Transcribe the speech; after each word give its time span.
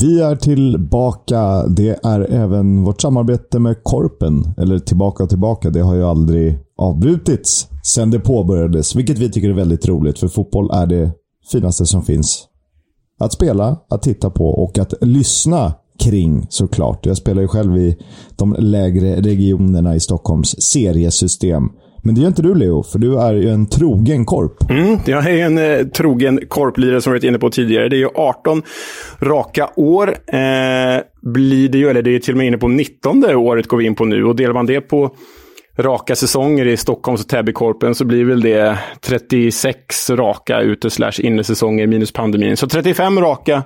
Vi 0.00 0.20
är 0.20 0.36
tillbaka. 0.36 1.66
Det 1.66 2.04
är 2.04 2.20
även 2.20 2.84
vårt 2.84 3.00
samarbete 3.00 3.58
med 3.58 3.82
Korpen. 3.82 4.54
Eller 4.58 4.78
tillbaka 4.78 5.22
och 5.22 5.28
tillbaka. 5.28 5.70
Det 5.70 5.80
har 5.80 5.94
ju 5.94 6.04
aldrig 6.04 6.58
avbrutits 6.78 7.68
sedan 7.82 8.10
det 8.10 8.20
påbörjades. 8.20 8.96
Vilket 8.96 9.18
vi 9.18 9.30
tycker 9.30 9.48
är 9.48 9.54
väldigt 9.54 9.88
roligt, 9.88 10.18
för 10.18 10.28
fotboll 10.28 10.70
är 10.72 10.86
det 10.86 11.12
finaste 11.52 11.86
som 11.86 12.02
finns. 12.02 12.44
Att 13.20 13.32
spela, 13.32 13.76
att 13.90 14.02
titta 14.02 14.30
på 14.30 14.46
och 14.46 14.78
att 14.78 14.94
lyssna 15.00 15.74
kring 15.98 16.46
såklart. 16.50 17.06
Jag 17.06 17.16
spelar 17.16 17.42
ju 17.42 17.48
själv 17.48 17.76
i 17.76 17.96
de 18.36 18.56
lägre 18.58 19.20
regionerna 19.20 19.94
i 19.94 20.00
Stockholms 20.00 20.62
seriesystem. 20.62 21.68
Men 22.04 22.14
det 22.14 22.20
gör 22.20 22.28
inte 22.28 22.42
du 22.42 22.54
Leo, 22.54 22.82
för 22.82 22.98
du 22.98 23.20
är 23.20 23.34
ju 23.34 23.50
en 23.50 23.66
trogen 23.66 24.24
korp. 24.24 24.70
Mm, 24.70 24.98
jag 25.06 25.30
är 25.30 25.46
en 25.46 25.58
eh, 25.58 25.86
trogen 25.86 26.40
korplirare 26.48 27.00
som 27.00 27.12
vi 27.12 27.18
varit 27.18 27.24
inne 27.24 27.38
på 27.38 27.50
tidigare. 27.50 27.88
Det 27.88 27.96
är 27.96 27.98
ju 27.98 28.08
18 28.14 28.62
raka 29.20 29.70
år. 29.76 30.08
Eh, 30.08 31.02
blir 31.22 31.68
det 31.68 31.78
ju, 31.78 31.88
eller 31.88 32.02
det 32.02 32.14
är 32.14 32.18
till 32.18 32.34
och 32.34 32.38
med 32.38 32.46
inne 32.46 32.58
på 32.58 32.68
19 32.68 33.24
året 33.24 33.66
går 33.66 33.76
vi 33.76 33.84
in 33.84 33.94
på 33.94 34.04
nu. 34.04 34.24
Och 34.24 34.36
delar 34.36 34.54
man 34.54 34.66
det 34.66 34.80
på 34.80 35.16
raka 35.78 36.16
säsonger 36.16 36.66
i 36.66 36.76
Stockholms 36.76 37.20
och 37.20 37.28
Täbykorpen 37.28 37.94
så 37.94 38.04
blir 38.04 38.24
väl 38.24 38.40
det 38.40 38.78
36 39.00 40.10
raka 40.10 40.60
ute 40.60 40.90
slash 40.90 41.12
innesäsonger 41.18 41.86
minus 41.86 42.12
pandemin. 42.12 42.56
Så 42.56 42.66
35 42.66 43.20
raka 43.20 43.62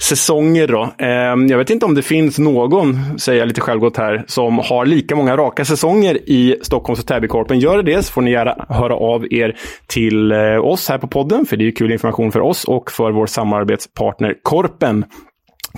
säsonger 0.00 0.66
då. 0.66 0.90
Ehm, 0.98 1.46
jag 1.46 1.58
vet 1.58 1.70
inte 1.70 1.86
om 1.86 1.94
det 1.94 2.02
finns 2.02 2.38
någon, 2.38 3.18
säger 3.18 3.38
jag 3.38 3.48
lite 3.48 3.60
självgott 3.60 3.96
här, 3.96 4.24
som 4.26 4.58
har 4.58 4.86
lika 4.86 5.16
många 5.16 5.36
raka 5.36 5.64
säsonger 5.64 6.18
i 6.30 6.56
Stockholms 6.62 7.00
och 7.00 7.06
Täbykorpen. 7.06 7.60
Gör 7.60 7.82
det 7.82 8.02
så 8.02 8.12
får 8.12 8.22
ni 8.22 8.30
gärna 8.30 8.66
höra 8.68 8.94
av 8.94 9.32
er 9.32 9.56
till 9.86 10.32
eh, 10.32 10.64
oss 10.64 10.88
här 10.88 10.98
på 10.98 11.08
podden, 11.08 11.46
för 11.46 11.56
det 11.56 11.66
är 11.66 11.70
kul 11.70 11.92
information 11.92 12.32
för 12.32 12.40
oss 12.40 12.64
och 12.64 12.90
för 12.90 13.12
vår 13.12 13.26
samarbetspartner 13.26 14.34
Korpen. 14.42 15.04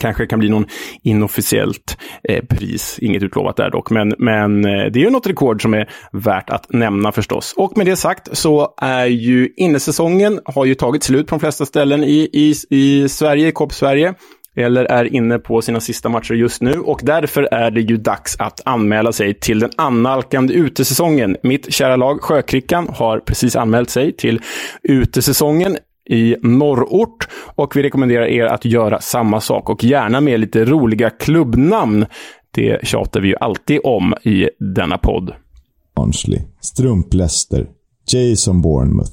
Kanske 0.00 0.26
kan 0.26 0.38
bli 0.38 0.48
någon 0.48 0.66
inofficiellt 1.02 1.98
eh, 2.28 2.44
pris. 2.44 2.98
Inget 2.98 3.22
utlovat 3.22 3.56
där 3.56 3.70
dock. 3.70 3.90
Men, 3.90 4.14
men 4.18 4.64
eh, 4.64 4.84
det 4.92 4.98
är 4.98 5.04
ju 5.04 5.10
något 5.10 5.26
rekord 5.26 5.62
som 5.62 5.74
är 5.74 5.90
värt 6.12 6.50
att 6.50 6.72
nämna 6.72 7.12
förstås. 7.12 7.54
Och 7.56 7.76
med 7.76 7.86
det 7.86 7.96
sagt 7.96 8.36
så 8.36 8.74
är 8.76 9.06
ju 9.06 9.48
innesäsongen 9.56 10.40
har 10.44 10.64
ju 10.64 10.74
tagit 10.74 11.02
slut 11.02 11.26
på 11.26 11.34
de 11.34 11.40
flesta 11.40 11.66
ställen 11.66 12.04
i, 12.04 12.28
i, 12.32 12.54
i 12.70 13.08
Sverige, 13.08 13.48
i 13.48 13.52
Sverige 13.70 14.14
eller 14.56 14.84
är 14.84 15.14
inne 15.14 15.38
på 15.38 15.62
sina 15.62 15.80
sista 15.80 16.08
matcher 16.08 16.34
just 16.34 16.62
nu 16.62 16.72
och 16.72 17.00
därför 17.02 17.42
är 17.42 17.70
det 17.70 17.80
ju 17.80 17.96
dags 17.96 18.36
att 18.38 18.60
anmäla 18.64 19.12
sig 19.12 19.34
till 19.34 19.58
den 19.58 19.70
annalkande 19.76 20.54
utesäsongen. 20.54 21.36
Mitt 21.42 21.72
kära 21.72 21.96
lag 21.96 22.22
Sjökrickan 22.22 22.88
har 22.88 23.20
precis 23.20 23.56
anmält 23.56 23.90
sig 23.90 24.16
till 24.16 24.40
utesäsongen 24.82 25.76
i 26.10 26.36
norrort 26.42 27.28
och 27.54 27.76
vi 27.76 27.82
rekommenderar 27.82 28.26
er 28.26 28.44
att 28.44 28.64
göra 28.64 29.00
samma 29.00 29.40
sak 29.40 29.70
och 29.70 29.84
gärna 29.84 30.20
med 30.20 30.40
lite 30.40 30.64
roliga 30.64 31.10
klubbnamn. 31.10 32.06
Det 32.50 32.86
tjatar 32.86 33.20
vi 33.20 33.28
ju 33.28 33.36
alltid 33.40 33.80
om 33.84 34.14
i 34.22 34.48
denna 34.74 34.98
podd. 34.98 35.34
Barnsley, 35.96 36.40
Strump-Leicester, 36.60 37.66
Jason 38.12 38.62
Bournemouth. 38.62 39.12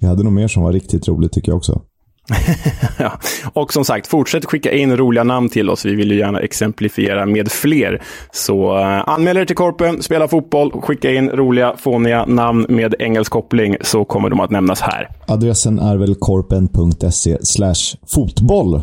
Vi 0.00 0.06
hade 0.06 0.22
nog 0.22 0.32
mer 0.32 0.48
som 0.48 0.62
var 0.62 0.72
riktigt 0.72 1.08
roligt 1.08 1.32
tycker 1.32 1.52
jag 1.52 1.56
också. 1.56 1.82
ja. 2.98 3.12
Och 3.52 3.72
som 3.72 3.84
sagt, 3.84 4.06
fortsätt 4.06 4.44
skicka 4.44 4.72
in 4.72 4.96
roliga 4.96 5.24
namn 5.24 5.48
till 5.48 5.70
oss. 5.70 5.84
Vi 5.84 5.94
vill 5.94 6.10
ju 6.10 6.18
gärna 6.18 6.40
exemplifiera 6.40 7.26
med 7.26 7.52
fler. 7.52 8.02
Så 8.32 8.78
uh, 8.78 9.08
anmäl 9.08 9.36
er 9.36 9.44
till 9.44 9.56
Korpen, 9.56 10.02
spela 10.02 10.28
fotboll, 10.28 10.72
skicka 10.72 11.14
in 11.14 11.30
roliga, 11.30 11.74
fåniga 11.78 12.26
namn 12.26 12.66
med 12.68 12.94
engelsk 12.98 13.32
koppling 13.32 13.76
så 13.80 14.04
kommer 14.04 14.30
de 14.30 14.40
att 14.40 14.50
nämnas 14.50 14.80
här. 14.80 15.08
Adressen 15.26 15.78
är 15.78 15.96
väl 15.96 16.14
korpen.se 16.14 17.38
fotboll, 18.06 18.82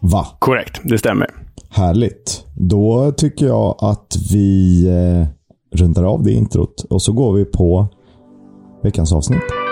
va? 0.00 0.26
Korrekt, 0.38 0.80
det 0.82 0.98
stämmer. 0.98 1.30
Härligt. 1.70 2.44
Då 2.54 3.12
tycker 3.16 3.46
jag 3.46 3.76
att 3.80 4.16
vi 4.32 4.86
eh, 4.86 5.26
rundar 5.78 6.04
av 6.04 6.22
det 6.22 6.32
introt 6.32 6.86
och 6.90 7.02
så 7.02 7.12
går 7.12 7.32
vi 7.32 7.44
på 7.44 7.88
veckans 8.82 9.12
avsnitt. 9.12 9.63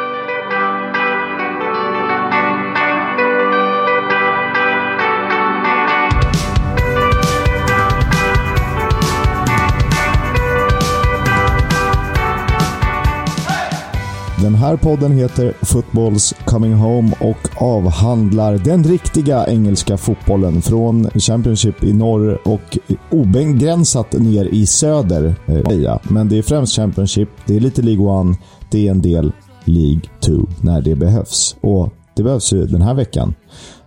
Den 14.42 14.54
här 14.54 14.76
podden 14.76 15.12
heter 15.12 15.54
Footballs 15.62 16.34
Coming 16.44 16.74
Home 16.74 17.12
och 17.20 17.62
avhandlar 17.62 18.58
den 18.58 18.84
riktiga 18.84 19.46
engelska 19.46 19.96
fotbollen 19.96 20.62
från 20.62 21.10
Championship 21.10 21.84
i 21.84 21.92
norr 21.92 22.48
och 22.48 22.78
obegränsat 23.10 24.12
ner 24.12 24.44
i 24.44 24.66
söder. 24.66 25.34
Eh, 25.46 25.96
Men 26.02 26.28
det 26.28 26.38
är 26.38 26.42
främst 26.42 26.76
Championship, 26.76 27.28
det 27.46 27.56
är 27.56 27.60
lite 27.60 27.82
League 27.82 28.06
One, 28.06 28.36
det 28.70 28.86
är 28.86 28.90
en 28.90 29.02
del 29.02 29.32
League 29.64 30.02
2 30.20 30.32
när 30.60 30.82
det 30.82 30.94
behövs. 30.94 31.56
Och 31.60 31.92
det 32.16 32.22
behövs 32.22 32.52
ju 32.52 32.66
den 32.66 32.82
här 32.82 32.94
veckan. 32.94 33.34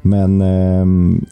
Men 0.01 0.41
eh, 0.41 0.85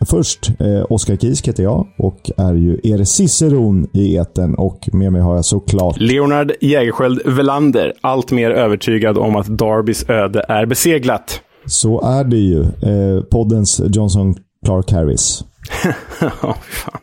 först, 0.05 0.51
eh, 0.59 0.85
Oskar 0.89 1.15
Kisk 1.15 1.47
heter 1.47 1.63
jag 1.63 1.87
och 1.97 2.31
är 2.37 2.53
ju 2.53 2.79
er 2.83 3.03
ciceron 3.03 3.87
i 3.93 4.15
eten 4.15 4.55
och 4.55 4.89
med 4.93 5.11
mig 5.11 5.21
har 5.21 5.35
jag 5.35 5.45
såklart 5.45 5.99
Leonard 5.99 6.51
Jägerskiöld 6.61 7.21
Velander, 7.25 7.93
allt 8.01 8.31
mer 8.31 8.51
övertygad 8.51 9.17
om 9.17 9.35
att 9.35 9.47
Darbys 9.47 10.09
öde 10.09 10.45
är 10.47 10.65
beseglat. 10.65 11.41
Så 11.65 12.01
är 12.01 12.23
det 12.23 12.37
ju. 12.37 12.61
Eh, 12.61 13.23
poddens 13.31 13.81
Johnson 13.85 14.35
Clark 14.65 14.91
Harris. 14.91 15.43
ja, 16.21 16.55
fan. 16.61 16.99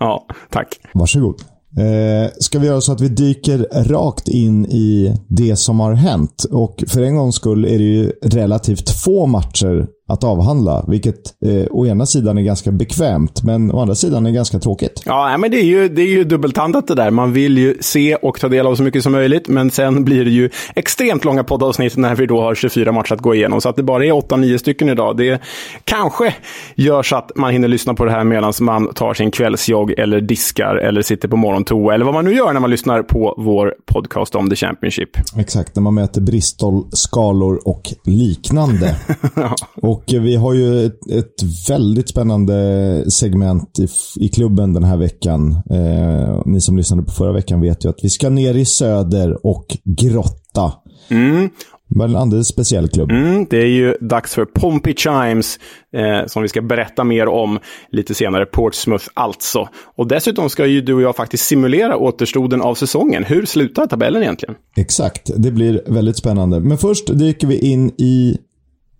Ja, 0.00 0.26
tack. 0.50 0.68
Varsågod. 0.94 1.34
Eh, 1.76 2.30
ska 2.38 2.58
vi 2.58 2.66
göra 2.66 2.80
så 2.80 2.92
att 2.92 3.00
vi 3.00 3.08
dyker 3.08 3.84
rakt 3.84 4.28
in 4.28 4.66
i 4.66 5.16
det 5.28 5.56
som 5.56 5.80
har 5.80 5.92
hänt. 5.92 6.44
Och 6.50 6.84
för 6.88 7.02
en 7.02 7.16
gångs 7.16 7.34
skull 7.34 7.64
är 7.64 7.78
det 7.78 7.84
ju 7.84 8.12
relativt 8.22 8.90
få 8.90 9.26
matcher 9.26 9.86
att 10.08 10.24
avhandla. 10.24 10.84
Vilket 10.88 11.42
eh, 11.46 11.66
å 11.70 11.86
ena 11.86 12.06
sidan 12.06 12.38
är 12.38 12.42
ganska 12.42 12.70
bekvämt, 12.70 13.42
men 13.42 13.72
å 13.72 13.80
andra 13.80 13.94
sidan 13.94 14.26
är 14.26 14.30
ganska 14.30 14.58
tråkigt. 14.58 15.02
Ja, 15.04 15.38
men 15.38 15.50
det 15.50 15.56
är 15.56 15.64
ju, 15.64 15.88
det 15.88 16.02
är 16.02 16.06
ju 16.06 16.24
dubbeltandat 16.24 16.86
det 16.86 16.94
där. 16.94 17.10
Man 17.10 17.32
vill 17.32 17.58
ju 17.58 17.76
se 17.80 18.14
och 18.14 18.40
ta 18.40 18.48
del 18.48 18.66
av 18.66 18.74
så 18.74 18.82
mycket 18.82 19.02
som 19.02 19.12
möjligt, 19.12 19.48
men 19.48 19.70
sen 19.70 20.04
blir 20.04 20.24
det 20.24 20.30
ju 20.30 20.50
extremt 20.74 21.24
långa 21.24 21.44
poddavsnitt 21.44 21.96
när 21.96 22.14
vi 22.14 22.26
då 22.26 22.40
har 22.40 22.54
24 22.54 22.92
matcher 22.92 23.12
att 23.12 23.20
gå 23.20 23.34
igenom. 23.34 23.60
Så 23.60 23.68
att 23.68 23.76
det 23.76 23.82
bara 23.82 24.04
är 24.04 24.12
8-9 24.12 24.58
stycken 24.58 24.88
idag. 24.88 25.16
Det 25.16 25.42
kanske 25.84 26.34
gör 26.74 27.02
så 27.02 27.16
att 27.16 27.32
man 27.36 27.52
hinner 27.52 27.68
lyssna 27.68 27.94
på 27.94 28.04
det 28.04 28.10
här 28.10 28.24
medan 28.24 28.52
man 28.60 28.94
tar 28.94 29.14
sin 29.14 29.30
kvällsjogg 29.30 29.90
eller 29.90 30.20
diskar 30.20 30.76
eller 30.76 31.02
sitter 31.02 31.28
på 31.28 31.36
morgontoa 31.36 31.94
eller 31.94 32.04
vad 32.04 32.14
man 32.14 32.24
nu 32.24 32.34
gör 32.34 32.52
när 32.52 32.60
man 32.60 32.70
lyssnar 32.70 33.02
på 33.02 33.34
vår 33.38 33.74
podcast 33.86 34.34
om 34.34 34.50
The 34.50 34.56
Championship. 34.56 35.10
Exakt, 35.36 35.76
när 35.76 35.82
man 35.82 35.94
mäter 35.94 36.20
Bristol-skalor 36.20 37.60
och 37.64 37.92
liknande. 38.04 38.96
ja. 39.34 39.54
Och 39.82 39.97
och 39.98 40.24
vi 40.24 40.36
har 40.36 40.54
ju 40.54 40.86
ett, 40.86 41.10
ett 41.10 41.68
väldigt 41.68 42.08
spännande 42.08 43.04
segment 43.10 43.78
i, 43.78 43.88
i 44.24 44.28
klubben 44.28 44.72
den 44.72 44.84
här 44.84 44.96
veckan. 44.96 45.62
Eh, 45.70 46.42
ni 46.46 46.60
som 46.60 46.76
lyssnade 46.76 47.02
på 47.02 47.12
förra 47.12 47.32
veckan 47.32 47.60
vet 47.60 47.84
ju 47.84 47.88
att 47.88 47.98
vi 48.02 48.08
ska 48.08 48.28
ner 48.28 48.54
i 48.54 48.64
söder 48.64 49.46
och 49.46 49.66
grotta. 49.84 50.72
Mm. 51.08 51.50
Men 51.90 52.10
en 52.10 52.16
alldeles 52.16 52.48
speciell 52.48 52.88
klubb. 52.88 53.10
Mm, 53.10 53.46
det 53.50 53.56
är 53.56 53.66
ju 53.66 53.94
dags 54.00 54.34
för 54.34 54.44
Pompey 54.44 54.94
Chimes, 54.94 55.58
eh, 55.96 56.26
som 56.26 56.42
vi 56.42 56.48
ska 56.48 56.62
berätta 56.62 57.04
mer 57.04 57.28
om 57.28 57.58
lite 57.92 58.14
senare. 58.14 58.46
Portsmouth 58.46 59.04
alltså. 59.14 59.68
Och 59.96 60.08
dessutom 60.08 60.50
ska 60.50 60.66
ju 60.66 60.80
du 60.80 60.94
och 60.94 61.02
jag 61.02 61.16
faktiskt 61.16 61.44
simulera 61.46 61.96
återstoden 61.96 62.62
av 62.62 62.74
säsongen. 62.74 63.24
Hur 63.24 63.46
slutar 63.46 63.86
tabellen 63.86 64.22
egentligen? 64.22 64.54
Exakt, 64.76 65.30
det 65.36 65.50
blir 65.50 65.82
väldigt 65.86 66.16
spännande. 66.16 66.60
Men 66.60 66.78
först 66.78 67.18
dyker 67.18 67.46
vi 67.46 67.58
in 67.58 67.90
i 67.98 68.36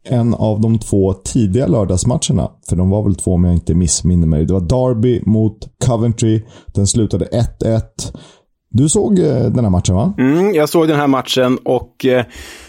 en 0.08 0.34
av 0.34 0.60
de 0.60 0.78
två 0.78 1.12
tidiga 1.12 1.66
lördagsmatcherna. 1.66 2.50
För 2.68 2.76
de 2.76 2.90
var 2.90 3.02
väl 3.02 3.14
två 3.14 3.34
om 3.34 3.44
jag 3.44 3.54
inte 3.54 3.74
missminner 3.74 4.26
mig. 4.26 4.44
Det 4.44 4.52
var 4.52 4.60
Derby 4.60 5.22
mot 5.26 5.58
Coventry. 5.86 6.42
Den 6.74 6.86
slutade 6.86 7.28
1-1. 7.60 7.82
Du 8.70 8.88
såg 8.88 9.18
eh, 9.18 9.42
den 9.42 9.64
här 9.64 9.70
matchen 9.70 9.94
va? 9.94 10.14
Mm, 10.18 10.54
jag 10.54 10.68
såg 10.68 10.88
den 10.88 10.96
här 10.96 11.06
matchen 11.06 11.58
och 11.64 12.06
eh, 12.06 12.24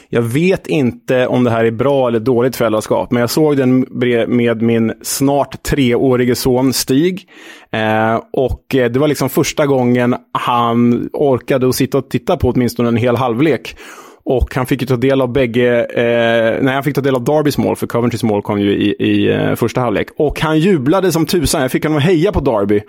jag 0.09 0.21
vet 0.21 0.67
inte 0.67 1.27
om 1.27 1.43
det 1.43 1.51
här 1.51 1.65
är 1.65 1.71
bra 1.71 2.07
eller 2.07 2.19
dåligt 2.19 2.55
föräldraskap, 2.55 3.11
men 3.11 3.21
jag 3.21 3.29
såg 3.29 3.57
den 3.57 3.85
med 4.27 4.61
min 4.61 4.93
snart 5.01 5.63
treårige 5.63 6.35
son 6.35 6.73
Stig. 6.73 7.27
Eh, 7.71 8.21
och 8.33 8.75
eh, 8.75 8.91
det 8.91 8.99
var 8.99 9.07
liksom 9.07 9.29
första 9.29 9.65
gången 9.65 10.15
han 10.31 11.09
orkade 11.13 11.69
att 11.69 11.75
sitta 11.75 11.97
och 11.97 12.09
titta 12.09 12.37
på 12.37 12.49
åtminstone 12.49 12.89
en 12.89 12.97
hel 12.97 13.15
halvlek. 13.15 13.75
Och 14.23 14.55
han 14.55 14.65
fick 14.65 14.81
ju 14.81 14.87
ta 14.87 14.95
del 14.95 15.21
av 15.21 15.33
bägge, 15.33 15.83
eh, 15.83 16.63
nej 16.63 16.73
han 16.73 16.83
fick 16.83 16.95
ta 16.95 17.01
del 17.01 17.15
av 17.15 17.23
Darbys 17.23 17.57
mål, 17.57 17.75
för 17.75 17.87
Coventrys 17.87 18.23
mål 18.23 18.41
kom 18.41 18.61
ju 18.61 18.71
i, 18.71 18.95
i 18.99 19.31
eh, 19.31 19.55
första 19.55 19.81
halvlek. 19.81 20.07
Och 20.17 20.39
han 20.41 20.59
jublade 20.59 21.11
som 21.11 21.25
tusan, 21.25 21.61
jag 21.61 21.71
fick 21.71 21.83
honom 21.83 21.97
att 21.97 22.03
heja 22.03 22.31
på 22.31 22.39
Darby. 22.39 22.81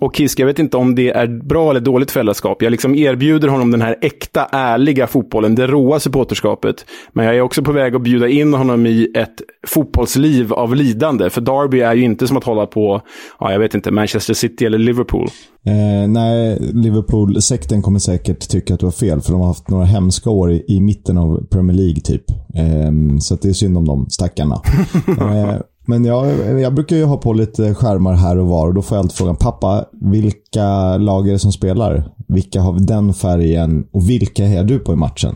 Och 0.00 0.16
Kisk, 0.16 0.38
jag 0.38 0.46
vet 0.46 0.58
inte 0.58 0.76
om 0.76 0.94
det 0.94 1.10
är 1.10 1.26
bra 1.26 1.70
eller 1.70 1.80
dåligt 1.80 2.10
föräldraskap. 2.10 2.62
Jag 2.62 2.70
liksom 2.70 2.94
erbjuder 2.94 3.48
honom 3.48 3.70
den 3.70 3.82
här 3.82 3.96
äkta, 4.00 4.48
ärliga 4.52 5.06
fotbollen, 5.06 5.54
det 5.54 5.66
råa 5.66 6.00
supporterskapet. 6.00 6.86
Men 7.12 7.26
jag 7.26 7.36
är 7.36 7.40
också 7.40 7.62
på 7.62 7.72
väg 7.72 7.94
att 7.94 8.02
bjuda 8.02 8.28
in 8.28 8.54
honom 8.54 8.86
i 8.86 9.10
ett 9.14 9.42
fotbollsliv 9.66 10.52
av 10.52 10.74
lidande. 10.74 11.30
För 11.30 11.40
Darby 11.40 11.80
är 11.80 11.94
ju 11.94 12.02
inte 12.02 12.26
som 12.26 12.36
att 12.36 12.44
hålla 12.44 12.66
på, 12.66 13.02
ja, 13.40 13.52
jag 13.52 13.58
vet 13.58 13.74
inte, 13.74 13.90
Manchester 13.90 14.34
City 14.34 14.64
eller 14.64 14.78
Liverpool. 14.78 15.28
Eh, 15.68 16.08
nej, 16.08 16.58
Liverpool-sekten 16.60 17.82
kommer 17.82 17.98
säkert 17.98 18.48
tycka 18.48 18.74
att 18.74 18.80
du 18.80 18.86
har 18.86 18.90
fel, 18.90 19.20
för 19.20 19.32
de 19.32 19.40
har 19.40 19.48
haft 19.48 19.68
några 19.68 19.84
hemska 19.84 20.30
år 20.30 20.52
i, 20.52 20.64
i 20.68 20.80
mitten 20.80 21.18
av 21.18 21.46
Premier 21.50 21.76
League, 21.76 22.00
typ. 22.00 22.30
Eh, 22.54 23.18
så 23.20 23.34
det 23.34 23.48
är 23.48 23.52
synd 23.52 23.78
om 23.78 23.84
de 23.84 24.10
stackarna. 24.10 24.54
eh, 25.20 25.54
men 25.86 26.04
jag, 26.04 26.60
jag 26.60 26.74
brukar 26.74 26.96
ju 26.96 27.04
ha 27.04 27.16
på 27.16 27.32
lite 27.32 27.74
skärmar 27.74 28.14
här 28.14 28.38
och 28.38 28.46
var 28.46 28.68
och 28.68 28.74
då 28.74 28.82
får 28.82 28.96
jag 28.96 29.02
alltid 29.02 29.16
frågan, 29.16 29.36
pappa, 29.36 29.84
vilka 29.92 30.96
lag 30.96 31.28
är 31.28 31.32
det 31.32 31.38
som 31.38 31.52
spelar? 31.52 32.12
Vilka 32.28 32.60
har 32.60 32.78
den 32.80 33.14
färgen 33.14 33.86
och 33.92 34.10
vilka 34.10 34.44
är 34.44 34.64
du 34.64 34.78
på 34.78 34.92
i 34.92 34.96
matchen? 34.96 35.34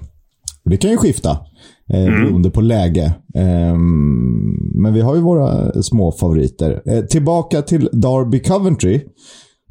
Och 0.64 0.70
det 0.70 0.76
kan 0.76 0.90
ju 0.90 0.96
skifta 0.96 1.38
eh, 1.92 2.06
mm. 2.06 2.24
beroende 2.24 2.50
på 2.50 2.60
läge. 2.60 3.04
Eh, 3.34 3.76
men 4.74 4.94
vi 4.94 5.00
har 5.00 5.14
ju 5.14 5.20
våra 5.20 5.82
små 5.82 6.12
favoriter. 6.12 6.82
Eh, 6.86 7.00
tillbaka 7.00 7.62
till 7.62 7.88
Derby 7.92 8.40
Coventry. 8.40 9.00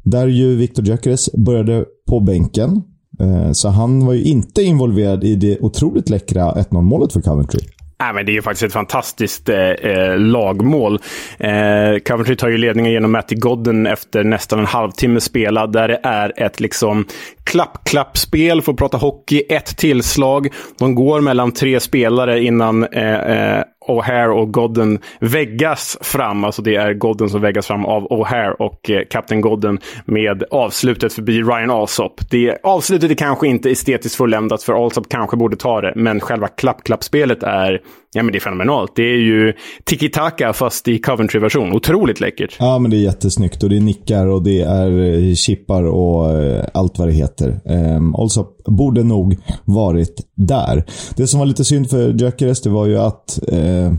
Där 0.02 0.26
ju 0.26 0.56
Victor 0.56 0.84
Gyökeres 0.84 1.32
började 1.32 1.84
på 2.08 2.20
bänken. 2.20 2.82
Eh, 3.20 3.52
så 3.52 3.68
han 3.68 4.06
var 4.06 4.12
ju 4.12 4.22
inte 4.22 4.62
involverad 4.62 5.24
i 5.24 5.36
det 5.36 5.58
otroligt 5.60 6.10
läckra 6.10 6.52
1-0 6.52 6.82
målet 6.82 7.12
för 7.12 7.20
Coventry. 7.20 7.60
Nej, 8.02 8.12
men 8.12 8.26
det 8.26 8.32
är 8.32 8.34
ju 8.34 8.42
faktiskt 8.42 8.62
ett 8.62 8.72
fantastiskt 8.72 9.48
eh, 9.48 9.58
eh, 9.58 10.18
lagmål. 10.18 10.98
Eh, 11.38 11.98
Coventry 12.06 12.36
tar 12.36 12.48
ju 12.48 12.58
ledningen 12.58 12.92
genom 12.92 13.12
Matty 13.12 13.34
Godden 13.34 13.86
efter 13.86 14.24
nästan 14.24 14.58
en 14.58 14.66
halvtimme 14.66 15.20
spelad. 15.20 15.72
Där 15.72 15.88
det 15.88 16.00
är 16.02 16.42
ett 16.42 16.60
liksom 16.60 17.06
klapp-klapp-spel, 17.44 18.62
för 18.62 18.72
att 18.72 18.78
prata 18.78 18.96
hockey. 18.96 19.42
Ett 19.48 19.76
tillslag. 19.76 20.48
De 20.78 20.94
går 20.94 21.20
mellan 21.20 21.52
tre 21.52 21.80
spelare 21.80 22.42
innan 22.42 22.84
eh, 22.84 23.14
eh 23.14 23.62
O'Hare 23.88 24.28
och 24.28 24.52
Godden 24.52 24.98
väggas 25.20 25.98
fram. 26.00 26.44
Alltså 26.44 26.62
det 26.62 26.74
är 26.74 26.94
Godden 26.94 27.30
som 27.30 27.40
väggas 27.40 27.66
fram 27.66 27.86
av 27.86 28.08
O'Hare 28.08 28.50
och 28.50 28.90
eh, 28.90 29.02
Captain 29.10 29.40
Godden 29.40 29.78
med 30.04 30.44
avslutet 30.50 31.12
förbi 31.12 31.42
Ryan 31.42 31.70
Alsop. 31.70 32.20
Det 32.30 32.58
avslutet 32.62 33.10
är 33.10 33.14
kanske 33.14 33.46
inte 33.46 33.70
estetiskt 33.70 34.16
fulländat 34.16 34.62
för 34.62 34.84
Alsop 34.84 35.08
kanske 35.08 35.36
borde 35.36 35.56
ta 35.56 35.80
det, 35.80 35.92
men 35.96 36.20
själva 36.20 36.48
klapp-klappspelet 36.48 37.42
är 37.42 37.80
Ja, 38.14 38.22
men 38.22 38.32
det 38.32 38.38
är 38.38 38.40
fenomenalt. 38.40 38.92
Det 38.96 39.02
är 39.02 39.18
ju 39.18 39.52
tiki-taka 39.84 40.52
fast 40.52 40.88
i 40.88 40.98
Coventry-version. 40.98 41.72
Otroligt 41.72 42.20
läckert. 42.20 42.56
Ja, 42.58 42.78
men 42.78 42.90
det 42.90 42.96
är 42.96 43.02
jättesnyggt. 43.02 43.62
Och 43.62 43.70
det 43.70 43.76
är 43.76 43.80
nickar 43.80 44.26
och 44.26 44.42
det 44.42 44.60
är 44.60 44.98
eh, 44.98 45.34
chippar 45.34 45.84
och 45.84 46.30
eh, 46.30 46.64
allt 46.74 46.98
vad 46.98 47.08
det 47.08 47.12
heter. 47.12 47.60
Um, 47.64 48.14
alltså, 48.14 48.46
borde 48.66 49.02
nog 49.02 49.38
varit 49.64 50.26
där. 50.34 50.84
Det 51.16 51.26
som 51.26 51.38
var 51.38 51.46
lite 51.46 51.64
synd 51.64 51.90
för 51.90 52.12
Gyökeres, 52.12 52.62
det 52.62 52.70
var 52.70 52.86
ju 52.86 52.98
att 52.98 53.38
uh, 53.52 53.92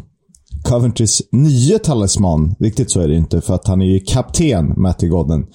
Coventrys 0.69 1.21
nya 1.31 1.79
talisman, 1.79 2.55
riktigt 2.59 2.91
så 2.91 3.01
är 3.01 3.07
det 3.07 3.15
inte, 3.15 3.41
för 3.41 3.53
att 3.53 3.67
han 3.67 3.81
är 3.81 3.85
ju 3.85 3.99
kapten, 3.99 4.73
Matty 4.77 5.07
Godden. 5.07 5.45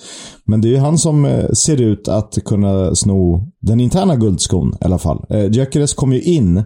Men 0.45 0.61
det 0.61 0.69
är 0.69 0.71
ju 0.71 0.79
han 0.79 0.99
som 0.99 1.47
ser 1.53 1.81
ut 1.81 2.09
att 2.09 2.39
kunna 2.45 2.95
sno 2.95 3.53
den 3.61 3.81
interna 3.81 4.17
guldskon 4.17 4.69
i 4.81 4.85
alla 4.85 4.99
fall. 4.99 5.27
Gyökeres 5.51 5.95
kom 5.95 6.13
ju 6.13 6.23
in 6.23 6.65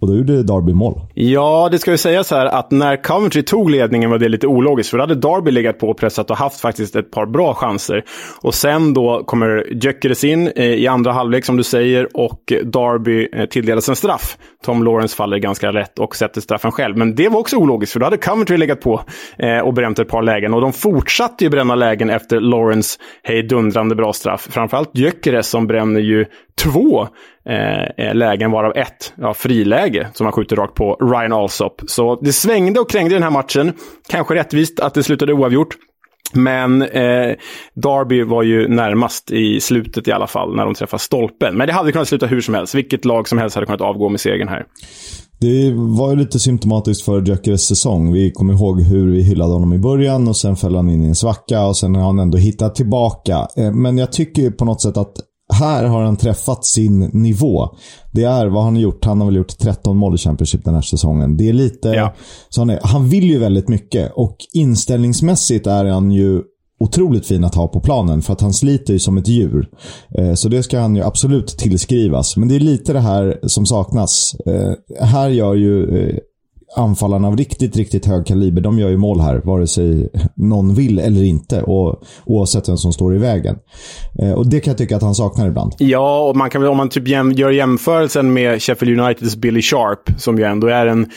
och 0.00 0.08
då 0.08 0.16
gjorde 0.16 0.42
Darby 0.42 0.72
mål. 0.72 1.00
Ja, 1.14 1.68
det 1.72 1.78
ska 1.78 1.90
ju 1.90 1.96
sägas 1.96 2.30
här 2.30 2.46
att 2.46 2.70
när 2.70 3.02
Coventry 3.02 3.42
tog 3.42 3.70
ledningen 3.70 4.10
var 4.10 4.18
det 4.18 4.28
lite 4.28 4.46
ologiskt. 4.46 4.90
För 4.90 4.98
då 4.98 5.02
hade 5.02 5.14
Darby 5.14 5.50
legat 5.50 5.78
på 5.78 5.88
och 5.88 5.98
pressat 5.98 6.30
och 6.30 6.36
haft 6.36 6.60
faktiskt 6.60 6.96
ett 6.96 7.10
par 7.10 7.26
bra 7.26 7.54
chanser. 7.54 8.04
Och 8.42 8.54
sen 8.54 8.94
då 8.94 9.24
kommer 9.24 9.66
Gyökeres 9.70 10.24
in 10.24 10.48
eh, 10.56 10.64
i 10.64 10.86
andra 10.86 11.12
halvlek 11.12 11.44
som 11.44 11.56
du 11.56 11.62
säger 11.62 12.08
och 12.14 12.52
Darby 12.64 13.28
eh, 13.32 13.46
tilldelas 13.46 13.88
en 13.88 13.96
straff. 13.96 14.38
Tom 14.64 14.84
Lawrence 14.84 15.16
faller 15.16 15.38
ganska 15.38 15.72
rätt 15.72 15.98
och 15.98 16.16
sätter 16.16 16.40
straffen 16.40 16.72
själv. 16.72 16.96
Men 16.96 17.14
det 17.14 17.28
var 17.28 17.40
också 17.40 17.56
ologiskt 17.56 17.92
för 17.92 18.00
då 18.00 18.06
hade 18.06 18.16
Coventry 18.16 18.56
legat 18.56 18.80
på 18.80 19.00
eh, 19.38 19.58
och 19.58 19.74
bränt 19.74 19.98
ett 19.98 20.08
par 20.08 20.22
lägen. 20.22 20.54
Och 20.54 20.60
de 20.60 20.72
fortsatte 20.72 21.44
ju 21.44 21.50
bränna 21.50 21.74
lägen 21.74 22.10
efter 22.10 22.40
Lawrence 22.40 22.98
hejdundrande 23.22 23.94
bra 23.94 24.12
straff. 24.12 24.48
Framförallt 24.50 24.90
Gyökeres 24.98 25.48
som 25.48 25.66
bränner 25.66 26.00
ju 26.00 26.26
två 26.62 27.08
Eh, 27.48 28.06
eh, 28.06 28.14
lägen, 28.14 28.50
varav 28.50 28.72
ett 28.76 29.12
ja, 29.16 29.34
friläge 29.34 30.08
som 30.14 30.26
han 30.26 30.32
skjuter 30.32 30.56
rakt 30.56 30.74
på 30.74 30.94
Ryan 30.94 31.32
Alsop. 31.32 31.82
Så 31.86 32.20
det 32.22 32.32
svängde 32.32 32.80
och 32.80 32.90
krängde 32.90 33.14
den 33.14 33.22
här 33.22 33.30
matchen. 33.30 33.72
Kanske 34.08 34.34
rättvist 34.34 34.80
att 34.80 34.94
det 34.94 35.02
slutade 35.02 35.32
oavgjort. 35.32 35.76
Men 36.32 36.82
eh, 36.82 37.34
Derby 37.74 38.22
var 38.22 38.42
ju 38.42 38.68
närmast 38.68 39.30
i 39.30 39.60
slutet 39.60 40.08
i 40.08 40.12
alla 40.12 40.26
fall, 40.26 40.56
när 40.56 40.64
de 40.64 40.74
träffade 40.74 41.02
stolpen. 41.02 41.56
Men 41.56 41.66
det 41.66 41.72
hade 41.72 41.92
kunnat 41.92 42.08
sluta 42.08 42.26
hur 42.26 42.40
som 42.40 42.54
helst. 42.54 42.74
Vilket 42.74 43.04
lag 43.04 43.28
som 43.28 43.38
helst 43.38 43.54
hade 43.54 43.66
kunnat 43.66 43.80
avgå 43.80 44.08
med 44.08 44.20
segern 44.20 44.48
här. 44.48 44.64
Det 45.40 45.72
var 45.74 46.10
ju 46.10 46.16
lite 46.16 46.38
symptomatiskt 46.38 47.04
för 47.04 47.22
Gyökeres 47.22 47.66
säsong. 47.66 48.12
Vi 48.12 48.30
kommer 48.30 48.54
ihåg 48.54 48.82
hur 48.82 49.12
vi 49.12 49.22
hyllade 49.22 49.52
honom 49.52 49.72
i 49.72 49.78
början 49.78 50.28
och 50.28 50.36
sen 50.36 50.56
föll 50.56 50.76
han 50.76 50.88
in 50.88 51.02
i 51.02 51.08
en 51.08 51.14
svacka 51.14 51.66
och 51.66 51.76
sen 51.76 51.94
har 51.94 52.02
han 52.02 52.18
ändå 52.18 52.38
hittat 52.38 52.74
tillbaka. 52.74 53.48
Eh, 53.56 53.72
men 53.72 53.98
jag 53.98 54.12
tycker 54.12 54.50
på 54.50 54.64
något 54.64 54.82
sätt 54.82 54.96
att 54.96 55.14
här 55.54 55.84
har 55.84 56.02
han 56.02 56.16
träffat 56.16 56.64
sin 56.64 56.98
nivå. 56.98 57.68
Det 58.12 58.24
är 58.24 58.46
vad 58.46 58.64
han 58.64 58.74
har 58.74 58.82
gjort. 58.82 59.04
Han 59.04 59.20
har 59.20 59.26
väl 59.26 59.36
gjort 59.36 59.58
13 59.58 59.96
mål 59.96 60.14
i 60.14 60.18
Championship 60.18 60.64
den 60.64 60.74
här 60.74 60.82
säsongen. 60.82 61.36
Det 61.36 61.48
är 61.48 61.52
lite... 61.52 61.88
Ja. 61.88 62.14
Så 62.48 62.60
han, 62.60 62.70
är, 62.70 62.80
han 62.82 63.08
vill 63.08 63.24
ju 63.24 63.38
väldigt 63.38 63.68
mycket 63.68 64.12
och 64.14 64.36
inställningsmässigt 64.52 65.66
är 65.66 65.84
han 65.84 66.10
ju 66.10 66.42
otroligt 66.80 67.26
fin 67.26 67.44
att 67.44 67.54
ha 67.54 67.68
på 67.68 67.80
planen 67.80 68.22
för 68.22 68.32
att 68.32 68.40
han 68.40 68.52
sliter 68.52 68.92
ju 68.92 68.98
som 68.98 69.18
ett 69.18 69.28
djur. 69.28 69.68
Eh, 70.18 70.34
så 70.34 70.48
det 70.48 70.62
ska 70.62 70.78
han 70.78 70.96
ju 70.96 71.02
absolut 71.02 71.48
tillskrivas. 71.48 72.36
Men 72.36 72.48
det 72.48 72.56
är 72.56 72.60
lite 72.60 72.92
det 72.92 73.00
här 73.00 73.38
som 73.42 73.66
saknas. 73.66 74.36
Eh, 74.46 74.72
här 75.06 75.28
gör 75.28 75.54
ju 75.54 75.98
eh, 75.98 76.16
anfallarna 76.76 77.28
av 77.28 77.36
riktigt, 77.36 77.76
riktigt 77.76 78.06
hög 78.06 78.26
kaliber, 78.26 78.60
de 78.60 78.78
gör 78.78 78.88
ju 78.88 78.96
mål 78.96 79.20
här, 79.20 79.40
vare 79.44 79.66
sig 79.66 80.08
någon 80.34 80.74
vill 80.74 80.98
eller 80.98 81.22
inte. 81.24 81.62
Och, 81.62 82.02
oavsett 82.24 82.68
vem 82.68 82.76
som 82.76 82.92
står 82.92 83.14
i 83.14 83.18
vägen. 83.18 83.58
Eh, 84.22 84.32
och 84.32 84.46
det 84.46 84.60
kan 84.60 84.70
jag 84.70 84.78
tycka 84.78 84.96
att 84.96 85.02
han 85.02 85.14
saknar 85.14 85.46
ibland. 85.46 85.72
Ja, 85.78 86.28
och 86.28 86.36
man 86.36 86.50
kan 86.50 86.60
väl, 86.60 86.70
om 86.70 86.76
man 86.76 86.88
typ 86.88 87.08
jäm, 87.08 87.32
gör 87.32 87.50
jämförelsen 87.50 88.32
med 88.32 88.62
Sheffield 88.62 89.00
Uniteds 89.00 89.36
Billy 89.36 89.62
Sharp, 89.62 90.20
som 90.20 90.38
ju 90.38 90.44
ändå 90.44 90.66
är 90.66 90.86
en 90.86 91.10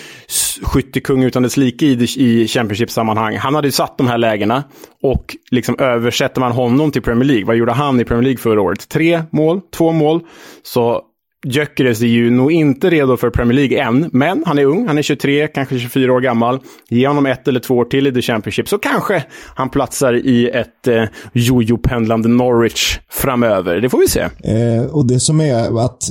skyttekung 0.62 1.24
utan 1.24 1.44
dess 1.44 1.58
like 1.58 1.86
i, 1.86 2.08
i 2.18 2.48
Championship-sammanhang. 2.48 3.38
Han 3.38 3.56
hade 3.56 3.68
ju 3.68 3.72
satt 3.72 3.98
de 3.98 4.08
här 4.08 4.18
lägena. 4.18 4.64
Och 5.04 5.36
liksom 5.52 5.76
översätter 5.80 6.42
man 6.42 6.52
honom 6.52 6.92
till 6.92 7.02
Premier 7.02 7.26
League, 7.26 7.46
vad 7.46 7.56
gjorde 7.56 7.72
han 7.72 8.00
i 8.00 8.06
Premier 8.06 8.24
League 8.24 8.38
förra 8.38 8.62
året? 8.62 8.90
Tre 8.90 9.24
mål, 9.32 9.62
två 9.78 9.92
mål. 9.92 10.22
Så 10.64 11.02
Gyökeres 11.46 12.02
är 12.02 12.06
ju 12.06 12.30
nog 12.30 12.52
inte 12.52 12.90
redo 12.90 13.18
för 13.18 13.30
Premier 13.30 13.54
League 13.56 13.82
än, 13.82 14.10
men 14.14 14.44
han 14.46 14.60
är 14.60 14.66
ung. 14.66 14.88
Han 14.88 14.98
är 14.98 15.02
23, 15.02 15.48
kanske 15.48 15.80
24 15.80 16.14
år 16.14 16.22
gammal. 16.22 16.60
Ge 16.90 17.08
honom 17.08 17.26
ett 17.26 17.48
eller 17.48 17.60
två 17.60 17.78
år 17.78 17.86
till 17.86 18.08
i 18.08 18.12
The 18.12 18.22
Championship 18.22 18.70
så 18.70 18.78
kanske 18.78 19.24
han 19.56 19.70
platsar 19.70 20.14
i 20.14 20.50
ett 20.50 20.88
eh, 20.88 21.04
jojo-pendlande 21.34 22.30
Norwich 22.30 23.00
framöver. 23.10 23.82
Det 23.82 23.90
får 23.90 23.98
vi 23.98 24.08
se. 24.08 24.22
Eh, 24.44 24.86
och 24.92 25.08
det 25.08 25.20
som 25.20 25.42
är 25.42 25.86
att 25.86 26.04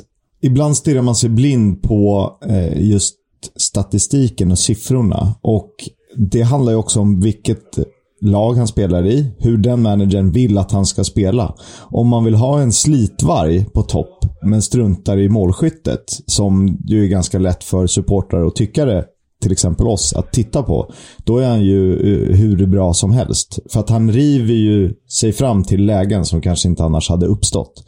ibland 0.42 0.76
stirrar 0.76 1.02
man 1.02 1.14
sig 1.14 1.30
blind 1.30 1.82
på 1.82 2.32
eh, 2.48 2.90
just 2.90 3.14
statistiken 3.56 4.50
och 4.50 4.58
siffrorna. 4.58 5.34
Och 5.42 5.74
det 6.16 6.42
handlar 6.42 6.72
ju 6.72 6.78
också 6.78 7.00
om 7.00 7.20
vilket 7.20 7.78
lag 8.20 8.54
han 8.54 8.68
spelar 8.68 9.06
i, 9.06 9.30
hur 9.38 9.58
den 9.58 9.82
managern 9.82 10.32
vill 10.32 10.58
att 10.58 10.72
han 10.72 10.86
ska 10.86 11.04
spela. 11.04 11.54
Om 11.80 12.08
man 12.08 12.24
vill 12.24 12.34
ha 12.34 12.60
en 12.60 12.72
slitvarg 12.72 13.64
på 13.64 13.82
topp, 13.82 14.24
men 14.42 14.62
struntar 14.62 15.18
i 15.18 15.28
målskyttet, 15.28 16.04
som 16.26 16.78
ju 16.86 17.04
är 17.04 17.08
ganska 17.08 17.38
lätt 17.38 17.64
för 17.64 17.86
supportrar 17.86 18.42
och 18.42 18.56
tyckare, 18.56 19.04
till 19.42 19.52
exempel 19.52 19.86
oss, 19.86 20.12
att 20.12 20.32
titta 20.32 20.62
på. 20.62 20.92
Då 21.24 21.38
är 21.38 21.48
han 21.48 21.64
ju 21.64 21.92
eh, 21.92 22.36
hur 22.36 22.66
bra 22.66 22.94
som 22.94 23.12
helst. 23.12 23.58
För 23.70 23.80
att 23.80 23.90
han 23.90 24.12
river 24.12 24.54
ju 24.54 24.94
sig 25.20 25.32
fram 25.32 25.64
till 25.64 25.84
lägen 25.86 26.24
som 26.24 26.40
kanske 26.40 26.68
inte 26.68 26.84
annars 26.84 27.08
hade 27.08 27.26
uppstått. 27.26 27.84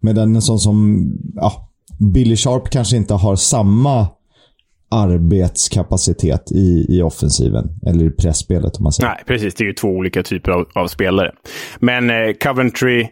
Medan 0.00 0.36
en 0.36 0.42
sån 0.42 0.58
som 0.58 1.06
ja, 1.34 1.70
Billy 2.12 2.36
Sharp 2.36 2.70
kanske 2.70 2.96
inte 2.96 3.14
har 3.14 3.36
samma 3.36 4.06
arbetskapacitet 4.94 6.52
i, 6.52 6.86
i 6.88 7.02
offensiven. 7.02 7.64
Eller 7.86 8.04
i 8.04 8.10
pressspelet 8.10 8.76
om 8.76 8.82
man 8.82 8.92
säger. 8.92 9.10
Nej, 9.10 9.22
precis. 9.26 9.54
Det 9.54 9.64
är 9.64 9.66
ju 9.66 9.72
två 9.72 9.88
olika 9.88 10.22
typer 10.22 10.52
av, 10.52 10.68
av 10.74 10.86
spelare. 10.86 11.32
Men 11.78 12.10
eh, 12.10 12.32
Coventry 12.42 13.08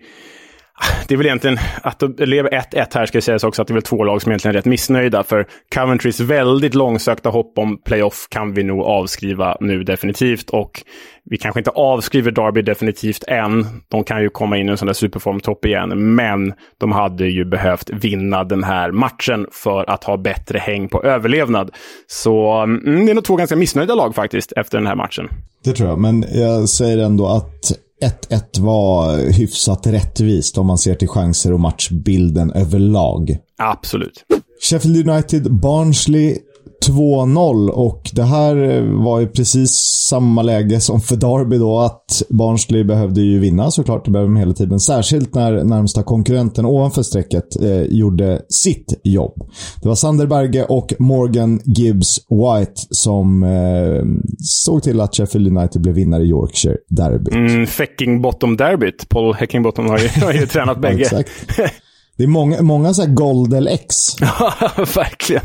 det 1.08 1.14
är 1.14 1.16
väl 1.16 1.26
egentligen, 1.26 1.58
att 1.82 2.02
det 2.16 2.26
lever 2.26 2.50
1-1 2.50 2.86
här 2.94 3.06
ska 3.06 3.20
sägas 3.20 3.44
också, 3.44 3.62
att 3.62 3.68
det 3.68 3.72
är 3.72 3.74
väl 3.74 3.82
två 3.82 4.04
lag 4.04 4.22
som 4.22 4.32
egentligen 4.32 4.54
är 4.54 4.58
rätt 4.58 4.64
missnöjda. 4.64 5.22
För 5.22 5.46
Coventrys 5.74 6.20
väldigt 6.20 6.74
långsökta 6.74 7.28
hopp 7.28 7.58
om 7.58 7.82
playoff 7.84 8.26
kan 8.30 8.54
vi 8.54 8.62
nog 8.62 8.82
avskriva 8.82 9.56
nu 9.60 9.84
definitivt. 9.84 10.50
Och 10.50 10.82
vi 11.24 11.38
kanske 11.38 11.60
inte 11.60 11.70
avskriver 11.70 12.30
Derby 12.30 12.62
definitivt 12.62 13.24
än. 13.28 13.66
De 13.88 14.04
kan 14.04 14.22
ju 14.22 14.28
komma 14.28 14.58
in 14.58 14.68
i 14.68 14.70
en 14.70 14.78
sån 14.78 14.86
där 14.86 14.94
superformtopp 14.94 15.64
igen. 15.64 16.14
Men 16.14 16.52
de 16.78 16.92
hade 16.92 17.26
ju 17.26 17.44
behövt 17.44 17.90
vinna 17.90 18.44
den 18.44 18.64
här 18.64 18.90
matchen 18.90 19.46
för 19.52 19.90
att 19.90 20.04
ha 20.04 20.16
bättre 20.16 20.58
häng 20.58 20.88
på 20.88 21.02
överlevnad. 21.02 21.70
Så 22.06 22.50
mm, 22.50 23.06
det 23.06 23.12
är 23.12 23.14
nog 23.14 23.24
två 23.24 23.36
ganska 23.36 23.56
missnöjda 23.56 23.94
lag 23.94 24.14
faktiskt 24.14 24.52
efter 24.52 24.78
den 24.78 24.86
här 24.86 24.96
matchen. 24.96 25.28
Det 25.64 25.72
tror 25.72 25.88
jag, 25.88 25.98
men 25.98 26.24
jag 26.32 26.68
säger 26.68 26.98
ändå 26.98 27.28
att 27.28 27.72
1-1 28.02 28.60
var 28.60 29.16
hyfsat 29.32 29.86
rättvist 29.86 30.58
om 30.58 30.66
man 30.66 30.78
ser 30.78 30.94
till 30.94 31.08
chanser 31.08 31.52
och 31.52 31.60
matchbilden 31.60 32.52
överlag. 32.52 33.36
Absolut. 33.58 34.24
Sheffield 34.62 35.08
United, 35.08 35.54
Barnsley 35.54 36.38
2-0 36.86 37.68
och 37.68 38.10
det 38.12 38.22
här 38.22 38.80
var 39.04 39.20
ju 39.20 39.26
precis 39.26 39.70
samma 40.08 40.42
läge 40.42 40.80
som 40.80 41.00
för 41.00 41.16
Derby 41.16 41.58
då 41.58 41.78
att 41.78 42.22
Barnsley 42.28 42.84
behövde 42.84 43.20
ju 43.20 43.38
vinna 43.38 43.70
såklart. 43.70 44.04
Det 44.04 44.10
behöver 44.10 44.32
de 44.32 44.36
hela 44.36 44.52
tiden. 44.52 44.80
Särskilt 44.80 45.34
när 45.34 45.64
närmsta 45.64 46.02
konkurrenten 46.02 46.66
ovanför 46.66 47.02
strecket 47.02 47.62
eh, 47.62 47.82
gjorde 47.82 48.42
sitt 48.48 49.00
jobb. 49.04 49.34
Det 49.82 49.88
var 49.88 49.94
Sander 49.94 50.26
Berge 50.26 50.64
och 50.64 50.94
Morgan 50.98 51.60
Gibbs 51.64 52.20
White 52.30 52.80
som 52.90 53.42
eh, 53.42 54.04
såg 54.38 54.82
till 54.82 55.00
att 55.00 55.16
Sheffield 55.16 55.58
United 55.58 55.82
blev 55.82 55.94
vinnare 55.94 56.22
i 56.22 56.28
Yorkshire 56.28 56.76
Derby. 56.88 57.30
Mm, 57.36 57.66
Fecking 57.66 58.22
Bottom 58.22 58.56
Derbyt. 58.56 59.08
Paul 59.08 59.34
Heckingbottom 59.34 59.88
har 59.88 59.98
ju, 59.98 60.08
har 60.24 60.32
ju 60.32 60.46
tränat 60.46 60.80
bägge. 60.80 61.24
Det 62.22 62.26
är 62.26 62.28
många, 62.28 62.62
många 62.62 62.94
så 62.94 63.02
här 63.02 63.08
Goldel 63.08 63.68
X. 63.68 63.96
Ja, 64.20 64.52
verkligen. 64.76 65.42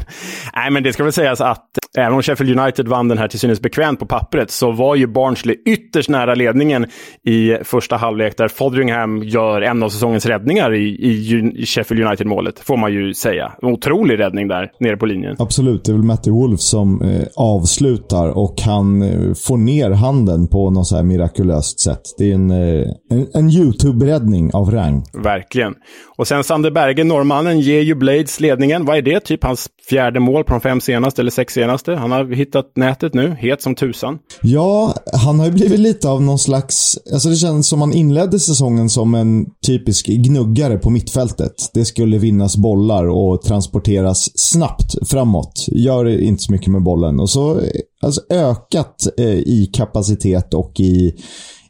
Nej, 0.55 0.71
men 0.71 0.83
det 0.83 0.93
ska 0.93 1.03
väl 1.03 1.13
sägas 1.13 1.41
att 1.41 1.65
även 1.97 2.13
om 2.13 2.21
Sheffield 2.21 2.59
United 2.59 2.87
vann 2.87 3.07
den 3.07 3.17
här 3.17 3.27
till 3.27 3.39
synes 3.39 3.61
bekvämt 3.61 3.99
på 3.99 4.05
pappret 4.05 4.51
så 4.51 4.71
var 4.71 4.95
ju 4.95 5.07
Barnsley 5.07 5.55
ytterst 5.65 6.09
nära 6.09 6.35
ledningen 6.35 6.85
i 7.25 7.57
första 7.63 7.95
halvlek 7.95 8.37
där 8.37 8.47
Fodringham 8.47 9.23
gör 9.23 9.61
en 9.61 9.83
av 9.83 9.89
säsongens 9.89 10.25
räddningar 10.25 10.73
i, 10.73 10.87
i 10.87 11.65
Sheffield 11.65 12.03
United-målet, 12.03 12.59
får 12.59 12.77
man 12.77 12.93
ju 12.93 13.13
säga. 13.13 13.51
En 13.61 13.69
otrolig 13.69 14.19
räddning 14.19 14.47
där 14.47 14.71
nere 14.79 14.97
på 14.97 15.05
linjen. 15.05 15.35
Absolut, 15.39 15.85
det 15.85 15.91
är 15.91 15.93
väl 15.93 16.03
Matty 16.03 16.31
Wolf 16.31 16.59
som 16.59 17.01
eh, 17.01 17.27
avslutar 17.35 18.37
och 18.37 18.61
han 18.61 19.01
eh, 19.01 19.33
får 19.33 19.57
ner 19.57 19.91
handen 19.91 20.47
på 20.47 20.69
något 20.69 20.87
så 20.87 20.95
här 20.95 21.03
mirakulöst 21.03 21.79
sätt. 21.79 22.01
Det 22.17 22.31
är 22.31 22.35
en, 22.35 22.51
eh, 22.51 22.87
en, 23.09 23.27
en 23.33 23.49
YouTube-räddning 23.49 24.53
av 24.53 24.71
rang. 24.71 25.03
Verkligen. 25.23 25.73
Och 26.17 26.27
sen 26.27 26.43
Sander 26.43 26.66
Berge, 26.71 27.03
norrmannen, 27.03 27.59
ger 27.59 27.81
ju 27.81 27.95
Blades 27.95 28.39
ledningen. 28.39 28.85
Vad 28.85 28.97
är 28.97 29.01
det? 29.01 29.19
Typ 29.19 29.43
hans 29.43 29.67
fjärde 29.89 30.19
mål 30.19 30.43
på 30.43 30.53
de 30.53 30.61
fem 30.61 30.81
senaste 30.81 31.21
eller 31.21 31.31
sex 31.31 31.53
senaste. 31.53 31.95
Han 31.95 32.11
har 32.11 32.35
hittat 32.35 32.71
nätet 32.75 33.13
nu, 33.13 33.35
het 33.39 33.61
som 33.61 33.75
tusan. 33.75 34.19
Ja, 34.41 34.93
han 35.13 35.39
har 35.39 35.45
ju 35.45 35.51
blivit 35.51 35.79
lite 35.79 36.09
av 36.09 36.21
någon 36.21 36.39
slags... 36.39 36.99
Alltså 37.13 37.29
det 37.29 37.35
känns 37.35 37.67
som 37.67 37.81
han 37.81 37.93
inledde 37.93 38.39
säsongen 38.39 38.89
som 38.89 39.15
en 39.15 39.45
typisk 39.65 40.07
gnuggare 40.07 40.77
på 40.77 40.89
mittfältet. 40.89 41.53
Det 41.73 41.85
skulle 41.85 42.17
vinnas 42.17 42.57
bollar 42.57 43.07
och 43.07 43.41
transporteras 43.41 44.39
snabbt 44.39 45.09
framåt. 45.09 45.65
Gör 45.67 46.21
inte 46.21 46.43
så 46.43 46.51
mycket 46.51 46.67
med 46.67 46.83
bollen. 46.83 47.19
Och 47.19 47.29
så 47.29 47.61
alltså 48.01 48.21
ökat 48.29 49.07
eh, 49.17 49.25
i 49.25 49.69
kapacitet 49.73 50.53
och 50.53 50.79
i, 50.79 51.15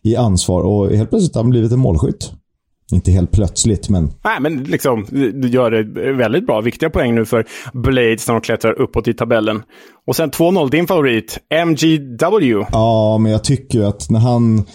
i 0.03 0.15
ansvar 0.15 0.63
och 0.63 0.91
helt 0.91 1.09
plötsligt 1.09 1.35
har 1.35 1.43
han 1.43 1.49
blivit 1.49 1.71
en 1.71 1.79
målskytt. 1.79 2.31
Inte 2.91 3.11
helt 3.11 3.31
plötsligt, 3.31 3.89
men... 3.89 4.13
Nej, 4.23 4.41
men 4.41 4.63
liksom, 4.63 5.05
du 5.11 5.47
gör 5.47 5.71
det 5.71 6.13
väldigt 6.13 6.45
bra. 6.45 6.61
Viktiga 6.61 6.89
poäng 6.89 7.15
nu 7.15 7.25
för 7.25 7.45
Blades 7.73 8.27
när 8.27 8.33
de 8.33 8.41
klättrar 8.41 8.81
uppåt 8.81 9.07
i 9.07 9.13
tabellen. 9.13 9.63
Och 10.07 10.15
sen 10.15 10.31
2-0, 10.31 10.69
din 10.69 10.87
favorit, 10.87 11.37
MGW. 11.49 12.65
Ja, 12.71 13.17
men 13.17 13.31
jag 13.31 13.43
tycker 13.43 13.79
ju 13.79 13.85
att 13.85 14.09
när 14.09 14.19
han... 14.19 14.65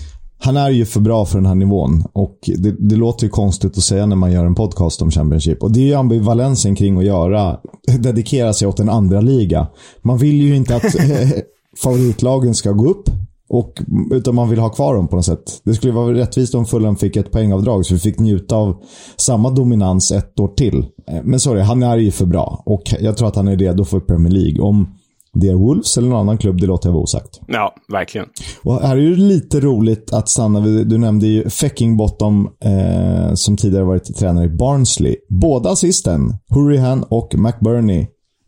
Han 0.44 0.56
är 0.56 0.70
ju 0.70 0.84
för 0.84 1.00
bra 1.00 1.24
för 1.24 1.38
den 1.38 1.46
här 1.46 1.54
nivån 1.54 2.04
och 2.12 2.38
det, 2.58 2.88
det, 2.88 2.96
låter 2.96 3.24
ju 3.24 3.30
konstigt 3.30 3.78
att 3.78 3.82
säga 3.82 4.06
när 4.06 4.16
man 4.16 4.32
gör 4.32 4.44
en 4.44 4.54
podcast 4.54 5.02
om 5.02 5.10
Championship. 5.10 5.62
Och 5.62 5.72
det 5.72 5.80
är 5.80 5.84
ju 5.84 5.94
ambivalensen 5.94 6.74
kring 6.74 6.98
att 6.98 7.04
göra, 7.04 7.58
dedikera 7.98 8.52
sig 8.52 8.68
åt 8.68 8.80
en 8.80 8.88
andra 8.88 9.20
liga. 9.20 9.66
Man 10.02 10.18
vill 10.18 10.42
ju 10.42 10.56
inte 10.56 10.76
att 10.76 10.94
favoritlagen 11.82 12.54
ska 12.54 12.72
gå 12.72 12.90
upp 12.90 13.08
och, 13.52 13.82
utan 14.12 14.34
man 14.34 14.50
vill 14.50 14.58
ha 14.58 14.68
kvar 14.68 14.94
dem 14.94 15.08
på 15.08 15.16
något 15.16 15.24
sätt. 15.24 15.60
Det 15.64 15.74
skulle 15.74 15.92
vara 15.92 16.14
rättvist 16.14 16.54
om 16.54 16.66
Fulham 16.66 16.96
fick 16.96 17.16
ett 17.16 17.30
poängavdrag 17.30 17.86
så 17.86 17.94
vi 17.94 18.00
fick 18.00 18.18
njuta 18.18 18.56
av 18.56 18.82
samma 19.16 19.50
dominans 19.50 20.12
ett 20.12 20.40
år 20.40 20.48
till. 20.48 20.86
Eh, 21.08 21.22
men 21.22 21.40
sorry, 21.40 21.60
han 21.60 21.82
är 21.82 21.96
ju 21.96 22.10
för 22.10 22.26
bra 22.26 22.62
och 22.66 22.82
jag 23.00 23.16
tror 23.16 23.28
att 23.28 23.36
han 23.36 23.48
är 23.48 23.56
redo 23.56 23.84
för 23.84 24.00
Premier 24.00 24.32
League. 24.32 24.60
Om 24.60 24.94
det 25.32 25.48
är 25.48 25.54
Wolves 25.54 25.96
eller 25.96 26.08
någon 26.08 26.20
annan 26.20 26.38
klubb, 26.38 26.60
det 26.60 26.66
låter 26.66 26.88
jag 26.88 26.92
vara 26.92 27.02
osagt. 27.02 27.40
Ja, 27.46 27.74
verkligen. 27.92 28.26
Och 28.62 28.80
här 28.80 28.96
är 28.96 29.10
det 29.10 29.16
lite 29.16 29.60
roligt 29.60 30.12
att 30.12 30.28
stanna 30.28 30.60
vid, 30.60 30.88
du 30.88 30.98
nämnde 30.98 31.26
ju 31.26 31.50
Feckingbottom 31.50 32.48
eh, 32.64 33.34
som 33.34 33.56
tidigare 33.56 33.84
varit 33.84 34.16
tränare 34.16 34.44
i 34.44 34.48
Barnsley. 34.48 35.16
Båda 35.28 35.70
assisten, 35.70 36.36
Hurrihan 36.48 37.04
och 37.08 37.34
McBurney, 37.34 38.06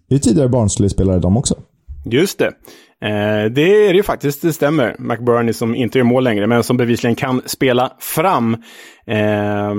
är 0.08 0.18
tidigare 0.18 0.48
Barnsley-spelare 0.48 1.18
de 1.18 1.36
också. 1.36 1.54
Just 2.04 2.38
det. 2.38 2.50
Eh, 3.04 3.50
det 3.50 3.86
är 3.86 3.88
det 3.88 3.96
ju 3.96 4.02
faktiskt, 4.02 4.42
det 4.42 4.52
stämmer. 4.52 4.96
McBurney 4.98 5.52
som 5.52 5.74
inte 5.74 5.98
gör 5.98 6.04
mål 6.04 6.24
längre, 6.24 6.46
men 6.46 6.62
som 6.62 6.76
bevisligen 6.76 7.16
kan 7.16 7.42
spela 7.46 7.92
fram. 7.98 8.54
Eh, 9.06 9.74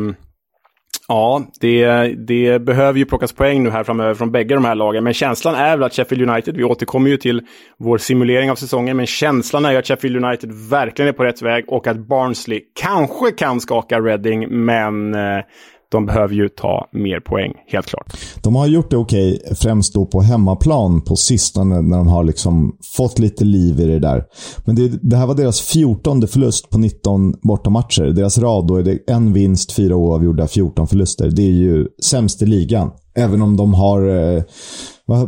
ja, 1.08 1.44
det, 1.62 2.08
det 2.28 2.60
behöver 2.60 3.00
ju 3.00 3.06
plockas 3.06 3.34
poäng 3.34 3.64
nu 3.64 3.70
här 3.70 3.84
framöver 3.84 4.14
från 4.14 4.32
bägge 4.32 4.56
de 4.56 4.66
här 4.66 4.76
lagen. 4.76 5.04
Men 5.04 5.14
känslan 5.14 5.56
är 5.56 5.78
väl 5.78 5.84
att 5.84 5.94
Sheffield 5.94 6.30
United, 6.30 6.58
vi 6.58 6.64
återkommer 6.64 7.10
ju 7.10 7.18
till 7.18 7.42
vår 7.80 7.98
simulering 7.98 8.52
av 8.52 8.56
säsongen, 8.56 8.98
men 8.98 9.06
känslan 9.06 9.66
är 9.66 9.72
ju 9.72 9.78
att 9.78 9.88
Sheffield 9.88 10.26
United 10.26 10.52
verkligen 10.70 11.10
är 11.10 11.14
på 11.14 11.24
rätt 11.24 11.42
väg 11.42 11.66
och 11.68 11.88
att 11.88 12.08
Barnsley 12.08 12.62
kanske 12.82 13.32
kan 13.32 13.62
skaka 13.62 14.00
Reading, 14.00 14.66
men 14.66 15.16
eh, 15.16 15.44
de 15.92 16.06
behöver 16.06 16.34
ju 16.36 16.50
ta 16.50 16.90
mer 16.92 17.20
poäng, 17.20 17.54
helt 17.68 17.86
klart. 17.86 18.14
De 18.44 18.56
har 18.56 18.68
gjort 18.68 18.90
det 18.90 18.98
okej, 18.98 19.40
okay, 19.44 19.56
främst 19.56 19.94
då 19.94 20.06
på 20.06 20.22
hemmaplan 20.22 21.02
på 21.02 21.16
sistone 21.16 21.82
när 21.82 21.98
de 21.98 22.08
har 22.08 22.24
liksom 22.24 22.78
fått 22.98 23.20
lite 23.20 23.44
liv 23.44 23.80
i 23.80 23.86
det 23.86 24.00
där. 24.00 24.24
Men 24.66 24.76
det, 24.76 24.88
det 25.02 25.18
här 25.18 25.28
var 25.28 25.36
deras 25.36 25.62
14 25.62 26.28
förlust 26.28 26.70
på 26.70 26.78
19 26.78 27.34
bortamatcher. 27.42 28.04
Deras 28.04 28.38
rad 28.38 28.68
då 28.68 28.76
är 28.76 28.84
det 28.84 29.00
en 29.08 29.34
vinst, 29.34 29.72
fyra 29.72 29.96
oavgjorda, 29.96 30.48
14 30.48 30.88
förluster. 30.88 31.30
Det 31.30 31.42
är 31.42 31.52
ju 31.52 31.88
sämst 32.04 32.42
i 32.42 32.46
ligan. 32.46 32.92
Även 33.18 33.42
om 33.42 33.58
de 33.58 33.74
har... 33.74 34.36
Eh, 34.36 34.44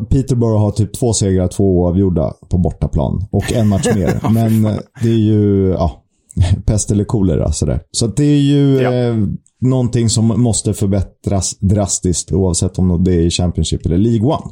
Peterborough 0.10 0.62
har 0.62 0.72
typ 0.72 1.00
två 1.00 1.14
segrar, 1.14 1.48
två 1.48 1.80
oavgjorda 1.80 2.34
på 2.50 2.58
bortaplan. 2.58 3.28
Och 3.32 3.54
en 3.54 3.68
match 3.68 3.88
mer. 3.96 4.30
Men 4.34 4.64
det 5.02 5.10
är 5.10 5.20
ju... 5.20 5.70
Ja, 5.70 6.04
pest 6.66 6.92
eller 6.92 7.04
kolera 7.04 7.52
sådär. 7.52 7.82
Så 7.92 8.08
det 8.08 8.26
är 8.26 8.42
ju... 8.42 8.82
Ja. 8.82 8.94
Eh, 8.94 9.16
någonting 9.62 10.10
som 10.10 10.28
måste 10.28 10.74
förbättras 10.74 11.58
drastiskt 11.60 12.32
oavsett 12.32 12.80
om 12.80 13.04
det 13.04 13.26
är 13.26 13.30
Championship 13.30 13.86
eller 13.86 13.98
League 13.98 14.28
One. 14.28 14.52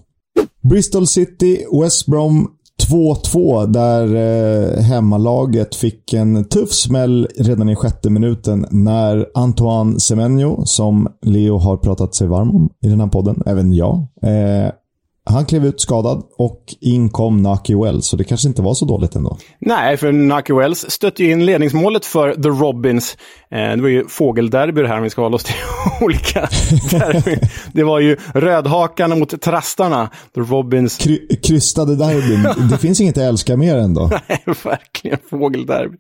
Bristol 0.70 1.08
City, 1.08 1.66
West 1.82 2.06
Brom 2.06 2.48
2-2 2.84 3.68
där 3.68 4.16
eh, 4.16 4.82
hemmalaget 4.82 5.76
fick 5.76 6.14
en 6.14 6.46
tuff 6.46 6.72
smäll 6.72 7.28
redan 7.38 7.70
i 7.70 7.76
sjätte 7.76 8.10
minuten 8.10 8.66
när 8.72 9.28
Antoine 9.34 10.00
Semenyo, 10.00 10.66
som 10.66 11.08
Leo 11.22 11.58
har 11.58 11.78
pratat 11.78 12.16
sig 12.16 12.28
varm 12.28 12.56
om 12.56 12.70
i 12.82 12.88
den 12.88 13.00
här 13.00 13.08
podden, 13.08 13.44
även 13.46 13.74
jag, 13.74 14.08
eh, 14.22 14.72
han 15.26 15.46
klev 15.46 15.66
ut 15.66 15.82
skadad 15.82 16.24
och 16.38 16.62
in 16.82 17.10
kom 17.10 17.42
Naki 17.42 17.76
Wells, 17.76 18.08
så 18.08 18.18
det 18.18 18.24
kanske 18.24 18.48
inte 18.48 18.62
var 18.62 18.74
så 18.74 18.86
dåligt 18.86 19.16
ändå. 19.16 19.38
Nej, 19.60 19.98
för 19.98 20.12
Naki 20.12 20.54
Wells 20.54 20.86
stötte 20.90 21.24
ju 21.24 21.32
in 21.32 21.46
ledningsmålet 21.46 22.06
för 22.06 22.34
The 22.34 22.50
Robins. 22.50 23.18
Eh, 23.56 23.76
det 23.76 23.82
var 23.82 23.90
ju 23.90 24.08
fågelderby 24.08 24.82
det 24.82 24.88
här 24.88 24.98
om 24.98 25.04
vi 25.04 25.10
ska 25.10 25.22
hålla 25.22 25.36
oss 25.36 25.44
till 25.44 25.56
olika 26.02 26.40
derby. 26.92 27.38
Det 27.74 27.84
var 27.84 28.00
ju 28.00 28.18
rödhakarna 28.34 29.16
mot 29.16 29.42
trastarna. 29.42 30.10
Robins. 30.36 30.98
Kry 30.98 31.28
krystade 31.44 31.96
derbyn. 31.96 32.70
det 32.70 32.78
finns 32.78 33.02
inget 33.02 33.18
att 33.18 33.24
älska 33.24 33.58
mer 33.58 33.78
ändå. 33.78 34.10
Nej, 34.30 34.56
verkligen. 34.64 35.18
Fågelderby. 35.30 35.98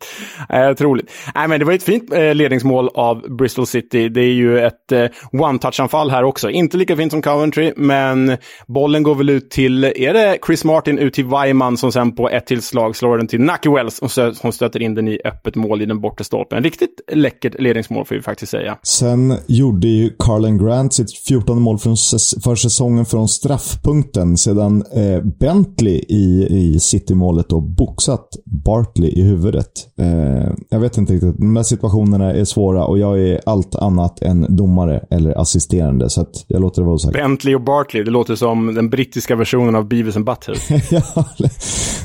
Eh, 0.50 0.69
otroligt. 0.69 1.12
Nej, 1.35 1.47
men 1.47 1.59
det 1.59 1.65
var 1.65 1.74
ett 1.74 1.83
fint 1.83 2.13
eh, 2.13 2.35
ledningsmål 2.35 2.89
av 2.93 3.35
Bristol 3.38 3.67
City. 3.67 4.09
Det 4.09 4.21
är 4.21 4.33
ju 4.33 4.59
ett 4.59 4.91
eh, 4.91 5.05
one-touch-anfall 5.31 6.09
här 6.12 6.24
också. 6.24 6.50
Inte 6.50 6.77
lika 6.77 6.97
fint 6.97 7.12
som 7.12 7.21
Coventry, 7.21 7.74
men 7.77 8.38
bollen 8.67 9.03
går 9.03 9.15
väl 9.15 9.29
ut 9.29 9.50
till, 9.50 9.83
är 9.83 10.13
det 10.13 10.38
Chris 10.45 10.63
Martin 10.63 10.97
ut 10.97 11.13
till 11.13 11.25
Weiman 11.25 11.77
som 11.77 11.91
sen 11.91 12.15
på 12.15 12.29
ett 12.29 12.47
tillslag 12.47 12.95
slår 12.95 13.17
den 13.17 13.27
till 13.27 13.39
Nucky 13.41 13.69
Wells 13.69 14.00
och 14.00 14.53
stöter 14.53 14.81
in 14.81 14.95
den 14.95 15.07
i 15.07 15.19
öppet 15.25 15.55
mål 15.55 15.81
i 15.81 15.85
den 15.85 16.01
bortre 16.01 16.24
stolpen. 16.24 16.63
Riktigt 16.63 17.01
läcker 17.12 17.44
läckert 17.45 17.61
ledningsmål 17.61 18.05
får 18.05 18.15
vi 18.15 18.21
faktiskt 18.21 18.51
säga. 18.51 18.77
Sen 18.83 19.33
gjorde 19.47 19.87
ju 19.87 20.09
Carlen 20.19 20.57
Grant 20.57 20.93
sitt 20.93 21.17
14 21.17 21.61
mål 21.61 21.77
för 22.43 22.55
säsongen 22.55 23.05
från 23.05 23.27
straffpunkten 23.27 24.37
sedan 24.37 24.83
eh, 24.95 25.21
Bentley 25.39 26.05
i, 26.09 26.47
i 26.49 26.79
City-målet 26.79 27.49
då 27.49 27.61
boxat 27.61 28.29
Bartley 28.45 29.09
i 29.09 29.21
huvudet. 29.21 29.71
Eh, 29.99 30.53
jag 30.69 30.79
vet 30.79 30.97
inte 30.97 31.13
riktigt. 31.13 31.37
De 31.37 31.55
här 31.55 31.63
situationerna 31.63 32.33
är 32.33 32.45
svåra 32.45 32.85
och 32.85 32.99
jag 32.99 33.19
är 33.19 33.41
allt 33.45 33.75
annat 33.75 34.21
än 34.21 34.55
domare 34.55 35.05
eller 35.09 35.41
assisterande, 35.41 36.09
så 36.09 36.21
att 36.21 36.45
jag 36.47 36.61
låter 36.61 36.81
det 36.81 36.85
vara 36.85 36.95
osagt. 36.95 37.13
Bentley 37.13 37.55
och 37.55 37.61
Bartley, 37.61 38.03
det 38.03 38.11
låter 38.11 38.35
som 38.35 38.73
den 38.75 38.89
brittiska 38.89 39.35
versionen 39.35 39.75
av 39.75 39.87
Beavis 39.87 40.15
and 40.15 40.25
Butthead. 40.25 40.57
ja, 40.91 41.25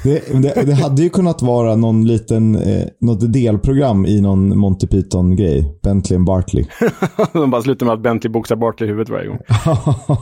det, 0.03 0.43
det, 0.43 0.67
det, 0.67 0.75
hade 0.75 1.03
ju 1.03 1.11
kunnat 1.11 1.43
vara 1.43 1.77
någon 1.77 2.07
liten, 2.07 2.57
eh, 2.57 2.85
något 3.01 3.33
delprogram 3.33 4.07
i 4.07 4.21
någon 4.21 4.59
Monty 4.59 4.87
Python-grej. 5.21 5.79
Bentley 5.83 6.19
och 6.19 6.25
Bartley. 6.25 6.65
De 7.33 7.51
bara 7.51 7.63
slutar 7.63 7.87
med 7.87 7.95
att 7.95 8.03
Bentley 8.03 8.33
boxar 8.33 8.57
Bartley 8.57 8.89
i 8.89 8.91
huvudet 8.91 9.09
varje 9.09 9.29
gång. 9.29 9.39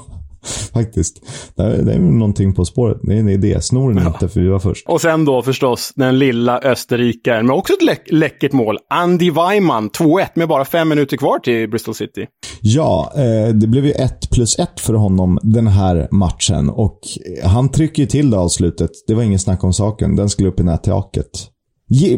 Faktiskt. 0.72 1.22
Det 1.56 1.62
är, 1.62 1.82
det 1.82 1.92
är 1.92 1.98
någonting 1.98 2.54
på 2.54 2.64
spåret. 2.64 2.98
Det 3.02 3.14
är 3.14 3.18
en 3.18 3.28
idé. 3.28 3.60
Snor 3.60 3.92
den 3.92 4.02
ja. 4.02 4.08
inte, 4.08 4.28
för 4.28 4.40
vi 4.40 4.48
var 4.48 4.58
först. 4.58 4.88
Och 4.88 5.00
sen 5.00 5.24
då 5.24 5.42
förstås 5.42 5.92
den 5.96 6.18
lilla 6.18 6.58
österrikaren 6.58 7.46
med 7.46 7.56
också 7.56 7.72
ett 7.72 7.82
lä 7.82 7.96
läckert 8.06 8.52
mål. 8.52 8.78
Andy 8.90 9.30
Weimann, 9.30 9.90
2-1 9.90 10.26
med 10.34 10.48
bara 10.48 10.64
fem 10.64 10.88
minuter 10.88 11.16
kvar 11.16 11.38
till 11.38 11.70
Bristol 11.70 11.94
City. 11.94 12.26
Ja, 12.60 13.12
eh, 13.16 13.54
det 13.54 13.66
blev 13.66 13.86
ju 13.86 13.92
1 13.92 14.30
plus 14.30 14.58
1 14.58 14.80
för 14.80 14.94
honom 14.94 15.38
den 15.42 15.66
här 15.66 16.08
matchen. 16.10 16.70
Och 16.70 17.00
han 17.44 17.68
trycker 17.68 18.02
ju 18.02 18.06
till 18.06 18.30
det 18.30 18.38
avslutet. 18.38 18.90
Det 19.06 19.14
var 19.14 19.22
ingen 19.22 19.38
snack 19.38 19.64
om 19.64 19.72
saken. 19.72 20.16
Den 20.16 20.28
skulle 20.28 20.48
upp 20.48 20.60
i 20.60 20.62
nättaket. 20.62 21.30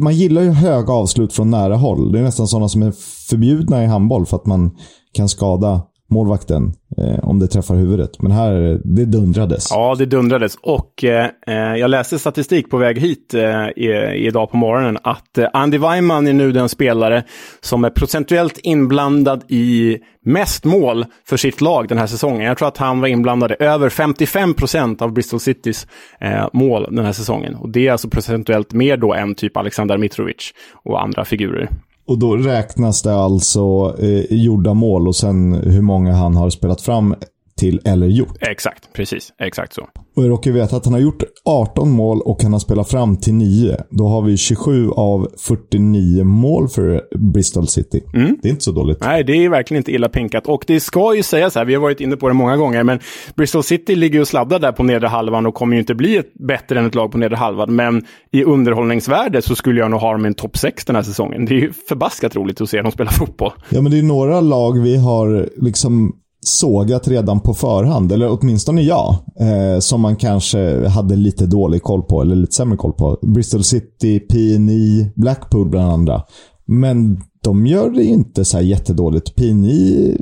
Man 0.00 0.14
gillar 0.14 0.42
ju 0.42 0.50
höga 0.50 0.92
avslut 0.92 1.32
från 1.32 1.50
nära 1.50 1.76
håll. 1.76 2.12
Det 2.12 2.18
är 2.18 2.22
nästan 2.22 2.48
sådana 2.48 2.68
som 2.68 2.82
är 2.82 2.92
förbjudna 3.28 3.84
i 3.84 3.86
handboll 3.86 4.26
för 4.26 4.36
att 4.36 4.46
man 4.46 4.76
kan 5.12 5.28
skada 5.28 5.82
målvakten 6.10 6.72
eh, 6.96 7.18
om 7.22 7.38
det 7.38 7.46
träffar 7.46 7.74
huvudet. 7.74 8.22
Men 8.22 8.32
här, 8.32 8.80
det 8.84 9.04
dundrades. 9.04 9.66
Ja, 9.70 9.94
det 9.98 10.06
dundrades. 10.06 10.56
Och 10.62 11.04
eh, 11.04 11.30
eh 11.46 11.54
jag 11.54 11.90
läste 11.90 12.18
statistik 12.18 12.70
på 12.70 12.76
väg 12.76 12.98
hit 12.98 13.34
eh, 13.34 13.68
idag 14.14 14.50
på 14.50 14.56
morgonen 14.56 14.98
att 15.02 15.38
eh, 15.38 15.48
Andy 15.52 15.78
Weimann 15.78 16.26
är 16.26 16.32
nu 16.32 16.52
den 16.52 16.68
spelare 16.68 17.24
som 17.60 17.84
är 17.84 17.90
procentuellt 17.90 18.58
inblandad 18.62 19.44
i 19.48 19.98
mest 20.24 20.64
mål 20.64 21.04
för 21.26 21.36
sitt 21.36 21.60
lag 21.60 21.88
den 21.88 21.98
här 21.98 22.06
säsongen. 22.06 22.46
Jag 22.46 22.58
tror 22.58 22.68
att 22.68 22.76
han 22.76 23.00
var 23.00 23.08
inblandad 23.08 23.52
i 23.52 23.54
över 23.58 23.88
55 23.88 24.54
procent 24.54 25.02
av 25.02 25.12
Bristol 25.12 25.40
Citys 25.40 25.86
eh, 26.20 26.48
mål 26.52 26.86
den 26.90 27.04
här 27.04 27.12
säsongen. 27.12 27.54
Och 27.54 27.68
det 27.68 27.88
är 27.88 27.92
alltså 27.92 28.08
procentuellt 28.08 28.72
mer 28.72 28.96
då 28.96 29.14
än 29.14 29.34
typ 29.34 29.56
Alexander 29.56 29.98
Mitrovic 29.98 30.52
och 30.84 31.02
andra 31.02 31.24
figurer. 31.24 31.68
Och 32.10 32.18
då 32.18 32.36
räknas 32.36 33.02
det 33.02 33.14
alltså 33.14 33.94
eh, 33.98 34.24
gjorda 34.30 34.74
mål 34.74 35.08
och 35.08 35.16
sen 35.16 35.54
hur 35.54 35.82
många 35.82 36.12
han 36.12 36.36
har 36.36 36.50
spelat 36.50 36.80
fram 36.80 37.14
till 37.60 37.80
eller 37.84 38.06
gjort. 38.06 38.36
Exakt, 38.40 38.92
precis. 38.92 39.32
Exakt 39.38 39.72
så. 39.72 39.82
Och 40.16 40.22
jag 40.22 40.30
råkar 40.30 40.50
veta 40.50 40.76
att 40.76 40.84
han 40.84 40.94
har 40.94 41.00
gjort 41.00 41.22
18 41.44 41.90
mål 41.90 42.20
och 42.20 42.42
han 42.42 42.52
har 42.52 42.60
spelat 42.60 42.90
fram 42.90 43.16
till 43.16 43.34
9. 43.34 43.76
Då 43.90 44.08
har 44.08 44.22
vi 44.22 44.36
27 44.36 44.90
av 44.90 45.28
49 45.38 46.24
mål 46.24 46.68
för 46.68 47.02
Bristol 47.32 47.68
City. 47.68 48.02
Mm. 48.14 48.38
Det 48.42 48.48
är 48.48 48.50
inte 48.50 48.64
så 48.64 48.72
dåligt. 48.72 48.98
Nej, 49.00 49.24
det 49.24 49.44
är 49.44 49.48
verkligen 49.48 49.80
inte 49.80 49.92
illa 49.92 50.08
pinkat. 50.08 50.46
Och 50.46 50.64
det 50.66 50.80
ska 50.80 51.14
ju 51.14 51.22
sägas 51.22 51.54
här, 51.54 51.64
vi 51.64 51.74
har 51.74 51.82
varit 51.82 52.00
inne 52.00 52.16
på 52.16 52.28
det 52.28 52.34
många 52.34 52.56
gånger, 52.56 52.82
men 52.84 52.98
Bristol 53.34 53.62
City 53.62 53.96
ligger 53.96 54.20
och 54.20 54.28
sladdar 54.28 54.58
där 54.58 54.72
på 54.72 54.82
nedre 54.82 55.08
halvan 55.08 55.46
och 55.46 55.54
kommer 55.54 55.74
ju 55.74 55.80
inte 55.80 55.94
bli 55.94 56.16
ett, 56.16 56.34
bättre 56.34 56.78
än 56.78 56.86
ett 56.86 56.94
lag 56.94 57.12
på 57.12 57.18
nedre 57.18 57.36
halvan. 57.36 57.74
Men 57.74 58.04
i 58.32 58.44
underhållningsvärde 58.44 59.42
så 59.42 59.54
skulle 59.54 59.80
jag 59.80 59.90
nog 59.90 60.00
ha 60.00 60.12
dem 60.12 60.24
i 60.24 60.28
en 60.28 60.34
topp 60.34 60.56
6 60.58 60.84
den 60.84 60.96
här 60.96 61.02
säsongen. 61.02 61.44
Det 61.44 61.54
är 61.54 61.60
ju 61.60 61.72
förbaskat 61.88 62.36
roligt 62.36 62.60
att 62.60 62.70
se 62.70 62.82
dem 62.82 62.92
spela 62.92 63.10
fotboll. 63.10 63.52
Ja, 63.68 63.82
men 63.82 63.92
det 63.92 63.98
är 63.98 64.02
några 64.02 64.40
lag 64.40 64.82
vi 64.82 64.96
har 64.96 65.48
liksom 65.56 66.12
sågat 66.40 67.08
redan 67.08 67.40
på 67.40 67.54
förhand, 67.54 68.12
eller 68.12 68.38
åtminstone 68.40 68.82
jag, 68.82 69.14
eh, 69.40 69.78
som 69.78 70.00
man 70.00 70.16
kanske 70.16 70.88
hade 70.88 71.16
lite 71.16 71.46
dålig 71.46 71.82
koll 71.82 72.02
på, 72.02 72.22
eller 72.22 72.36
lite 72.36 72.54
sämre 72.54 72.76
koll 72.76 72.92
på. 72.92 73.18
Bristol 73.22 73.64
City, 73.64 74.20
PNI, 74.20 75.12
Blackpool 75.16 75.68
bland 75.68 75.92
andra. 75.92 76.22
Men 76.66 77.20
de 77.44 77.66
gör 77.66 77.90
det 77.90 78.04
inte 78.04 78.44
så 78.44 78.56
här 78.56 78.64
jättedåligt. 78.64 79.36
PNI 79.36 80.16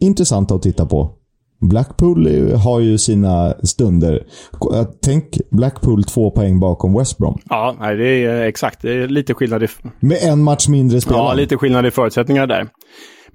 intressanta 0.00 0.54
att 0.54 0.62
titta 0.62 0.86
på. 0.86 1.10
Blackpool 1.60 2.52
har 2.52 2.80
ju 2.80 2.98
sina 2.98 3.54
stunder. 3.62 4.26
Tänk 5.02 5.24
Blackpool 5.50 6.04
två 6.04 6.30
poäng 6.30 6.60
bakom 6.60 6.98
West 6.98 7.18
Brom. 7.18 7.38
Ja, 7.48 7.76
det 7.80 8.24
är 8.24 8.42
exakt. 8.42 8.82
Det 8.82 8.92
är 8.92 9.08
lite 9.08 9.34
skillnad 9.34 9.62
i... 9.62 9.66
Med 10.00 10.18
en 10.22 10.42
match 10.42 10.68
mindre 10.68 11.00
spelare. 11.00 11.22
Ja, 11.22 11.34
lite 11.34 11.56
skillnad 11.56 11.86
i 11.86 11.90
förutsättningar 11.90 12.46
där. 12.46 12.68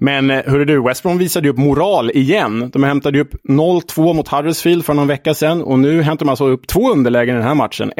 Men 0.00 0.30
eh, 0.30 0.42
hur 0.46 0.60
är 0.60 0.64
du, 0.64 0.82
West 0.82 1.02
Brom 1.02 1.18
visade 1.18 1.46
ju 1.46 1.52
upp 1.52 1.58
moral 1.58 2.10
igen. 2.10 2.70
De 2.72 2.82
hämtade 2.84 3.18
ju 3.18 3.24
upp 3.24 3.34
0-2 3.48 4.14
mot 4.14 4.28
Huddersfield 4.28 4.84
för 4.84 4.94
någon 4.94 5.06
vecka 5.06 5.34
sedan 5.34 5.62
och 5.62 5.78
nu 5.78 6.02
hämtar 6.02 6.26
de 6.26 6.30
alltså 6.30 6.46
upp 6.46 6.66
två 6.66 6.90
underlägen 6.90 7.34
i 7.34 7.38
den 7.38 7.48
här 7.48 7.54
matchen. 7.54 7.92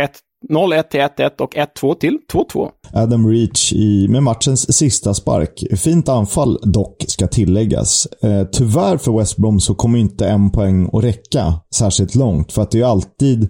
0-1 0.48 0.82
till 0.82 1.00
1-1 1.00 1.40
och 1.40 1.54
1-2 1.54 1.94
till 1.94 2.18
2-2. 2.32 2.68
Adam 2.92 3.28
Reach 3.28 3.72
i, 3.72 4.08
med 4.08 4.22
matchens 4.22 4.76
sista 4.76 5.14
spark. 5.14 5.64
Fint 5.76 6.08
anfall 6.08 6.58
dock, 6.62 7.04
ska 7.08 7.26
tilläggas. 7.26 8.06
Eh, 8.22 8.44
tyvärr 8.52 8.96
för 8.96 9.18
West 9.18 9.36
Brom 9.36 9.60
så 9.60 9.74
kommer 9.74 9.98
inte 9.98 10.28
en 10.28 10.50
poäng 10.50 10.90
att 10.92 11.04
räcka 11.04 11.54
särskilt 11.74 12.14
långt. 12.14 12.52
För 12.52 12.62
att 12.62 12.70
det 12.70 12.76
är 12.78 12.80
ju 12.80 12.86
alltid... 12.86 13.48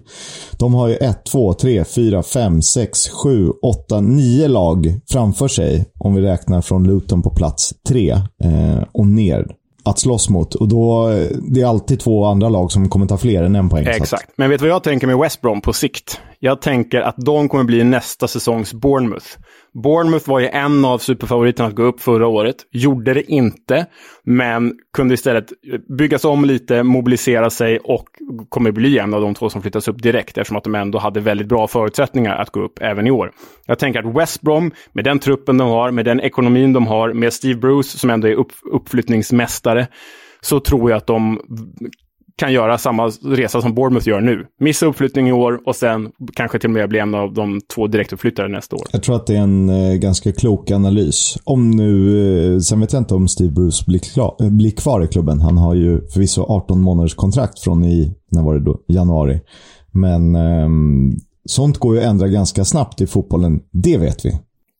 De 0.51 0.73
har 0.73 0.87
ju 0.87 0.95
1, 0.95 1.25
2, 1.25 1.53
3, 1.53 1.83
4, 1.83 2.23
5, 2.23 2.61
6, 2.61 3.09
7, 3.09 3.49
8, 3.61 4.01
9 4.01 4.47
lag 4.47 4.99
framför 5.09 5.47
sig. 5.47 5.85
Om 5.99 6.15
vi 6.15 6.21
räknar 6.21 6.61
från 6.61 6.87
Luton 6.87 7.21
på 7.21 7.29
plats 7.29 7.73
3 7.87 8.09
eh, 8.43 8.83
och 8.93 9.07
ner 9.07 9.47
att 9.85 9.99
slåss 9.99 10.29
mot. 10.29 10.55
Och 10.55 10.67
då, 10.67 11.09
eh, 11.09 11.27
det 11.41 11.61
är 11.61 11.65
alltid 11.65 11.99
två 11.99 12.25
andra 12.25 12.49
lag 12.49 12.71
som 12.71 12.89
kommer 12.89 13.05
ta 13.05 13.17
fler 13.17 13.43
än 13.43 13.55
en 13.55 13.69
poäng. 13.69 13.87
Exakt. 13.87 14.31
Men 14.35 14.49
vet 14.49 14.59
du 14.59 14.65
vad 14.65 14.75
jag 14.75 14.83
tänker 14.83 15.07
med 15.07 15.17
West 15.17 15.41
Brom 15.41 15.61
på 15.61 15.73
sikt? 15.73 16.21
Jag 16.39 16.61
tänker 16.61 17.01
att 17.01 17.15
de 17.17 17.49
kommer 17.49 17.63
bli 17.63 17.83
nästa 17.83 18.27
säsongs 18.27 18.73
Bournemouth. 18.73 19.27
Bournemouth 19.73 20.29
var 20.29 20.39
ju 20.39 20.47
en 20.47 20.85
av 20.85 20.97
superfavoriterna 20.97 21.69
att 21.69 21.75
gå 21.75 21.83
upp 21.83 22.01
förra 22.01 22.27
året. 22.27 22.55
Gjorde 22.71 23.13
det 23.13 23.31
inte, 23.31 23.85
men 24.23 24.73
kunde 24.93 25.13
istället 25.13 25.51
byggas 25.97 26.25
om 26.25 26.45
lite, 26.45 26.83
mobilisera 26.83 27.49
sig 27.49 27.79
och 27.79 28.07
kommer 28.49 28.71
bli 28.71 28.99
en 28.99 29.13
av 29.13 29.21
de 29.21 29.33
två 29.33 29.49
som 29.49 29.61
flyttas 29.61 29.87
upp 29.87 30.01
direkt 30.01 30.37
eftersom 30.37 30.57
att 30.57 30.63
de 30.63 30.75
ändå 30.75 30.99
hade 30.99 31.19
väldigt 31.19 31.47
bra 31.47 31.67
förutsättningar 31.67 32.35
att 32.35 32.49
gå 32.49 32.59
upp 32.59 32.79
även 32.81 33.07
i 33.07 33.11
år. 33.11 33.31
Jag 33.65 33.79
tänker 33.79 33.99
att 33.99 34.15
West 34.15 34.41
Brom, 34.41 34.71
med 34.91 35.03
den 35.03 35.19
truppen 35.19 35.57
de 35.57 35.69
har, 35.69 35.91
med 35.91 36.05
den 36.05 36.19
ekonomin 36.19 36.73
de 36.73 36.87
har, 36.87 37.13
med 37.13 37.33
Steve 37.33 37.59
Bruce 37.59 37.97
som 37.97 38.09
ändå 38.09 38.27
är 38.27 38.35
upp, 38.35 38.51
uppflyttningsmästare, 38.71 39.87
så 40.41 40.59
tror 40.59 40.89
jag 40.89 40.97
att 40.97 41.07
de 41.07 41.41
kan 42.35 42.53
göra 42.53 42.77
samma 42.77 43.07
resa 43.07 43.61
som 43.61 43.75
Bournemouth 43.75 44.07
gör 44.07 44.21
nu. 44.21 44.45
Missa 44.59 44.85
uppflyttning 44.85 45.27
i 45.27 45.31
år 45.31 45.59
och 45.65 45.75
sen 45.75 46.11
kanske 46.35 46.59
till 46.59 46.69
och 46.69 46.73
med 46.73 46.89
bli 46.89 46.99
en 46.99 47.15
av 47.15 47.33
de 47.33 47.61
två 47.75 47.87
direktuppflyttare 47.87 48.47
nästa 48.47 48.75
år. 48.75 48.83
Jag 48.91 49.03
tror 49.03 49.15
att 49.15 49.27
det 49.27 49.35
är 49.35 49.41
en 49.41 49.69
eh, 49.69 49.93
ganska 49.95 50.31
klok 50.31 50.71
analys. 50.71 51.37
Om 51.43 51.71
nu, 51.71 52.53
eh, 52.53 52.59
sen 52.59 52.79
vet 52.79 52.93
jag 52.93 53.01
inte 53.01 53.15
om 53.15 53.27
Steve 53.27 53.51
Bruce 53.51 53.83
blir, 53.87 53.99
klar, 53.99 54.35
eh, 54.39 54.49
blir 54.49 54.71
kvar 54.71 55.03
i 55.03 55.07
klubben. 55.07 55.41
Han 55.41 55.57
har 55.57 55.75
ju 55.75 56.07
förvisso 56.07 56.43
18 56.43 56.81
månaders 56.81 57.15
kontrakt 57.15 57.59
från 57.59 57.85
i, 57.85 58.15
när 58.31 58.43
var 58.43 58.53
det 58.53 58.65
då? 58.65 58.79
Januari. 58.87 59.39
Men 59.91 60.35
eh, 60.35 60.69
sånt 61.45 61.77
går 61.77 61.95
ju 61.95 62.01
att 62.01 62.07
ändra 62.07 62.27
ganska 62.27 62.65
snabbt 62.65 63.01
i 63.01 63.07
fotbollen. 63.07 63.59
Det 63.71 63.97
vet 63.97 64.25
vi. 64.25 64.31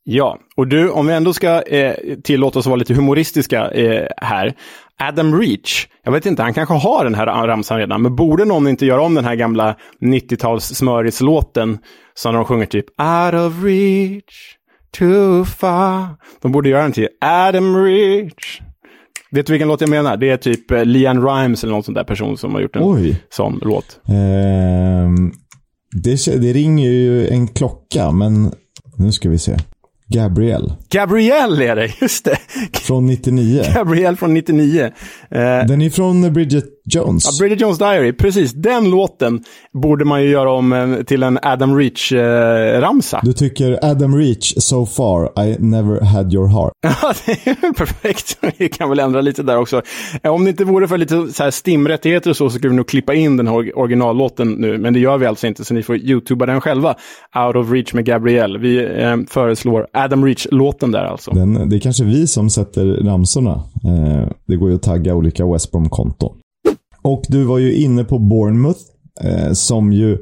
Ja, 0.03 0.37
och 0.55 0.67
du, 0.67 0.89
om 0.89 1.07
vi 1.07 1.13
ändå 1.13 1.33
ska 1.33 1.61
eh, 1.61 1.95
tillåta 2.23 2.59
oss 2.59 2.65
vara 2.65 2.75
lite 2.75 2.93
humoristiska 2.93 3.71
eh, 3.71 4.07
här. 4.17 4.55
Adam 5.01 5.41
Reach, 5.41 5.87
jag 6.03 6.11
vet 6.11 6.25
inte, 6.25 6.43
han 6.43 6.53
kanske 6.53 6.75
har 6.75 7.03
den 7.03 7.15
här 7.15 7.25
ramsan 7.25 7.77
redan, 7.77 8.01
men 8.01 8.15
borde 8.15 8.45
någon 8.45 8.67
inte 8.67 8.85
göra 8.85 9.01
om 9.01 9.13
den 9.15 9.25
här 9.25 9.35
gamla 9.35 9.75
90-tals 10.01 10.65
smörislåten 10.65 11.77
som 12.13 12.35
de 12.35 12.45
sjunger 12.45 12.65
typ 12.65 12.85
Out 12.85 13.33
of 13.33 13.63
reach, 13.63 14.55
too 14.97 15.45
far. 15.45 16.05
De 16.41 16.51
borde 16.51 16.69
göra 16.69 16.81
den 16.81 16.91
till 16.91 17.07
Adam 17.21 17.75
Reach. 17.85 18.61
Vet 19.31 19.45
du 19.45 19.53
vilken 19.53 19.67
låt 19.67 19.81
jag 19.81 19.89
menar? 19.89 20.17
Det 20.17 20.29
är 20.29 20.37
typ 20.37 20.71
eh, 20.71 20.85
Leanne 20.85 21.21
Rimes 21.21 21.63
eller 21.63 21.73
någon 21.73 21.83
sån 21.83 21.93
där 21.93 22.03
person 22.03 22.37
som 22.37 22.53
har 22.53 22.61
gjort 22.61 22.75
en 22.75 22.83
Oj. 22.83 23.23
sån 23.29 23.59
låt. 23.61 23.99
Eh, 24.07 24.13
det, 26.03 26.41
det 26.41 26.53
ringer 26.53 26.89
ju 26.89 27.27
en 27.27 27.47
klocka, 27.47 28.11
men 28.11 28.51
nu 28.97 29.11
ska 29.11 29.29
vi 29.29 29.37
se. 29.37 29.57
Gabrielle. 30.11 30.73
Gabrielle 30.89 31.65
är 31.65 31.75
det, 31.75 32.01
just 32.01 32.25
det. 32.25 32.37
Från 32.73 33.05
99. 33.05 33.63
Gabrielle 33.75 34.17
från 34.17 34.33
99. 34.33 34.83
Uh, 34.83 34.91
Den 35.67 35.81
är 35.81 35.89
från 35.89 36.33
Bridget 36.33 36.65
Jones. 36.85 37.25
Ja, 37.25 37.31
Bridget 37.39 37.61
Jones 37.61 37.77
Diary, 37.77 38.13
precis. 38.13 38.53
Den 38.53 38.89
låten 38.89 39.43
borde 39.73 40.05
man 40.05 40.23
ju 40.23 40.29
göra 40.29 40.51
om 40.51 40.73
en, 40.73 41.05
till 41.05 41.23
en 41.23 41.39
Adam 41.41 41.77
Reach-ramsa. 41.79 43.19
du 43.23 43.33
tycker 43.33 43.79
Adam 43.85 44.15
Reach, 44.17 44.53
So 44.57 44.85
far, 44.85 45.43
I 45.45 45.55
never 45.59 46.01
had 46.01 46.33
your 46.33 46.47
heart. 46.47 46.71
Ja, 47.01 47.13
det 47.25 47.31
är 47.47 47.73
perfekt. 47.73 48.37
Vi 48.57 48.69
kan 48.69 48.89
väl 48.89 48.99
ändra 48.99 49.21
lite 49.21 49.43
där 49.43 49.57
också. 49.57 49.81
Eh, 50.23 50.31
Om 50.33 50.43
det 50.43 50.49
inte 50.49 50.63
vore 50.65 50.87
för 50.87 50.97
lite 50.97 51.27
så 51.33 51.43
här 51.43 51.51
stimrättigheter 51.51 52.29
och 52.29 52.37
så, 52.37 52.49
så 52.49 52.57
skulle 52.57 52.69
vi 52.69 52.75
nog 52.75 52.87
klippa 52.87 53.13
in 53.13 53.37
den 53.37 53.47
här 53.47 53.77
originallåten 53.79 54.51
nu. 54.51 54.77
Men 54.77 54.93
det 54.93 54.99
gör 54.99 55.17
vi 55.17 55.25
alltså 55.25 55.47
inte, 55.47 55.65
så 55.65 55.73
ni 55.73 55.83
får 55.83 55.95
youtuba 55.97 56.45
den 56.45 56.61
själva. 56.61 56.95
Out 57.47 57.55
of 57.55 57.71
Reach 57.71 57.93
med 57.93 58.05
Gabrielle. 58.05 58.59
Vi 58.59 58.77
eh, 59.03 59.15
föreslår 59.29 59.87
Adam 59.93 60.25
Reach-låten 60.25 60.91
där 60.91 61.03
alltså. 61.03 61.31
Den, 61.31 61.69
det 61.69 61.75
är 61.75 61.79
kanske 61.79 62.03
vi 62.03 62.27
som 62.27 62.49
sätter 62.49 62.85
ramsorna. 62.85 63.51
Eh, 63.85 64.27
det 64.47 64.55
går 64.55 64.69
ju 64.69 64.75
att 64.75 64.83
tagga 64.83 65.15
olika 65.15 65.45
West 65.45 65.71
Brom-konton. 65.71 66.35
Och 67.01 67.23
du 67.27 67.43
var 67.43 67.57
ju 67.57 67.75
inne 67.75 68.03
på 68.03 68.19
Bournemouth, 68.19 68.79
eh, 69.21 69.51
som 69.51 69.93
ju 69.93 70.17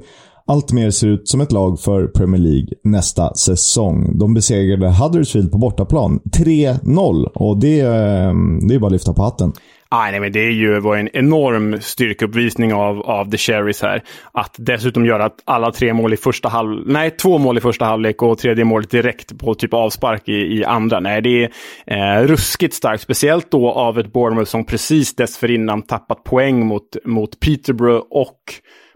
alltmer 0.47 0.91
ser 0.91 1.07
ut 1.07 1.29
som 1.29 1.41
ett 1.41 1.51
lag 1.51 1.79
för 1.79 2.07
Premier 2.07 2.41
League 2.41 2.67
nästa 2.83 3.33
säsong. 3.33 4.17
De 4.17 4.33
besegrade 4.33 4.89
Huddersfield 4.89 5.51
på 5.51 5.57
bortaplan 5.57 6.19
3-0 6.37 7.25
och 7.35 7.59
det, 7.59 7.79
eh, 7.79 8.33
det 8.67 8.75
är 8.75 8.79
bara 8.79 8.85
att 8.85 8.91
lyfta 8.91 9.13
på 9.13 9.23
hatten. 9.23 9.53
Ah, 9.91 10.11
nej, 10.11 10.19
men 10.19 10.31
det 10.31 10.39
är 10.39 10.51
ju, 10.51 10.79
var 10.79 10.97
en 10.97 11.09
enorm 11.13 11.81
styrkeuppvisning 11.81 12.73
av, 12.73 13.01
av 13.01 13.31
The 13.31 13.37
Cherries 13.37 13.81
här. 13.81 14.03
Att 14.31 14.55
dessutom 14.57 15.05
göra 15.05 15.25
att 15.25 15.41
alla 15.45 15.71
tre 15.71 15.93
mål 15.93 16.13
i 16.13 16.17
första 16.17 16.49
halv... 16.49 16.87
nej, 16.87 17.11
två 17.11 17.37
mål 17.37 17.57
i 17.57 17.61
första 17.61 17.85
halvlek 17.85 18.21
och 18.21 18.37
tredje 18.37 18.65
målet 18.65 18.89
direkt 18.89 19.37
på 19.39 19.55
typ 19.55 19.73
avspark 19.73 20.29
i, 20.29 20.57
i 20.57 20.63
andra. 20.65 20.99
Nej, 20.99 21.21
det 21.21 21.49
är 21.85 22.21
eh, 22.21 22.27
ruskigt 22.27 22.73
starkt, 22.73 23.03
speciellt 23.03 23.51
då 23.51 23.71
av 23.71 23.99
ett 23.99 24.13
Bournemouth 24.13 24.49
som 24.49 24.65
precis 24.65 25.15
dessförinnan 25.15 25.81
tappat 25.81 26.23
poäng 26.23 26.65
mot, 26.65 26.95
mot 27.05 27.39
Peterborough 27.39 28.05
och 28.09 28.43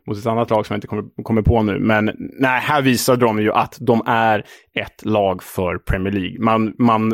mot 0.07 0.17
ett 0.17 0.25
annat 0.25 0.49
lag 0.49 0.65
som 0.65 0.73
jag 0.73 0.77
inte 0.77 0.87
kommer, 0.87 1.23
kommer 1.23 1.41
på 1.41 1.63
nu. 1.63 1.79
Men 1.79 2.11
nej, 2.39 2.61
här 2.61 2.81
visade 2.81 3.25
de 3.25 3.41
ju 3.41 3.51
att 3.51 3.77
de 3.79 4.01
är 4.05 4.39
ett 4.79 5.05
lag 5.05 5.43
för 5.43 5.77
Premier 5.77 6.13
League. 6.13 6.39
Man, 6.39 6.73
man 6.77 7.13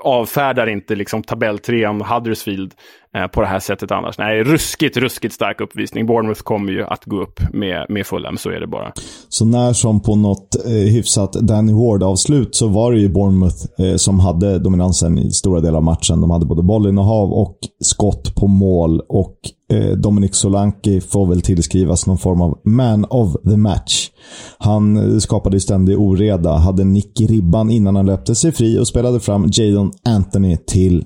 avfärdar 0.00 0.66
inte 0.66 0.94
liksom 0.94 1.22
tabelltrean 1.22 2.00
Huddersfield 2.00 2.74
Eh, 3.16 3.26
på 3.26 3.40
det 3.40 3.46
här 3.46 3.58
sättet 3.58 3.90
annars. 3.90 4.18
Nej, 4.18 4.42
ruskigt, 4.44 4.96
ruskigt 4.96 5.34
stark 5.34 5.60
uppvisning. 5.60 6.06
Bournemouth 6.06 6.42
kommer 6.42 6.72
ju 6.72 6.84
att 6.84 7.04
gå 7.04 7.22
upp 7.22 7.40
med, 7.52 7.86
med 7.88 8.06
Fulham, 8.06 8.36
så 8.36 8.50
är 8.50 8.60
det 8.60 8.66
bara. 8.66 8.92
Så 9.28 9.44
när 9.44 9.72
som 9.72 10.00
på 10.00 10.16
något 10.16 10.66
eh, 10.66 10.72
hyfsat 10.72 11.32
Danny 11.32 11.72
Ward-avslut 11.72 12.54
så 12.54 12.68
var 12.68 12.92
det 12.92 12.98
ju 12.98 13.08
Bournemouth 13.08 13.56
eh, 13.78 13.96
som 13.96 14.20
hade 14.20 14.58
dominansen 14.58 15.18
i 15.18 15.30
stora 15.30 15.60
delar 15.60 15.76
av 15.76 15.84
matchen. 15.84 16.20
De 16.20 16.30
hade 16.30 16.46
både 16.46 16.62
bollinnehav 16.62 17.32
och 17.32 17.58
skott 17.80 18.34
på 18.34 18.46
mål 18.46 19.00
och 19.08 19.36
eh, 19.72 19.90
Dominic 19.90 20.34
Solanke 20.34 21.00
får 21.00 21.26
väl 21.26 21.40
tillskrivas 21.42 22.06
någon 22.06 22.18
form 22.18 22.42
av 22.42 22.58
man 22.64 23.04
of 23.04 23.36
the 23.44 23.56
match. 23.56 24.10
Han 24.58 24.96
eh, 24.96 25.18
skapade 25.18 25.56
ju 25.56 25.60
ständig 25.60 25.98
oreda, 25.98 26.52
hade 26.52 26.84
nick 26.84 27.20
i 27.20 27.26
ribban 27.26 27.70
innan 27.70 27.96
han 27.96 28.06
löpte 28.06 28.34
sig 28.34 28.52
fri 28.52 28.78
och 28.78 28.88
spelade 28.88 29.20
fram 29.20 29.50
Jadon 29.52 29.92
Anthony 30.04 30.56
till 30.56 31.04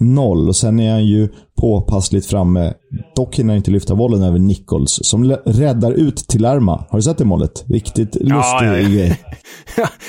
1-0. 0.00 0.48
Och 0.48 0.56
sen 0.56 0.80
är 0.80 0.92
han 0.92 1.06
ju 1.06 1.28
påpassligt 1.60 2.26
framme. 2.26 2.72
Dock 3.16 3.38
hinner 3.38 3.56
inte 3.56 3.70
lyfta 3.70 3.94
bollen 3.94 4.22
över 4.22 4.38
Nichols 4.38 5.00
som 5.02 5.24
räddar 5.44 5.92
ut 5.92 6.16
till 6.16 6.42
Lerma. 6.42 6.84
Har 6.88 6.98
du 6.98 7.02
sett 7.02 7.18
det 7.18 7.24
målet? 7.24 7.64
Riktigt 7.68 8.14
lustig 8.14 8.30
ja, 8.30 8.64
ja. 8.78 8.88
grej. 8.88 9.20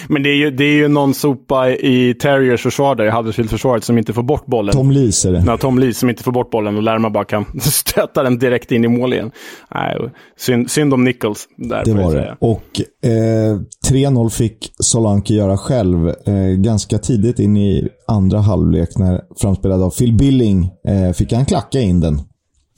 Men 0.08 0.24
det 0.24 0.30
är, 0.30 0.36
ju, 0.36 0.52
det 0.52 0.64
är 0.64 0.74
ju 0.74 0.88
någon 0.88 1.14
sopa 1.14 1.70
i 1.70 2.14
Terriers 2.14 2.62
försvar 2.62 2.96
där, 2.96 3.06
i 3.06 3.10
Huddersfield-försvaret, 3.10 3.84
som 3.84 3.98
inte 3.98 4.14
får 4.14 4.24
bort 4.24 4.46
bollen. 4.46 4.74
Tom 4.74 4.92
Lees 4.92 5.26
är 5.26 5.32
det. 5.32 5.44
Ja, 5.48 5.58
Tom 5.58 5.80
Lee 5.80 5.94
som 5.94 6.10
inte 6.10 6.24
får 6.24 6.32
bort 6.32 6.52
bollen 6.52 6.78
och 6.78 6.84
Lerma 6.84 7.10
bara 7.10 7.26
kan 7.26 7.46
stöta 7.62 8.24
den 8.24 8.40
direkt 8.40 8.72
in 8.72 8.86
i 8.86 8.88
mål 8.88 9.14
igen. 9.14 9.32
Nej, 9.76 9.98
synd, 10.38 10.72
synd 10.72 10.94
om 10.94 11.04
Nichols. 11.04 11.48
Där, 11.58 11.86
Det 11.86 11.94
var 11.94 12.16
det. 12.16 12.38
Och 12.40 12.82
eh, 13.10 13.60
3-0 13.92 14.30
fick 14.30 14.74
Solanke 14.80 15.34
göra 15.34 15.58
själv 15.58 16.08
eh, 16.08 16.34
ganska 16.58 16.98
tidigt 16.98 17.40
in 17.40 17.58
i 17.58 17.90
andra 18.08 18.40
halvlek 18.40 18.98
när 18.98 19.22
framspelad 19.42 19.84
av 19.84 19.90
Phil 19.90 20.14
Billing 20.14 20.70
eh, 20.88 21.14
fick 21.14 21.34
han 21.34 21.41
klacka 21.46 21.80
in 21.80 22.00
den. 22.00 22.22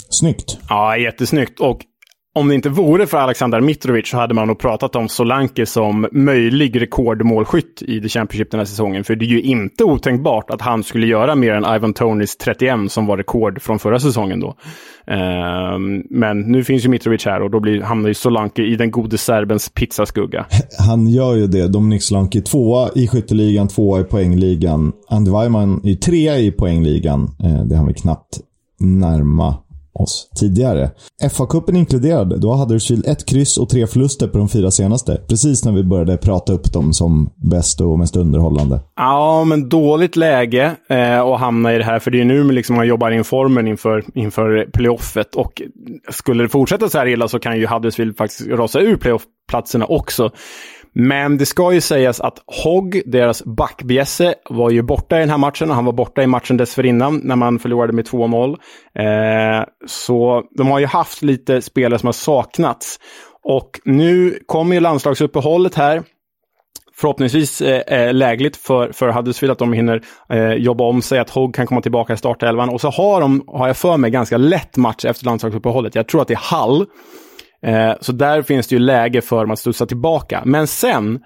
Snyggt. 0.09 0.57
Ja, 0.69 0.97
jättesnyggt. 0.97 1.59
Och 1.59 1.81
om 2.35 2.47
det 2.47 2.55
inte 2.55 2.69
vore 2.69 3.07
för 3.07 3.17
Alexander 3.17 3.61
Mitrovic 3.61 4.09
så 4.09 4.17
hade 4.17 4.33
man 4.33 4.47
nog 4.47 4.59
pratat 4.59 4.95
om 4.95 5.09
Solanke 5.09 5.65
som 5.65 6.07
möjlig 6.11 6.81
rekordmålskytt 6.81 7.81
i 7.81 8.01
The 8.01 8.09
Championship 8.09 8.51
den 8.51 8.59
här 8.59 8.65
säsongen. 8.65 9.03
För 9.03 9.15
det 9.15 9.25
är 9.25 9.27
ju 9.27 9.41
inte 9.41 9.83
otänkbart 9.83 10.49
att 10.49 10.61
han 10.61 10.83
skulle 10.83 11.07
göra 11.07 11.35
mer 11.35 11.53
än 11.53 11.75
Ivan 11.75 11.93
Tonys 11.93 12.37
31 12.37 12.91
som 12.91 13.05
var 13.05 13.17
rekord 13.17 13.61
från 13.61 13.79
förra 13.79 13.99
säsongen 13.99 14.39
då. 14.39 14.55
Ehm, 15.07 16.03
men 16.09 16.39
nu 16.39 16.63
finns 16.63 16.85
ju 16.85 16.89
Mitrovic 16.89 17.25
här 17.25 17.41
och 17.41 17.51
då 17.51 17.59
blir, 17.59 17.81
hamnar 17.81 18.07
ju 18.07 18.13
Solanke 18.13 18.61
i 18.61 18.75
den 18.75 18.91
gode 18.91 19.17
serbens 19.17 19.69
pizzaskugga. 19.69 20.45
Han 20.87 21.07
gör 21.07 21.35
ju 21.35 21.47
det. 21.47 21.67
Dominic 21.67 22.05
Solanke 22.05 22.41
tvåa 22.41 22.89
i 22.95 23.07
skytteligan, 23.07 23.67
tvåa 23.67 23.99
i 23.99 24.03
poängligan. 24.03 24.91
Andy 25.09 25.31
Weimann 25.31 25.81
är 25.83 25.95
trea 25.95 26.37
i 26.37 26.51
poängligan. 26.51 27.23
Eh, 27.43 27.65
det 27.65 27.75
har 27.75 27.87
vi 27.87 27.93
knappt 27.93 28.39
närma 28.83 29.55
oss 29.93 30.29
tidigare. 30.39 30.91
FA-cupen 31.31 31.77
inkluderad, 31.77 32.41
då 32.41 32.51
hade 32.51 32.61
Huddersfield 32.63 33.07
ett 33.07 33.25
kryss 33.25 33.57
och 33.57 33.69
tre 33.69 33.87
förluster 33.87 34.27
på 34.27 34.37
de 34.37 34.49
fyra 34.49 34.71
senaste. 34.71 35.21
Precis 35.27 35.65
när 35.65 35.71
vi 35.71 35.83
började 35.83 36.17
prata 36.17 36.53
upp 36.53 36.73
dem 36.73 36.93
som 36.93 37.29
bäst 37.35 37.81
och 37.81 37.99
mest 37.99 38.15
underhållande. 38.15 38.79
Ja, 38.95 39.43
men 39.43 39.69
dåligt 39.69 40.15
läge 40.15 40.75
eh, 40.89 41.19
att 41.19 41.39
hamna 41.39 41.75
i 41.75 41.77
det 41.77 41.83
här. 41.83 41.99
För 41.99 42.11
det 42.11 42.21
är 42.21 42.25
nu 42.25 42.51
liksom 42.51 42.75
man 42.75 42.87
jobbar 42.87 43.11
in 43.11 43.23
formen 43.23 43.67
inför, 43.67 44.03
inför 44.13 44.71
playoffet. 44.73 45.35
Och 45.35 45.61
skulle 46.11 46.43
det 46.43 46.49
fortsätta 46.49 46.89
så 46.89 46.97
här 46.97 47.07
illa 47.07 47.27
så 47.27 47.39
kan 47.39 47.59
ju 47.59 47.67
Huddersfield 47.67 48.17
faktiskt 48.17 48.49
rasa 48.49 48.79
ur 48.79 48.95
playoffplatserna 48.95 49.85
också. 49.85 50.31
Men 50.93 51.37
det 51.37 51.45
ska 51.45 51.73
ju 51.73 51.81
sägas 51.81 52.21
att 52.21 52.39
Hogg, 52.63 53.01
deras 53.05 53.43
backbjässe, 53.43 54.35
var 54.49 54.69
ju 54.69 54.81
borta 54.81 55.17
i 55.17 55.19
den 55.19 55.29
här 55.29 55.37
matchen 55.37 55.69
och 55.69 55.75
han 55.75 55.85
var 55.85 55.93
borta 55.93 56.23
i 56.23 56.27
matchen 56.27 56.57
dessförinnan 56.57 57.21
när 57.23 57.35
man 57.35 57.59
förlorade 57.59 57.93
med 57.93 58.07
2-0. 58.07 58.57
Eh, 58.95 59.65
så 59.87 60.43
de 60.57 60.67
har 60.67 60.79
ju 60.79 60.85
haft 60.85 61.21
lite 61.21 61.61
spelare 61.61 61.99
som 61.99 62.07
har 62.07 62.13
saknats. 62.13 62.99
Och 63.43 63.79
nu 63.85 64.39
kommer 64.45 64.75
ju 64.75 64.79
landslagsuppehållet 64.79 65.75
här 65.75 66.03
förhoppningsvis 66.95 67.61
eh, 67.61 67.99
eh, 67.99 68.13
lägligt 68.13 68.57
för, 68.57 68.91
för 68.91 69.09
Huddersfield 69.09 69.51
att 69.51 69.59
de 69.59 69.73
hinner 69.73 70.01
eh, 70.29 70.53
jobba 70.53 70.83
om 70.83 71.01
sig, 71.01 71.19
att 71.19 71.29
Hogg 71.29 71.55
kan 71.55 71.67
komma 71.67 71.81
tillbaka 71.81 72.13
i 72.13 72.17
startelvan. 72.17 72.69
Och 72.69 72.81
så 72.81 72.89
har 72.89 73.21
de, 73.21 73.43
har 73.47 73.67
jag 73.67 73.77
för 73.77 73.97
mig, 73.97 74.11
ganska 74.11 74.37
lätt 74.37 74.77
match 74.77 75.05
efter 75.05 75.25
landslagsuppehållet. 75.25 75.95
Jag 75.95 76.07
tror 76.07 76.21
att 76.21 76.27
det 76.27 76.33
är 76.33 76.55
Hall. 76.55 76.85
Eh, 77.65 77.93
så 78.01 78.11
där 78.11 78.41
finns 78.41 78.67
det 78.67 78.75
ju 78.75 78.79
läge 78.79 79.21
för 79.21 79.39
dem 79.39 79.51
att 79.51 79.59
studsa 79.59 79.85
tillbaka. 79.85 80.41
Men 80.45 80.67
sen 80.67 81.19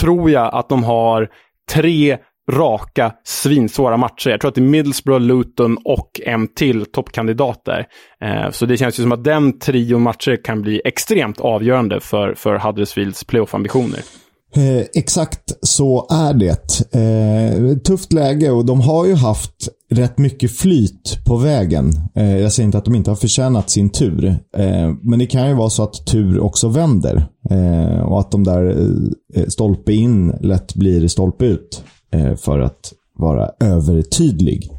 tror 0.00 0.30
jag 0.30 0.54
att 0.54 0.68
de 0.68 0.84
har 0.84 1.28
tre 1.72 2.18
raka 2.50 3.12
svinsvåra 3.24 3.96
matcher. 3.96 4.30
Jag 4.30 4.40
tror 4.40 4.48
att 4.48 4.54
det 4.54 4.60
är 4.60 4.62
Middlesbrough, 4.62 5.20
Luton 5.20 5.78
och 5.84 6.20
en 6.24 6.48
till 6.54 6.86
toppkandidater. 6.86 7.86
Eh, 8.20 8.50
så 8.50 8.66
det 8.66 8.76
känns 8.76 8.98
ju 8.98 9.02
som 9.02 9.12
att 9.12 9.24
den 9.24 9.58
trion 9.58 10.02
matcher 10.02 10.44
kan 10.44 10.62
bli 10.62 10.82
extremt 10.84 11.40
avgörande 11.40 12.00
för, 12.00 12.34
för 12.34 12.58
Huddersfields 12.58 13.24
playoff-ambitioner. 13.24 14.21
Eh, 14.56 14.84
exakt 14.94 15.52
så 15.62 16.06
är 16.10 16.34
det. 16.34 16.94
Eh, 16.94 17.76
tufft 17.76 18.12
läge 18.12 18.50
och 18.50 18.64
de 18.64 18.80
har 18.80 19.06
ju 19.06 19.14
haft 19.14 19.68
rätt 19.90 20.18
mycket 20.18 20.56
flyt 20.56 21.18
på 21.24 21.36
vägen. 21.36 21.92
Eh, 22.14 22.36
jag 22.38 22.52
säger 22.52 22.64
inte 22.66 22.78
att 22.78 22.84
de 22.84 22.94
inte 22.94 23.10
har 23.10 23.16
förtjänat 23.16 23.70
sin 23.70 23.90
tur. 23.90 24.24
Eh, 24.56 24.94
men 25.02 25.18
det 25.18 25.26
kan 25.26 25.48
ju 25.48 25.54
vara 25.54 25.70
så 25.70 25.82
att 25.82 26.06
tur 26.06 26.40
också 26.40 26.68
vänder. 26.68 27.26
Eh, 27.50 28.00
och 28.00 28.20
att 28.20 28.30
de 28.30 28.44
där 28.44 28.88
eh, 29.34 29.46
stolpe 29.48 29.92
in 29.92 30.32
lätt 30.40 30.74
blir 30.74 31.08
stolpe 31.08 31.44
ut. 31.44 31.84
Eh, 32.12 32.34
för 32.36 32.60
att 32.60 32.92
vara 33.18 33.50
övertydlig. 33.60 34.70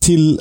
Till 0.00 0.40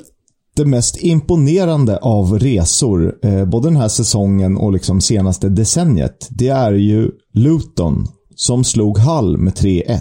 det 0.55 0.65
mest 0.65 1.03
imponerande 1.03 1.97
av 1.97 2.39
resor, 2.39 3.15
eh, 3.23 3.45
både 3.45 3.67
den 3.67 3.77
här 3.77 3.87
säsongen 3.87 4.57
och 4.57 4.73
liksom 4.73 5.01
senaste 5.01 5.49
decenniet, 5.49 6.27
det 6.29 6.47
är 6.47 6.73
ju 6.73 7.11
Luton 7.33 8.07
som 8.37 8.63
slog 8.63 8.97
Hull 8.97 9.37
med 9.37 9.53
3-1. 9.53 9.99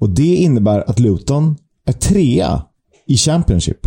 Och 0.00 0.10
det 0.10 0.34
innebär 0.34 0.90
att 0.90 0.98
Luton 0.98 1.56
är 1.86 1.92
trea 1.92 2.62
i 3.06 3.16
Championship. 3.16 3.78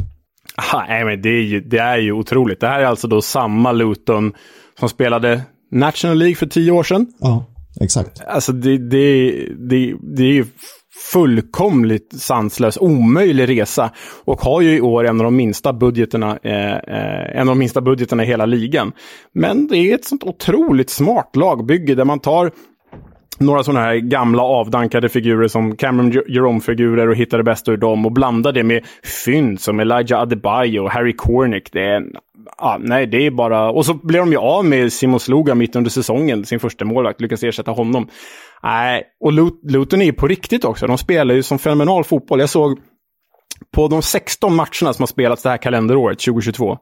Aha, 0.58 0.86
nej, 0.88 1.06
men 1.06 1.22
det, 1.22 1.30
är 1.30 1.44
ju, 1.44 1.62
det 1.62 1.78
är 1.78 1.98
ju 1.98 2.12
otroligt. 2.12 2.60
Det 2.60 2.68
här 2.68 2.80
är 2.80 2.86
alltså 2.86 3.08
då 3.08 3.22
samma 3.22 3.72
Luton 3.72 4.34
som 4.80 4.90
spelade 4.90 5.42
National 5.72 6.18
League 6.18 6.36
för 6.36 6.46
tio 6.46 6.72
år 6.72 6.84
sedan. 6.84 7.08
Ja, 7.20 7.46
exakt. 7.82 8.22
Alltså 8.28 8.52
det, 8.52 8.78
det, 8.78 9.32
det, 9.70 9.96
det 10.02 10.24
är 10.24 10.34
ju 10.34 10.46
fullkomligt 11.12 12.22
sanslös, 12.22 12.78
omöjlig 12.78 13.50
resa. 13.50 13.92
Och 14.26 14.42
har 14.42 14.62
ju 14.62 14.78
i 14.78 14.82
år 14.82 15.08
en 15.08 15.20
av 15.20 15.24
de 15.24 15.36
minsta 15.36 15.74
budgeterna, 15.74 16.40
eh, 16.44 16.74
eh, 16.74 17.36
en 17.36 17.40
av 17.40 17.56
de 17.56 17.60
minsta 17.60 17.82
budgeterna 17.82 18.24
i 18.24 18.28
hela 18.28 18.46
ligan. 18.46 18.92
Men 19.34 19.68
det 19.68 19.78
är 19.78 19.96
ett 19.96 20.06
sånt 20.06 20.24
otroligt 20.24 20.90
smart 20.90 21.36
lagbygge 21.36 21.96
där 21.96 22.06
man 22.06 22.20
tar 22.20 22.52
några 23.40 23.64
sådana 23.64 23.86
här 23.86 23.96
gamla 23.96 24.44
avdankade 24.44 25.10
figurer 25.10 25.48
som 25.48 25.76
Cameron 25.76 26.12
Jerome-figurer 26.12 27.08
och 27.08 27.16
hitta 27.16 27.38
det 27.38 27.44
bästa 27.44 27.72
ur 27.72 27.78
dem 27.78 28.06
och 28.06 28.12
blanda 28.12 28.52
det 28.52 28.64
med 28.64 28.86
fynd 29.26 29.62
som 29.62 29.80
Elijah 29.80 30.22
Adebayo 30.22 30.84
och 30.84 30.92
Harry 30.92 31.16
Cornick. 31.16 31.72
Det 31.72 31.82
är, 31.82 32.04
ah, 32.58 32.78
nej, 32.78 33.08
det 33.08 33.26
är 33.26 33.32
bara... 33.32 33.72
Och 33.72 33.86
så 33.86 33.94
blev 33.94 34.22
de 34.22 34.32
ju 34.32 34.38
av 34.38 34.66
med 34.66 34.94
Simon 34.94 35.20
Sloga 35.20 35.56
mitt 35.56 35.76
under 35.76 35.92
säsongen, 35.92 36.46
sin 36.46 36.60
första 36.60 36.86
målvakt, 36.86 37.22
lyckas 37.22 37.44
ersätta 37.44 37.72
honom. 37.72 38.08
Nej, 38.64 39.04
och 39.20 39.34
Luton 39.64 40.02
är 40.02 40.06
ju 40.06 40.14
på 40.14 40.28
riktigt 40.28 40.66
också. 40.66 40.88
De 40.88 40.98
spelar 40.98 41.36
ju 41.36 41.44
som 41.44 41.60
fenomenal 41.60 42.04
fotboll. 42.04 42.40
Jag 42.40 42.50
såg 42.50 42.80
på 43.76 43.88
de 43.88 44.02
16 44.02 44.56
matcherna 44.56 44.94
som 44.94 45.00
har 45.00 45.08
spelats 45.08 45.44
det 45.44 45.50
här 45.50 45.58
kalenderåret, 45.58 46.20
2022, 46.20 46.78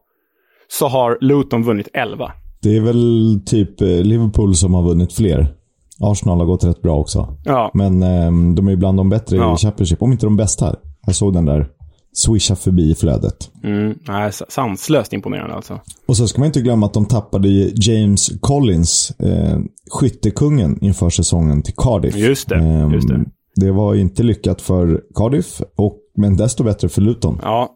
så 0.67 0.87
har 0.87 1.17
Luton 1.21 1.63
vunnit 1.63 1.87
11. 1.93 2.31
Det 2.61 2.77
är 2.77 2.81
väl 2.81 3.41
typ 3.45 3.81
eh, 3.81 3.87
Liverpool 3.87 4.55
som 4.55 4.73
har 4.73 4.83
vunnit 4.83 5.13
fler. 5.13 5.58
Arsenal 5.99 6.39
har 6.39 6.45
gått 6.45 6.63
rätt 6.63 6.81
bra 6.81 6.97
också. 6.97 7.37
Ja. 7.43 7.71
Men 7.73 8.03
eh, 8.03 8.53
de 8.55 8.67
är 8.67 8.75
bland 8.75 8.97
de 8.97 9.09
bättre 9.09 9.37
ja. 9.37 9.53
i 9.53 9.57
Championship, 9.57 10.01
om 10.01 10.11
inte 10.11 10.25
de 10.25 10.37
bästa. 10.37 10.75
Jag 11.05 11.15
såg 11.15 11.33
den 11.33 11.45
där 11.45 11.67
swisha 12.13 12.55
förbi 12.55 12.95
flödet. 12.95 13.51
Mm, 13.63 13.93
nej, 14.07 14.31
sanslöst 14.49 15.13
imponerande 15.13 15.55
alltså. 15.55 15.79
Och 16.07 16.17
så 16.17 16.27
ska 16.27 16.39
man 16.39 16.45
inte 16.45 16.61
glömma 16.61 16.85
att 16.85 16.93
de 16.93 17.05
tappade 17.05 17.49
James 17.75 18.31
Collins, 18.41 19.11
eh, 19.19 19.59
skyttekungen, 19.91 20.77
inför 20.81 21.09
säsongen 21.09 21.61
till 21.61 21.73
Cardiff. 21.77 22.15
Just 22.15 22.49
det. 22.49 22.55
Eh, 22.55 22.93
just 22.93 23.07
det. 23.07 23.25
det 23.55 23.71
var 23.71 23.95
inte 23.95 24.23
lyckat 24.23 24.61
för 24.61 25.01
Cardiff, 25.15 25.61
och, 25.77 25.97
men 26.17 26.37
desto 26.37 26.63
bättre 26.63 26.89
för 26.89 27.01
Luton. 27.01 27.39
Ja, 27.41 27.69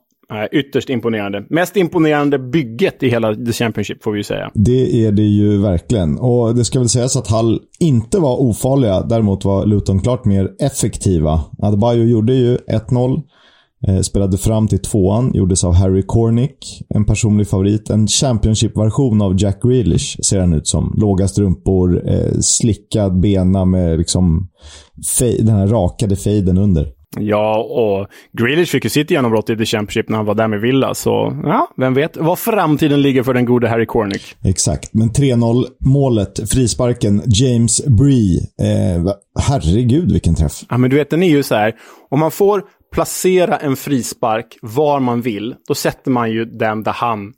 ytterst 0.52 0.90
imponerande. 0.90 1.46
Mest 1.50 1.78
imponerande 1.78 2.40
bygget 2.40 3.04
i 3.04 3.10
hela 3.10 3.36
The 3.36 3.52
Championship 3.52 4.04
får 4.04 4.12
vi 4.12 4.20
ju 4.20 4.24
säga. 4.24 4.52
Det 4.54 5.06
är 5.06 5.12
det 5.12 5.22
ju 5.22 5.58
verkligen. 5.58 6.18
Och 6.20 6.56
det 6.56 6.66
ska 6.66 6.80
väl 6.80 6.90
sägas 6.90 7.18
att 7.18 7.28
Hall 7.28 7.60
inte 7.80 8.20
var 8.20 8.42
ofarliga. 8.42 9.02
Däremot 9.02 9.46
var 9.46 9.66
Luton 9.66 10.02
klart 10.02 10.26
mer 10.26 10.52
effektiva. 10.60 11.42
Adebayo 11.62 12.04
gjorde 12.04 12.34
ju 12.34 12.58
1-0. 12.58 13.22
Eh, 13.88 14.00
spelade 14.00 14.38
fram 14.38 14.68
till 14.68 14.80
tvåan, 14.80 15.32
gjordes 15.34 15.64
av 15.64 15.74
Harry 15.74 16.04
Cornick. 16.08 16.82
En 16.90 17.06
personlig 17.06 17.48
favorit. 17.48 17.90
En 17.90 18.08
Championship-version 18.08 19.22
av 19.22 19.42
Jack 19.42 19.64
Grealish 19.64 20.18
ser 20.24 20.40
han 20.40 20.54
ut 20.54 20.68
som. 20.68 20.96
Låga 20.98 21.28
strumpor, 21.28 22.10
eh, 22.10 22.40
slickad 22.42 23.20
bena 23.20 23.66
med 23.66 23.98
liksom 23.98 24.50
den 25.40 25.56
här 25.56 25.68
rakade 25.68 26.16
fejden 26.16 26.58
under. 26.58 26.88
Ja, 27.20 27.58
och 27.58 28.08
Grealish 28.38 28.72
fick 28.72 28.84
ju 28.84 28.90
sitt 28.90 29.12
genombrott 29.12 29.50
i 29.50 29.58
The 29.58 29.66
Championship 29.66 30.10
när 30.10 30.18
han 30.18 30.26
var 30.26 30.36
där 30.36 30.48
med 30.48 30.62
Villa, 30.62 30.94
så 30.94 31.42
ja, 31.44 31.68
vem 31.78 31.94
vet 31.94 32.18
vad 32.18 32.40
framtiden 32.40 33.02
ligger 33.02 33.24
för 33.24 33.34
den 33.34 33.46
gode 33.46 33.70
Harry 33.70 33.86
Cornick. 33.86 34.36
Exakt, 34.44 34.94
men 34.94 35.10
3-0 35.10 35.66
målet, 35.80 36.50
frisparken, 36.52 37.22
James 37.26 37.86
Bree. 37.86 38.38
Eh, 38.38 39.14
herregud 39.40 40.12
vilken 40.12 40.36
träff. 40.36 40.62
Ja, 40.70 40.78
men 40.78 40.90
du 40.90 40.96
vet, 40.96 41.10
den 41.10 41.24
är 41.24 41.30
ju 41.30 41.44
så 41.44 41.56
här, 41.56 41.74
om 42.10 42.20
man 42.20 42.32
får 42.32 42.64
placera 42.94 43.58
en 43.58 43.76
frispark 43.76 44.58
var 44.62 45.00
man 45.00 45.22
vill, 45.22 45.56
då 45.68 45.76
sätter 45.76 46.12
man 46.12 46.32
ju 46.32 46.46
den 46.46 46.84
där 46.84 46.92
han 46.92 47.34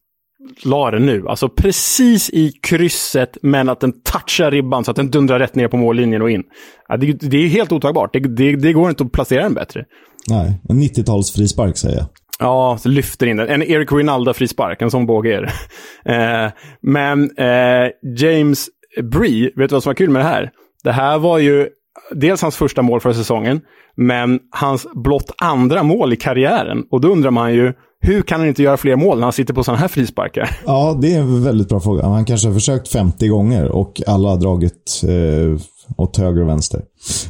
la 0.64 0.92
den 0.92 1.06
nu. 1.06 1.28
Alltså 1.28 1.50
precis 1.50 2.30
i 2.30 2.52
krysset, 2.52 3.38
men 3.42 3.70
att 3.70 3.80
den 3.80 3.94
touchar 4.02 4.52
ribban 4.52 4.84
så 4.84 4.92
att 4.92 4.98
den 4.98 5.12
dundrar 5.12 5.40
rätt 5.40 5.56
ner 5.56 5.68
på 5.68 5.78
mållinjen 5.78 6.22
och 6.22 6.30
in. 6.30 6.44
Ja, 6.88 6.98
det, 6.98 7.12
det 7.12 7.38
är 7.38 7.48
helt 7.48 7.72
otagbart. 7.72 8.14
Det, 8.14 8.20
det, 8.20 8.56
det, 8.56 8.74
går 8.74 8.90
inte 8.90 9.04
att 9.04 9.12
placera 9.12 9.44
den 9.44 9.54
bättre. 9.54 9.86
Nej, 10.30 10.62
en 10.70 10.82
90-tals 10.82 11.32
frispark 11.32 11.78
säger 11.78 11.98
jag. 11.98 12.06
Ja, 12.40 12.78
så 12.82 12.90
lyfter 12.90 13.28
in 13.28 13.38
den. 13.38 13.48
En 13.48 13.64
Eric 13.64 13.92
Rinalda-frispark, 13.92 14.82
en 14.82 14.92
sån 14.92 15.06
båge 15.06 15.38
är 15.38 15.42
det. 15.42 15.52
Eh, 16.08 16.52
men 16.82 17.38
eh, 17.38 17.90
James 18.18 18.70
Bree, 19.12 19.52
vet 19.56 19.70
du 19.70 19.76
vad 19.76 19.84
som 19.84 19.90
var 19.90 19.96
kul 19.96 20.10
med 20.10 20.22
det 20.22 20.28
här? 20.28 20.52
Det 20.84 20.92
här 20.92 21.18
var 21.18 21.38
ju 21.38 21.68
dels 22.16 22.42
hans 22.42 22.56
första 22.56 22.82
mål 22.82 23.00
för 23.02 23.14
säsongen, 23.14 23.62
men 23.96 24.40
hans 24.52 24.88
blott 24.94 25.32
andra 25.38 25.84
mål 25.84 26.14
i 26.14 26.16
karriären. 26.16 26.84
Och 26.92 27.02
då 27.02 27.08
undrar 27.08 27.32
man 27.32 27.54
ju, 27.54 27.74
hur 28.00 28.22
kan 28.22 28.40
han 28.40 28.50
inte 28.50 28.64
göra 28.64 28.78
fler 28.78 28.96
mål 28.96 29.18
när 29.18 29.24
han 29.24 29.34
sitter 29.34 29.54
på 29.54 29.64
sådana 29.64 29.82
här 29.82 29.88
frisparkar? 29.88 30.50
Ja, 30.66 30.98
det 31.02 31.14
är 31.14 31.20
en 31.20 31.44
väldigt 31.44 31.70
bra 31.70 31.80
fråga. 31.80 32.06
Han 32.06 32.26
kanske 32.26 32.48
har 32.48 32.54
försökt 32.54 32.88
50 32.88 33.28
gånger 33.28 33.72
och 33.72 34.02
alla 34.08 34.30
har 34.30 34.38
dragit 34.38 35.02
eh, 35.04 35.62
åt 35.98 36.18
höger 36.18 36.42
och 36.42 36.48
vänster. 36.48 36.82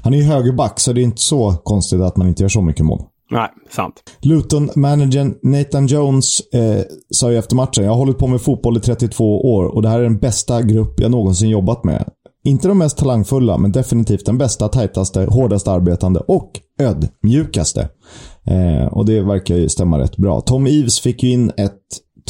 Han 0.04 0.13
är 0.13 0.17
ju 0.17 0.23
högerback, 0.23 0.80
så 0.80 0.93
det 0.93 1.01
är 1.01 1.04
inte 1.04 1.21
så 1.21 1.51
konstigt 1.63 2.01
att 2.01 2.17
man 2.17 2.28
inte 2.28 2.43
gör 2.43 2.49
så 2.49 2.62
mycket 2.62 2.86
mål. 2.86 3.01
Nej, 3.32 3.49
sant. 3.69 3.93
Luton-managern 4.21 5.36
Nathan 5.43 5.88
Jones 5.88 6.39
eh, 6.54 6.82
sa 7.10 7.32
ju 7.32 7.38
efter 7.38 7.56
matchen, 7.56 7.84
jag 7.84 7.91
har 7.91 7.97
hållit 7.97 8.17
på 8.17 8.28
med 8.28 8.41
fotboll 8.41 8.78
i 8.78 8.80
32 8.80 9.56
år 9.56 9.65
och 9.65 9.82
det 9.82 9.89
här 9.89 9.99
är 9.99 10.04
den 10.04 10.17
bästa 10.17 10.62
grupp 10.62 10.99
jag 10.99 11.12
någonsin 11.12 11.49
jobbat 11.49 11.84
med. 11.84 12.10
Inte 12.45 12.67
de 12.67 12.77
mest 12.77 12.97
talangfulla, 12.97 13.58
men 13.58 13.71
definitivt 13.71 14.25
den 14.25 14.38
bästa, 14.38 14.67
tajtaste, 14.67 15.25
hårdast 15.29 15.67
arbetande 15.67 16.19
och 16.19 16.51
ödmjukaste. 16.79 17.89
Eh, 18.47 18.86
och 18.86 19.05
det 19.05 19.21
verkar 19.21 19.55
ju 19.55 19.69
stämma 19.69 19.99
rätt 19.99 20.17
bra. 20.17 20.41
Tom 20.41 20.67
Eves 20.67 20.99
fick 20.99 21.23
ju 21.23 21.29
in 21.29 21.51
ett 21.58 21.81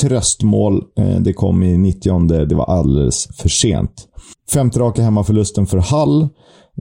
tröstmål. 0.01 0.83
Eh, 0.99 1.19
det 1.19 1.33
kom 1.33 1.63
i 1.63 1.77
90 1.77 2.45
Det 2.45 2.55
var 2.55 2.65
alldeles 2.65 3.27
för 3.37 3.49
sent. 3.49 4.07
Femte 4.53 4.79
raka 4.79 5.01
hemmaförlusten 5.01 5.67
för 5.67 5.77
Hull. 5.77 6.21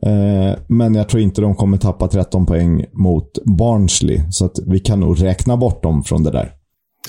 Eh, 0.03 0.59
men 0.69 0.95
jag 0.95 1.09
tror 1.09 1.23
inte 1.23 1.41
de 1.41 1.55
kommer 1.55 1.79
tappa 1.79 2.09
13 2.09 2.47
poäng 2.47 2.85
mot 2.93 3.39
Barnsley. 3.45 4.21
Så 4.31 4.45
att 4.45 4.59
vi 4.67 4.79
kan 4.79 5.01
nog 5.01 5.23
räkna 5.23 5.57
bort 5.57 5.83
dem 5.83 6.03
från 6.03 6.23
det 6.23 6.31
där. 6.31 6.53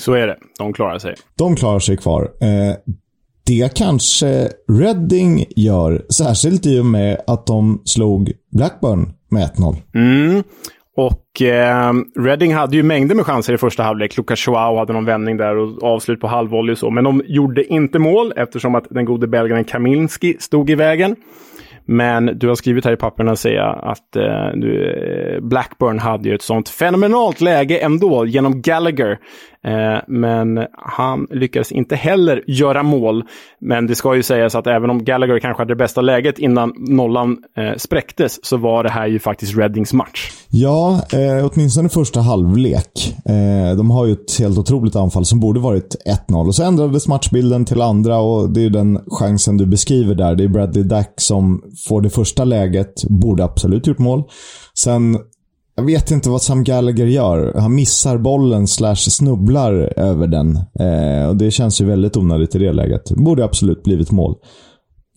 Så 0.00 0.12
är 0.12 0.26
det. 0.26 0.36
De 0.58 0.72
klarar 0.72 0.98
sig. 0.98 1.14
De 1.38 1.56
klarar 1.56 1.78
sig 1.78 1.96
kvar. 1.96 2.30
Eh, 2.40 2.74
det 3.46 3.74
kanske 3.74 4.48
Reading 4.72 5.44
gör, 5.56 6.02
särskilt 6.18 6.66
i 6.66 6.80
och 6.80 6.86
med 6.86 7.20
att 7.26 7.46
de 7.46 7.82
slog 7.84 8.32
Blackburn 8.52 9.12
med 9.30 9.50
1-0. 9.56 9.76
Mm. 9.94 10.42
Och 10.96 11.42
eh, 11.42 11.92
Reading 12.18 12.54
hade 12.54 12.76
ju 12.76 12.82
mängder 12.82 13.14
med 13.14 13.26
chanser 13.26 13.54
i 13.54 13.58
första 13.58 13.82
halvlek. 13.82 14.16
Lucas 14.16 14.46
Joao 14.46 14.78
hade 14.78 14.92
någon 14.92 15.04
vändning 15.04 15.36
där 15.36 15.56
och 15.56 15.82
avslut 15.82 16.20
på 16.20 16.26
halvvolley 16.26 16.72
och 16.72 16.78
så. 16.78 16.90
Men 16.90 17.04
de 17.04 17.22
gjorde 17.26 17.64
inte 17.64 17.98
mål 17.98 18.32
eftersom 18.36 18.74
att 18.74 18.84
den 18.90 19.04
gode 19.04 19.26
belgaren 19.26 19.64
Kaminski 19.64 20.36
stod 20.40 20.70
i 20.70 20.74
vägen. 20.74 21.16
Men 21.88 22.38
du 22.38 22.48
har 22.48 22.54
skrivit 22.54 22.84
här 22.84 22.92
i 22.92 22.96
papperna 22.96 23.36
säga 23.36 23.64
att 23.64 24.16
eh, 24.16 24.24
eh, 24.24 25.40
Blackburn 25.40 25.98
hade 25.98 26.28
ju 26.28 26.34
ett 26.34 26.42
sånt 26.42 26.68
fenomenalt 26.68 27.40
läge 27.40 27.78
ändå 27.78 28.26
genom 28.26 28.62
Gallagher. 28.62 29.18
Eh, 29.66 29.98
men 30.06 30.66
han 30.72 31.26
lyckades 31.30 31.72
inte 31.72 31.96
heller 31.96 32.44
göra 32.46 32.82
mål. 32.82 33.24
Men 33.60 33.86
det 33.86 33.94
ska 33.94 34.16
ju 34.16 34.22
sägas 34.22 34.54
att 34.54 34.66
även 34.66 34.90
om 34.90 35.04
Gallagher 35.04 35.38
kanske 35.38 35.60
hade 35.60 35.74
det 35.74 35.78
bästa 35.78 36.00
läget 36.00 36.38
innan 36.38 36.72
nollan 36.76 37.36
eh, 37.56 37.76
spräcktes 37.76 38.44
så 38.44 38.56
var 38.56 38.82
det 38.82 38.90
här 38.90 39.06
ju 39.06 39.18
faktiskt 39.18 39.56
Reddings 39.56 39.92
match. 39.92 40.30
Ja, 40.50 41.00
eh, 41.12 41.50
åtminstone 41.52 41.88
första 41.88 42.20
halvlek. 42.20 43.14
Eh, 43.24 43.76
de 43.76 43.90
har 43.90 44.06
ju 44.06 44.12
ett 44.12 44.38
helt 44.38 44.58
otroligt 44.58 44.96
anfall 44.96 45.24
som 45.24 45.40
borde 45.40 45.60
varit 45.60 45.96
1-0. 46.28 46.46
Och 46.46 46.54
så 46.54 46.62
ändrades 46.62 47.08
matchbilden 47.08 47.64
till 47.64 47.80
andra 47.80 48.18
och 48.18 48.50
det 48.50 48.64
är 48.64 48.70
den 48.70 49.00
chansen 49.06 49.56
du 49.56 49.66
beskriver 49.66 50.14
där. 50.14 50.34
Det 50.34 50.44
är 50.44 50.48
Bradley 50.48 50.84
Dack 50.84 51.12
som 51.16 51.62
får 51.88 52.00
det 52.00 52.10
första 52.10 52.44
läget, 52.44 53.04
borde 53.04 53.44
absolut 53.44 53.86
gjort 53.86 53.98
mål. 53.98 54.22
Sen 54.74 55.18
jag 55.76 55.84
vet 55.84 56.10
inte 56.10 56.30
vad 56.30 56.42
Sam 56.42 56.64
Gallagher 56.64 57.06
gör. 57.06 57.54
Han 57.58 57.74
missar 57.74 58.18
bollen 58.18 58.66
slash 58.66 58.96
snubblar 58.96 59.72
över 59.96 60.26
den. 60.26 60.56
Eh, 60.56 61.28
och 61.28 61.36
Det 61.36 61.50
känns 61.50 61.80
ju 61.80 61.84
väldigt 61.84 62.16
onödigt 62.16 62.54
i 62.54 62.58
det 62.58 62.72
läget. 62.72 63.10
Borde 63.10 63.44
absolut 63.44 63.82
blivit 63.82 64.10
mål. 64.10 64.34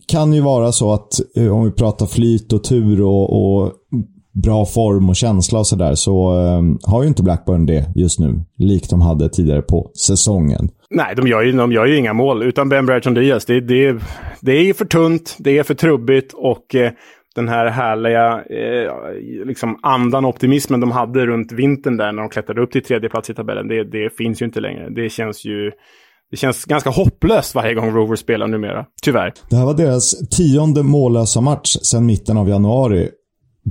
Kan 0.08 0.32
ju 0.32 0.40
vara 0.40 0.72
så 0.72 0.92
att 0.92 1.20
eh, 1.36 1.56
om 1.56 1.64
vi 1.64 1.70
pratar 1.70 2.06
flyt 2.06 2.52
och 2.52 2.64
tur 2.64 3.02
och, 3.02 3.62
och 3.62 3.72
bra 4.42 4.66
form 4.66 5.08
och 5.08 5.16
känsla 5.16 5.58
och 5.58 5.66
sådär 5.66 5.94
så 5.94 6.40
eh, 6.40 6.90
har 6.90 7.02
ju 7.02 7.08
inte 7.08 7.22
Blackburn 7.22 7.66
det 7.66 7.92
just 7.94 8.18
nu. 8.18 8.44
Likt 8.58 8.90
de 8.90 9.00
hade 9.00 9.28
tidigare 9.28 9.62
på 9.62 9.90
säsongen. 10.06 10.68
Nej, 10.90 11.14
de 11.16 11.28
gör 11.28 11.42
ju, 11.42 11.52
de 11.52 11.72
gör 11.72 11.86
ju 11.86 11.98
inga 11.98 12.12
mål 12.12 12.42
utan 12.42 12.68
Ben 12.68 12.86
Bradson 12.86 13.14
Diaz. 13.14 13.44
Det, 13.44 13.60
det, 13.60 14.00
det 14.40 14.52
är 14.52 14.74
för 14.74 14.84
tunt, 14.84 15.36
det 15.38 15.58
är 15.58 15.62
för 15.62 15.74
trubbigt 15.74 16.32
och 16.32 16.74
eh, 16.74 16.90
den 17.34 17.48
här 17.48 17.66
härliga 17.66 18.44
eh, 18.50 18.92
liksom 19.46 19.78
andan 19.82 20.24
och 20.24 20.30
optimismen 20.30 20.80
de 20.80 20.90
hade 20.90 21.26
runt 21.26 21.52
vintern 21.52 21.96
där 21.96 22.12
när 22.12 22.22
de 22.22 22.28
klättrade 22.28 22.62
upp 22.62 22.70
till 22.70 22.84
tredje 22.84 23.08
plats 23.08 23.30
i 23.30 23.34
tabellen, 23.34 23.68
det, 23.68 23.84
det 23.84 24.16
finns 24.16 24.42
ju 24.42 24.46
inte 24.46 24.60
längre. 24.60 24.90
Det 24.90 25.10
känns 25.10 25.44
ju 25.44 25.70
det 26.30 26.36
känns 26.36 26.64
ganska 26.64 26.90
hopplöst 26.90 27.54
varje 27.54 27.74
gång 27.74 27.90
Rovers 27.90 28.20
spelar 28.20 28.46
numera, 28.46 28.86
tyvärr. 29.02 29.32
Det 29.50 29.56
här 29.56 29.64
var 29.64 29.74
deras 29.74 30.28
tionde 30.28 30.82
mållösa 30.82 31.40
match 31.40 31.76
sedan 31.82 32.06
mitten 32.06 32.36
av 32.36 32.48
januari. 32.48 33.08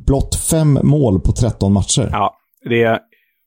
Blott 0.05 0.35
fem 0.35 0.79
mål 0.83 1.19
på 1.19 1.31
13 1.31 1.73
matcher. 1.73 2.09
Ja, 2.11 2.37
det 2.69 2.83
är, 2.83 2.99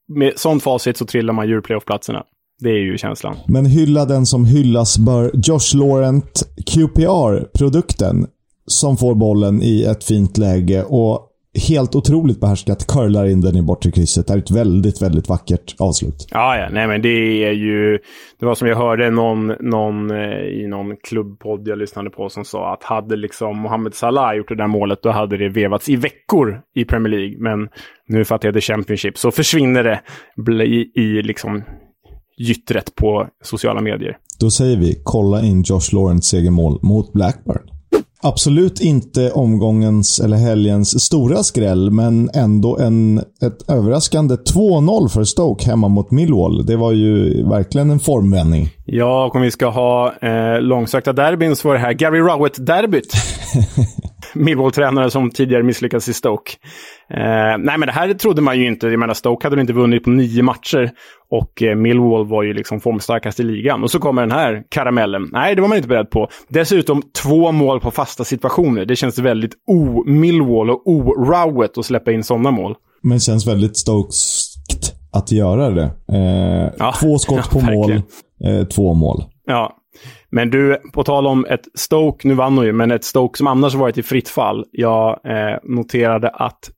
med 0.08 0.32
sånt 0.36 0.62
facit 0.62 0.96
så 0.96 1.06
trillar 1.06 1.32
man 1.32 1.50
ur 1.50 1.60
playoff-platserna. 1.60 2.22
Det 2.58 2.68
är 2.68 2.82
ju 2.82 2.98
känslan. 2.98 3.36
Men 3.46 3.66
hylla 3.66 4.04
den 4.04 4.26
som 4.26 4.44
hyllas 4.44 4.98
bör 4.98 5.30
Josh 5.34 5.76
Laurent 5.76 6.42
QPR-produkten 6.66 8.26
som 8.72 8.96
får 8.96 9.14
bollen 9.14 9.62
i 9.62 9.82
ett 9.82 10.04
fint 10.04 10.38
läge 10.38 10.84
och 10.88 11.28
helt 11.68 11.94
otroligt 11.94 12.40
behärskat 12.40 12.86
curlar 12.86 13.26
in 13.26 13.40
den 13.40 13.56
i 13.56 13.62
bortre 13.62 13.90
krysset. 13.90 14.26
Det 14.26 14.34
är 14.34 14.38
ett 14.38 14.50
väldigt, 14.50 15.02
väldigt 15.02 15.28
vackert 15.28 15.74
avslut. 15.78 16.26
Ja, 16.30 16.56
ja. 16.56 16.68
Nej, 16.72 16.86
men 16.86 17.02
det 17.02 17.44
är 17.44 17.52
ju... 17.52 17.98
Det 18.40 18.46
var 18.46 18.54
som 18.54 18.68
jag 18.68 18.76
hörde 18.76 19.10
någon, 19.10 19.46
någon 19.46 20.10
eh, 20.10 20.38
i 20.38 20.66
någon 20.68 20.96
klubbpodd 20.96 21.68
jag 21.68 21.78
lyssnade 21.78 22.10
på 22.10 22.28
som 22.28 22.44
sa 22.44 22.72
att 22.72 22.82
hade 22.82 23.16
liksom 23.16 23.58
Mohamed 23.58 23.94
Salah 23.94 24.36
gjort 24.36 24.48
det 24.48 24.56
där 24.56 24.66
målet, 24.66 25.02
då 25.02 25.10
hade 25.10 25.36
det 25.36 25.48
vevats 25.48 25.88
i 25.88 25.96
veckor 25.96 26.60
i 26.74 26.84
Premier 26.84 27.10
League. 27.10 27.36
Men 27.38 27.68
nu 28.08 28.24
för 28.24 28.34
att 28.34 28.40
det 28.40 28.48
är 28.48 28.52
The 28.52 28.60
Championship 28.60 29.18
så 29.18 29.30
försvinner 29.30 29.82
det 29.84 30.64
i, 30.64 30.92
i 30.94 31.22
liksom 31.22 31.62
gyttret 32.38 32.94
på 32.94 33.28
sociala 33.42 33.80
medier. 33.80 34.16
Då 34.40 34.50
säger 34.50 34.76
vi 34.76 35.00
kolla 35.04 35.42
in 35.42 35.62
Josh 35.62 35.94
Lawrence 35.94 36.28
segermål 36.28 36.78
mot 36.82 37.12
Blackburn. 37.12 37.71
Absolut 38.24 38.80
inte 38.80 39.30
omgångens 39.30 40.20
eller 40.20 40.36
helgens 40.36 41.04
stora 41.04 41.42
skräll, 41.42 41.90
men 41.90 42.30
ändå 42.34 42.78
en, 42.78 43.18
ett 43.18 43.70
överraskande 43.70 44.34
2-0 44.34 45.08
för 45.08 45.24
Stoke 45.24 45.66
hemma 45.66 45.88
mot 45.88 46.10
Millwall. 46.10 46.66
Det 46.66 46.76
var 46.76 46.92
ju 46.92 47.44
verkligen 47.48 47.90
en 47.90 48.00
formvändning. 48.00 48.68
Ja, 48.84 49.24
och 49.24 49.36
om 49.36 49.42
vi 49.42 49.50
ska 49.50 49.66
ha 49.66 50.14
eh, 50.22 50.60
långsökta 50.60 51.12
derbyn 51.12 51.56
så 51.56 51.68
var 51.68 51.74
det 51.74 51.80
här 51.80 51.92
Gary 51.92 52.20
Rowett-derbyt. 52.20 53.14
Millwall-tränare 54.34 55.10
som 55.10 55.30
tidigare 55.30 55.62
misslyckats 55.62 56.08
i 56.08 56.12
Stoke. 56.12 56.52
Eh, 57.14 57.58
nej, 57.58 57.78
men 57.78 57.80
det 57.80 57.92
här 57.92 58.14
trodde 58.14 58.42
man 58.42 58.58
ju 58.58 58.66
inte. 58.66 58.86
Jag 58.86 59.00
menar, 59.00 59.14
Stoke 59.14 59.46
hade 59.46 59.60
inte 59.60 59.72
vunnit 59.72 60.04
på 60.04 60.10
nio 60.10 60.42
matcher 60.42 60.90
och 61.30 61.62
eh, 61.62 61.76
Millwall 61.76 62.26
var 62.26 62.42
ju 62.42 62.54
liksom 62.54 62.80
formstarkast 62.80 63.40
i 63.40 63.42
ligan. 63.42 63.82
Och 63.82 63.90
så 63.90 63.98
kommer 63.98 64.22
den 64.22 64.30
här 64.30 64.62
karamellen. 64.68 65.28
Nej, 65.32 65.54
det 65.54 65.60
var 65.60 65.68
man 65.68 65.76
inte 65.76 65.88
beredd 65.88 66.10
på. 66.10 66.28
Dessutom 66.48 67.02
två 67.22 67.52
mål 67.52 67.80
på 67.80 67.90
fasta 67.90 68.24
situationer. 68.24 68.84
Det 68.84 68.96
känns 68.96 69.18
väldigt 69.18 69.52
o-Millwall 69.66 70.70
och 70.70 70.82
o-Rowett 70.88 71.78
att 71.78 71.86
släppa 71.86 72.12
in 72.12 72.24
sådana 72.24 72.50
mål. 72.50 72.74
Men 73.02 73.20
känns 73.20 73.46
väldigt 73.46 73.76
Stokeskt 73.76 74.94
att 75.12 75.32
göra 75.32 75.70
det. 75.70 75.90
Eh, 76.12 76.72
ja, 76.78 76.94
två 77.00 77.18
skott 77.18 77.50
på 77.50 77.60
ja, 77.60 77.70
mål, 77.74 77.92
eh, 78.44 78.66
två 78.66 78.94
mål. 78.94 79.24
Ja, 79.46 79.76
men 80.30 80.50
du, 80.50 80.78
på 80.92 81.04
tal 81.04 81.26
om 81.26 81.46
ett 81.48 81.64
Stoke, 81.74 82.28
nu 82.28 82.34
vann 82.34 82.56
hon 82.56 82.66
ju, 82.66 82.72
men 82.72 82.90
ett 82.90 83.04
Stoke 83.04 83.38
som 83.38 83.46
annars 83.46 83.74
varit 83.74 83.98
i 83.98 84.02
fritt 84.02 84.28
fall. 84.28 84.64
Jag 84.72 85.10
eh, 85.10 85.58
noterade 85.62 86.28
att, 86.28 86.70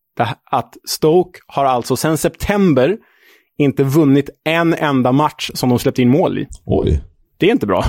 att 0.51 0.77
Stoke 0.89 1.41
har 1.47 1.65
alltså 1.65 1.97
sedan 1.97 2.19
september 2.19 2.97
inte 3.59 3.85
vunnit 3.85 4.31
en 4.45 4.75
enda 4.75 5.13
match 5.13 5.51
som 5.55 5.69
de 5.69 5.79
släppt 5.79 5.99
in 5.99 6.11
mål 6.11 6.39
i. 6.39 6.47
Oj. 6.67 7.01
Det 7.39 7.47
är 7.47 7.53
inte 7.53 7.67
bra. 7.67 7.85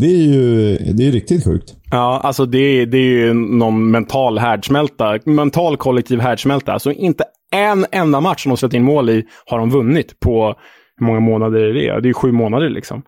Det 0.00 0.06
är 0.06 0.32
ju 0.32 0.76
det 0.76 1.06
är 1.06 1.12
riktigt 1.12 1.44
sjukt. 1.44 1.74
Ja, 1.90 2.20
alltså 2.24 2.46
det, 2.46 2.84
det 2.84 2.98
är 2.98 3.26
ju 3.26 3.34
någon 3.34 3.90
mental 3.90 4.38
härdsmälta. 4.38 5.18
Mental 5.24 5.76
kollektiv 5.76 6.20
härdsmälta. 6.20 6.72
Alltså 6.72 6.92
inte 6.92 7.24
en 7.52 7.86
enda 7.92 8.20
match 8.20 8.42
som 8.42 8.50
de 8.50 8.56
släppt 8.56 8.74
in 8.74 8.82
mål 8.82 9.10
i 9.10 9.24
har 9.46 9.58
de 9.58 9.70
vunnit 9.70 10.20
på 10.20 10.54
hur 10.96 11.06
många 11.06 11.20
månader 11.20 11.60
är 11.60 11.74
det? 11.74 12.00
Det 12.00 12.06
är 12.06 12.10
ju 12.10 12.14
sju 12.14 12.32
månader 12.32 12.68
liksom. 12.68 13.02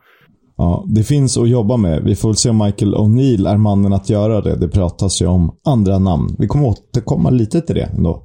Ja, 0.57 0.85
det 0.89 1.03
finns 1.03 1.39
att 1.39 1.49
jobba 1.49 1.77
med. 1.77 2.03
Vi 2.05 2.15
får 2.15 2.29
väl 2.29 2.37
se 2.37 2.51
om 2.51 2.59
Michael 2.59 2.95
O'Neill 2.95 3.49
är 3.49 3.57
mannen 3.57 3.93
att 3.93 4.11
göra 4.11 4.41
det. 4.41 4.57
Det 4.57 4.69
pratas 4.69 5.23
ju 5.23 5.27
om 5.27 5.57
andra 5.65 5.99
namn. 5.99 6.37
Vi 6.39 6.47
kommer 6.47 6.69
återkomma 6.69 7.31
lite 7.31 7.61
till 7.61 7.75
det 7.75 7.91
ändå. 7.97 8.23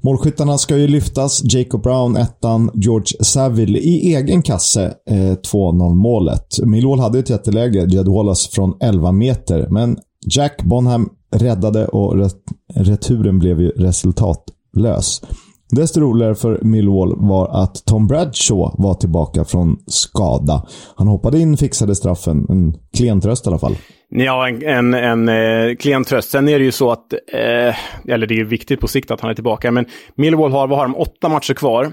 Målskyttarna 0.00 0.58
ska 0.58 0.76
ju 0.76 0.88
lyftas. 0.88 1.42
Jacob 1.44 1.82
Brown 1.82 2.16
ettan, 2.16 2.70
George 2.74 3.24
Saville 3.24 3.78
i 3.78 4.14
egen 4.14 4.42
kasse 4.42 4.94
eh, 5.10 5.14
2-0 5.52 5.94
målet. 5.94 6.58
Millwall 6.64 7.00
hade 7.00 7.18
ett 7.18 7.30
jätteläge, 7.30 7.86
Jed 7.88 8.08
Wallace 8.08 8.50
från 8.52 8.74
11 8.80 9.12
meter, 9.12 9.68
men 9.70 9.96
Jack 10.26 10.62
Bonham 10.62 11.08
räddade 11.36 11.86
och 11.86 12.30
returen 12.74 13.38
blev 13.38 13.60
ju 13.60 13.68
resultatlös. 13.68 15.22
Desto 15.70 16.00
roligare 16.00 16.34
för 16.34 16.58
Millwall 16.62 17.14
var 17.16 17.62
att 17.62 17.84
Tom 17.84 18.06
Bradshaw 18.06 18.74
var 18.82 18.94
tillbaka 18.94 19.44
från 19.44 19.78
skada. 19.86 20.66
Han 20.96 21.08
hoppade 21.08 21.38
in, 21.38 21.56
fixade 21.56 21.94
straffen. 21.94 22.46
En 22.48 22.74
klen 22.96 23.20
tröst 23.20 23.46
i 23.46 23.48
alla 23.48 23.58
fall. 23.58 23.76
Ja, 24.08 24.48
en, 24.48 24.62
en, 24.62 24.94
en 24.94 25.28
eh, 25.28 25.76
klen 25.76 26.04
tröst. 26.04 26.30
Sen 26.30 26.48
är 26.48 26.58
det 26.58 26.64
ju 26.64 26.72
så 26.72 26.90
att, 26.90 27.12
eh, 27.12 28.10
eller 28.12 28.26
det 28.26 28.34
är 28.34 28.38
ju 28.38 28.44
viktigt 28.44 28.80
på 28.80 28.88
sikt 28.88 29.10
att 29.10 29.20
han 29.20 29.30
är 29.30 29.34
tillbaka, 29.34 29.70
men 29.70 29.86
Millwall 30.14 30.52
har, 30.52 30.68
vad 30.68 30.78
har 30.78 30.84
de, 30.84 30.96
åtta 30.96 31.28
matcher 31.28 31.54
kvar. 31.54 31.92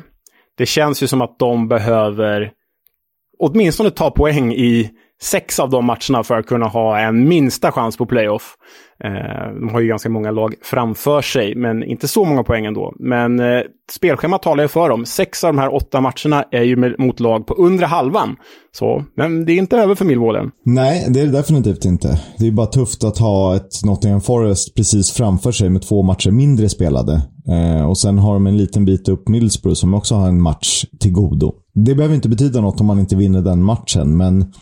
Det 0.58 0.66
känns 0.66 1.04
ju 1.04 1.08
som 1.08 1.22
att 1.22 1.40
de 1.40 1.68
behöver 1.68 2.52
åtminstone 3.40 3.92
ta 3.92 4.12
poäng 4.12 4.54
i 4.54 4.92
sex 5.26 5.60
av 5.60 5.70
de 5.70 5.86
matcherna 5.86 6.24
för 6.24 6.38
att 6.38 6.46
kunna 6.46 6.66
ha 6.66 7.00
en 7.00 7.28
minsta 7.28 7.72
chans 7.72 7.98
på 7.98 8.06
playoff. 8.06 8.56
Eh, 9.04 9.60
de 9.60 9.70
har 9.70 9.80
ju 9.80 9.88
ganska 9.88 10.10
många 10.10 10.32
lag 10.32 10.54
framför 10.62 11.22
sig, 11.22 11.56
men 11.56 11.84
inte 11.84 12.08
så 12.08 12.26
många 12.26 12.44
poäng 12.44 12.66
ändå. 12.66 12.94
Men 13.00 13.40
eh, 13.40 13.62
spelschemat 13.92 14.44
talar 14.44 14.64
ju 14.64 14.68
för 14.68 14.90
dem. 14.90 15.06
Sex 15.06 15.44
av 15.44 15.54
de 15.54 15.60
här 15.62 15.76
åtta 15.76 16.02
matcherna 16.02 16.44
är 16.52 16.64
ju 16.64 16.76
med, 16.76 17.00
mot 17.00 17.20
lag 17.20 17.48
på 17.48 17.54
undre 17.54 17.86
halvan. 17.86 18.36
Så, 18.72 19.04
men 19.18 19.46
det 19.46 19.52
är 19.52 19.58
inte 19.58 19.78
över 19.78 19.96
för 19.96 20.06
Millwall 20.06 20.36
än. 20.36 20.52
Nej, 20.66 21.06
det 21.10 21.22
är 21.22 21.26
det 21.26 21.32
definitivt 21.32 21.86
inte. 21.86 22.20
Det 22.40 22.48
är 22.48 22.52
bara 22.52 22.68
tufft 22.68 23.04
att 23.04 23.18
ha 23.18 23.56
ett 23.56 23.86
Nottingham 23.86 24.22
Forest 24.22 24.76
precis 24.76 25.12
framför 25.12 25.52
sig 25.52 25.70
med 25.70 25.82
två 25.82 26.04
matcher 26.04 26.32
mindre 26.32 26.70
spelade. 26.70 27.22
Eh, 27.48 27.90
och 27.90 27.98
sen 27.98 28.18
har 28.18 28.34
de 28.34 28.48
en 28.48 28.58
liten 28.58 28.86
bit 28.86 29.10
upp 29.10 29.28
Middlesbrough 29.28 29.76
som 29.76 29.94
också 29.94 30.16
har 30.16 30.28
en 30.28 30.42
match 30.42 30.86
till 31.00 31.12
godo. 31.12 31.54
Det 31.74 31.96
behöver 31.96 32.16
inte 32.16 32.30
betyda 32.30 32.62
något 32.62 32.82
om 32.82 32.88
man 32.88 33.00
inte 33.00 33.16
vinner 33.16 33.42
den 33.42 33.64
matchen, 33.64 34.18
men 34.18 34.54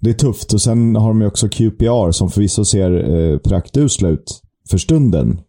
det 0.00 0.10
är 0.10 0.14
tufft. 0.14 0.52
Och 0.52 0.60
sen 0.60 0.96
har 0.96 1.08
de 1.08 1.20
ju 1.20 1.26
också 1.26 1.48
QPR 1.48 2.10
som 2.10 2.30
förvisso 2.30 2.64
ser 2.64 3.14
eh, 3.32 3.38
praktusla 3.38 4.08
ut 4.08 4.42
för 4.70 4.78
stunden. 4.78 5.40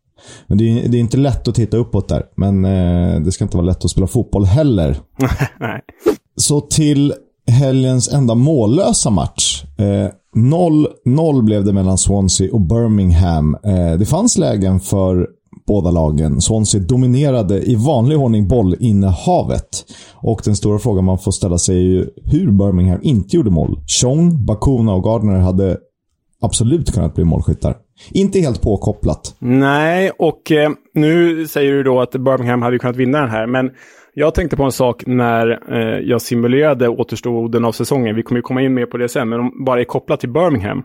Men 0.47 0.57
det 0.57 0.63
är, 0.63 0.89
det 0.89 0.97
är, 0.97 0.99
inte 0.99 1.17
lätt 1.17 1.47
att 1.47 1.55
titta 1.55 1.77
uppåt 1.77 2.09
där. 2.09 2.23
Men 2.35 2.65
eh, 2.65 3.19
det 3.21 3.31
ska 3.31 3.43
inte 3.43 3.57
vara 3.57 3.67
lätt 3.67 3.85
att 3.85 3.91
spela 3.91 4.07
fotboll 4.07 4.45
heller. 4.45 4.97
Nej. 5.59 5.81
Så 6.35 6.61
till 6.61 7.13
helgens 7.47 8.13
enda 8.13 8.35
mållösa 8.35 9.09
match. 9.09 9.63
0-0 10.35 11.37
eh, 11.37 11.43
blev 11.43 11.65
det 11.65 11.73
mellan 11.73 11.97
Swansea 11.97 12.53
och 12.53 12.61
Birmingham. 12.61 13.57
Eh, 13.63 13.97
det 13.99 14.05
fanns 14.05 14.37
lägen 14.37 14.79
för 14.79 15.27
båda 15.67 15.91
lagen. 15.91 16.41
Swansea 16.41 16.81
dominerade 16.81 17.61
i 17.69 17.75
vanlig 17.75 18.17
ordning 18.17 18.47
bollinnehavet. 18.47 19.85
Och 20.15 20.41
den 20.45 20.55
stora 20.55 20.79
frågan 20.79 21.05
man 21.05 21.19
får 21.19 21.31
ställa 21.31 21.57
sig 21.57 21.75
är 21.75 21.81
ju 21.81 22.09
hur 22.25 22.51
Birmingham 22.51 22.99
inte 23.01 23.35
gjorde 23.35 23.49
mål. 23.49 23.79
Chong, 24.01 24.45
Bakuna 24.45 24.93
och 24.93 25.03
Gardner 25.03 25.39
hade 25.39 25.77
absolut 26.41 26.93
kunnat 26.93 27.15
bli 27.15 27.23
målskyttar. 27.23 27.75
Inte 28.11 28.39
helt 28.39 28.61
påkopplat. 28.61 29.35
Nej, 29.39 30.11
och 30.19 30.51
eh, 30.51 30.71
nu 30.93 31.47
säger 31.47 31.73
du 31.73 31.83
då 31.83 32.01
att 32.01 32.11
Birmingham 32.11 32.61
hade 32.61 32.79
kunnat 32.79 32.95
vinna 32.95 33.19
den 33.19 33.29
här, 33.29 33.47
men 33.47 33.69
jag 34.13 34.35
tänkte 34.35 34.57
på 34.57 34.63
en 34.63 34.71
sak 34.71 35.03
när 35.07 35.59
eh, 35.73 35.99
jag 35.99 36.21
simulerade 36.21 36.87
återstoden 36.87 37.65
av 37.65 37.71
säsongen. 37.71 38.15
Vi 38.15 38.23
kommer 38.23 38.39
ju 38.39 38.43
komma 38.43 38.61
in 38.61 38.73
mer 38.73 38.85
på 38.85 38.97
det 38.97 39.09
sen, 39.09 39.29
men 39.29 39.39
om 39.39 39.65
bara 39.65 39.79
är 39.79 39.85
kopplat 39.85 40.19
till 40.19 40.33
Birmingham 40.33 40.83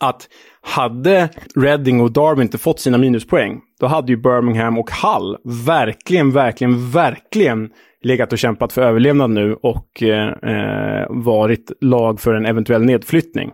att 0.00 0.28
hade 0.60 1.28
Reading 1.56 2.00
och 2.00 2.12
Darwin 2.12 2.42
inte 2.42 2.58
fått 2.58 2.80
sina 2.80 2.98
minuspoäng, 2.98 3.60
då 3.80 3.86
hade 3.86 4.12
ju 4.12 4.16
Birmingham 4.16 4.78
och 4.78 4.90
Hull 4.90 5.36
verkligen, 5.66 6.32
verkligen, 6.32 6.90
verkligen 6.90 7.70
legat 8.02 8.32
och 8.32 8.38
kämpat 8.38 8.72
för 8.72 8.82
överlevnad 8.82 9.30
nu 9.30 9.54
och 9.54 10.02
eh, 10.02 10.28
eh, 10.28 11.06
varit 11.08 11.72
lag 11.80 12.20
för 12.20 12.34
en 12.34 12.46
eventuell 12.46 12.84
nedflyttning. 12.84 13.50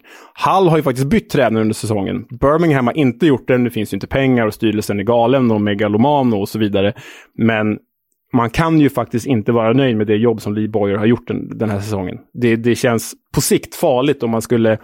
Hull 0.46 0.68
har 0.68 0.76
ju 0.76 0.82
faktiskt 0.82 1.06
bytt 1.06 1.30
tränare 1.30 1.60
under 1.60 1.74
säsongen. 1.74 2.24
Birmingham 2.40 2.86
har 2.86 2.96
inte 2.96 3.26
gjort 3.26 3.48
det, 3.48 3.58
nu 3.58 3.70
finns 3.70 3.92
ju 3.92 3.96
inte 3.96 4.06
pengar 4.06 4.46
och 4.46 4.54
styrelsen 4.54 5.00
är 5.00 5.04
galen 5.04 5.50
och 5.50 5.60
megaloman 5.60 6.32
och 6.32 6.48
så 6.48 6.58
vidare. 6.58 6.92
Men 7.38 7.78
man 8.32 8.50
kan 8.50 8.80
ju 8.80 8.90
faktiskt 8.90 9.26
inte 9.26 9.52
vara 9.52 9.72
nöjd 9.72 9.96
med 9.96 10.06
det 10.06 10.16
jobb 10.16 10.40
som 10.40 10.54
Lee 10.54 10.68
Boyer 10.68 10.96
har 10.96 11.06
gjort 11.06 11.28
den, 11.28 11.58
den 11.58 11.70
här 11.70 11.80
säsongen. 11.80 12.18
Det, 12.32 12.56
det 12.56 12.74
känns 12.74 13.14
på 13.34 13.40
sikt 13.40 13.74
farligt 13.74 14.22
om 14.22 14.30
man 14.30 14.42
skulle 14.42 14.78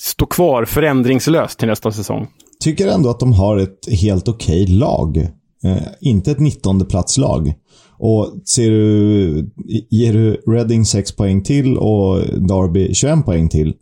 stå 0.00 0.26
kvar 0.26 0.64
förändringslöst 0.64 1.58
till 1.58 1.68
nästa 1.68 1.92
säsong. 1.92 2.26
Tycker 2.60 2.88
ändå 2.88 3.10
att 3.10 3.20
de 3.20 3.32
har 3.32 3.56
ett 3.56 3.88
helt 4.00 4.28
okej 4.28 4.62
okay 4.62 4.74
lag. 4.74 5.16
Eh, 5.64 5.82
inte 6.00 6.30
ett 6.30 6.40
19 6.40 6.86
platslag. 6.86 7.54
Och 7.98 8.32
ser 8.54 8.70
du, 8.70 9.50
ger 9.90 10.12
du 10.12 10.42
Reading 10.46 10.84
6 10.84 11.12
poäng 11.12 11.42
till 11.42 11.76
och 11.76 12.18
Derby 12.20 12.94
21 12.94 13.24
poäng 13.24 13.48
till 13.48 13.74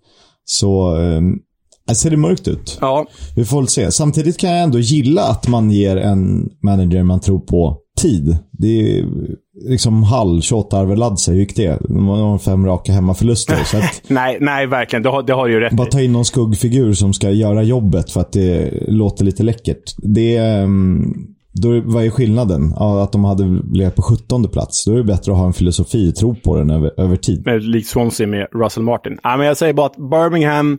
så 0.44 0.96
eh, 0.96 1.94
ser 1.94 2.10
det 2.10 2.16
mörkt 2.16 2.48
ut. 2.48 2.78
Ja. 2.80 3.06
Vi 3.36 3.44
får 3.44 3.56
väl 3.60 3.68
se. 3.68 3.90
Samtidigt 3.90 4.38
kan 4.38 4.50
jag 4.50 4.62
ändå 4.62 4.78
gilla 4.78 5.22
att 5.22 5.48
man 5.48 5.70
ger 5.70 5.96
en 5.96 6.50
manager 6.62 7.02
man 7.02 7.20
tror 7.20 7.38
på 7.38 7.78
tid. 8.00 8.36
Det 8.50 8.98
är 8.98 9.04
liksom 9.68 10.02
Hall, 10.02 10.42
Tjåtarve, 10.42 10.96
Ladse, 10.96 11.32
hur 11.32 11.38
gick 11.38 11.56
det? 11.56 11.78
De 11.88 12.06
har 12.08 12.38
fem 12.38 12.66
raka 12.66 12.92
hemmaförluster. 12.92 13.64
Så 13.64 13.76
att, 13.76 14.02
nej, 14.08 14.38
nej, 14.40 14.66
verkligen. 14.66 15.02
Det 15.02 15.08
har, 15.08 15.22
det 15.22 15.32
har 15.32 15.46
du 15.46 15.52
ju 15.52 15.60
rätt 15.60 15.72
Bara 15.72 15.86
ta 15.86 16.00
in 16.00 16.12
någon 16.12 16.24
skuggfigur 16.24 16.92
som 16.92 17.12
ska 17.12 17.30
göra 17.30 17.62
jobbet 17.62 18.10
för 18.10 18.20
att 18.20 18.32
det 18.32 18.70
låter 18.88 19.24
lite 19.24 19.42
läckert. 19.42 19.94
Det 19.96 20.36
ehm, 20.36 21.14
då, 21.52 21.80
vad 21.84 22.04
är 22.04 22.10
skillnaden? 22.10 22.74
Ja, 22.76 23.02
att 23.02 23.12
de 23.12 23.24
hade 23.24 23.62
legat 23.72 23.96
på 23.96 24.02
17 24.02 24.48
plats. 24.48 24.84
Då 24.84 24.92
är 24.92 24.96
det 24.96 25.04
bättre 25.04 25.32
att 25.32 25.38
ha 25.38 25.46
en 25.46 25.52
filosofi, 25.52 26.12
tro 26.12 26.34
på 26.34 26.56
den 26.56 26.70
över, 26.70 27.00
över 27.00 27.16
tid. 27.16 27.46
Likt 27.62 27.88
Swansea 27.88 28.26
med 28.26 28.46
Russell 28.52 28.82
Martin. 28.82 29.18
Ja, 29.22 29.36
men 29.36 29.46
jag 29.46 29.56
säger 29.56 29.72
bara 29.72 29.86
att 29.86 29.96
Birmingham 29.96 30.78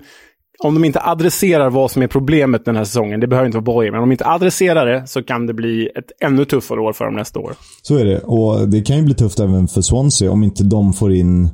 om 0.64 0.74
de 0.74 0.86
inte 0.86 1.02
adresserar 1.02 1.70
vad 1.70 1.92
som 1.92 2.02
är 2.02 2.08
problemet 2.08 2.66
den 2.66 2.76
här 2.76 2.84
säsongen, 2.84 3.20
det 3.20 3.28
behöver 3.28 3.46
inte 3.46 3.58
vara 3.58 3.64
Boyer, 3.64 3.92
men 3.92 4.00
om 4.02 4.10
de 4.10 4.12
inte 4.12 4.28
adresserar 4.28 4.86
det 4.86 5.08
så 5.08 5.24
kan 5.24 5.48
det 5.48 5.54
bli 5.54 5.90
ett 5.96 6.12
ännu 6.24 6.46
tuffare 6.46 6.80
år 6.80 6.94
för 6.94 7.06
dem 7.06 7.16
nästa 7.16 7.40
år. 7.40 7.54
Så 7.82 7.98
är 7.98 8.06
det. 8.06 8.20
Och 8.20 8.70
det 8.70 8.82
kan 8.82 8.98
ju 8.98 9.04
bli 9.04 9.14
tufft 9.14 9.40
även 9.40 9.68
för 9.68 9.82
Swansea 9.82 10.32
om 10.32 10.44
inte 10.44 10.64
de 10.64 10.94
får 10.94 11.14
in... 11.14 11.50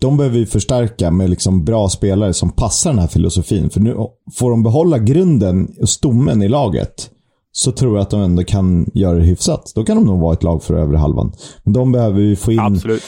De 0.00 0.16
behöver 0.16 0.38
ju 0.38 0.46
förstärka 0.46 1.10
med 1.10 1.30
liksom 1.30 1.64
bra 1.64 1.88
spelare 1.88 2.32
som 2.32 2.50
passar 2.50 2.90
den 2.90 2.98
här 2.98 3.06
filosofin. 3.06 3.70
För 3.70 3.80
nu 3.80 3.96
får 4.34 4.50
de 4.50 4.62
behålla 4.62 4.98
grunden 4.98 5.68
och 5.80 5.88
stommen 5.88 6.42
i 6.42 6.48
laget 6.48 7.10
så 7.52 7.72
tror 7.72 7.96
jag 7.96 8.02
att 8.02 8.10
de 8.10 8.20
ändå 8.20 8.44
kan 8.44 8.90
göra 8.94 9.18
det 9.18 9.24
hyfsat. 9.24 9.72
Då 9.74 9.84
kan 9.84 9.96
de 9.96 10.04
nog 10.06 10.20
vara 10.20 10.32
ett 10.32 10.42
lag 10.42 10.62
för 10.62 10.74
övre 10.74 10.96
halvan. 10.96 11.32
Men 11.64 11.72
de 11.72 11.92
behöver 11.92 12.20
ju 12.20 12.36
få 12.36 12.52
in... 12.52 12.60
Absolut. 12.60 13.02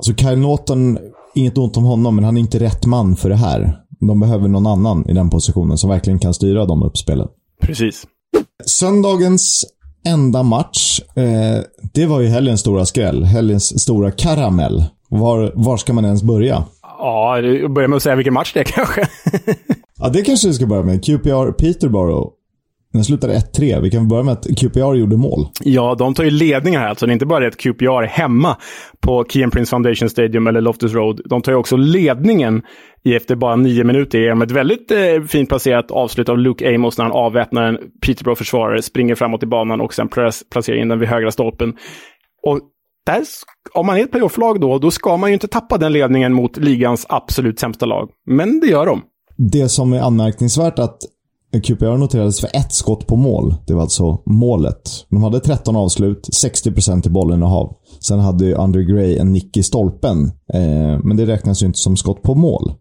Så 0.00 0.14
Kyle 0.14 0.38
Norton, 0.38 0.98
inget 1.34 1.58
ont 1.58 1.76
om 1.76 1.84
honom, 1.84 2.14
men 2.14 2.24
han 2.24 2.36
är 2.36 2.40
inte 2.40 2.58
rätt 2.58 2.86
man 2.86 3.16
för 3.16 3.28
det 3.28 3.36
här. 3.36 3.76
De 4.00 4.20
behöver 4.20 4.48
någon 4.48 4.66
annan 4.66 5.08
i 5.08 5.12
den 5.12 5.30
positionen 5.30 5.78
som 5.78 5.90
verkligen 5.90 6.18
kan 6.18 6.34
styra 6.34 6.66
de 6.66 6.82
uppspelen. 6.82 7.28
Precis. 7.62 8.06
Söndagens 8.66 9.64
enda 10.06 10.42
match, 10.42 11.00
eh, 11.16 11.62
det 11.94 12.06
var 12.06 12.20
ju 12.20 12.26
helgens 12.28 12.60
stora 12.60 12.86
skräll. 12.86 13.24
Helgens 13.24 13.82
stora 13.82 14.10
karamell. 14.10 14.84
Var, 15.08 15.52
var 15.54 15.76
ska 15.76 15.92
man 15.92 16.04
ens 16.04 16.22
börja? 16.22 16.64
Ja, 16.82 17.38
börja 17.68 17.88
med 17.88 17.96
att 17.96 18.02
säga 18.02 18.16
vilken 18.16 18.34
match 18.34 18.52
det 18.54 18.60
är 18.60 18.64
kanske. 18.64 19.08
ja, 19.98 20.08
det 20.08 20.22
kanske 20.22 20.48
vi 20.48 20.54
ska 20.54 20.66
börja 20.66 20.82
med. 20.82 21.04
QPR 21.04 21.52
Peterborough. 21.52 22.28
Den 22.98 23.04
slutade 23.04 23.34
1-3. 23.34 23.80
Vi 23.80 23.90
kan 23.90 24.08
börja 24.08 24.22
med 24.22 24.32
att 24.32 24.46
QPR 24.60 24.94
gjorde 24.94 25.16
mål. 25.16 25.46
Ja, 25.64 25.94
de 25.98 26.14
tar 26.14 26.24
ju 26.24 26.30
ledningen 26.30 26.80
här. 26.80 26.88
Alltså, 26.88 27.06
det 27.06 27.10
är 27.10 27.12
inte 27.12 27.26
bara 27.26 27.40
det 27.40 27.46
att 27.46 27.56
QPR 27.56 28.02
är 28.02 28.06
hemma 28.06 28.56
på 29.00 29.24
Kian 29.28 29.50
Prince 29.50 29.70
Foundation 29.70 30.10
Stadium 30.10 30.46
eller 30.46 30.60
Loftus 30.60 30.92
Road. 30.92 31.20
De 31.24 31.42
tar 31.42 31.52
ju 31.52 31.58
också 31.58 31.76
ledningen 31.76 32.62
i 33.04 33.14
efter 33.14 33.36
bara 33.36 33.56
nio 33.56 33.84
minuter 33.84 34.18
genom 34.18 34.42
ett 34.42 34.50
väldigt 34.50 34.90
eh, 34.90 35.22
fint 35.28 35.48
placerat 35.48 35.90
avslut 35.90 36.28
av 36.28 36.38
Luke 36.38 36.74
Amos 36.74 36.98
när 36.98 37.04
han 37.04 37.12
avväpnar 37.12 37.62
en 37.62 37.78
Peterborough-försvarare, 38.06 38.82
springer 38.82 39.14
framåt 39.14 39.42
i 39.42 39.46
banan 39.46 39.80
och 39.80 39.94
sen 39.94 40.08
placerar 40.52 40.76
in 40.76 40.88
den 40.88 40.98
vid 40.98 41.08
högra 41.08 41.30
stolpen. 41.30 41.72
Och 42.46 42.60
där, 43.06 43.22
om 43.74 43.86
man 43.86 43.96
är 43.96 44.02
ett 44.02 44.10
playoff-lag 44.10 44.60
då, 44.60 44.78
då 44.78 44.90
ska 44.90 45.16
man 45.16 45.30
ju 45.30 45.34
inte 45.34 45.48
tappa 45.48 45.78
den 45.78 45.92
ledningen 45.92 46.32
mot 46.32 46.56
ligans 46.56 47.06
absolut 47.08 47.60
sämsta 47.60 47.86
lag. 47.86 48.10
Men 48.26 48.60
det 48.60 48.66
gör 48.66 48.86
de. 48.86 49.02
Det 49.36 49.68
som 49.68 49.92
är 49.92 50.00
anmärkningsvärt 50.00 50.78
att 50.78 50.98
QPR 51.52 51.96
noterades 51.96 52.40
för 52.40 52.50
ett 52.56 52.72
skott 52.72 53.06
på 53.06 53.16
mål. 53.16 53.54
Det 53.66 53.74
var 53.74 53.82
alltså 53.82 54.22
målet. 54.26 55.06
De 55.10 55.22
hade 55.22 55.40
13 55.40 55.76
avslut, 55.76 56.28
60% 56.42 57.06
i 57.06 57.10
bollinnehav. 57.10 57.76
Sen 58.00 58.18
hade 58.18 58.58
Andre 58.58 58.84
Gray 58.84 59.18
en 59.18 59.32
nick 59.32 59.56
i 59.56 59.62
stolpen. 59.62 60.24
Eh, 60.54 60.98
men 61.04 61.16
det 61.16 61.26
räknas 61.26 61.62
ju 61.62 61.66
inte 61.66 61.78
som 61.78 61.96
skott 61.96 62.22
på 62.22 62.34
mål. 62.34 62.72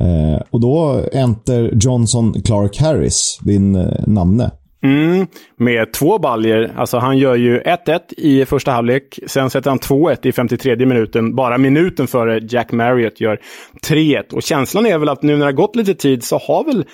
Eh, 0.00 0.42
och 0.50 0.60
då 0.60 1.00
enter 1.12 1.72
Johnson 1.80 2.42
Clark 2.42 2.78
Harris, 2.78 3.38
din 3.42 3.76
eh, 3.76 4.06
namne. 4.06 4.50
Mm, 4.86 5.26
med 5.56 5.92
två 5.92 6.18
baljer. 6.18 6.72
Alltså 6.76 6.98
han 6.98 7.18
gör 7.18 7.34
ju 7.34 7.60
1-1 7.60 8.00
i 8.16 8.46
första 8.46 8.70
halvlek. 8.70 9.18
Sen 9.26 9.50
sätter 9.50 9.70
han 9.70 9.78
2-1 9.78 10.26
i 10.26 10.32
53 10.32 10.86
minuten. 10.86 11.34
Bara 11.34 11.58
minuten 11.58 12.06
före 12.06 12.40
Jack 12.48 12.72
Marriott 12.72 13.20
gör 13.20 13.40
3-1. 13.88 14.34
Och 14.34 14.42
känslan 14.42 14.86
är 14.86 14.98
väl 14.98 15.08
att 15.08 15.22
nu 15.22 15.32
när 15.32 15.38
det 15.38 15.44
har 15.44 15.52
gått 15.52 15.76
lite 15.76 15.94
tid 15.94 16.24
så 16.24 16.38
har 16.38 16.64
väl 16.64 16.84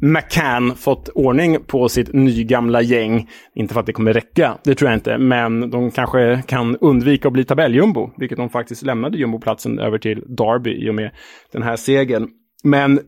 McCann 0.00 0.76
fått 0.76 1.08
ordning 1.08 1.64
på 1.66 1.88
sitt 1.88 2.12
nygamla 2.12 2.82
gäng. 2.82 3.28
Inte 3.54 3.74
för 3.74 3.80
att 3.80 3.86
det 3.86 3.92
kommer 3.92 4.12
räcka, 4.12 4.58
det 4.64 4.74
tror 4.74 4.90
jag 4.90 4.96
inte. 4.96 5.18
Men 5.18 5.70
de 5.70 5.90
kanske 5.90 6.42
kan 6.46 6.76
undvika 6.76 7.28
att 7.28 7.32
bli 7.32 7.44
tabelljumbo. 7.44 8.10
Vilket 8.16 8.38
de 8.38 8.50
faktiskt 8.50 8.82
lämnade 8.82 9.18
jumboplatsen 9.18 9.78
över 9.78 9.98
till 9.98 10.22
Derby 10.26 10.86
i 10.86 10.90
och 10.90 10.94
med 10.94 11.10
den 11.52 11.62
här 11.62 11.76
segern. 11.76 12.28
Men 12.64 13.00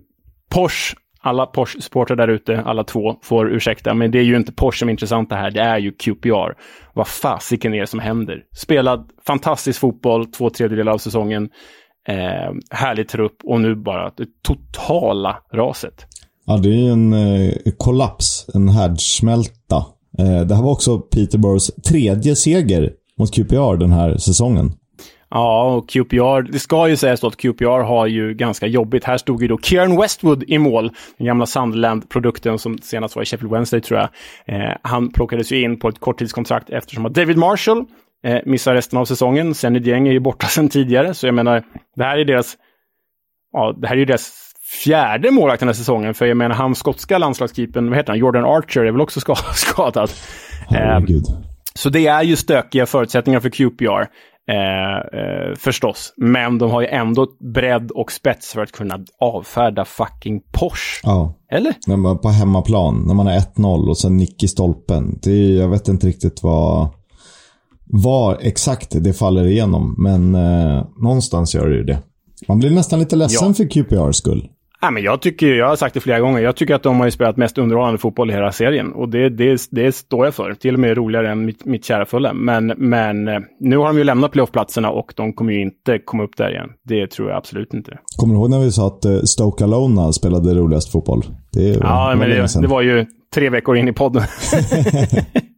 Porsche 0.54 0.96
alla 1.22 1.46
Porsche-supportrar 1.46 2.16
där 2.16 2.28
ute, 2.28 2.62
alla 2.62 2.84
två, 2.84 3.16
får 3.22 3.52
ursäkta, 3.52 3.94
men 3.94 4.10
det 4.10 4.18
är 4.18 4.22
ju 4.22 4.36
inte 4.36 4.52
Porsche 4.52 4.78
som 4.78 4.88
är 4.88 4.92
intressant 4.92 5.28
det 5.28 5.36
här, 5.36 5.50
det 5.50 5.60
är 5.60 5.78
ju 5.78 5.92
QPR. 5.92 6.54
Vad 6.94 7.08
fasiken 7.08 7.74
är 7.74 7.80
det 7.80 7.86
som 7.86 8.00
händer? 8.00 8.42
Spelad 8.56 9.10
fantastisk 9.26 9.80
fotboll 9.80 10.26
två 10.26 10.50
tredjedelar 10.50 10.92
av 10.92 10.98
säsongen, 10.98 11.48
eh, 12.08 12.54
härlig 12.70 13.08
trupp 13.08 13.36
och 13.44 13.60
nu 13.60 13.74
bara 13.74 14.10
det 14.16 14.26
totala 14.42 15.36
raset. 15.52 16.06
Ja, 16.46 16.56
det 16.56 16.68
är 16.68 16.72
ju 16.72 16.90
en 16.90 17.12
eh, 17.12 17.52
kollaps, 17.76 18.46
en 18.54 18.68
härdsmälta. 18.68 19.76
Eh, 20.18 20.40
det 20.40 20.54
här 20.54 20.62
var 20.62 20.72
också 20.72 20.98
Peterboroughs 20.98 21.70
tredje 21.88 22.36
seger 22.36 22.92
mot 23.18 23.34
QPR 23.34 23.76
den 23.76 23.92
här 23.92 24.16
säsongen. 24.16 24.72
Ja, 25.30 25.74
och 25.74 25.88
QPR, 25.88 26.52
det 26.52 26.58
ska 26.58 26.88
ju 26.88 26.96
sägas 26.96 27.20
då 27.20 27.26
att 27.26 27.36
QPR 27.36 27.82
har 27.82 28.06
ju 28.06 28.34
ganska 28.34 28.66
jobbigt. 28.66 29.04
Här 29.04 29.18
stod 29.18 29.42
ju 29.42 29.48
då 29.48 29.58
Kieran 29.58 29.96
Westwood 29.96 30.44
i 30.46 30.58
mål, 30.58 30.92
den 31.18 31.26
gamla 31.26 31.46
Sunderland-produkten 31.46 32.58
som 32.58 32.78
senast 32.78 33.16
var 33.16 33.22
i 33.22 33.26
Sheffield 33.26 33.52
Wednesday 33.52 33.80
tror 33.80 34.00
jag. 34.00 34.08
Eh, 34.46 34.76
han 34.82 35.12
plockades 35.12 35.52
ju 35.52 35.62
in 35.62 35.78
på 35.78 35.88
ett 35.88 36.00
korttidskontrakt 36.00 36.70
eftersom 36.70 37.06
att 37.06 37.14
David 37.14 37.36
Marshall 37.36 37.84
eh, 38.24 38.38
missar 38.46 38.74
resten 38.74 38.98
av 38.98 39.04
säsongen. 39.04 39.54
Sen 39.54 39.72
Dieng 39.72 40.08
är 40.08 40.12
ju 40.12 40.20
borta 40.20 40.46
sedan 40.48 40.68
tidigare, 40.68 41.14
så 41.14 41.26
jag 41.26 41.34
menar, 41.34 41.62
det 41.96 42.04
här 42.04 42.18
är 42.18 42.24
deras, 42.24 42.56
ja, 43.52 43.74
det 43.78 43.88
här 43.88 43.94
är 43.94 43.98
ju 43.98 44.04
deras 44.04 44.32
fjärde 44.84 45.30
målvakt 45.30 45.60
den 45.60 45.68
här 45.68 45.74
säsongen. 45.74 46.14
För 46.14 46.26
jag 46.26 46.36
menar, 46.36 46.54
han 46.54 46.74
skotska 46.74 47.18
landslagskeepern, 47.18 47.88
vad 47.88 47.96
heter 47.96 48.12
han, 48.12 48.18
Jordan 48.18 48.44
Archer 48.44 48.84
är 48.84 48.92
väl 48.92 49.00
också 49.00 49.20
skadad. 49.54 50.10
Eh, 50.74 51.00
så 51.74 51.90
det 51.90 52.06
är 52.06 52.22
ju 52.22 52.36
stökiga 52.36 52.86
förutsättningar 52.86 53.40
för 53.40 53.50
QPR. 53.50 54.06
Eh, 54.50 55.20
eh, 55.20 55.54
förstås. 55.56 56.14
Men 56.16 56.58
de 56.58 56.70
har 56.70 56.80
ju 56.80 56.86
ändå 56.86 57.26
bredd 57.54 57.90
och 57.90 58.12
spets 58.12 58.52
för 58.52 58.62
att 58.62 58.72
kunna 58.72 58.98
avfärda 59.20 59.84
fucking 59.84 60.40
Porsche. 60.52 61.00
Ja. 61.02 61.34
Eller? 61.50 61.74
När 61.86 61.96
man 61.96 62.18
på 62.18 62.28
hemmaplan, 62.28 63.04
när 63.06 63.14
man 63.14 63.26
är 63.26 63.40
1-0 63.40 63.88
och 63.88 63.98
sen 63.98 64.16
nick 64.16 64.42
i 64.42 64.48
stolpen. 64.48 65.18
Det 65.22 65.30
är, 65.30 65.60
jag 65.60 65.68
vet 65.68 65.88
inte 65.88 66.06
riktigt 66.06 66.42
vad, 66.42 66.88
vad 67.84 68.38
exakt 68.40 69.04
det 69.04 69.12
faller 69.12 69.46
igenom. 69.46 69.94
Men 69.98 70.34
eh, 70.34 70.84
någonstans 71.02 71.54
gör 71.54 71.68
det 71.68 71.76
ju 71.76 71.84
det. 71.84 71.98
Man 72.48 72.58
blir 72.58 72.70
nästan 72.70 72.98
lite 72.98 73.16
ledsen 73.16 73.48
ja. 73.48 73.54
för 73.54 73.64
QPRs 73.64 74.16
skull. 74.16 74.48
Ja, 74.82 74.90
men 74.90 75.02
jag, 75.02 75.20
tycker, 75.20 75.46
jag 75.46 75.68
har 75.68 75.76
sagt 75.76 75.94
det 75.94 76.00
flera 76.00 76.20
gånger, 76.20 76.40
jag 76.40 76.56
tycker 76.56 76.74
att 76.74 76.82
de 76.82 77.00
har 77.00 77.10
spelat 77.10 77.36
mest 77.36 77.58
underhållande 77.58 77.98
fotboll 77.98 78.30
i 78.30 78.32
hela 78.32 78.52
serien. 78.52 78.92
Och 78.92 79.08
det, 79.08 79.28
det, 79.28 79.60
det 79.70 79.92
står 79.92 80.24
jag 80.24 80.34
för. 80.34 80.54
Till 80.54 80.74
och 80.74 80.80
med 80.80 80.96
roligare 80.96 81.30
än 81.30 81.44
mitt, 81.44 81.64
mitt 81.64 81.84
kära 81.84 82.04
fulla. 82.04 82.32
Men, 82.32 82.66
men 82.66 83.28
eh, 83.28 83.40
nu 83.60 83.76
har 83.76 83.86
de 83.86 83.98
ju 83.98 84.04
lämnat 84.04 84.32
playoffplatserna 84.32 84.90
och 84.90 85.12
de 85.16 85.32
kommer 85.32 85.52
ju 85.52 85.60
inte 85.60 85.98
komma 85.98 86.22
upp 86.22 86.36
där 86.36 86.50
igen. 86.50 86.68
Det 86.84 87.06
tror 87.10 87.28
jag 87.28 87.36
absolut 87.36 87.74
inte. 87.74 87.98
Kommer 88.16 88.34
du 88.34 88.40
ihåg 88.40 88.50
när 88.50 88.60
vi 88.60 88.72
sa 88.72 88.86
att 88.86 89.04
eh, 89.04 89.18
Stoke 89.18 89.64
Alona 89.64 90.12
spelade 90.12 90.54
roligast 90.54 90.92
fotboll? 90.92 91.24
Det 91.52 91.68
ja, 91.68 92.14
men 92.18 92.30
det, 92.30 92.60
det 92.60 92.66
var 92.66 92.82
ju 92.82 93.06
tre 93.34 93.50
veckor 93.50 93.76
in 93.76 93.88
i 93.88 93.92
podden. 93.92 94.22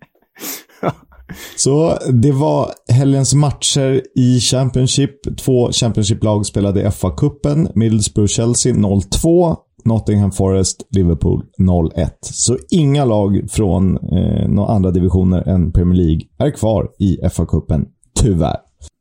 Så 1.56 1.98
det 2.12 2.32
var 2.32 2.70
helgens 2.88 3.34
matcher 3.34 4.02
i 4.16 4.40
Championship. 4.40 5.38
Två 5.38 5.72
Championship-lag 5.72 6.46
spelade 6.46 6.80
i 6.80 6.84
FA-cupen. 6.84 7.68
Middlesbrough-Chelsea 7.74 8.74
0-2. 8.74 9.56
Nottingham 9.84 10.32
Forest, 10.32 10.86
Liverpool 10.90 11.42
0-1. 11.58 12.10
Så 12.20 12.58
inga 12.70 13.04
lag 13.04 13.40
från 13.50 13.96
eh, 13.96 14.48
några 14.48 14.68
andra 14.74 14.90
divisioner 14.90 15.48
än 15.48 15.72
Premier 15.72 15.96
League 15.96 16.20
är 16.38 16.50
kvar 16.50 16.90
i 16.98 17.18
FA-cupen, 17.22 17.84
tyvärr. 18.20 18.56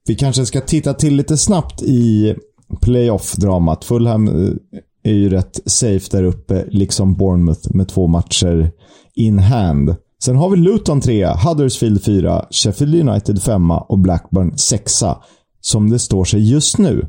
Vi 0.08 0.16
kanske 0.16 0.46
ska 0.46 0.62
titta 0.62 0.94
till 0.94 1.16
lite 1.16 1.38
snabbt 1.38 1.82
i 1.82 2.36
playoff-dramat. 2.82 3.84
Fulham 3.84 4.28
eh, 4.28 4.54
är 5.04 5.14
ju 5.14 5.30
rätt 5.30 5.60
safe 5.66 6.08
där 6.12 6.24
uppe, 6.24 6.66
liksom 6.70 7.16
Bournemouth 7.16 7.76
med 7.76 7.88
två 7.88 8.08
matcher 8.08 8.72
in 9.16 9.40
hand. 9.40 9.96
Sen 10.26 10.36
har 10.36 10.50
vi 10.50 10.58
Luton 10.58 11.02
3, 11.02 11.26
Huddersfield 11.26 12.04
4, 12.04 12.46
Sheffield 12.52 13.10
United 13.10 13.42
5 13.42 13.72
och 13.72 14.00
Blackburn 14.00 14.58
6 14.58 15.04
som 15.62 15.90
det 15.90 16.00
står 16.00 16.24
sig 16.24 16.52
just 16.52 16.78
nu. 16.78 17.08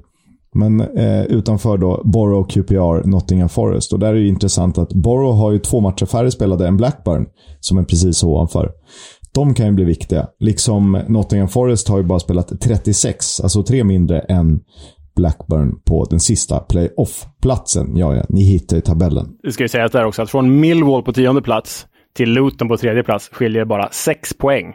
Men 0.55 0.81
eh, 0.81 1.23
utanför 1.23 1.79
då 1.79 2.03
Borough, 2.05 2.49
QPR, 2.49 3.09
Nottingham 3.09 3.49
Forest. 3.49 3.93
Och 3.93 3.99
där 3.99 4.09
är 4.09 4.15
det 4.15 4.29
intressant 4.29 4.79
att 4.79 4.93
Borough 4.93 5.39
har 5.39 5.51
ju 5.51 5.59
två 5.59 5.81
matcher 5.81 6.07
färre 6.07 6.31
spelade 6.31 6.69
än 6.69 6.77
Blackburn, 6.77 7.27
som 7.61 7.79
är 7.79 7.85
precis 7.85 8.25
ovanför. 8.25 8.71
De 9.35 9.55
kan 9.55 9.67
ju 9.67 9.73
bli 9.73 9.85
viktiga. 9.85 10.27
Liksom 10.39 11.03
Nottingham 11.09 11.49
Forest 11.49 11.89
har 11.89 11.99
ju 11.99 12.05
bara 12.05 12.19
spelat 12.19 12.61
36, 12.61 13.41
alltså 13.41 13.63
tre 13.63 13.85
mindre 13.85 14.21
än 14.21 14.61
Blackburn 15.17 15.81
på 15.85 16.05
den 16.05 16.21
sista 16.21 16.59
playoff-platsen. 16.59 17.97
Ja, 17.97 18.17
ja, 18.17 18.25
ni 18.29 18.43
hittar 18.43 18.77
ju 18.77 18.83
tabellen. 18.83 19.29
Det 19.43 19.53
ska 19.53 19.65
ju 19.65 19.69
sägas 19.69 19.93
där 19.93 20.05
också 20.05 20.23
att 20.23 20.31
från 20.31 20.61
Millwall 20.61 21.03
på 21.03 21.13
tionde 21.13 21.43
plats 21.43 21.87
till 22.17 22.33
Luton 22.33 22.69
på 22.69 22.77
tredje 22.77 23.03
plats 23.03 23.29
skiljer 23.33 23.65
bara 23.65 23.89
sex 23.91 24.35
poäng. 24.35 24.75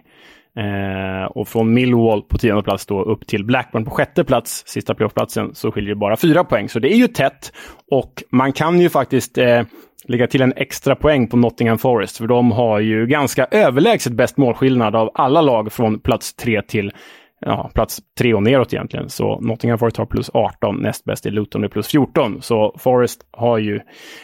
Eh, 0.58 1.26
och 1.26 1.48
från 1.48 1.74
Millwall 1.74 2.22
på 2.22 2.38
tionde 2.38 2.64
plats 2.64 2.86
då 2.86 3.04
upp 3.04 3.28
till 3.28 3.46
Blackburn 3.46 3.86
på 3.86 3.92
sjätte 3.92 4.24
plats, 4.24 4.64
sista 4.66 4.94
playoffplatsen, 4.94 5.56
så 5.56 5.72
skiljer 5.72 5.90
det 5.90 6.00
bara 6.00 6.18
fyra 6.18 6.44
poäng. 6.44 6.70
Så 6.70 6.80
det 6.80 6.94
är 6.94 6.98
ju 6.98 7.08
tätt. 7.08 7.52
Och 7.92 8.24
man 8.32 8.54
kan 8.54 8.82
ju 8.82 8.90
faktiskt 8.90 9.38
eh, 9.38 9.62
lägga 10.08 10.28
till 10.28 10.42
en 10.42 10.54
extra 10.56 10.96
poäng 10.96 11.28
på 11.28 11.38
Nottingham 11.38 11.78
Forest, 11.78 12.18
för 12.18 12.28
de 12.28 12.52
har 12.52 12.80
ju 12.80 13.08
ganska 13.08 13.46
överlägset 13.52 14.14
bäst 14.14 14.38
målskillnad 14.38 14.96
av 14.96 15.12
alla 15.14 15.42
lag 15.42 15.72
från 15.72 16.00
plats 16.00 16.34
tre 16.34 16.62
till 16.62 16.92
ja, 17.40 17.72
plats 17.74 18.00
tre 18.20 18.34
och 18.34 18.44
neråt 18.44 18.74
egentligen. 18.74 19.10
Så 19.10 19.40
Nottingham 19.40 19.80
Forest 19.80 19.98
har 19.98 20.06
plus 20.06 20.30
18, 20.34 20.76
näst 20.76 21.04
bäst 21.04 21.26
är 21.26 21.32
Luton 21.32 21.62
med 21.62 21.72
plus 21.72 21.88
14. 21.88 22.42
Så 22.42 22.76
Forest 22.80 23.22
har 23.32 23.58
ju 23.58 23.80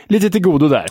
lite 0.07 0.29
till 0.29 0.41
godo 0.41 0.67
där. 0.67 0.85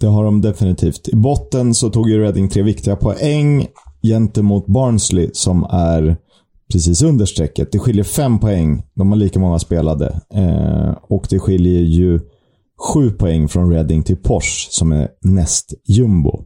Det 0.00 0.06
har 0.06 0.24
de 0.24 0.40
definitivt. 0.40 1.08
I 1.08 1.16
botten 1.16 1.74
så 1.74 1.90
tog 1.90 2.10
ju 2.10 2.22
Reading 2.22 2.48
tre 2.48 2.62
viktiga 2.62 2.96
poäng 2.96 3.66
gentemot 4.02 4.66
Barnsley 4.66 5.30
som 5.32 5.64
är 5.70 6.16
precis 6.72 7.02
under 7.02 7.26
strecket. 7.26 7.72
Det 7.72 7.78
skiljer 7.78 8.04
fem 8.04 8.38
poäng. 8.38 8.82
De 8.94 9.08
har 9.08 9.16
lika 9.16 9.38
många 9.38 9.58
spelade. 9.58 10.20
Eh, 10.34 10.94
och 11.02 11.26
det 11.30 11.38
skiljer 11.38 11.82
ju 11.82 12.20
sju 12.78 13.10
poäng 13.10 13.48
från 13.48 13.72
Reading 13.72 14.02
till 14.02 14.16
Porsche 14.16 14.68
som 14.70 14.92
är 14.92 15.08
näst 15.22 15.74
jumbo. 15.86 16.44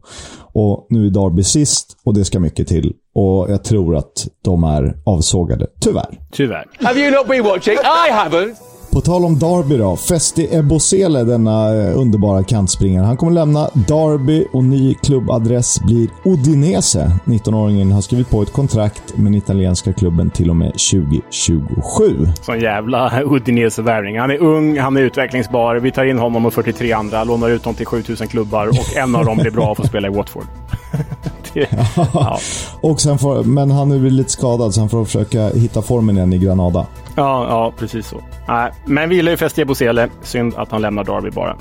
Och 0.53 0.87
nu 0.89 1.05
är 1.05 1.09
Derby 1.09 1.43
sist 1.43 1.97
och 2.03 2.13
det 2.13 2.25
ska 2.25 2.39
mycket 2.39 2.67
till. 2.67 2.93
Och 3.15 3.51
jag 3.51 3.63
tror 3.63 3.95
att 3.95 4.27
de 4.43 4.63
är 4.63 4.97
avsågade. 5.05 5.67
Tyvärr. 5.79 6.19
Tyvärr. 6.31 6.65
Have 6.79 6.99
you 6.99 7.11
not 7.11 7.27
been 7.27 7.43
watching? 7.43 7.73
I 7.73 8.11
haven't. 8.11 8.55
På 8.91 9.01
tal 9.01 9.25
om 9.25 9.39
Derby 9.39 9.77
då. 9.77 9.95
Festi 9.95 10.55
Ebosele, 10.55 11.23
denna 11.23 11.75
eh, 11.75 11.99
underbara 11.99 12.43
kantspringare. 12.43 13.05
Han 13.05 13.17
kommer 13.17 13.31
lämna 13.31 13.69
Derby 13.73 14.45
och 14.51 14.63
ny 14.63 14.93
klubbadress 14.93 15.81
blir 15.81 16.09
Udinese. 16.23 17.11
19-åringen 17.25 17.91
har 17.91 18.01
skrivit 18.01 18.29
på 18.29 18.41
ett 18.41 18.53
kontrakt 18.53 19.17
med 19.17 19.25
den 19.25 19.35
italienska 19.35 19.93
klubben 19.93 20.29
till 20.29 20.49
och 20.49 20.55
med 20.55 20.71
2027. 20.71 22.27
Sån 22.41 22.59
jävla 22.59 23.23
Udinese-värvning. 23.25 24.19
Han 24.19 24.31
är 24.31 24.41
ung, 24.41 24.79
han 24.79 24.97
är 24.97 25.01
utvecklingsbar. 25.01 25.75
Vi 25.75 25.91
tar 25.91 26.05
in 26.05 26.19
honom 26.19 26.45
och 26.45 26.53
43 26.53 26.91
andra, 26.91 27.23
lånar 27.23 27.49
ut 27.49 27.65
honom 27.65 27.75
till 27.75 27.85
7000 27.85 28.27
klubbar 28.27 28.67
och 28.67 28.97
en 28.97 29.15
av 29.15 29.25
dem 29.25 29.37
blir 29.37 29.51
bra 29.51 29.71
och 29.71 29.77
får 29.77 29.83
spela 29.83 30.07
i 30.07 30.11
Watford. 30.11 30.45
ja. 32.13 32.39
och 32.81 33.01
sen 33.01 33.17
får, 33.17 33.43
men 33.43 33.71
han 33.71 33.91
är 33.91 33.97
väl 33.97 34.13
lite 34.13 34.29
skadad 34.29 34.73
så 34.73 34.79
han 34.79 34.89
får 34.89 35.05
försöka 35.05 35.49
hitta 35.49 35.81
formen 35.81 36.17
igen 36.17 36.33
i 36.33 36.37
Granada. 36.37 36.85
Ja, 37.15 37.47
ja 37.49 37.73
precis 37.77 38.07
så. 38.07 38.23
Nej, 38.47 38.71
men 38.85 39.09
vi 39.09 39.15
gillar 39.15 39.31
ju 39.31 39.37
Festia 39.37 39.65
Bosele. 39.65 40.09
Synd 40.21 40.53
att 40.57 40.71
han 40.71 40.81
lämnar 40.81 41.03
Derby 41.03 41.29
bara. 41.29 41.55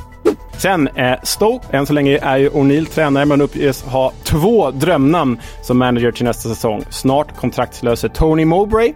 Sen, 0.60 0.88
eh, 0.88 1.14
Stoke, 1.22 1.66
än 1.70 1.86
så 1.86 1.92
länge 1.92 2.18
är 2.18 2.36
ju 2.36 2.50
O'Neill 2.50 2.86
tränare, 2.86 3.24
men 3.24 3.40
uppges 3.40 3.82
ha 3.82 4.12
två 4.22 4.70
drömnamn 4.70 5.40
som 5.62 5.78
manager 5.78 6.12
till 6.12 6.24
nästa 6.24 6.48
säsong. 6.48 6.82
Snart 6.90 7.36
kontraktslöse 7.36 8.08
Tony 8.08 8.44
Mowbray, 8.44 8.92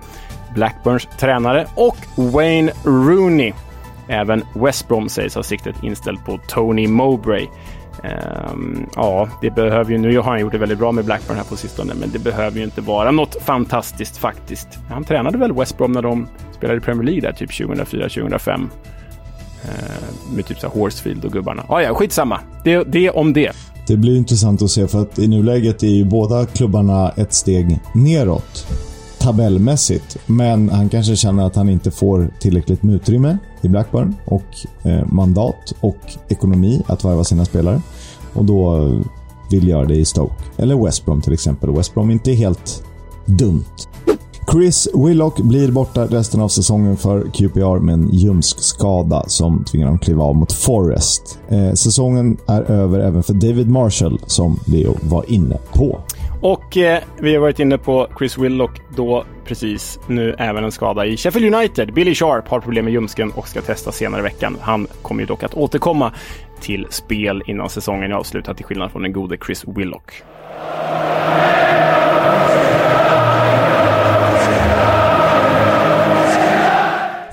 Blackburns 0.54 1.08
tränare, 1.18 1.66
och 1.74 1.96
Wayne 2.14 2.72
Rooney. 2.84 3.52
Även 4.08 4.44
West 4.54 4.88
Brom 4.88 5.08
sägs 5.08 5.34
ha 5.34 5.42
siktet 5.42 5.76
inställt 5.82 6.24
på 6.24 6.38
Tony 6.48 6.88
Mowbray. 6.88 7.46
Um, 8.04 8.86
ja, 8.96 9.28
det 9.40 9.50
behöver 9.50 9.92
ju, 9.92 9.98
nu 9.98 10.16
har 10.16 10.22
han 10.22 10.40
gjort 10.40 10.52
det 10.52 10.58
väldigt 10.58 10.78
bra 10.78 10.92
med 10.92 11.04
Blackburn 11.04 11.36
här 11.36 11.44
på 11.44 11.56
sistone, 11.56 11.94
men 12.00 12.10
det 12.10 12.18
behöver 12.18 12.58
ju 12.58 12.64
inte 12.64 12.80
vara 12.80 13.10
något 13.10 13.42
fantastiskt 13.42 14.16
faktiskt. 14.16 14.68
Han 14.88 15.04
tränade 15.04 15.38
väl 15.38 15.52
West 15.52 15.78
Brom 15.78 15.92
när 15.92 16.02
de 16.02 16.28
spelade 16.56 16.78
i 16.78 16.80
Premier 16.80 17.04
League 17.04 17.20
där, 17.20 17.32
typ 17.32 17.50
2004-2005. 17.50 18.48
Uh, 18.50 18.60
ehm, 18.60 18.66
med 20.36 20.46
typ 20.46 20.58
så 20.58 20.68
Horsefield 20.68 21.24
och 21.24 21.32
gubbarna. 21.32 21.64
Ah, 21.68 21.80
ja, 21.80 21.94
skitsamma. 21.94 22.40
Det, 22.64 22.84
det 22.84 23.10
om 23.10 23.32
det. 23.32 23.52
Det 23.86 23.96
blir 23.96 24.16
intressant 24.16 24.62
att 24.62 24.70
se 24.70 24.86
för 24.88 25.02
att 25.02 25.18
i 25.18 25.28
nuläget 25.28 25.82
är 25.82 25.88
ju 25.88 26.04
båda 26.04 26.46
klubbarna 26.46 27.10
ett 27.10 27.34
steg 27.34 27.78
neråt 27.94 28.66
tabellmässigt. 29.24 30.16
Men 30.26 30.68
han 30.68 30.88
kanske 30.88 31.16
känner 31.16 31.46
att 31.46 31.56
han 31.56 31.68
inte 31.68 31.90
får 31.90 32.30
tillräckligt 32.40 32.82
med 32.82 32.94
utrymme 32.94 33.38
i 33.62 33.68
Blackburn 33.68 34.14
och 34.24 34.44
eh, 34.82 35.06
mandat 35.06 35.72
och 35.80 35.98
ekonomi 36.28 36.82
att 36.86 37.04
varva 37.04 37.24
sina 37.24 37.44
spelare. 37.44 37.80
Och 38.34 38.44
då 38.44 38.90
vill 39.50 39.68
göra 39.68 39.84
det 39.84 39.96
i 39.96 40.04
Stoke. 40.04 40.34
Eller 40.56 40.84
West 40.84 41.04
Brom 41.04 41.20
till 41.20 41.32
exempel. 41.32 41.70
West 41.70 41.94
Brom 41.94 42.08
är 42.08 42.12
inte 42.12 42.32
helt 42.32 42.84
dumt. 43.26 43.64
Chris 44.52 44.88
Willock 44.94 45.40
blir 45.40 45.72
borta 45.72 46.06
resten 46.06 46.40
av 46.40 46.48
säsongen 46.48 46.96
för 46.96 47.30
QPR 47.32 47.78
med 47.78 47.92
en 47.92 48.08
ljumskskada 48.12 49.24
som 49.26 49.64
tvingar 49.64 49.86
dem 49.86 49.98
kliva 49.98 50.24
av 50.24 50.36
mot 50.36 50.52
Forest. 50.52 51.38
Eh, 51.48 51.72
säsongen 51.72 52.36
är 52.46 52.62
över 52.62 53.00
även 53.00 53.22
för 53.22 53.34
David 53.34 53.70
Marshall 53.70 54.20
som 54.26 54.58
Leo 54.66 54.96
var 55.02 55.30
inne 55.30 55.58
på. 55.72 55.98
Och 56.44 56.76
eh, 56.76 57.02
vi 57.20 57.34
har 57.34 57.40
varit 57.40 57.58
inne 57.58 57.78
på 57.78 58.08
Chris 58.18 58.38
Willock 58.38 58.80
då 58.96 59.24
precis 59.44 59.98
nu 60.08 60.34
även 60.38 60.64
en 60.64 60.72
skada 60.72 61.06
i 61.06 61.16
Sheffield 61.16 61.54
United. 61.54 61.94
Billy 61.94 62.14
Sharp 62.14 62.48
har 62.48 62.60
problem 62.60 62.84
med 62.84 62.94
ljumsken 62.94 63.30
och 63.30 63.48
ska 63.48 63.60
testa 63.60 63.92
senare 63.92 64.20
i 64.20 64.22
veckan. 64.22 64.56
Han 64.60 64.86
kommer 65.02 65.20
ju 65.20 65.26
dock 65.26 65.42
att 65.42 65.54
återkomma 65.54 66.12
till 66.60 66.86
spel 66.90 67.42
innan 67.46 67.70
säsongen 67.70 68.10
är 68.10 68.14
avslutad 68.14 68.54
till 68.54 68.64
skillnad 68.64 68.90
från 68.92 69.02
den 69.02 69.12
gode 69.12 69.36
Chris 69.46 69.64
Willock. 69.66 70.12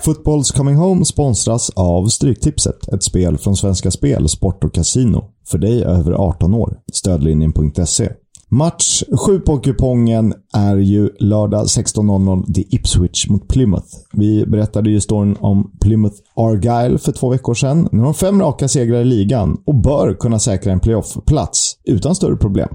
Fotbolls 0.06 0.52
Coming 0.52 0.76
Home 0.76 1.06
sponsras 1.06 1.70
av 1.70 2.06
Stryktipset, 2.06 2.94
ett 2.94 3.04
spel 3.04 3.38
från 3.38 3.56
Svenska 3.56 3.92
Spel, 3.92 4.30
Sport 4.30 4.64
och 4.64 4.74
Casino. 4.74 5.32
För 5.48 5.58
dig 5.58 5.84
över 5.84 6.12
18 6.12 6.54
år. 6.54 6.78
Stödlinjen.se. 6.94 8.10
Match 8.54 9.04
7 9.26 9.40
på 9.40 9.58
kupongen 9.58 10.34
är 10.54 10.78
ju 10.78 11.10
lördag 11.20 11.66
16.00. 11.66 12.44
Det 12.48 12.62
är 12.62 12.76
Ipswich 12.76 13.30
mot 13.30 13.48
Plymouth. 13.48 13.88
Vi 14.14 14.46
berättade 14.46 14.90
ju 14.90 15.02
storyn 15.02 15.38
om 15.40 15.72
Plymouth 15.82 16.16
Argyle 16.36 16.98
för 16.98 17.12
två 17.12 17.30
veckor 17.30 17.54
sedan. 17.54 17.90
Nu 17.92 17.98
har 17.98 18.06
de 18.06 18.14
fem 18.14 18.42
raka 18.42 18.68
segrar 18.68 19.02
i 19.02 19.06
ligan 19.06 19.62
och 19.66 19.76
bör 19.76 20.14
kunna 20.14 20.40
säkra 20.40 20.72
en 20.72 20.80
playoff-plats 20.80 21.78
utan 21.86 22.16
större 22.16 22.36
problem. 22.36 22.70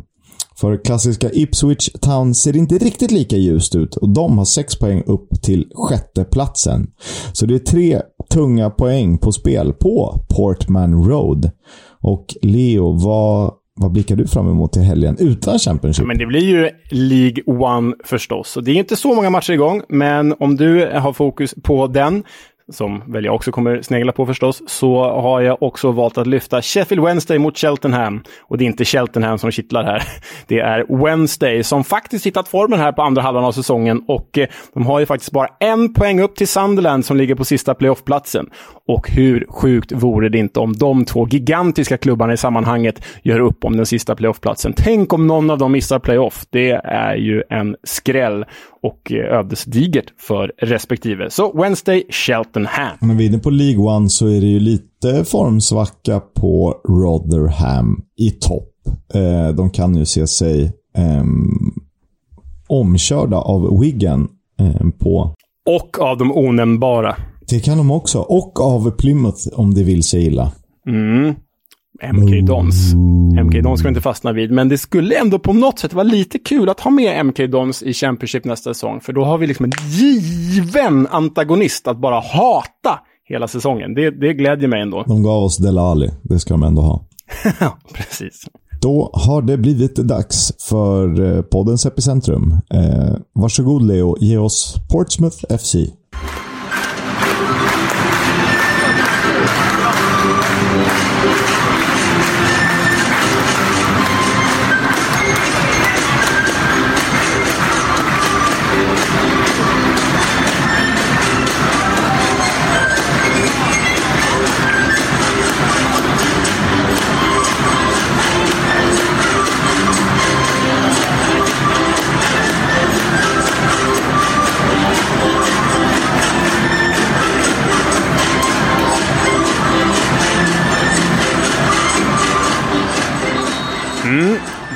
För 0.61 0.85
klassiska 0.85 1.31
Ipswich 1.33 1.91
Town 2.01 2.35
ser 2.35 2.53
det 2.53 2.59
inte 2.59 2.79
riktigt 2.79 3.11
lika 3.11 3.37
ljust 3.37 3.75
ut 3.75 3.97
och 3.97 4.09
de 4.09 4.39
har 4.39 4.45
sex 4.45 4.79
poäng 4.79 5.03
upp 5.07 5.43
till 5.43 5.67
sjätteplatsen. 5.75 6.87
Så 7.33 7.47
det 7.47 7.55
är 7.55 7.59
tre 7.59 8.03
tunga 8.31 8.71
poäng 8.71 9.19
på 9.19 9.33
spel 9.33 9.73
på 9.73 10.27
Portman 10.29 11.05
Road. 11.05 11.51
Och 12.01 12.27
Leo, 12.43 12.93
vad 12.93 13.53
vad 13.77 13.93
blickar 13.93 14.17
du 14.17 14.27
fram 14.27 14.51
emot 14.51 14.73
till 14.73 14.83
helgen 14.83 15.17
utan 15.19 15.59
Championship? 15.59 16.07
Men 16.07 16.19
det 16.19 16.27
blir 16.27 16.45
ju 16.45 16.71
League 16.91 17.43
One 17.47 17.95
förstås. 18.05 18.57
Och 18.57 18.65
det 18.65 18.71
är 18.71 18.75
inte 18.75 18.97
så 18.97 19.15
många 19.15 19.31
matcher 19.31 19.53
igång, 19.53 19.83
men 19.89 20.35
om 20.39 20.57
du 20.57 20.91
har 20.95 21.13
fokus 21.13 21.55
på 21.63 21.87
den 21.87 22.25
som 22.73 23.13
väl 23.13 23.25
jag 23.25 23.35
också 23.35 23.53
kommer 23.53 23.83
snegla 23.83 24.13
på 24.13 24.27
förstås, 24.27 24.63
så 24.67 25.05
har 25.05 25.41
jag 25.41 25.63
också 25.63 25.93
valt 25.93 26.19
att 26.19 26.27
lyfta 26.27 26.63
Sheffield 26.63 27.05
Wednesday 27.05 27.39
mot 27.39 27.59
Cheltenham. 27.59 28.23
Och 28.41 28.59
det 28.59 28.65
är 28.65 28.67
inte 28.67 28.85
Cheltenham 28.85 29.39
som 29.39 29.51
kittlar 29.51 29.85
här. 29.85 30.03
Det 30.47 30.59
är 30.59 31.05
Wednesday 31.05 31.63
som 31.63 31.85
faktiskt 31.85 32.27
hittat 32.27 32.49
formen 32.49 32.79
här 32.79 32.93
på 32.93 33.03
andra 33.03 33.23
halvan 33.23 33.45
av 33.45 33.53
säsongen 33.53 34.03
och 34.09 34.39
eh, 34.39 34.49
de 34.75 34.87
har 34.87 35.01
ju 35.01 35.07
faktiskt 35.07 35.33
bara 35.33 35.49
en 35.61 35.95
poäng 35.95 36.21
upp 36.21 36.37
till 36.37 36.49
Sunderland 36.49 37.05
som 37.05 37.17
ligger 37.17 37.35
på 37.35 37.45
sista 37.45 37.75
playoffplatsen. 37.75 38.51
Och 38.89 39.11
hur 39.11 39.47
sjukt 39.51 39.93
vore 39.93 40.29
det 40.29 40.39
inte 40.39 40.61
om 40.61 40.73
de 40.73 41.05
två 41.05 41.29
gigantiska 41.29 41.97
klubbarna 41.97 42.33
i 42.33 42.37
sammanhanget 42.37 43.05
gör 43.23 43.41
upp 43.41 43.65
om 43.65 43.77
den 43.77 43.87
sista 43.87 44.17
playoffplatsen. 44.17 44.73
Tänk 44.77 45.13
om 45.13 45.27
någon 45.27 45.51
av 45.51 45.59
dem 45.59 45.73
missar 45.73 45.99
playoff. 45.99 46.45
Det 46.51 46.71
är 46.85 47.15
ju 47.15 47.43
en 47.51 47.77
skräll 47.85 48.45
och 48.83 49.13
eh, 49.13 49.39
ödesdigert 49.39 50.13
för 50.19 50.53
respektive. 50.63 51.31
Så 51.31 51.63
Wednesday, 51.63 52.05
Cheltenham. 52.11 52.97
När 53.01 53.15
vi 53.15 53.25
är 53.25 53.29
inne 53.29 53.39
på 53.39 53.51
League 53.51 53.97
One 53.97 54.09
så 54.09 54.27
är 54.27 54.41
det 54.41 54.47
ju 54.47 54.61
lite 54.61 55.25
formsvacka 55.25 56.21
på 56.21 56.81
Rotherham 56.89 58.01
i 58.17 58.31
topp. 58.31 58.73
Eh, 59.15 59.55
de 59.55 59.71
kan 59.71 59.97
ju 59.97 60.05
se 60.05 60.27
sig 60.27 60.65
eh, 60.97 61.25
omkörda 62.69 63.37
av 63.37 63.81
Wigan 63.81 64.29
eh, 64.61 64.89
på... 64.99 65.35
Och 65.69 66.01
av 66.01 66.19
de 66.19 66.33
onämnbara. 66.33 67.17
Det 67.51 67.61
kan 67.61 67.79
de 67.79 67.91
också. 67.91 68.21
Och 68.21 68.61
av 68.61 68.91
Plymouth 68.91 69.49
om 69.53 69.75
det 69.75 69.83
vill 69.83 70.03
sig 70.03 70.27
illa. 70.27 70.53
Mm. 70.89 71.35
MK 72.03 72.47
Dons. 72.47 72.95
MK 73.45 73.63
Dons 73.63 73.81
ska 73.81 73.89
vi 73.89 73.91
inte 73.91 74.01
fastna 74.01 74.33
vid, 74.33 74.51
men 74.51 74.69
det 74.69 74.79
skulle 74.79 75.15
ändå 75.19 75.39
på 75.39 75.53
något 75.53 75.79
sätt 75.79 75.93
vara 75.95 76.05
lite 76.05 76.39
kul 76.39 76.69
att 76.69 76.81
ha 76.81 76.91
med 76.91 77.27
MK 77.27 77.37
Dons 77.51 77.83
i 77.83 77.93
Championship 77.93 78.45
nästa 78.45 78.75
säsong, 78.75 79.01
för 79.01 79.13
då 79.13 79.25
har 79.25 79.39
vi 79.39 79.47
liksom 79.47 79.65
en 79.65 79.73
given 79.91 81.07
antagonist 81.07 81.89
att 81.89 81.99
bara 81.99 82.21
hata 82.21 83.01
hela 83.29 83.49
säsongen. 83.49 83.95
Det, 83.95 84.11
det 84.11 84.35
glädjer 84.35 84.69
mig 84.69 84.83
ändå. 84.83 85.05
De 85.07 85.23
gav 85.23 85.43
oss 85.43 85.57
Delali, 85.57 86.11
det 86.23 86.39
ska 86.39 86.55
de 86.55 86.63
ändå 86.63 86.83
ha. 86.83 87.07
Ja, 87.61 87.79
precis. 87.95 88.47
Då 88.81 89.11
har 89.13 89.43
det 89.43 89.57
blivit 89.57 89.97
dags 89.97 90.53
för 90.69 91.37
eh, 91.37 91.43
poddens 91.43 91.87
epicentrum. 91.87 92.53
Eh, 92.75 93.17
varsågod 93.35 93.83
Leo, 93.83 94.17
ge 94.21 94.39
oss 94.39 94.75
Portsmouth 94.91 95.57
FC. 95.59 95.77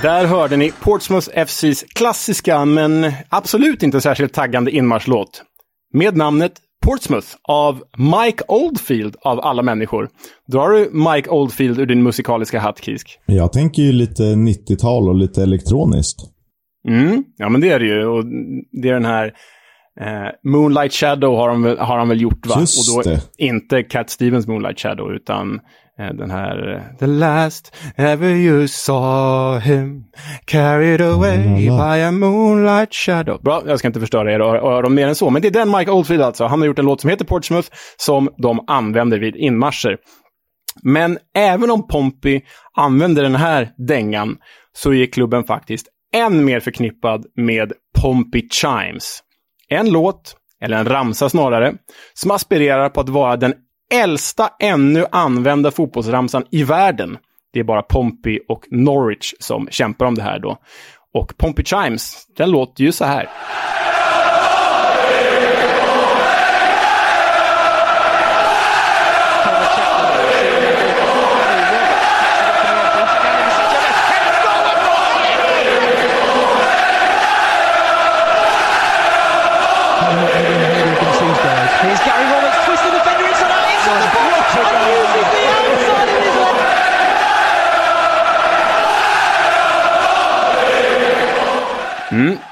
Där 0.02 0.26
hörde 0.26 0.56
ni 0.56 0.72
Portsmouth 0.82 1.28
FCs 1.46 1.84
klassiska 1.94 2.64
men 2.64 3.12
absolut 3.28 3.82
inte 3.82 4.00
särskilt 4.00 4.32
taggande 4.32 4.70
inmarschlåt. 4.70 5.42
Med 5.92 6.16
namnet 6.16 6.52
Portsmouth 6.86 7.28
av 7.42 7.82
Mike 7.98 8.44
Oldfield 8.48 9.16
av 9.20 9.40
alla 9.40 9.62
människor. 9.62 10.08
Drar 10.46 10.68
du 10.68 10.90
Mike 10.92 11.30
Oldfield 11.30 11.78
ur 11.80 11.86
din 11.86 12.02
musikaliska 12.02 12.60
hatt, 12.60 12.84
Kisk? 12.84 13.18
Jag 13.26 13.52
tänker 13.52 13.82
ju 13.82 13.92
lite 13.92 14.22
90-tal 14.22 15.08
och 15.08 15.14
lite 15.14 15.42
elektroniskt. 15.42 16.20
Mm, 16.88 17.24
ja 17.36 17.48
men 17.48 17.60
det 17.60 17.70
är 17.70 17.78
det 17.78 17.86
ju. 17.86 18.06
Och 18.06 18.24
det 18.82 18.88
är 18.88 18.94
den 18.94 19.04
här 19.04 19.24
eh, 20.00 20.50
Moonlight 20.50 20.92
Shadow 20.92 21.36
har 21.36 21.48
han, 21.48 21.62
väl, 21.62 21.78
har 21.78 21.98
han 21.98 22.08
väl 22.08 22.20
gjort 22.20 22.46
va? 22.46 22.56
Just 22.60 22.96
och 22.98 23.04
då 23.04 23.10
det. 23.10 23.20
inte 23.38 23.82
Cat 23.82 24.10
Stevens 24.10 24.46
Moonlight 24.46 24.80
Shadow 24.80 25.12
utan 25.12 25.60
den 26.00 26.30
här 26.30 26.72
eh, 26.74 26.98
The 26.98 27.06
last 27.06 27.76
ever 27.96 28.28
you 28.28 28.68
saw 28.68 29.60
him 29.60 30.04
carried 30.44 31.00
away 31.00 31.68
by 31.68 32.02
a 32.02 32.10
moonlight 32.10 32.94
shadow. 32.94 33.42
Bra, 33.42 33.62
jag 33.66 33.78
ska 33.78 33.88
inte 33.88 34.00
förstöra 34.00 34.32
er 34.32 34.40
öron 34.40 34.94
mer 34.94 35.08
än 35.08 35.14
så. 35.14 35.30
Men 35.30 35.42
det 35.42 35.48
är 35.48 35.52
den 35.52 35.70
Mike 35.70 35.90
Oldfield 35.90 36.22
alltså. 36.22 36.44
Han 36.44 36.60
har 36.60 36.66
gjort 36.66 36.78
en 36.78 36.84
låt 36.84 37.00
som 37.00 37.10
heter 37.10 37.24
Portsmouth 37.24 37.68
som 37.96 38.28
de 38.36 38.64
använder 38.66 39.18
vid 39.18 39.36
inmarscher. 39.36 39.96
Men 40.82 41.18
även 41.34 41.70
om 41.70 41.88
Pompey 41.88 42.40
använde 42.76 43.22
den 43.22 43.34
här 43.34 43.70
dängan 43.76 44.36
så 44.72 44.94
är 44.94 45.06
klubben 45.06 45.44
faktiskt 45.44 45.86
än 46.14 46.44
mer 46.44 46.60
förknippad 46.60 47.26
med 47.36 47.72
Pompey 48.00 48.48
Chimes. 48.48 49.20
En 49.68 49.90
låt, 49.90 50.36
eller 50.60 50.76
en 50.76 50.88
ramsa 50.88 51.28
snarare, 51.28 51.74
som 52.14 52.30
aspirerar 52.30 52.88
på 52.88 53.00
att 53.00 53.08
vara 53.08 53.36
den 53.36 53.54
äldsta 53.94 54.50
ännu 54.60 55.06
använda 55.12 55.70
fotbollsramsan 55.70 56.44
i 56.50 56.64
världen. 56.64 57.18
Det 57.52 57.60
är 57.60 57.64
bara 57.64 57.82
Pompey 57.82 58.38
och 58.48 58.64
Norwich 58.70 59.34
som 59.38 59.68
kämpar 59.70 60.06
om 60.06 60.14
det 60.14 60.22
här 60.22 60.38
då. 60.38 60.58
Och 61.14 61.36
Pompey 61.36 61.64
Chimes, 61.64 62.26
den 62.36 62.50
låter 62.50 62.84
ju 62.84 62.92
så 62.92 63.04
här. 63.04 63.28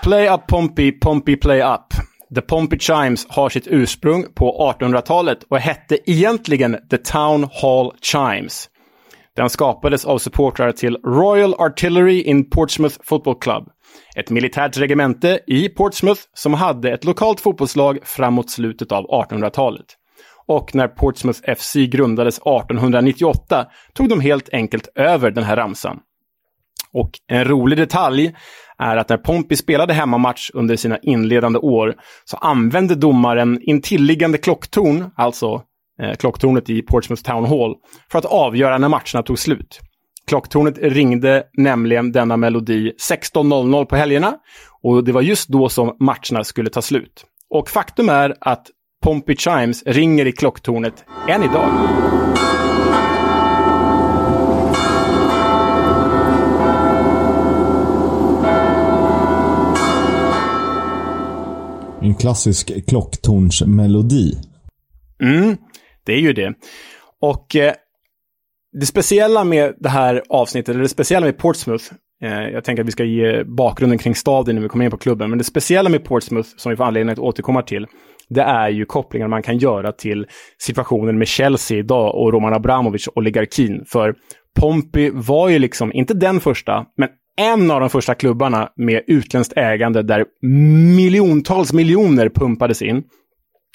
Play 0.03 0.29
Up 0.29 0.47
Pompey, 0.47 0.93
Pompey 0.93 1.37
Play 1.37 1.63
Up. 1.63 1.95
The 2.35 2.41
Pompey 2.41 2.79
Chimes 2.79 3.27
har 3.29 3.49
sitt 3.49 3.67
ursprung 3.67 4.25
på 4.35 4.75
1800-talet 4.81 5.39
och 5.51 5.59
hette 5.59 6.11
egentligen 6.11 6.77
The 6.91 6.99
Town 6.99 7.49
Hall 7.63 7.93
Chimes. 8.03 8.69
Den 9.37 9.51
skapades 9.51 10.05
av 10.05 10.19
supportrar 10.19 10.73
till 10.73 10.97
Royal 10.97 11.55
Artillery 11.55 12.21
in 12.21 12.51
Portsmouth 12.51 12.97
Football 13.05 13.39
Club. 13.41 13.69
Ett 14.17 14.31
militärt 14.31 14.77
regemente 14.77 15.41
i 15.47 15.69
Portsmouth 15.69 16.21
som 16.35 16.55
hade 16.55 16.93
ett 16.93 17.05
lokalt 17.05 17.41
fotbollslag 17.41 17.99
framåt 18.03 18.51
slutet 18.51 18.93
av 18.93 19.07
1800-talet. 19.07 19.87
Och 20.47 20.75
när 20.75 20.89
Portsmouth 20.89 21.55
FC 21.57 21.75
grundades 21.75 22.39
1898 22.39 23.67
tog 23.95 24.09
de 24.09 24.21
helt 24.21 24.49
enkelt 24.53 24.89
över 24.95 25.31
den 25.31 25.45
här 25.45 25.57
ramsan. 25.57 26.01
Och 26.93 27.11
en 27.29 27.45
rolig 27.45 27.79
detalj 27.79 28.35
är 28.79 28.97
att 28.97 29.09
när 29.09 29.17
Pompey 29.17 29.57
spelade 29.57 29.95
hemmamatch 29.95 30.51
under 30.55 30.77
sina 30.77 30.99
inledande 30.99 31.59
år 31.59 31.95
så 32.25 32.37
använde 32.37 32.95
domaren 32.95 33.61
intilliggande 33.63 34.39
klocktorn, 34.39 35.11
alltså 35.17 35.63
eh, 36.03 36.15
klocktornet 36.15 36.71
i 36.71 36.83
Portsmouth 36.83 37.23
Town 37.23 37.45
Hall, 37.45 37.75
för 38.11 38.19
att 38.19 38.25
avgöra 38.25 38.79
när 38.79 38.89
matcherna 38.89 39.23
tog 39.23 39.39
slut. 39.39 39.81
Klocktornet 40.27 40.79
ringde 40.79 41.43
nämligen 41.57 42.13
denna 42.13 42.37
melodi 42.37 42.93
16.00 43.11 43.85
på 43.85 43.97
helgerna 43.97 44.35
och 44.83 45.05
det 45.05 45.13
var 45.13 45.23
just 45.23 45.49
då 45.49 45.69
som 45.69 45.97
matcherna 46.01 46.45
skulle 46.45 46.71
ta 46.71 46.83
slut. 46.83 47.25
Och 47.51 47.69
faktum 47.69 48.09
är 48.09 48.35
att 48.41 48.67
Pompey 49.05 49.37
Chimes 49.37 49.83
ringer 49.87 50.27
i 50.27 50.33
klocktornet 50.33 51.05
än 51.29 51.43
idag. 51.43 51.71
Klassisk 62.29 62.87
klocktornsmelodi. 62.89 64.33
Mm, 65.23 65.57
det 66.07 66.13
är 66.13 66.21
ju 66.21 66.33
det. 66.33 66.55
Och 67.21 67.57
eh, 67.57 67.73
det 68.81 68.87
speciella 68.87 69.45
med 69.45 69.75
det 69.79 69.89
här 69.89 70.23
avsnittet, 70.29 70.69
eller 70.69 70.83
det 70.83 70.89
speciella 70.89 71.27
med 71.27 71.39
Portsmouth, 71.39 71.85
eh, 72.23 72.31
jag 72.31 72.65
tänker 72.65 72.83
att 72.83 72.87
vi 72.87 72.93
ska 72.93 73.05
ge 73.05 73.45
bakgrunden 73.45 73.99
kring 73.99 74.15
staden 74.15 74.55
när 74.55 74.63
vi 74.63 74.69
kommer 74.69 74.85
in 74.85 74.91
på 74.91 74.97
klubben, 74.97 75.31
men 75.31 75.39
det 75.39 75.45
speciella 75.45 75.89
med 75.89 76.05
Portsmouth, 76.05 76.49
som 76.57 76.71
vi 76.71 76.77
får 76.77 76.85
anledning 76.85 77.13
att 77.13 77.19
återkomma 77.19 77.63
till, 77.63 77.87
det 78.29 78.43
är 78.43 78.69
ju 78.69 78.85
kopplingar 78.85 79.29
man 79.29 79.43
kan 79.43 79.59
göra 79.59 79.93
till 79.93 80.27
situationen 80.59 81.19
med 81.19 81.29
Chelsea 81.29 81.79
idag 81.79 82.15
och 82.15 82.33
Roman 82.33 82.55
Abramovic 82.55 83.09
oligarkin. 83.15 83.85
För 83.87 84.15
Pompey 84.61 85.11
var 85.15 85.49
ju 85.49 85.59
liksom, 85.59 85.93
inte 85.93 86.15
den 86.15 86.41
första, 86.41 86.87
men 86.97 87.09
en 87.39 87.71
av 87.71 87.81
de 87.81 87.91
första 87.91 88.15
klubbarna 88.15 88.69
med 88.77 89.03
utländskt 89.07 89.57
ägande 89.57 90.03
där 90.03 90.25
miljontals 90.97 91.73
miljoner 91.73 92.29
pumpades 92.29 92.83
in. 92.83 93.03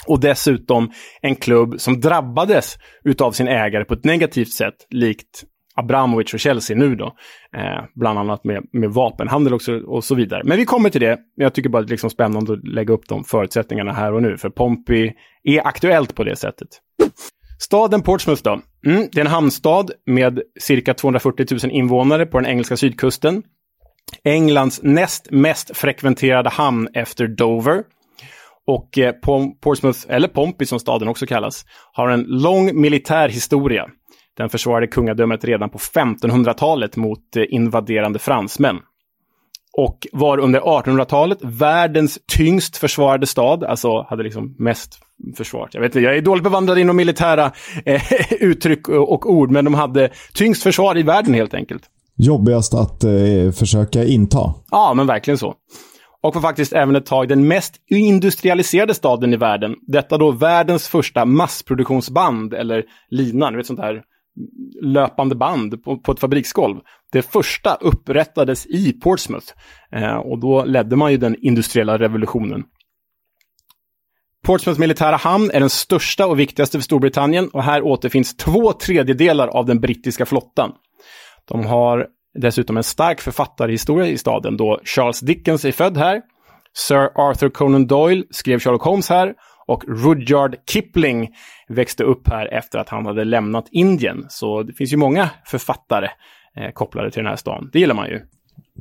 Och 0.08 0.20
dessutom 0.20 0.92
en 1.22 1.36
klubb 1.36 1.76
som 1.78 2.00
drabbades 2.00 2.78
utav 3.04 3.32
sin 3.32 3.48
ägare 3.48 3.86
på 3.86 3.94
ett 3.94 4.04
negativt 4.04 4.52
sätt, 4.52 4.76
likt 4.90 5.44
Abramovic 5.76 6.34
och 6.34 6.40
Chelsea 6.40 6.78
nu 6.78 6.96
då. 6.96 7.06
Eh, 7.58 7.84
bland 7.96 8.20
annat 8.20 8.44
med, 8.44 8.64
med 8.72 8.90
vapenhandel 8.90 9.54
också, 9.54 9.74
och 9.74 10.04
så 10.04 10.16
vidare. 10.16 10.42
Men 10.46 10.58
vi 10.58 10.66
kommer 10.66 10.90
till 10.90 11.02
det. 11.02 11.20
Jag 11.36 11.54
tycker 11.54 11.70
bara 11.70 11.80
att 11.80 11.88
det 11.88 11.90
är 11.90 11.94
liksom 11.94 12.10
spännande 12.10 12.54
att 12.54 12.68
lägga 12.68 12.94
upp 12.94 13.08
de 13.08 13.24
förutsättningarna 13.24 13.94
här 13.94 14.14
och 14.14 14.22
nu. 14.22 14.38
För 14.38 14.50
Pompey 14.50 15.12
är 15.44 15.68
aktuellt 15.68 16.16
på 16.16 16.24
det 16.24 16.36
sättet. 16.36 16.68
Staden 17.60 18.02
Portsmouth 18.02 18.44
då. 18.44 18.62
Mm, 18.86 19.10
det 19.12 19.18
är 19.18 19.26
en 19.26 19.32
hamnstad 19.32 19.92
med 20.06 20.42
cirka 20.60 20.94
240 20.94 21.46
000 21.64 21.72
invånare 21.72 22.26
på 22.26 22.40
den 22.40 22.50
engelska 22.50 22.78
sydkusten. 22.78 23.44
Englands 24.24 24.80
näst 24.84 25.32
mest 25.32 25.78
frekventerade 25.78 26.50
hamn 26.50 26.88
efter 26.94 27.28
Dover. 27.28 27.84
Och 28.68 28.98
eh, 28.98 29.14
Portsmouth, 29.62 30.00
eller 30.10 30.28
Pompey 30.28 30.68
som 30.68 30.80
staden 30.80 31.08
också 31.08 31.26
kallas, 31.26 31.66
har 31.94 32.10
en 32.10 32.24
lång 32.24 32.82
militär 32.82 33.30
historia. 33.30 33.88
Den 34.38 34.50
försvarade 34.50 34.88
kungadömet 34.88 35.46
redan 35.46 35.70
på 35.70 35.78
1500-talet 35.78 36.96
mot 36.96 37.36
eh, 37.36 37.44
invaderande 37.50 38.20
fransmän. 38.20 38.80
Och 39.78 40.08
var 40.12 40.38
under 40.38 40.60
1800-talet 40.60 41.38
världens 41.42 42.20
tyngst 42.28 42.78
försvarade 42.78 43.28
stad, 43.28 43.64
alltså 43.64 44.02
hade 44.10 44.24
liksom 44.24 44.56
mest 44.60 45.00
försvarat. 45.38 45.74
Jag 45.74 45.82
vet 45.82 45.90
inte, 45.90 46.00
jag 46.00 46.18
är 46.18 46.22
dåligt 46.22 46.44
bevandrad 46.44 46.78
inom 46.78 46.96
militära 46.96 47.52
eh, 47.86 48.02
uttryck 48.40 48.90
och, 48.90 49.32
ord, 49.32 49.52
men 49.52 49.66
de 49.66 49.74
hade 49.74 50.10
tyngst 50.34 50.64
försvar 50.64 50.98
i 50.98 51.04
världen 51.04 51.34
helt 51.34 51.54
enkelt. 51.54 51.84
Jobbigast 52.18 52.74
att 52.74 53.04
eh, 53.04 53.52
försöka 53.56 54.04
inta. 54.04 54.54
Ja, 54.72 54.94
men 54.94 55.08
verkligen 55.08 55.38
så. 55.38 55.56
Och 56.22 56.36
var 56.36 56.42
faktiskt 56.42 56.74
även 56.74 56.96
ett 56.96 57.06
tag 57.06 57.28
den 57.28 57.48
mest 57.48 57.76
industrialiserade 57.90 58.94
staden 58.94 59.34
i 59.34 59.38
världen. 59.38 59.76
Detta 59.88 60.18
då 60.18 60.32
världens 60.32 60.88
första 60.88 61.26
massproduktionsband, 61.26 62.54
eller 62.54 62.84
lina, 63.10 63.52
du 63.52 63.58
vet 63.58 63.66
sånt 63.66 63.80
här 63.80 64.02
löpande 64.82 65.36
band 65.36 65.84
på, 65.84 65.98
på 65.98 66.12
ett 66.12 66.20
fabriksgolv. 66.20 66.78
Det 67.12 67.22
första 67.22 67.76
upprättades 67.76 68.66
i 68.66 68.94
Portsmouth. 68.94 69.48
Eh, 69.92 70.16
och 70.16 70.40
då 70.40 70.66
ledde 70.66 70.96
man 70.96 71.12
ju 71.12 71.18
den 71.18 71.36
industriella 71.42 71.98
revolutionen. 71.98 72.64
Portsmouths 74.44 74.80
militära 74.80 75.16
hamn 75.16 75.52
är 75.54 75.60
den 75.60 75.70
största 75.70 76.28
och 76.28 76.40
viktigaste 76.40 76.78
för 76.78 76.84
Storbritannien 76.84 77.50
och 77.50 77.64
här 77.64 77.82
återfinns 77.82 78.38
två 78.38 78.74
tredjedelar 78.74 79.48
av 79.48 79.66
den 79.66 79.80
brittiska 79.80 80.26
flottan. 80.26 80.72
De 81.48 81.66
har 81.66 82.08
dessutom 82.42 82.78
en 82.78 82.84
stark 82.84 83.22
författarhistoria 83.22 84.08
i 84.08 84.18
staden 84.18 84.58
då 84.58 84.80
Charles 84.84 85.20
Dickens 85.20 85.66
är 85.66 85.72
född 85.72 85.98
här. 85.98 86.22
Sir 86.74 87.10
Arthur 87.16 87.50
Conan 87.50 87.88
Doyle 87.88 88.24
skrev 88.32 88.60
Sherlock 88.60 88.84
Holmes 88.84 89.10
här 89.10 89.34
och 89.68 89.84
Rudyard 89.88 90.56
Kipling 90.70 91.30
växte 91.68 92.04
upp 92.04 92.28
här 92.28 92.54
efter 92.54 92.80
att 92.80 92.90
han 92.90 93.06
hade 93.06 93.24
lämnat 93.24 93.66
Indien. 93.72 94.26
Så 94.30 94.64
det 94.64 94.74
finns 94.74 94.94
ju 94.94 94.98
många 94.98 95.30
författare 95.46 96.08
eh, 96.58 96.72
kopplade 96.74 97.12
till 97.12 97.24
den 97.24 97.30
här 97.30 97.36
stan. 97.36 97.70
Det 97.74 97.80
gillar 97.80 97.96
man 97.96 98.10
ju. 98.10 98.22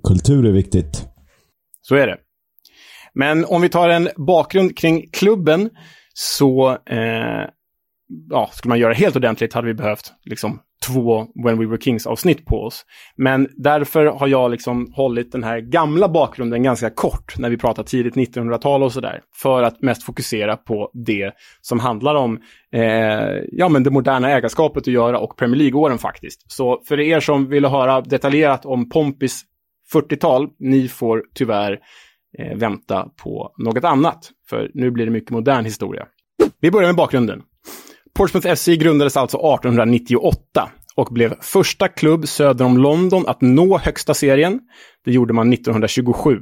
Kultur 0.04 0.46
är 0.46 0.52
viktigt. 0.52 1.06
Så 1.82 1.94
är 1.94 2.06
det. 2.06 2.16
Men 3.14 3.44
om 3.44 3.62
vi 3.62 3.68
tar 3.68 3.88
en 3.88 4.08
bakgrund 4.16 4.78
kring 4.78 5.08
klubben 5.12 5.70
så 6.14 6.70
eh, 6.70 7.48
ja, 8.30 8.50
skulle 8.52 8.68
man 8.68 8.78
göra 8.78 8.92
helt 8.92 9.16
ordentligt 9.16 9.52
hade 9.52 9.66
vi 9.66 9.74
behövt 9.74 10.12
liksom 10.24 10.60
två 10.86 11.26
When 11.44 11.58
We 11.58 11.66
Were 11.66 11.80
Kings-avsnitt 11.80 12.46
på 12.46 12.62
oss. 12.62 12.84
Men 13.16 13.48
därför 13.56 14.06
har 14.06 14.28
jag 14.28 14.50
liksom 14.50 14.92
hållit 14.94 15.32
den 15.32 15.44
här 15.44 15.60
gamla 15.60 16.08
bakgrunden 16.08 16.62
ganska 16.62 16.90
kort 16.90 17.38
när 17.38 17.50
vi 17.50 17.56
pratar 17.56 17.82
tidigt 17.82 18.14
1900-tal 18.14 18.82
och 18.82 18.92
sådär. 18.92 19.20
För 19.42 19.62
att 19.62 19.82
mest 19.82 20.02
fokusera 20.02 20.56
på 20.56 20.90
det 20.94 21.32
som 21.60 21.80
handlar 21.80 22.14
om 22.14 22.40
eh, 22.72 22.82
ja, 23.52 23.68
men 23.68 23.82
det 23.82 23.90
moderna 23.90 24.30
ägarskapet 24.30 24.80
att 24.80 24.86
göra 24.86 25.18
och 25.18 25.36
Premier 25.36 25.56
League-åren 25.56 25.98
faktiskt. 25.98 26.52
Så 26.52 26.82
för 26.88 27.00
er 27.00 27.20
som 27.20 27.48
vill 27.48 27.64
höra 27.64 28.00
detaljerat 28.00 28.66
om 28.66 28.88
Pompis 28.88 29.42
40-tal, 29.92 30.48
ni 30.58 30.88
får 30.88 31.22
tyvärr 31.34 31.78
eh, 32.38 32.56
vänta 32.56 33.08
på 33.22 33.54
något 33.58 33.84
annat. 33.84 34.30
För 34.48 34.70
nu 34.74 34.90
blir 34.90 35.04
det 35.04 35.12
mycket 35.12 35.30
modern 35.30 35.64
historia. 35.64 36.06
Vi 36.60 36.70
börjar 36.70 36.88
med 36.88 36.96
bakgrunden. 36.96 37.42
Portsmouth 38.14 38.54
FC 38.54 38.66
grundades 38.66 39.16
alltså 39.16 39.36
1898 39.36 40.70
och 40.94 41.08
blev 41.10 41.34
första 41.40 41.88
klubb 41.88 42.28
söder 42.28 42.64
om 42.64 42.78
London 42.78 43.24
att 43.26 43.40
nå 43.40 43.78
högsta 43.78 44.14
serien. 44.14 44.60
Det 45.04 45.12
gjorde 45.12 45.32
man 45.32 45.52
1927. 45.52 46.40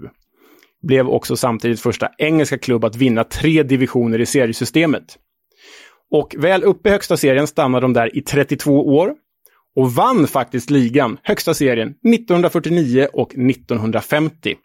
Blev 0.82 1.08
också 1.08 1.36
samtidigt 1.36 1.80
första 1.80 2.08
engelska 2.18 2.58
klubb 2.58 2.84
att 2.84 2.96
vinna 2.96 3.24
tre 3.24 3.62
divisioner 3.62 4.18
i 4.20 4.26
seriesystemet. 4.26 5.18
Och 6.10 6.34
väl 6.38 6.64
uppe 6.64 6.88
i 6.88 6.92
högsta 6.92 7.16
serien 7.16 7.46
stannade 7.46 7.84
de 7.84 7.92
där 7.92 8.16
i 8.16 8.20
32 8.20 8.86
år 8.96 9.14
och 9.76 9.92
vann 9.92 10.26
faktiskt 10.26 10.70
ligan, 10.70 11.18
högsta 11.22 11.54
serien, 11.54 11.88
1949 11.88 13.08
och 13.12 13.30
1950. 13.30 14.56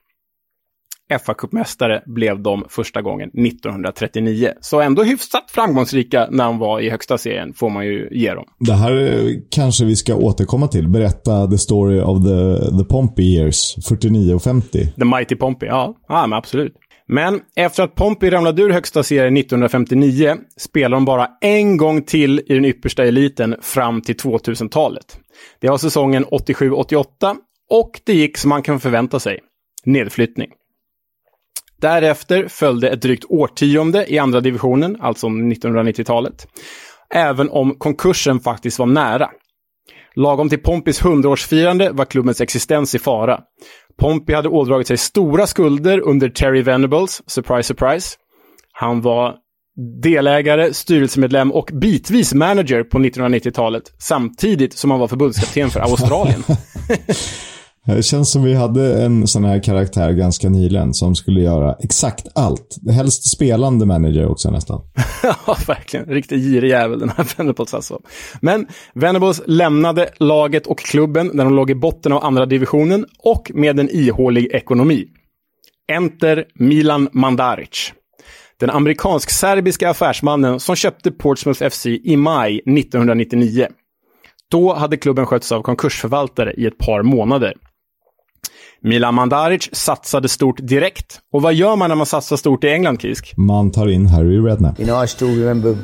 FA-cupmästare 1.13 2.01
blev 2.05 2.41
de 2.41 2.65
första 2.69 3.01
gången 3.01 3.29
1939. 3.29 4.51
Så 4.61 4.81
ändå 4.81 5.03
hyfsat 5.03 5.51
framgångsrika 5.51 6.27
när 6.31 6.45
de 6.45 6.59
var 6.59 6.79
i 6.79 6.89
högsta 6.89 7.17
serien, 7.17 7.53
får 7.53 7.69
man 7.69 7.85
ju 7.85 8.09
ge 8.11 8.33
dem. 8.33 8.45
Det 8.59 8.73
här 8.73 9.27
kanske 9.51 9.85
vi 9.85 9.95
ska 9.95 10.15
återkomma 10.15 10.67
till. 10.67 10.87
Berätta 10.87 11.47
the 11.47 11.57
story 11.57 12.01
of 12.01 12.23
the, 12.23 12.71
the 12.77 12.89
Pompey 12.89 13.25
years, 13.25 13.75
49 13.87 14.33
och 14.33 14.43
50. 14.43 14.87
The 14.87 15.05
Mighty 15.05 15.35
Pompey, 15.35 15.69
ja. 15.69 15.95
Ja, 16.07 16.27
men 16.27 16.37
absolut. 16.37 16.73
Men 17.07 17.41
efter 17.55 17.83
att 17.83 17.95
Pompey 17.95 18.29
ramlade 18.29 18.61
ur 18.61 18.69
högsta 18.69 19.03
serien 19.03 19.37
1959 19.37 20.35
spelade 20.59 20.95
de 20.95 21.05
bara 21.05 21.27
en 21.41 21.77
gång 21.77 22.01
till 22.01 22.39
i 22.39 22.53
den 22.53 22.65
yppersta 22.65 23.05
eliten 23.05 23.55
fram 23.61 24.01
till 24.01 24.15
2000-talet. 24.15 25.19
Det 25.61 25.69
var 25.69 25.77
säsongen 25.77 26.25
87-88 26.25 27.05
och 27.69 28.01
det 28.05 28.13
gick 28.13 28.37
som 28.37 28.49
man 28.49 28.61
kan 28.61 28.79
förvänta 28.79 29.19
sig. 29.19 29.39
Nedflyttning. 29.85 30.49
Därefter 31.85 32.47
följde 32.47 32.89
ett 32.89 33.01
drygt 33.01 33.25
årtionde 33.29 34.13
i 34.13 34.19
andra 34.19 34.41
divisionen, 34.41 34.97
alltså 35.01 35.27
1990-talet. 35.27 36.47
Även 37.13 37.49
om 37.49 37.75
konkursen 37.75 38.39
faktiskt 38.39 38.79
var 38.79 38.85
nära. 38.85 39.29
Lagom 40.15 40.49
till 40.49 40.59
Pompis 40.59 41.01
100-årsfirande 41.01 41.97
var 41.97 42.05
klubbens 42.05 42.41
existens 42.41 42.95
i 42.95 42.99
fara. 42.99 43.39
Pompey 43.99 44.35
hade 44.35 44.49
ådragit 44.49 44.87
sig 44.87 44.97
stora 44.97 45.47
skulder 45.47 45.99
under 45.99 46.29
Terry 46.29 46.61
Venables, 46.61 47.21
surprise 47.29 47.67
surprise. 47.67 48.15
Han 48.71 49.01
var 49.01 49.35
delägare, 50.01 50.73
styrelsemedlem 50.73 51.51
och 51.51 51.69
bitvis 51.73 52.33
manager 52.33 52.83
på 52.83 52.99
1990-talet, 52.99 53.83
samtidigt 53.99 54.73
som 54.73 54.91
han 54.91 54.99
var 54.99 55.07
förbundskapten 55.07 55.69
för 55.69 55.79
Australien. 55.79 56.43
Eh, 57.87 57.95
det 57.95 58.03
känns 58.03 58.31
som 58.31 58.43
vi 58.43 58.53
hade 58.53 59.03
en 59.03 59.27
sån 59.27 59.45
här 59.45 59.63
karaktär 59.63 60.11
ganska 60.11 60.49
nyligen 60.49 60.93
som 60.93 61.15
skulle 61.15 61.41
göra 61.41 61.75
exakt 61.79 62.27
allt. 62.35 62.77
Helst 62.89 63.31
spelande 63.31 63.85
manager 63.85 64.27
också 64.27 64.51
nästan. 64.51 64.81
ja, 65.23 65.57
verkligen. 65.67 66.05
Riktigt 66.05 66.43
girig 66.43 66.69
jävel 66.69 66.99
den 66.99 67.09
här 67.09 67.27
Venables 67.37 67.73
alltså. 67.73 67.99
Men 68.41 68.67
Venables 68.93 69.41
lämnade 69.45 70.09
laget 70.17 70.67
och 70.67 70.79
klubben 70.79 71.31
när 71.33 71.43
de 71.43 71.53
låg 71.53 71.69
i 71.69 71.75
botten 71.75 72.11
av 72.11 72.23
andra 72.23 72.45
divisionen 72.45 73.05
och 73.19 73.51
med 73.53 73.79
en 73.79 73.89
ihålig 73.89 74.47
ekonomi. 74.51 75.05
Enter 75.91 76.45
Milan 76.53 77.09
Mandaric. 77.11 77.93
Den 78.59 78.69
amerikansk-serbiska 78.69 79.89
affärsmannen 79.89 80.59
som 80.59 80.75
köpte 80.75 81.11
Portsmouth 81.11 81.69
FC 81.69 81.85
i 81.85 82.17
maj 82.17 82.55
1999. 82.55 83.67
Då 84.51 84.73
hade 84.73 84.97
klubben 84.97 85.25
skötts 85.25 85.51
av 85.51 85.61
konkursförvaltare 85.61 86.53
i 86.53 86.65
ett 86.65 86.77
par 86.77 87.03
månader. 87.03 87.53
Milan 88.87 89.15
Mandaric 89.15 89.69
satsade 89.73 90.29
stort 90.29 90.59
direkt. 90.61 91.19
Och 91.33 91.41
vad 91.41 91.53
gör 91.53 91.75
man 91.75 91.89
när 91.89 91.95
man 91.95 92.05
satsar 92.05 92.37
stort 92.37 92.63
i 92.63 92.67
England, 92.67 93.01
Kisk? 93.01 93.33
Man 93.37 93.71
tar 93.71 93.87
in 93.87 94.05
Harry 94.05 94.37
Redknapp. 94.37 94.79
You 94.79 94.87
know, 94.87 95.03
I 95.03 95.07
still 95.07 95.39
remember 95.39 95.77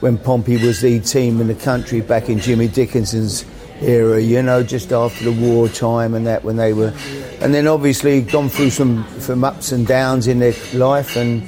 when 0.00 0.18
Pompey 0.18 0.66
was 0.66 0.80
the 0.80 1.00
team 1.00 1.40
in 1.40 1.48
the 1.48 1.64
country 1.64 2.00
back 2.00 2.28
in 2.28 2.40
Jimmy 2.40 2.68
Dickinson's 2.68 3.46
era, 3.80 4.20
you 4.20 4.42
know, 4.42 4.62
just 4.62 4.92
after 4.92 5.24
the 5.24 5.30
war 5.30 5.68
time 5.68 6.16
and 6.16 6.26
that 6.26 6.44
when 6.44 6.56
they 6.56 6.72
were... 6.72 6.92
And 7.40 7.54
then 7.54 7.68
obviously 7.68 8.22
gone 8.22 8.48
through 8.48 8.70
some, 8.70 9.04
some 9.18 9.44
ups 9.44 9.72
and 9.72 9.86
downs 9.86 10.26
in 10.26 10.40
their 10.40 10.54
life 10.74 11.16
and... 11.16 11.42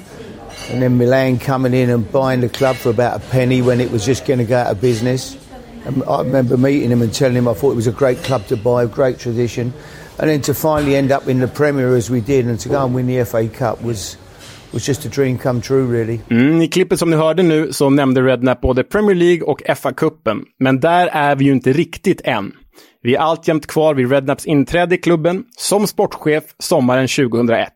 And 0.70 0.80
then 0.80 0.96
Milan 0.96 1.38
coming 1.38 1.74
in 1.74 1.90
and 1.90 2.12
buying 2.12 2.40
the 2.40 2.48
club 2.48 2.76
for 2.76 2.90
about 2.90 3.16
a 3.16 3.30
penny 3.30 3.62
when 3.62 3.80
it 3.80 3.90
was 3.90 4.06
just 4.06 4.26
going 4.26 4.38
to 4.38 4.44
go 4.44 4.58
out 4.58 4.70
of 4.70 4.80
business. 4.80 5.36
And 5.86 6.04
I 6.04 6.22
remember 6.22 6.56
meeting 6.56 6.90
him 6.90 7.02
and 7.02 7.12
telling 7.12 7.36
him 7.36 7.48
I 7.48 7.54
thought 7.54 7.72
it 7.72 7.76
was 7.76 7.88
a 7.88 7.92
great 7.92 8.22
club 8.22 8.46
to 8.46 8.56
buy, 8.56 8.84
a 8.84 8.86
great 8.86 9.18
tradition. 9.18 9.72
And 10.20 10.28
then 10.28 10.40
to 10.42 10.54
finally 10.54 10.96
end 10.96 11.12
up 11.12 11.28
in 11.28 11.40
the 11.40 11.46
Premier 11.46 11.96
as 11.96 12.10
we 12.10 12.20
did 12.20 12.46
and 12.46 12.60
to 12.60 12.68
go 12.68 12.84
and 12.84 12.94
win 12.94 13.06
the 13.06 13.24
FA 13.24 13.48
Cup 13.48 13.82
was 13.84 14.18
was 14.72 14.88
just 14.88 15.06
a 15.06 15.08
dream 15.08 15.38
come 15.38 15.60
true 15.60 15.86
really. 15.92 16.20
Mm, 16.30 16.62
I 16.62 16.68
klippet 16.68 16.98
som 16.98 17.10
ni 17.10 17.16
hörde 17.16 17.42
nu 17.42 17.72
så 17.72 17.90
nämnde 17.90 18.22
Rednap 18.22 18.60
både 18.60 18.84
Premier 18.84 19.14
League 19.14 19.42
och 19.42 19.62
FA-cupen. 19.66 20.42
Men 20.58 20.80
där 20.80 21.06
är 21.06 21.36
vi 21.36 21.44
ju 21.44 21.52
inte 21.52 21.72
riktigt 21.72 22.20
än. 22.24 22.52
Vi 23.02 23.14
är 23.14 23.18
alltjämt 23.18 23.66
kvar 23.66 23.94
vid 23.94 24.12
Rednaps 24.12 24.46
inträde 24.46 24.94
i 24.94 24.98
klubben 24.98 25.44
som 25.56 25.86
sportchef 25.86 26.44
sommaren 26.58 27.08
2001. 27.08 27.68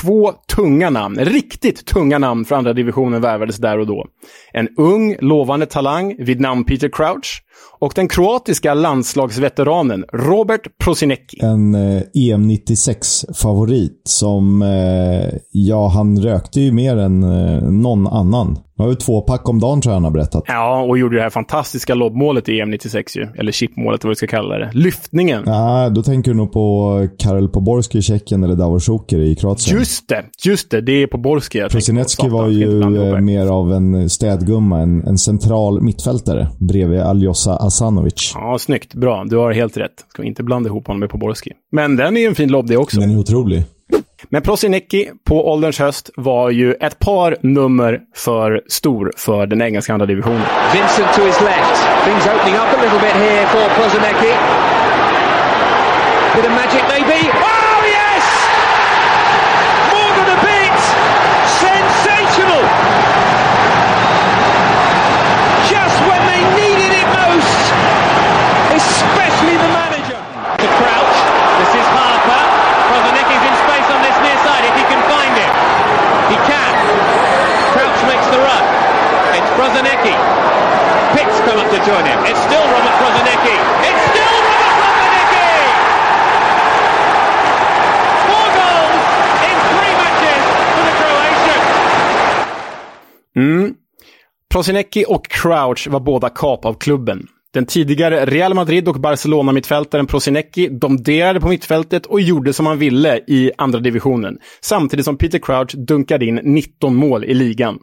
Två 0.00 0.32
tunga 0.56 0.90
namn, 0.90 1.18
riktigt 1.18 1.86
tunga 1.86 2.18
namn 2.18 2.44
för 2.44 2.56
andra 2.56 2.72
divisionen 2.72 3.20
värvades 3.20 3.56
där 3.56 3.78
och 3.78 3.86
då. 3.86 4.06
En 4.52 4.68
ung, 4.76 5.16
lovande 5.20 5.66
talang 5.66 6.16
vid 6.18 6.40
namn 6.40 6.64
Peter 6.64 6.88
Crouch 6.88 7.42
och 7.78 7.92
den 7.96 8.08
kroatiska 8.08 8.74
landslagsveteranen 8.74 10.04
Robert 10.12 10.78
Prosinecki. 10.84 11.38
En 11.42 11.74
eh, 11.74 12.02
EM96-favorit 12.14 14.02
som, 14.04 14.62
eh, 14.62 15.38
ja, 15.50 15.88
han 15.88 16.22
rökte 16.22 16.60
ju 16.60 16.72
mer 16.72 16.96
än 16.96 17.22
eh, 17.22 17.62
någon 17.62 18.06
annan. 18.06 18.58
Han 18.80 18.86
har 18.86 18.92
ju 18.92 18.96
två 18.96 19.20
pack 19.20 19.48
om 19.48 19.60
dagen 19.60 19.80
tror 19.80 19.90
jag 19.90 19.96
han 19.96 20.04
har 20.04 20.10
berättat. 20.10 20.44
Ja, 20.46 20.82
och 20.82 20.98
gjorde 20.98 21.16
det 21.16 21.22
här 21.22 21.30
fantastiska 21.30 21.94
lobbmålet 21.94 22.48
i 22.48 22.52
EM96 22.52 23.18
ju. 23.18 23.28
Eller 23.38 23.52
chipmålet, 23.52 24.04
vad 24.04 24.08
vi 24.08 24.14
ska 24.14 24.26
kalla 24.26 24.58
det. 24.58 24.70
Lyftningen. 24.74 25.42
Ja, 25.46 25.88
då 25.88 26.02
tänker 26.02 26.30
du 26.30 26.36
nog 26.36 26.52
på 26.52 27.08
Karel 27.18 27.48
Poborski 27.48 27.98
i 27.98 28.02
Tjeckien 28.02 28.44
eller 28.44 28.54
Davor 28.54 28.80
Šuker 28.80 29.18
i 29.18 29.34
Kroatien. 29.34 29.78
Just 29.78 30.08
det, 30.08 30.24
just 30.44 30.70
det. 30.70 30.80
Det 30.80 30.92
är 30.92 31.06
Poborski 31.06 31.58
jag 31.58 31.70
Prosinecki 31.70 32.28
var 32.28 32.48
ju 32.48 33.20
mer 33.20 33.46
av 33.46 33.72
en 33.72 34.10
städgumma, 34.10 34.80
en, 34.80 35.06
en 35.06 35.18
central 35.18 35.82
mittfältare 35.82 36.48
bredvid 36.58 37.00
Aljosa 37.00 37.56
Asanovic. 37.56 38.32
Ja, 38.34 38.58
snyggt. 38.58 38.94
Bra. 38.94 39.24
Du 39.24 39.36
har 39.36 39.52
helt 39.52 39.76
rätt. 39.76 40.04
Ska 40.08 40.22
inte 40.22 40.42
blanda 40.42 40.68
ihop 40.68 40.86
honom 40.86 41.00
med 41.00 41.10
Poborski. 41.10 41.52
Men 41.72 41.96
den 41.96 42.16
är 42.16 42.20
ju 42.20 42.26
en 42.26 42.34
fin 42.34 42.52
lobb 42.52 42.66
det 42.66 42.76
också. 42.76 43.00
Den 43.00 43.10
är 43.10 43.18
otrolig. 43.18 43.64
Men 44.28 44.42
Prosinecki 44.42 45.10
på 45.24 45.52
ålderns 45.52 45.78
höst 45.78 46.10
var 46.16 46.50
ju 46.50 46.74
ett 46.74 46.98
par 46.98 47.36
nummer 47.40 48.00
för 48.16 48.62
stor 48.68 49.12
för 49.16 49.46
den 49.46 49.62
engelska 49.62 49.92
andra 49.92 50.06
divisionen. 50.06 50.42
Vincent 50.72 51.14
to 51.14 51.22
his 51.22 51.40
left. 51.40 52.04
Things 52.04 52.26
opening 52.26 52.54
up 52.54 52.78
a 52.78 52.82
little 52.82 53.00
bit 53.00 53.12
here 53.12 53.46
for 53.46 53.68
Prosinecki. 53.82 54.32
Bit 56.34 56.44
of 56.44 56.52
magic 56.52 56.82
maybe. 56.88 57.20
Oh 57.28 57.82
yes! 57.98 58.24
More 59.92 60.12
than 60.18 60.28
a 60.36 60.40
bit! 60.50 60.78
Sensational! 61.66 62.62
Just 65.74 65.98
when 66.08 66.22
they 66.30 66.42
needed 66.60 66.92
it 67.00 67.08
most, 67.22 67.62
especially 68.80 69.56
the 69.64 69.70
manager. 69.80 70.20
To 70.62 70.68
Crouch. 70.78 71.18
This 71.60 71.72
is 71.80 71.86
Harper. 71.98 72.42
Prozinecki's 72.90 73.44
in 73.48 73.56
space 73.66 73.88
on 73.94 74.00
this 74.06 74.16
near 74.24 74.38
side 74.46 74.64
if 74.70 74.74
he 74.80 74.84
can 74.92 75.02
find 75.10 75.34
it. 75.44 75.52
He 76.30 76.36
can. 76.50 76.72
Crouch 77.74 78.00
makes 78.10 78.26
the 78.34 78.38
run. 78.38 78.64
It's 79.38 79.50
Prozinecki. 79.58 80.14
Pitts 81.14 81.36
come 81.46 81.58
up 81.58 81.70
to 81.90 81.96
him. 82.10 82.18
It's 82.30 82.42
still 82.48 82.66
Robert 82.74 82.96
Prozinecki. 83.00 83.56
It's 83.88 84.02
still 84.10 84.36
Robert 84.48 84.74
Prozinecki! 84.80 85.48
Four 88.28 88.48
goals 88.58 89.04
in 89.48 89.56
three 89.70 89.94
matches 90.02 90.42
for 90.74 90.82
the 90.88 90.94
Croatian. 91.00 91.60
Mm. 93.36 93.74
Prosinecki 94.52 95.04
och 95.08 95.28
Crouch 95.28 95.88
var 95.88 96.00
båda 96.00 96.28
kap 96.28 96.64
av 96.64 96.74
klubben. 96.74 97.26
Den 97.52 97.66
tidigare 97.66 98.26
Real 98.26 98.54
Madrid 98.54 98.88
och 98.88 99.00
Barcelona-mittfältaren 99.00 100.06
Prosinecki 100.06 100.68
domderade 100.68 101.40
på 101.40 101.48
mittfältet 101.48 102.06
och 102.06 102.20
gjorde 102.20 102.52
som 102.52 102.66
han 102.66 102.78
ville 102.78 103.16
i 103.26 103.52
andra 103.58 103.78
divisionen. 103.78 104.38
Samtidigt 104.60 105.04
som 105.04 105.16
Peter 105.18 105.38
Crouch 105.38 105.76
dunkade 105.76 106.24
in 106.24 106.40
19 106.44 106.96
mål 106.96 107.24
i 107.24 107.34
ligan. 107.34 107.78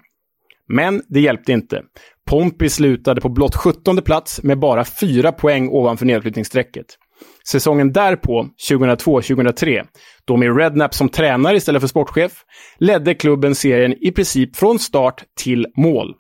Men 0.68 1.02
det 1.08 1.20
hjälpte 1.20 1.52
inte. 1.52 1.82
Pompey 2.28 2.70
slutade 2.70 3.22
på 3.22 3.30
blott 3.30 3.56
17 3.56 4.02
plats 4.02 4.44
med 4.44 4.60
bara 4.60 4.86
fyra 4.86 5.32
poäng 5.32 5.70
ovanför 5.70 6.06
nedflyttningsstrecket. 6.06 6.86
Säsongen 7.48 7.94
därpå, 7.94 8.48
2002-2003, 8.70 9.86
då 10.26 10.38
med 10.38 10.58
Rednap 10.58 10.94
som 10.94 11.10
tränare 11.10 11.58
istället 11.58 11.82
för 11.82 11.88
sportchef, 11.88 12.32
ledde 12.80 13.14
klubben 13.14 13.56
serien 13.56 13.96
i 14.02 14.12
princip 14.12 14.56
från 14.56 14.80
start 14.80 15.24
till 15.40 15.68
mål. 15.78 16.14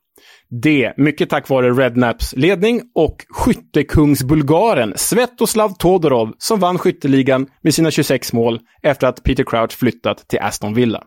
Det 0.49 0.93
mycket 0.97 1.29
tack 1.29 1.49
vare 1.49 1.71
Rednaps 1.71 2.35
ledning 2.35 2.81
och 2.95 3.25
skyttekungsbulgaren 3.29 4.93
Svetoslav 4.95 5.73
Todorov 5.79 6.33
som 6.37 6.59
vann 6.59 6.77
skytteligan 6.77 7.47
med 7.61 7.73
sina 7.73 7.91
26 7.91 8.33
mål 8.33 8.59
efter 8.83 9.07
att 9.07 9.23
Peter 9.23 9.43
Crouch 9.43 9.71
flyttat 9.71 10.27
till 10.27 10.39
Aston 10.39 10.73
Villa. 10.73 11.03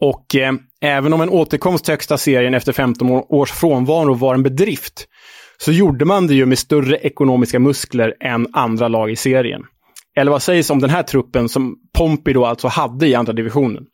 Och 0.00 0.36
eh, 0.36 0.52
även 0.82 1.12
om 1.12 1.20
en 1.20 1.30
återkomst 1.30 1.84
till 1.84 1.92
högsta 1.92 2.18
serien 2.18 2.54
efter 2.54 2.72
15 2.72 3.10
års 3.10 3.52
frånvaro 3.52 4.14
var 4.14 4.34
en 4.34 4.42
bedrift, 4.42 5.06
så 5.58 5.72
gjorde 5.72 6.04
man 6.04 6.26
det 6.26 6.34
ju 6.34 6.46
med 6.46 6.58
större 6.58 6.96
ekonomiska 6.96 7.58
muskler 7.58 8.14
än 8.20 8.46
andra 8.52 8.88
lag 8.88 9.10
i 9.10 9.16
serien. 9.16 9.62
Eller 10.16 10.30
vad 10.30 10.42
sägs 10.42 10.70
om 10.70 10.80
den 10.80 10.90
här 10.90 11.02
truppen 11.02 11.48
som 11.48 11.76
Pompey 11.98 12.34
då 12.34 12.46
alltså 12.46 12.68
hade 12.68 13.06
i 13.08 13.14
andra 13.14 13.32
divisionen? 13.32 13.84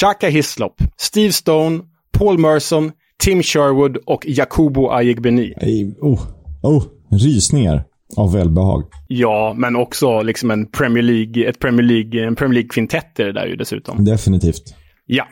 Shaka 0.00 0.28
Hislop, 0.28 0.82
Steve 0.96 1.32
Stone, 1.32 1.80
Paul 2.12 2.38
Merson, 2.38 2.92
Tim 3.18 3.42
Sherwood 3.42 3.96
och 3.96 4.24
Jakubo 4.26 4.88
Ayegbeni. 4.88 5.54
Oh, 6.00 6.20
oh, 6.62 6.84
rysningar 7.10 7.84
av 8.16 8.32
välbehag. 8.32 8.82
Ja, 9.08 9.54
men 9.56 9.76
också 9.76 10.22
liksom 10.22 10.50
en 10.50 10.66
Premier 10.66 11.02
League, 11.02 11.48
ett 11.48 11.58
Premier 11.58 11.86
League, 11.86 12.26
en 12.26 12.36
Premier 12.36 12.54
League-kvintett 12.54 13.20
är 13.20 13.24
det 13.24 13.32
där 13.32 13.46
ju 13.46 13.56
dessutom. 13.56 14.04
Definitivt. 14.04 14.74
Ja. 15.06 15.26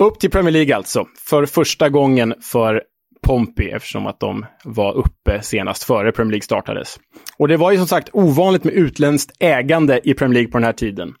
Upp 0.00 0.20
till 0.20 0.30
Premier 0.30 0.52
League 0.52 0.76
alltså. 0.76 1.06
För 1.18 1.46
första 1.46 1.88
gången 1.88 2.34
för 2.40 2.82
Pompey 3.22 3.68
eftersom 3.68 4.06
att 4.06 4.20
de 4.20 4.46
var 4.64 4.94
uppe 4.94 5.42
senast 5.42 5.84
före 5.84 6.12
Premier 6.12 6.30
League 6.30 6.42
startades. 6.42 6.98
Och 7.38 7.48
det 7.48 7.56
var 7.56 7.70
ju 7.70 7.78
som 7.78 7.86
sagt 7.86 8.08
ovanligt 8.12 8.64
med 8.64 8.74
utländskt 8.74 9.36
ägande 9.40 10.00
i 10.04 10.14
Premier 10.14 10.34
League 10.34 10.50
på 10.50 10.58
den 10.58 10.64
här 10.64 10.72
tiden. 10.72 11.14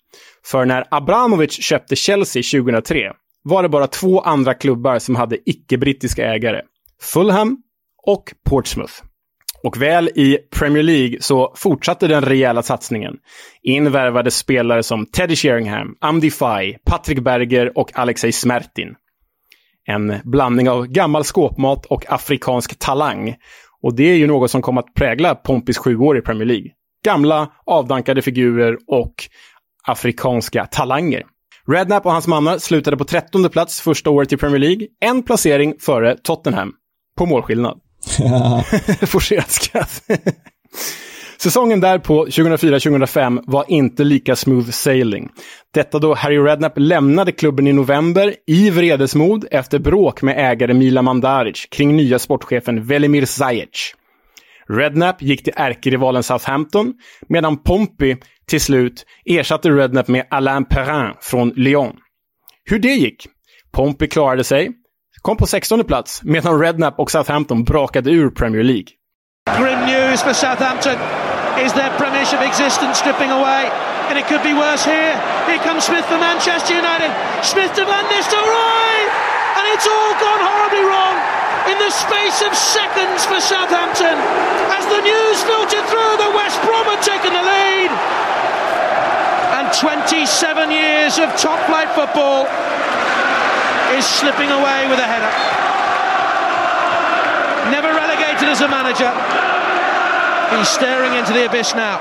För 0.44 0.64
när 0.64 0.84
Abramovic 0.90 1.52
köpte 1.52 1.96
Chelsea 1.96 2.42
2003 2.62 3.12
var 3.42 3.62
det 3.62 3.68
bara 3.68 3.86
två 3.86 4.20
andra 4.20 4.54
klubbar 4.54 4.98
som 4.98 5.14
hade 5.14 5.50
icke-brittiska 5.50 6.24
ägare. 6.34 6.62
Fulham 7.00 7.62
och 8.06 8.34
Portsmouth. 8.44 9.09
Och 9.62 9.82
väl 9.82 10.08
i 10.08 10.38
Premier 10.58 10.82
League 10.82 11.16
så 11.20 11.52
fortsatte 11.56 12.06
den 12.06 12.22
rejäla 12.22 12.62
satsningen. 12.62 13.14
Invärvade 13.62 14.30
spelare 14.30 14.82
som 14.82 15.06
Teddy 15.06 15.36
Sheringham, 15.36 15.94
Amdi 16.00 16.30
Fai, 16.30 16.76
Patrick 16.84 17.18
Berger 17.18 17.78
och 17.78 17.98
Alexej 17.98 18.32
Smertin. 18.32 18.94
En 19.86 20.14
blandning 20.24 20.70
av 20.70 20.86
gammal 20.86 21.24
skåpmat 21.24 21.86
och 21.86 22.12
afrikansk 22.12 22.78
talang. 22.78 23.34
Och 23.82 23.94
det 23.94 24.10
är 24.10 24.14
ju 24.14 24.26
något 24.26 24.50
som 24.50 24.62
kom 24.62 24.78
att 24.78 24.94
prägla 24.94 25.34
Pompis 25.34 25.78
sju 25.78 25.96
år 25.96 26.18
i 26.18 26.20
Premier 26.20 26.46
League. 26.46 26.70
Gamla, 27.04 27.52
avdankade 27.66 28.22
figurer 28.22 28.78
och 28.86 29.14
afrikanska 29.86 30.66
talanger. 30.66 31.22
Rednap 31.66 32.06
och 32.06 32.12
hans 32.12 32.26
mannar 32.26 32.58
slutade 32.58 32.96
på 32.96 33.04
13 33.04 33.48
plats 33.48 33.80
första 33.80 34.10
året 34.10 34.32
i 34.32 34.36
Premier 34.36 34.58
League. 34.58 34.86
En 35.00 35.22
placering 35.22 35.74
före 35.80 36.16
Tottenham. 36.16 36.72
På 37.16 37.26
målskillnad. 37.26 37.80
Forcerat 39.06 39.50
skratt. 39.50 40.02
Säsongen 41.42 41.80
därpå, 41.80 42.26
2004-2005, 42.26 43.42
var 43.46 43.64
inte 43.68 44.04
lika 44.04 44.36
smooth 44.36 44.70
sailing. 44.70 45.28
Detta 45.74 45.98
då 45.98 46.14
Harry 46.14 46.38
Redknapp 46.38 46.72
lämnade 46.76 47.32
klubben 47.32 47.66
i 47.66 47.72
november 47.72 48.34
i 48.46 48.70
vredesmod 48.70 49.44
efter 49.50 49.78
bråk 49.78 50.22
med 50.22 50.52
ägare 50.52 50.74
Mila 50.74 51.02
Mandaric 51.02 51.66
kring 51.70 51.96
nya 51.96 52.18
sportchefen 52.18 52.86
Velimir 52.86 53.24
Zajic. 53.24 53.94
Redknapp 54.68 55.22
gick 55.22 55.44
till 55.44 55.52
ärkerivalen 55.56 56.22
Southampton, 56.22 56.94
medan 57.28 57.62
Pompey 57.62 58.16
till 58.46 58.60
slut 58.60 59.04
ersatte 59.24 59.70
Redknapp 59.70 60.08
med 60.08 60.26
Alain 60.30 60.64
Perrin 60.64 61.14
från 61.20 61.52
Lyon. 61.56 61.96
Hur 62.64 62.78
det 62.78 62.94
gick? 62.94 63.26
Pompey 63.72 64.08
klarade 64.08 64.44
sig, 64.44 64.70
kom 65.22 65.36
på 65.36 65.46
16 65.46 65.84
plats, 65.84 66.20
medan 66.22 66.60
Redknapp 66.60 66.98
och 66.98 67.10
Southampton 67.10 67.64
brakade 67.64 68.10
ur 68.10 68.30
Premier 68.30 68.62
League. 68.62 68.90
Grim 69.58 69.80
news 69.86 70.22
for 70.22 70.32
Southampton. 70.32 70.98
Is 71.64 71.72
their 71.72 71.90
Premiership 71.98 72.40
existence 72.40 72.94
slipping 73.02 73.30
away? 73.30 73.62
And 74.08 74.18
it 74.18 74.26
could 74.30 74.42
be 74.42 74.54
worse 74.54 74.84
here. 74.84 75.14
Here 75.46 75.58
comes 75.58 75.84
Smith 75.84 76.06
for 76.06 76.18
Manchester 76.18 76.74
United. 76.74 77.10
Smith 77.42 77.72
to 77.74 77.84
Van 77.84 78.04
Nistelrooy! 78.12 78.98
And 79.58 79.64
it's 79.74 79.86
all 79.86 80.12
gone 80.24 80.42
horribly 80.50 80.84
wrong 80.88 81.16
in 81.70 81.76
the 81.78 81.90
space 81.90 82.38
of 82.46 82.52
seconds 82.54 83.26
for 83.26 83.40
Southampton. 83.40 84.16
As 84.72 84.84
the 84.88 85.00
news 85.04 85.38
filtered 85.44 85.86
through, 85.90 86.14
the 86.24 86.32
West 86.32 86.58
Brom 86.64 86.86
had 86.88 87.02
taken 87.02 87.32
the 87.34 87.44
lead. 87.44 87.90
And 89.58 89.66
27 89.74 90.70
years 90.70 91.18
of 91.18 91.28
top 91.36 91.60
flight 91.66 91.90
football 91.92 92.46
is 93.98 94.04
slipping 94.04 94.50
away 94.50 94.88
with 94.90 95.00
a 95.00 95.08
header. 95.12 95.32
Never 97.70 97.88
relegated 98.02 98.48
as 98.48 98.60
a 98.60 98.68
manager. 98.68 99.12
He's 100.50 100.68
staring 100.68 101.18
into 101.18 101.32
the 101.32 101.46
abyss 101.46 101.74
now. 101.74 101.96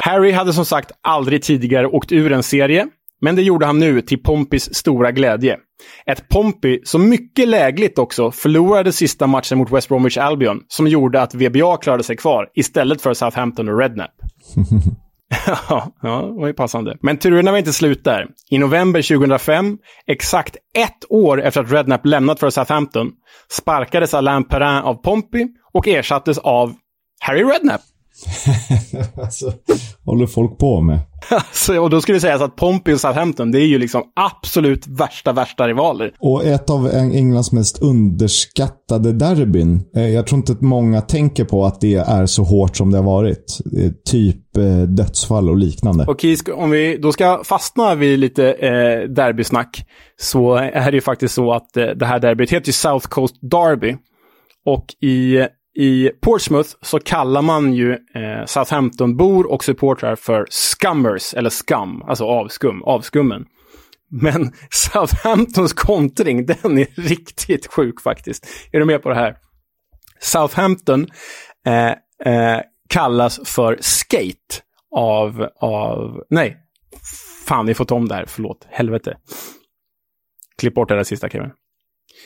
Harry 0.00 0.32
hade 0.32 0.52
som 0.52 0.64
sagt 0.64 0.92
aldrig 1.02 1.42
tidigare 1.42 1.86
åkt 1.86 2.12
ur 2.12 2.32
en 2.32 2.42
serie, 2.42 2.86
men 3.20 3.36
det 3.36 3.42
gjorde 3.42 3.66
han 3.66 3.78
nu 3.78 4.00
till 4.00 4.22
Pompis 4.22 4.74
stora 4.74 5.12
glädje. 5.12 5.56
Ett 6.06 6.28
Pompey 6.28 6.80
som 6.84 7.08
mycket 7.08 7.48
lägligt 7.48 7.98
också 7.98 8.30
förlorade 8.30 8.92
sista 8.92 9.26
matchen 9.26 9.58
mot 9.58 9.70
West 9.70 9.88
Bromwich 9.88 10.18
Albion, 10.18 10.60
som 10.68 10.86
gjorde 10.86 11.22
att 11.22 11.34
VBA 11.34 11.76
klarade 11.76 12.02
sig 12.02 12.16
kvar 12.16 12.48
istället 12.54 13.02
för 13.02 13.14
Southampton 13.14 13.68
och 13.68 13.78
Redknapp. 13.78 14.14
ja, 15.46 15.92
det 16.02 16.40
var 16.40 16.46
ju 16.46 16.52
passande. 16.52 16.96
Men 17.00 17.18
turerna 17.18 17.50
var 17.50 17.58
inte 17.58 17.72
slut 17.72 18.04
där. 18.04 18.26
I 18.50 18.58
november 18.58 19.02
2005, 19.02 19.78
exakt 20.06 20.56
ett 20.74 21.04
år 21.08 21.42
efter 21.42 21.60
att 21.60 21.72
Redknapp 21.72 22.06
lämnat 22.06 22.40
för 22.40 22.50
Southampton, 22.50 23.10
sparkades 23.50 24.14
Alain 24.14 24.44
Perrin 24.44 24.82
av 24.84 24.94
Pompey 24.94 25.48
och 25.72 25.88
ersattes 25.88 26.38
av 26.38 26.74
Harry 27.20 27.42
Redknapp. 27.44 27.80
alltså, 29.22 29.52
håller 30.04 30.26
folk 30.26 30.58
på 30.58 30.80
med? 30.80 31.00
alltså, 31.30 31.78
och 31.78 31.90
då 31.90 32.00
skulle 32.00 32.16
det 32.16 32.20
sägas 32.20 32.42
att 32.42 32.56
Pompey 32.56 32.94
och 32.94 33.00
Southampton, 33.00 33.50
det 33.50 33.60
är 33.60 33.66
ju 33.66 33.78
liksom 33.78 34.02
absolut 34.16 34.86
värsta, 34.86 35.32
värsta 35.32 35.68
rivaler. 35.68 36.12
Och 36.20 36.44
ett 36.44 36.70
av 36.70 36.86
Englands 36.94 37.52
mest 37.52 37.82
underskattade 37.82 39.12
derbyn. 39.12 39.82
Eh, 39.96 40.08
jag 40.08 40.26
tror 40.26 40.36
inte 40.36 40.52
att 40.52 40.60
många 40.60 41.00
tänker 41.00 41.44
på 41.44 41.64
att 41.64 41.80
det 41.80 41.94
är 41.94 42.26
så 42.26 42.42
hårt 42.42 42.76
som 42.76 42.90
det 42.90 42.98
har 42.98 43.04
varit. 43.04 43.58
Typ 44.04 44.56
eh, 44.56 44.82
dödsfall 44.82 45.50
och 45.50 45.56
liknande. 45.56 46.04
Okej, 46.08 46.36
om 46.54 46.70
vi 46.70 46.96
då 46.96 47.12
ska 47.12 47.44
fastna 47.44 47.94
vid 47.94 48.18
lite 48.18 48.52
eh, 48.52 49.08
derbysnack, 49.08 49.84
så 50.20 50.54
är 50.54 50.90
det 50.90 50.96
ju 50.96 51.00
faktiskt 51.00 51.34
så 51.34 51.52
att 51.52 51.76
eh, 51.76 51.86
det 51.86 52.06
här 52.06 52.18
derbyt 52.18 52.50
heter 52.50 52.66
ju 52.66 52.72
South 52.72 53.08
Coast 53.08 53.34
Derby. 53.50 53.96
Och 54.66 54.86
i 55.00 55.46
i 55.78 56.10
Portsmouth 56.20 56.70
så 56.82 57.00
kallar 57.00 57.42
man 57.42 57.74
ju 57.74 57.92
eh, 57.92 58.44
Southampton-bor 58.46 59.52
och 59.52 59.64
supportrar 59.64 60.16
för 60.16 60.46
scummers, 60.50 61.34
eller 61.34 61.50
scum, 61.50 62.02
alltså 62.02 62.24
avskum, 62.24 62.82
avskummen. 62.82 63.46
Men 64.10 64.52
Southamptons 64.70 65.72
kontring, 65.72 66.46
den 66.46 66.78
är 66.78 66.86
riktigt 67.08 67.66
sjuk 67.66 68.00
faktiskt. 68.00 68.46
Är 68.72 68.78
du 68.78 68.84
med 68.84 69.02
på 69.02 69.08
det 69.08 69.14
här? 69.14 69.36
Southampton 70.20 71.06
eh, 71.66 71.90
eh, 72.34 72.60
kallas 72.88 73.40
för 73.44 73.78
skate 73.80 74.62
av, 74.96 75.48
av, 75.60 76.24
nej, 76.30 76.56
fan 77.46 77.66
vi 77.66 77.74
får 77.74 77.84
ta 77.84 77.94
om 77.94 78.08
det 78.08 78.14
här, 78.14 78.24
förlåt, 78.28 78.66
helvete. 78.70 79.16
Klipp 80.58 80.74
bort 80.74 80.88
det 80.88 80.96
där 80.96 81.04
sista 81.04 81.28
Kevin. 81.28 81.50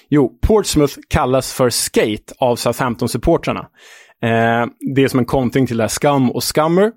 Jo, 0.08 0.38
Portsmouth 0.46 0.94
kallas 1.08 1.52
för 1.52 1.70
skate 1.70 2.34
av 2.38 2.56
Southampton-supportrarna. 2.56 3.66
Eh, 4.22 4.66
det 4.94 5.04
är 5.04 5.08
som 5.08 5.18
en 5.18 5.24
kontring 5.24 5.66
till 5.66 5.76
det 5.76 5.82
här 5.82 5.88
scum 5.88 6.30
och 6.30 6.44
scummer. 6.44 6.92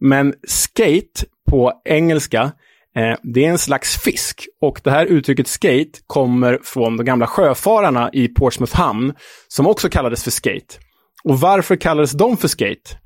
Men 0.00 0.34
skate 0.48 1.24
på 1.50 1.72
engelska, 1.84 2.42
eh, 2.96 3.18
det 3.22 3.44
är 3.44 3.50
en 3.50 3.58
slags 3.58 4.02
fisk. 4.02 4.46
Och 4.60 4.80
det 4.84 4.90
här 4.90 5.06
uttrycket 5.06 5.48
skate 5.48 6.00
kommer 6.06 6.58
från 6.62 6.96
de 6.96 7.04
gamla 7.04 7.26
sjöfararna 7.26 8.10
i 8.12 8.28
Portsmouth 8.28 8.76
hamn, 8.76 9.14
som 9.48 9.66
också 9.66 9.88
kallades 9.88 10.24
för 10.24 10.30
skate. 10.30 10.74
Och 11.24 11.40
varför 11.40 11.76
kallades 11.76 12.12
de 12.12 12.36
för 12.36 12.48
skate? 12.48 12.96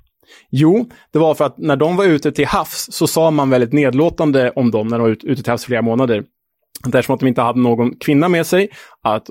Jo, 0.51 0.91
det 1.13 1.19
var 1.19 1.35
för 1.35 1.45
att 1.45 1.59
när 1.59 1.77
de 1.77 1.97
var 1.97 2.05
ute 2.05 2.33
till 2.33 2.47
havs 2.47 2.89
så 2.93 3.07
sa 3.07 3.31
man 3.31 3.51
väldigt 3.51 3.73
nedlåtande 3.73 4.51
om 4.51 4.71
dem 4.71 4.89
när 4.89 4.99
de 4.99 5.03
var 5.03 5.11
ute 5.11 5.43
till 5.43 5.51
havs 5.51 5.65
flera 5.65 5.83
månader. 5.83 6.25
Eftersom 6.87 7.15
att 7.15 7.21
de 7.21 7.27
inte 7.27 7.43
hade 7.43 7.61
någon 7.61 7.97
kvinna 7.97 8.29
med 8.29 8.47
sig, 8.47 8.69
att, 9.03 9.27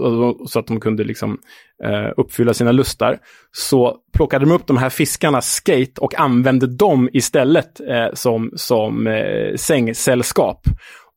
så 0.47 0.59
att 0.59 0.67
de 0.67 0.79
kunde 0.79 1.03
liksom, 1.03 1.37
eh, 1.83 2.11
uppfylla 2.17 2.53
sina 2.53 2.71
lustar, 2.71 3.17
så 3.51 3.97
plockade 4.13 4.45
de 4.45 4.51
upp 4.51 4.67
de 4.67 4.77
här 4.77 4.89
fiskarna 4.89 5.41
skate 5.41 6.01
och 6.01 6.19
använde 6.19 6.67
dem 6.67 7.09
istället 7.13 7.79
eh, 7.79 8.13
som, 8.13 8.51
som 8.55 9.07
eh, 9.07 9.55
sängsällskap. 9.55 10.67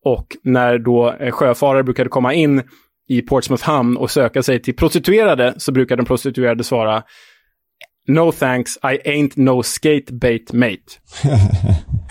Och 0.04 0.26
när 0.42 0.78
då 0.78 1.12
eh, 1.12 1.30
sjöfarare 1.30 1.84
brukade 1.84 2.08
komma 2.08 2.34
in 2.34 2.62
i 3.08 3.22
Portsmouth 3.22 3.64
hamn 3.64 3.96
och 3.96 4.10
söka 4.10 4.42
sig 4.42 4.62
till 4.62 4.76
prostituerade 4.76 5.54
så 5.56 5.72
brukade 5.72 5.98
den 5.98 6.06
prostituerade 6.06 6.64
svara 6.64 7.02
No 8.08 8.32
thanks, 8.32 8.76
I 8.76 8.98
ain't 9.04 9.32
no 9.36 9.62
skate 9.62 10.12
bait 10.12 10.52
mate. 10.52 11.00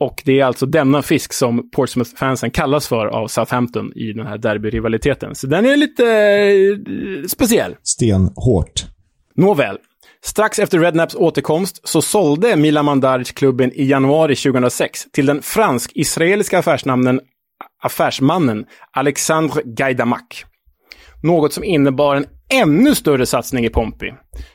och 0.00 0.22
det 0.24 0.40
är 0.40 0.44
alltså 0.44 0.66
denna 0.66 1.02
fisk 1.02 1.32
som 1.32 1.70
Portsmouth-fansen 1.70 2.50
kallas 2.50 2.88
för 2.88 3.06
av 3.06 3.28
Southampton 3.28 3.92
i 3.96 4.12
den 4.12 4.26
här 4.26 4.38
derbyrivaliteten. 4.38 5.34
Så 5.34 5.46
den 5.46 5.66
är 5.66 5.76
lite 5.76 6.04
eh, 6.04 7.26
speciell. 7.28 7.76
Stenhårt. 7.82 8.84
Nåväl. 9.36 9.78
Strax 10.24 10.58
efter 10.58 10.78
Rednaps 10.78 11.14
återkomst 11.14 11.88
så 11.88 12.02
sålde 12.02 12.56
Milan 12.56 12.84
Mandaric 12.84 13.32
klubben 13.32 13.72
i 13.72 13.84
januari 13.84 14.36
2006 14.36 15.06
till 15.12 15.26
den 15.26 15.42
fransk-israeliska 15.42 16.58
affärsnamnen 16.58 17.20
affärsmannen 17.82 18.64
Alexandre 18.92 19.62
Gaidamak. 19.64 20.44
Något 21.24 21.52
som 21.52 21.64
innebar 21.64 22.16
en 22.16 22.26
ännu 22.52 22.94
större 22.94 23.26
satsning 23.26 23.64
i 23.64 23.70
Pompey. 23.70 24.12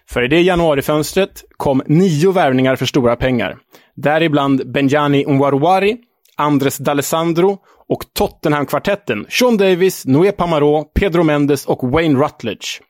För 0.10 0.24
i 0.24 0.28
det 0.28 0.42
januarifönstret 0.42 1.44
kom 1.58 1.82
nio 1.86 2.32
värvningar 2.32 2.76
för 2.76 2.86
stora 2.86 3.16
pengar. 3.16 3.58
Däribland 3.96 4.72
Benjani 4.72 5.26
Unwaruwari, 5.26 5.98
Andres 6.38 6.80
D'Alessandro 6.80 7.58
och 7.88 8.04
Tottenham-kvartetten 8.14 9.26
Sean 9.30 9.58
Davis, 9.58 10.06
Noé 10.06 10.32
Pamaro, 10.32 10.84
Pedro 10.84 11.24
Mendes 11.24 11.66
och 11.66 11.92
Wayne 11.92 12.20
Rutledge. 12.20 12.82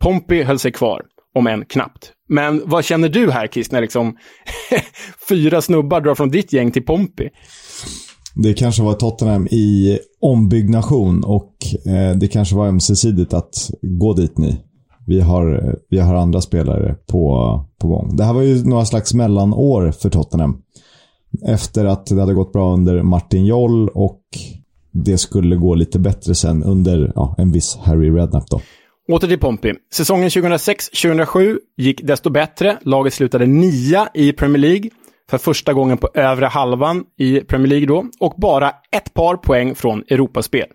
Pompey 0.00 0.42
höll 0.42 0.58
sig 0.58 0.72
kvar, 0.72 1.02
om 1.34 1.46
än 1.46 1.64
knappt. 1.64 2.12
Men 2.28 2.62
vad 2.64 2.84
känner 2.84 3.08
du 3.08 3.30
här, 3.30 3.46
Kiss, 3.46 3.72
när 3.72 3.80
liksom 3.80 4.16
fyra 5.28 5.62
snubbar 5.62 6.00
drar 6.00 6.14
från 6.14 6.30
ditt 6.30 6.52
gäng 6.52 6.70
till 6.70 6.84
Pompey? 6.84 7.30
Det 8.42 8.54
kanske 8.54 8.82
var 8.82 8.94
Tottenham 8.94 9.46
i 9.46 9.98
ombyggnation 10.20 11.24
och 11.24 11.54
eh, 11.86 12.16
det 12.16 12.28
kanske 12.28 12.56
var 12.56 12.66
ömsesidigt 12.66 13.34
att 13.34 13.70
gå 13.82 14.12
dit 14.14 14.38
ni. 14.38 14.56
Vi 15.06 15.20
har, 15.20 15.76
vi 15.88 15.98
har 15.98 16.14
andra 16.14 16.40
spelare 16.40 16.96
på, 17.06 17.64
på 17.80 17.88
gång. 17.88 18.16
Det 18.16 18.24
här 18.24 18.32
var 18.32 18.42
ju 18.42 18.64
några 18.64 18.84
slags 18.84 19.14
mellanår 19.14 19.90
för 19.90 20.10
Tottenham. 20.10 20.62
Efter 21.46 21.84
att 21.84 22.06
det 22.06 22.20
hade 22.20 22.34
gått 22.34 22.52
bra 22.52 22.72
under 22.72 23.02
Martin 23.02 23.46
Joll 23.46 23.88
och 23.88 24.22
det 24.92 25.18
skulle 25.18 25.56
gå 25.56 25.74
lite 25.74 25.98
bättre 25.98 26.34
sen 26.34 26.64
under 26.64 27.12
ja, 27.14 27.34
en 27.38 27.52
viss 27.52 27.76
Harry 27.76 28.10
Redknapp 28.10 28.46
då. 28.50 28.60
Åter 29.12 29.28
till 29.28 29.38
Pompey. 29.38 29.74
Säsongen 29.92 30.28
2006-2007 30.28 31.58
gick 31.76 32.02
desto 32.02 32.30
bättre. 32.30 32.78
Laget 32.82 33.14
slutade 33.14 33.46
nia 33.46 34.08
i 34.14 34.32
Premier 34.32 34.58
League 34.58 34.90
för 35.30 35.38
första 35.38 35.72
gången 35.72 35.98
på 35.98 36.08
övre 36.14 36.46
halvan 36.46 37.04
i 37.18 37.40
Premier 37.40 37.68
League 37.68 37.86
då 37.86 38.06
och 38.20 38.34
bara 38.36 38.72
ett 38.90 39.14
par 39.14 39.36
poäng 39.36 39.74
från 39.74 40.04
Europaspel. 40.08 40.66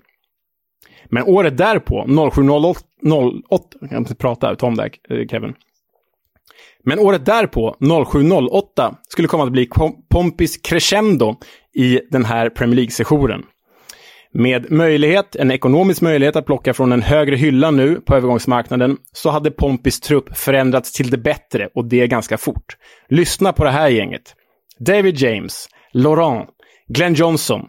Men 1.10 1.24
året 1.24 1.58
därpå, 1.58 2.06
07-08, 2.08 2.76
jag 3.82 3.90
kan 3.90 3.98
inte 3.98 4.16
prata 4.16 4.52
ut 4.52 4.64
om 4.64 4.76
det 4.76 4.82
här, 4.82 5.20
eh, 5.20 5.28
Kevin. 5.28 5.54
Men 6.86 7.00
året 7.00 7.26
därpå, 7.26 7.76
07-08, 7.80 8.96
skulle 9.08 9.28
komma 9.28 9.44
att 9.44 9.52
bli 9.52 9.70
Pompis 10.10 10.58
crescendo 10.58 11.36
i 11.76 12.00
den 12.12 12.26
här 12.26 12.50
Premier 12.50 12.76
League-sessionen. 12.76 13.44
Med 14.34 14.72
möjlighet, 14.72 15.36
en 15.36 15.52
ekonomisk 15.52 16.02
möjlighet 16.02 16.36
att 16.36 16.46
plocka 16.46 16.74
från 16.74 16.92
en 16.92 17.02
högre 17.02 17.36
hylla 17.36 17.72
nu 17.72 17.96
på 17.96 18.16
övergångsmarknaden 18.16 18.98
så 19.12 19.30
hade 19.30 19.52
Pompis 19.52 20.00
trupp 20.00 20.38
förändrats 20.38 20.92
till 20.92 21.10
det 21.10 21.18
bättre 21.18 21.70
och 21.76 21.86
det 21.86 22.08
ganska 22.08 22.38
fort. 22.38 22.78
Lyssna 23.10 23.54
på 23.54 23.64
det 23.64 23.72
här 23.72 23.90
gänget. 23.90 24.36
David 24.84 25.16
James, 25.18 25.68
Laurent, 25.94 26.50
Glenn 26.88 27.16
Johnson, 27.16 27.62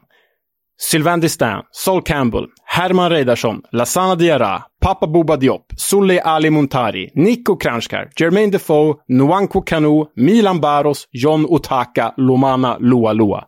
Sylvain 0.76 1.20
Distin, 1.20 1.62
Sol 1.70 2.02
Campbell, 2.02 2.46
Herman 2.64 3.10
Reidarsson, 3.10 3.60
Lassana 3.72 4.16
Diarra, 4.16 4.62
Papa 4.80 5.06
Bouba 5.06 5.36
Diop, 5.36 5.72
Sulle 5.76 6.20
Ali 6.20 6.50
Muntari, 6.50 7.10
Nico 7.14 7.56
Kranjkar, 7.56 8.10
Jermaine 8.16 8.50
Defoe, 8.50 8.94
Nwanko 9.08 9.62
Kanu, 9.62 10.06
Milan 10.16 10.60
Baros, 10.60 11.08
John 11.12 11.46
Otaka, 11.48 12.14
Lomana 12.16 12.78
Lua. 12.78 13.44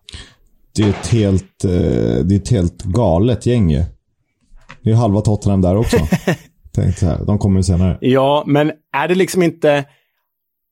Det 0.76 0.82
är 0.82 0.88
ett 0.88 1.06
helt, 1.06 1.64
eh, 1.64 1.70
det 2.24 2.34
är 2.34 2.36
ett 2.36 2.50
helt 2.50 2.82
galet 2.82 3.46
gäng 3.46 3.70
ju. 3.70 3.82
Det 4.82 4.90
är 4.90 4.94
halva 4.94 5.20
Tottenham 5.20 5.62
där 5.62 5.76
också. 5.76 5.96
Tänkte 6.74 7.00
så 7.00 7.06
här, 7.06 7.24
de 7.26 7.38
kommer 7.38 7.58
ju 7.58 7.62
senare. 7.62 7.98
Ja, 8.00 8.44
men 8.46 8.72
är 8.92 9.08
det 9.08 9.14
liksom 9.14 9.42
inte... 9.42 9.84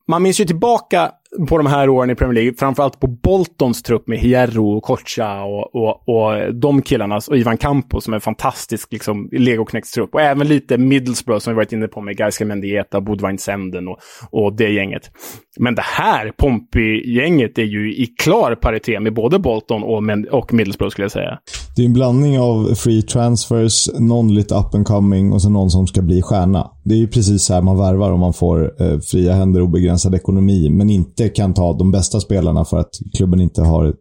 Man 0.09 0.23
minns 0.23 0.41
ju 0.41 0.45
tillbaka 0.45 1.13
på 1.49 1.59
de 1.59 1.67
här 1.67 1.89
åren 1.89 2.11
i 2.11 2.15
Premier 2.15 2.35
League, 2.35 2.55
framförallt 2.59 3.01
på 3.01 3.07
Boltons 3.07 3.83
trupp 3.83 4.09
med 4.09 4.19
Hierro 4.19 4.77
och 4.77 4.83
Kocha 4.83 5.43
och, 5.43 5.75
och, 5.75 6.09
och 6.09 6.55
de 6.55 6.83
killarna, 6.83 7.21
och 7.29 7.37
Ivan 7.37 7.57
Campos 7.57 8.05
som 8.05 8.13
är 8.13 8.17
en 8.17 8.21
fantastisk 8.21 8.93
liksom, 8.93 9.29
legoknäckstrupp. 9.33 10.15
Och 10.15 10.21
även 10.21 10.49
lite 10.49 10.79
Middlesbrough 10.79 11.41
som 11.41 11.53
vi 11.53 11.57
varit 11.57 11.73
inne 11.73 11.89
på 11.89 12.01
med 12.01 12.17
Gaiska 12.17 12.45
Mendieta, 12.45 13.01
Bodvine 13.01 13.39
Senden 13.39 13.89
och, 13.89 13.99
och 14.31 14.57
det 14.57 14.69
gänget. 14.69 15.11
Men 15.59 15.75
det 15.75 15.85
här 15.85 16.33
Pompey-gänget 16.37 17.59
är 17.59 17.63
ju 17.63 17.95
i 17.95 18.07
klar 18.07 18.55
paritet 18.55 19.03
med 19.03 19.15
både 19.15 19.39
Bolton 19.39 19.83
och, 19.83 20.03
och 20.31 20.53
Middlesbrough 20.53 20.91
skulle 20.91 21.05
jag 21.05 21.13
säga. 21.13 21.39
Det 21.77 21.83
är 21.83 21.87
en 21.87 21.93
blandning 21.93 22.41
av 22.41 22.75
free 22.75 23.03
transfers, 23.03 23.89
någon 23.99 24.35
lite 24.35 24.55
up 24.55 24.75
and 24.75 24.87
coming 24.87 25.33
och 25.33 25.43
så 25.43 25.49
någon 25.49 25.71
som 25.71 25.87
ska 25.87 26.03
bli 26.03 26.23
stjärna. 26.23 26.71
Det 26.85 26.95
är 26.95 26.99
ju 26.99 27.09
precis 27.09 27.45
så 27.45 27.55
här 27.55 27.63
man 27.63 27.79
värvar 27.79 28.11
om 28.13 28.21
man 28.21 28.33
får 28.33 28.83
eh, 28.83 28.99
fria 28.99 29.33
händer 29.33 29.63
och 29.63 29.71
begränsad 29.71 30.15
ekonomi, 30.15 30.71
men 30.71 30.91
inte 30.91 31.29
kan 31.29 31.55
ta 31.55 31.73
de 31.79 31.91
bästa 31.91 32.21
spelarna 32.21 32.65
för 32.65 32.79
att 32.79 32.91
klubben 33.17 33.41
inte 33.41 33.63
har 33.63 33.95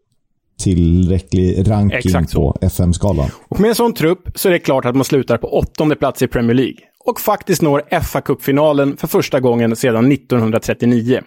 tillräcklig 0.60 1.70
ranking 1.70 2.26
på 2.34 2.58
FM-skalan. 2.62 3.30
Och 3.50 3.60
med 3.60 3.70
en 3.70 3.76
sån 3.76 3.94
trupp 3.94 4.30
så 4.36 4.48
är 4.48 4.54
det 4.54 4.60
klart 4.60 4.86
att 4.86 4.96
man 4.96 5.06
slutar 5.06 5.38
på 5.38 5.48
åttonde 5.48 5.96
plats 5.96 6.22
i 6.22 6.28
Premier 6.28 6.56
League 6.56 6.78
och 7.06 7.20
faktiskt 7.20 7.62
når 7.62 8.02
fa 8.02 8.22
Cup-finalen 8.22 8.98
för 8.98 9.08
första 9.08 9.40
gången 9.40 9.76
sedan 9.76 10.12
1939. 10.12 11.22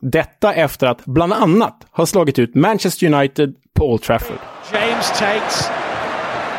Detta 0.00 0.52
efter 0.52 0.86
att 0.86 1.04
bland 1.04 1.32
annat 1.32 1.86
ha 1.90 2.06
slagit 2.06 2.38
ut 2.38 2.54
Manchester 2.54 3.14
United 3.14 3.54
på 3.74 3.92
Old 3.92 4.02
Trafford. 4.02 4.38
James 4.72 5.08
takes 5.18 5.79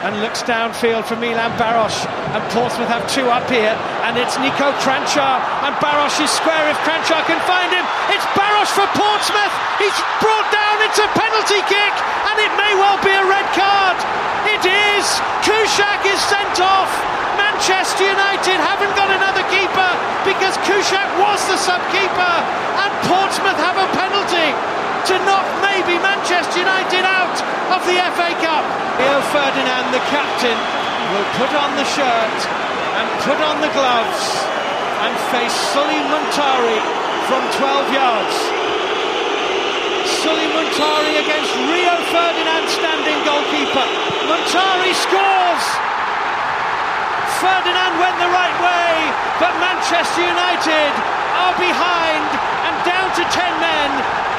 and 0.02 0.18
looks 0.22 0.42
downfield 0.42 1.06
for 1.06 1.16
Milan 1.16 1.54
Baros. 1.62 1.94
And 2.34 2.42
Portsmouth 2.50 2.90
have 2.90 3.06
two 3.06 3.30
up 3.30 3.46
here. 3.46 3.78
And 4.02 4.18
it's 4.18 4.34
Nico 4.42 4.74
Kranchar. 4.82 5.38
And 5.62 5.78
Baros 5.78 6.18
is 6.18 6.34
square 6.34 6.66
if 6.74 6.78
Kranchar 6.82 7.22
can 7.30 7.38
find 7.46 7.70
him. 7.70 7.86
It's 8.10 8.26
Baros 8.34 8.70
for 8.74 8.88
Portsmouth. 8.98 9.56
He's 9.78 9.94
brought 10.18 10.50
down. 10.50 10.76
It's 10.90 10.98
a 10.98 11.10
penalty 11.14 11.62
kick. 11.70 11.94
And 12.34 12.38
it 12.42 12.52
may 12.58 12.74
well 12.82 12.98
be 13.06 13.14
a 13.14 13.26
red 13.30 13.46
card. 13.54 13.98
It 14.50 14.66
is. 14.66 15.06
Kushak 15.46 16.02
is 16.10 16.18
sent 16.26 16.58
off. 16.58 16.90
Manchester 17.38 18.10
United 18.10 18.58
haven't 18.58 18.94
got 18.98 19.14
another 19.14 19.46
keeper 19.54 19.92
because 20.26 20.58
Kushak 20.66 21.10
was 21.22 21.40
the 21.46 21.58
sub 21.62 21.82
keeper. 21.94 22.34
And 22.82 22.90
Portsmouth 23.06 23.60
have 23.62 23.78
a 23.78 23.88
penalty 23.94 24.50
to 25.08 25.18
knock 25.26 25.48
maybe 25.66 25.98
Manchester 25.98 26.62
United 26.62 27.02
out 27.02 27.38
of 27.74 27.82
the 27.90 27.98
FA 28.14 28.30
Cup. 28.38 28.66
Rio 29.02 29.18
Ferdinand, 29.34 29.90
the 29.90 30.04
captain, 30.14 30.58
will 31.10 31.28
put 31.42 31.50
on 31.58 31.74
the 31.74 31.88
shirt 31.90 32.38
and 33.02 33.08
put 33.26 33.40
on 33.42 33.58
the 33.66 33.72
gloves 33.74 34.22
and 35.02 35.14
face 35.34 35.56
Sully 35.74 35.98
Muntari 36.06 36.78
from 37.26 37.42
12 37.58 37.98
yards. 37.98 38.36
Sully 40.22 40.46
Muntari 40.54 41.18
against 41.18 41.50
Rio 41.66 41.96
Ferdinand 42.14 42.66
standing 42.70 43.18
goalkeeper. 43.26 43.88
Muntari 44.30 44.94
scores! 44.94 45.66
Ferdinand 47.42 47.98
went 47.98 48.18
the 48.22 48.30
right 48.30 48.58
way, 48.62 48.94
but 49.42 49.50
Manchester 49.58 50.22
United 50.22 50.94
are 51.42 51.56
behind 51.68 52.28
and 52.66 52.76
down 52.92 53.08
to 53.18 53.24
10 53.32 53.60
men 53.68 53.90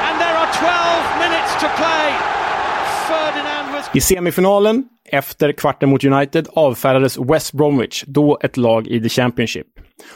and 0.05 0.13
there 0.23 0.35
are 0.41 0.49
12 0.53 1.23
minutes 1.23 1.51
to 1.61 1.67
play. 1.79 2.07
Ferdinand 3.07 3.73
was... 3.73 3.89
I 3.93 4.01
semifinalen, 4.01 4.83
efter 5.05 5.51
kvarten 5.51 5.89
mot 5.89 6.03
United, 6.03 6.47
avfärdades 6.53 7.17
West 7.17 7.53
Bromwich, 7.53 8.03
då 8.07 8.37
ett 8.41 8.57
lag 8.57 8.87
i 8.87 9.01
The 9.01 9.09
Championship. 9.09 9.67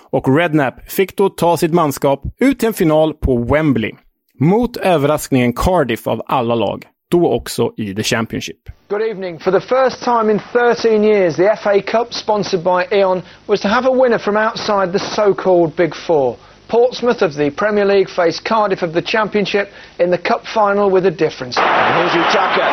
Och 0.10 0.38
Redknapp 0.38 0.92
fick 0.92 1.18
då 1.18 1.30
ta 1.30 1.58
sitt 1.58 1.74
manskap 1.74 2.24
ut 2.40 2.60
till 2.60 2.68
en 2.68 2.74
final 2.74 3.14
på 3.14 3.38
Wembley. 3.38 3.92
Mot 4.40 4.78
överraskningen 4.78 5.54
Cardiff 5.54 6.08
av 6.08 6.22
alla 6.26 6.56
lag. 6.56 6.86
Då 7.12 7.34
också 7.34 7.74
i 7.78 7.96
The 7.96 8.04
Championship. 8.04 8.58
Good 8.90 9.02
evening. 9.02 9.40
For 9.40 9.52
the 9.52 9.62
first 9.62 10.04
time 10.04 10.32
in 10.32 10.40
13 10.54 11.04
years, 11.04 11.36
the 11.36 11.56
FA 11.64 11.82
Cup, 11.82 12.14
sponsored 12.14 12.64
by 12.64 12.96
E.ON, 12.98 13.22
was 13.48 13.62
to 13.62 13.68
have 13.68 13.90
a 13.90 13.92
winner 13.92 14.18
from 14.18 14.38
outside 14.38 14.92
the 14.92 15.00
so-called 15.00 15.76
Big 15.76 15.96
Four. 15.96 16.36
Portsmouth 16.70 17.22
of 17.22 17.36
the 17.36 17.50
Premier 17.50 17.86
League 17.86 18.10
face 18.10 18.42
Cardiff 18.42 18.82
of 18.82 18.92
the 18.92 19.02
Championship 19.02 19.72
in 20.00 20.12
the 20.12 20.18
Cup 20.18 20.46
final 20.46 20.92
with 20.92 21.06
a 21.06 21.12
difference. 21.12 21.58
And 21.58 21.96
here's 21.96 22.12
Utaka. 22.12 22.68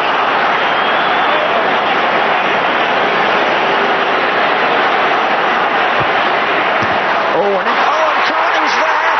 Oh, 7.38 7.54
and, 7.54 7.70
oh, 7.70 8.10
and 8.10 8.22
Carney's 8.26 8.74
there. 8.82 9.14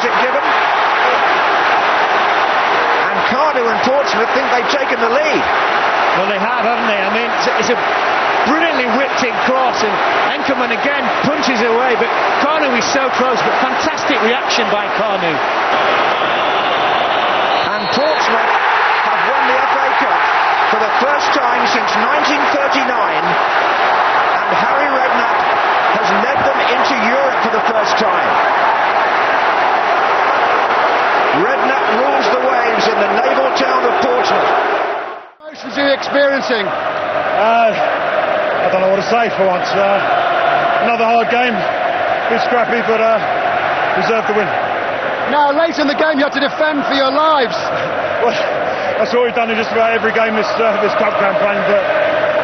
Is 0.00 0.04
it 0.08 0.14
given? 0.24 0.44
And 3.04 3.18
Cardiff 3.28 3.68
and 3.68 3.80
Portsmouth 3.84 4.32
think 4.32 4.48
they've 4.48 4.72
taken 4.72 4.96
the 4.96 5.12
lead. 5.12 5.44
Well, 6.16 6.28
they 6.32 6.40
have, 6.40 6.64
haven't 6.64 6.88
they? 6.88 7.04
I 7.04 7.12
mean, 7.12 7.28
it's 7.28 7.68
it's 7.68 7.70
a 7.74 7.76
brilliantly 8.46 8.88
whipped 8.96 9.22
in 9.24 9.34
cross, 9.48 9.80
and 9.82 9.92
Enkerman 10.36 10.72
again 10.72 11.04
punches 11.24 11.60
it 11.60 11.70
away, 11.70 11.96
but 11.96 12.08
Carnu 12.44 12.72
is 12.76 12.86
so 12.92 13.08
close, 13.16 13.40
but 13.40 13.54
fantastic 13.60 14.20
reaction 14.22 14.68
by 14.68 14.88
Carnu. 14.96 15.34
And 17.72 17.82
Portsmouth 17.92 18.54
have 19.08 19.20
won 19.28 19.42
the 19.48 19.58
FA 19.72 19.86
Cup 20.00 20.20
for 20.72 20.80
the 20.80 20.92
first 21.00 21.28
time 21.32 21.62
since 21.72 21.90
1939, 22.00 22.84
and 22.84 24.48
Harry 24.60 24.88
Redknapp 24.92 25.38
has 25.96 26.08
led 26.20 26.38
them 26.44 26.58
into 26.68 26.94
Europe 27.08 27.38
for 27.44 27.52
the 27.52 27.64
first 27.70 27.94
time. 27.96 28.28
Redknapp 31.42 31.86
rules 31.98 32.26
the 32.30 32.42
waves 32.46 32.84
in 32.88 32.96
the 33.00 33.10
naval 33.24 33.48
town 33.58 33.82
of 33.82 33.94
Portsmouth. 34.04 34.74
emotions 35.64 35.78
are 35.78 35.88
you 35.88 35.94
experiencing? 35.94 36.66
Uh, 36.66 38.03
I 38.64 38.72
don't 38.72 38.80
know 38.80 38.88
what 38.88 39.00
to 39.04 39.10
say 39.12 39.28
for 39.36 39.44
once. 39.44 39.68
Uh, 39.76 40.00
another 40.88 41.04
hard 41.04 41.28
game, 41.28 41.52
a 41.52 42.28
bit 42.32 42.40
scrappy, 42.48 42.80
but 42.88 42.96
uh, 42.96 43.20
deserved 44.00 44.32
the 44.32 44.36
win. 44.40 44.48
Now, 45.28 45.52
late 45.52 45.76
in 45.76 45.84
the 45.84 45.96
game, 45.96 46.16
you 46.16 46.24
had 46.24 46.36
to 46.36 46.44
defend 46.44 46.84
for 46.88 46.96
your 46.96 47.12
lives. 47.12 47.56
Well, 48.24 48.32
that's 48.96 49.12
what 49.12 49.28
we've 49.28 49.36
done 49.36 49.52
in 49.52 49.60
just 49.60 49.68
about 49.68 49.92
every 49.92 50.16
game 50.16 50.32
this 50.32 50.48
uh, 50.56 50.80
this 50.80 50.96
cup 50.96 51.12
campaign. 51.20 51.60
But 51.68 51.82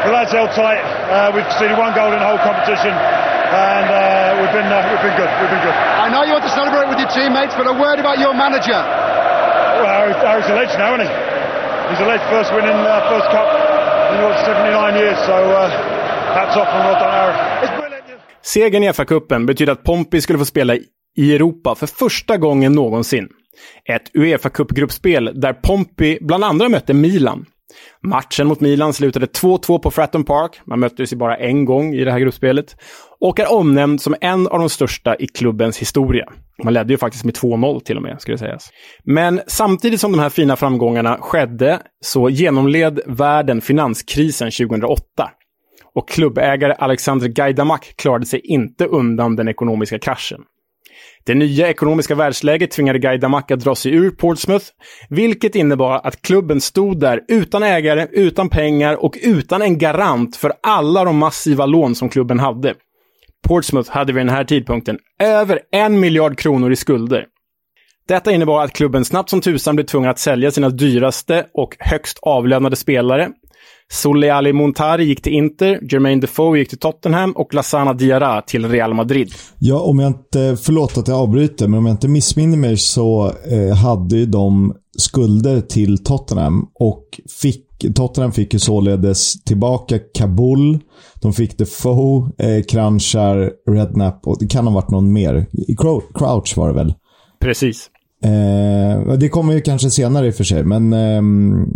the 0.04 0.12
lads 0.12 0.28
held 0.28 0.52
tight. 0.52 0.82
Uh, 1.08 1.32
we've 1.32 1.46
conceded 1.48 1.78
one 1.80 1.96
goal 1.96 2.12
in 2.12 2.20
the 2.20 2.28
whole 2.28 2.42
competition, 2.44 2.92
and 2.92 3.86
uh, 3.88 4.36
we've 4.36 4.52
been 4.52 4.68
uh, 4.68 4.84
we've 4.92 5.00
been 5.00 5.16
good. 5.16 5.30
We've 5.40 5.48
been 5.48 5.64
good. 5.64 5.72
I 5.72 6.12
know 6.12 6.20
you 6.20 6.36
want 6.36 6.44
to 6.44 6.52
celebrate 6.52 6.84
with 6.84 7.00
your 7.00 7.08
teammates, 7.08 7.56
but 7.56 7.64
a 7.64 7.72
word 7.72 7.96
about 7.96 8.20
your 8.20 8.36
manager. 8.36 8.76
Well, 8.76 9.88
Harry's, 9.88 10.52
a 10.52 10.52
legend 10.52 10.84
now, 10.84 11.00
isn't 11.00 11.08
he? 11.08 11.10
He's 11.96 12.02
a 12.04 12.08
legend. 12.10 12.28
First 12.28 12.52
win 12.52 12.68
in 12.68 12.76
uh, 12.76 13.08
first 13.08 13.32
cup 13.32 13.48
in 14.12 14.20
what 14.20 14.36
79 14.44 15.00
years. 15.00 15.16
So 15.24 15.32
uh, 15.32 15.72
hats 16.30 16.56
off 16.56 16.68
from 16.68 16.82
Rotten 16.88 17.10
Segern 18.42 18.84
i 18.84 18.92
FA-cupen 18.92 19.46
betyder 19.46 19.72
att 19.72 19.84
Pompey 19.84 20.20
skulle 20.20 20.38
få 20.38 20.44
spela 20.44 20.74
i 21.16 21.34
Europa 21.34 21.74
för 21.74 21.86
första 21.86 22.36
gången 22.36 22.72
någonsin. 22.72 23.28
Ett 23.88 24.10
Uefa-cupgruppspel 24.14 25.40
där 25.40 25.52
Pompey 25.52 26.18
bland 26.20 26.44
andra 26.44 26.68
mötte 26.68 26.94
Milan. 26.94 27.44
Matchen 28.02 28.46
mot 28.46 28.60
Milan 28.60 28.92
slutade 28.92 29.26
2-2 29.26 29.78
på 29.78 29.90
Fratton 29.90 30.24
Park. 30.24 30.60
Man 30.64 30.80
möttes 30.80 31.12
ju 31.12 31.16
bara 31.16 31.36
en 31.36 31.64
gång 31.64 31.94
i 31.94 32.04
det 32.04 32.12
här 32.12 32.18
gruppspelet. 32.18 32.76
Och 33.20 33.40
är 33.40 33.52
omnämnd 33.52 34.00
som 34.00 34.14
en 34.20 34.46
av 34.46 34.58
de 34.58 34.68
största 34.68 35.16
i 35.16 35.26
klubbens 35.26 35.78
historia. 35.78 36.24
Man 36.64 36.74
ledde 36.74 36.92
ju 36.92 36.98
faktiskt 36.98 37.24
med 37.24 37.34
2-0 37.34 37.80
till 37.80 37.96
och 37.96 38.02
med, 38.02 38.20
skulle 38.20 38.34
det 38.34 38.38
sägas. 38.38 38.70
Men 39.04 39.40
samtidigt 39.46 40.00
som 40.00 40.12
de 40.12 40.20
här 40.20 40.30
fina 40.30 40.56
framgångarna 40.56 41.18
skedde 41.20 41.80
så 42.00 42.28
genomled 42.28 43.00
världen 43.06 43.60
finanskrisen 43.60 44.50
2008. 44.50 45.02
Och 45.94 46.08
klubbägare 46.08 46.72
Alexander 46.72 47.28
Gaidamak 47.28 47.94
klarade 47.96 48.26
sig 48.26 48.40
inte 48.40 48.86
undan 48.86 49.36
den 49.36 49.48
ekonomiska 49.48 49.98
kraschen. 49.98 50.40
Det 51.24 51.34
nya 51.34 51.68
ekonomiska 51.68 52.14
världsläget 52.14 52.70
tvingade 52.70 52.98
Gaidamak 52.98 53.50
att 53.50 53.60
dra 53.60 53.74
sig 53.74 53.92
ur 53.92 54.10
Portsmouth, 54.10 54.66
vilket 55.08 55.54
innebar 55.54 56.00
att 56.04 56.22
klubben 56.22 56.60
stod 56.60 57.00
där 57.00 57.20
utan 57.28 57.62
ägare, 57.62 58.06
utan 58.10 58.48
pengar 58.48 59.04
och 59.04 59.18
utan 59.22 59.62
en 59.62 59.78
garant 59.78 60.36
för 60.36 60.52
alla 60.62 61.04
de 61.04 61.16
massiva 61.16 61.66
lån 61.66 61.94
som 61.94 62.08
klubben 62.08 62.38
hade. 62.38 62.74
Portsmouth 63.48 63.90
hade 63.90 64.12
vid 64.12 64.20
den 64.20 64.34
här 64.34 64.44
tidpunkten 64.44 64.98
över 65.22 65.60
en 65.72 66.00
miljard 66.00 66.38
kronor 66.38 66.72
i 66.72 66.76
skulder. 66.76 67.26
Detta 68.08 68.32
innebar 68.32 68.64
att 68.64 68.72
klubben 68.72 69.04
snabbt 69.04 69.30
som 69.30 69.40
tusan 69.40 69.76
blev 69.76 69.84
tvungen 69.86 70.10
att 70.10 70.18
sälja 70.18 70.50
sina 70.50 70.68
dyraste 70.68 71.46
och 71.54 71.76
högst 71.78 72.18
avlönade 72.22 72.76
spelare. 72.76 73.30
Soleali 73.92 74.52
Montari 74.52 75.04
gick 75.04 75.22
till 75.22 75.32
Inter, 75.32 75.92
Jermaine 75.92 76.20
Defoe 76.20 76.58
gick 76.58 76.68
till 76.68 76.78
Tottenham 76.78 77.32
och 77.32 77.54
Lassana 77.54 77.92
Diarra 77.92 78.42
till 78.42 78.68
Real 78.68 78.94
Madrid. 78.94 79.32
Ja, 79.58 79.80
om 79.80 79.98
jag 79.98 80.08
inte, 80.08 80.56
förlåt 80.62 80.98
att 80.98 81.08
jag 81.08 81.18
avbryter, 81.18 81.68
men 81.68 81.78
om 81.78 81.86
jag 81.86 81.94
inte 81.94 82.08
missminner 82.08 82.56
mig 82.56 82.76
så 82.76 83.32
eh, 83.50 83.76
hade 83.76 84.16
ju 84.16 84.26
de 84.26 84.74
skulder 84.98 85.60
till 85.60 86.04
Tottenham 86.04 86.68
och 86.74 87.04
fick, 87.42 87.66
Tottenham 87.94 88.32
fick 88.32 88.52
ju 88.52 88.58
således 88.58 89.44
tillbaka 89.44 89.98
Kabul, 90.14 90.78
de 91.20 91.32
fick 91.32 91.58
Defoe, 91.58 92.30
eh, 92.38 92.62
Kranchar, 92.62 93.50
Redknapp 93.70 94.26
och 94.26 94.36
det 94.40 94.46
kan 94.46 94.66
ha 94.66 94.74
varit 94.74 94.90
någon 94.90 95.12
mer. 95.12 95.46
Crouch 96.14 96.56
var 96.56 96.68
det 96.68 96.74
väl? 96.74 96.94
Precis. 97.40 97.90
Eh, 98.24 99.12
det 99.18 99.28
kommer 99.28 99.52
ju 99.52 99.60
kanske 99.60 99.90
senare 99.90 100.26
i 100.26 100.30
och 100.30 100.34
för 100.34 100.44
sig, 100.44 100.64
men 100.64 100.92
eh, 100.92 101.22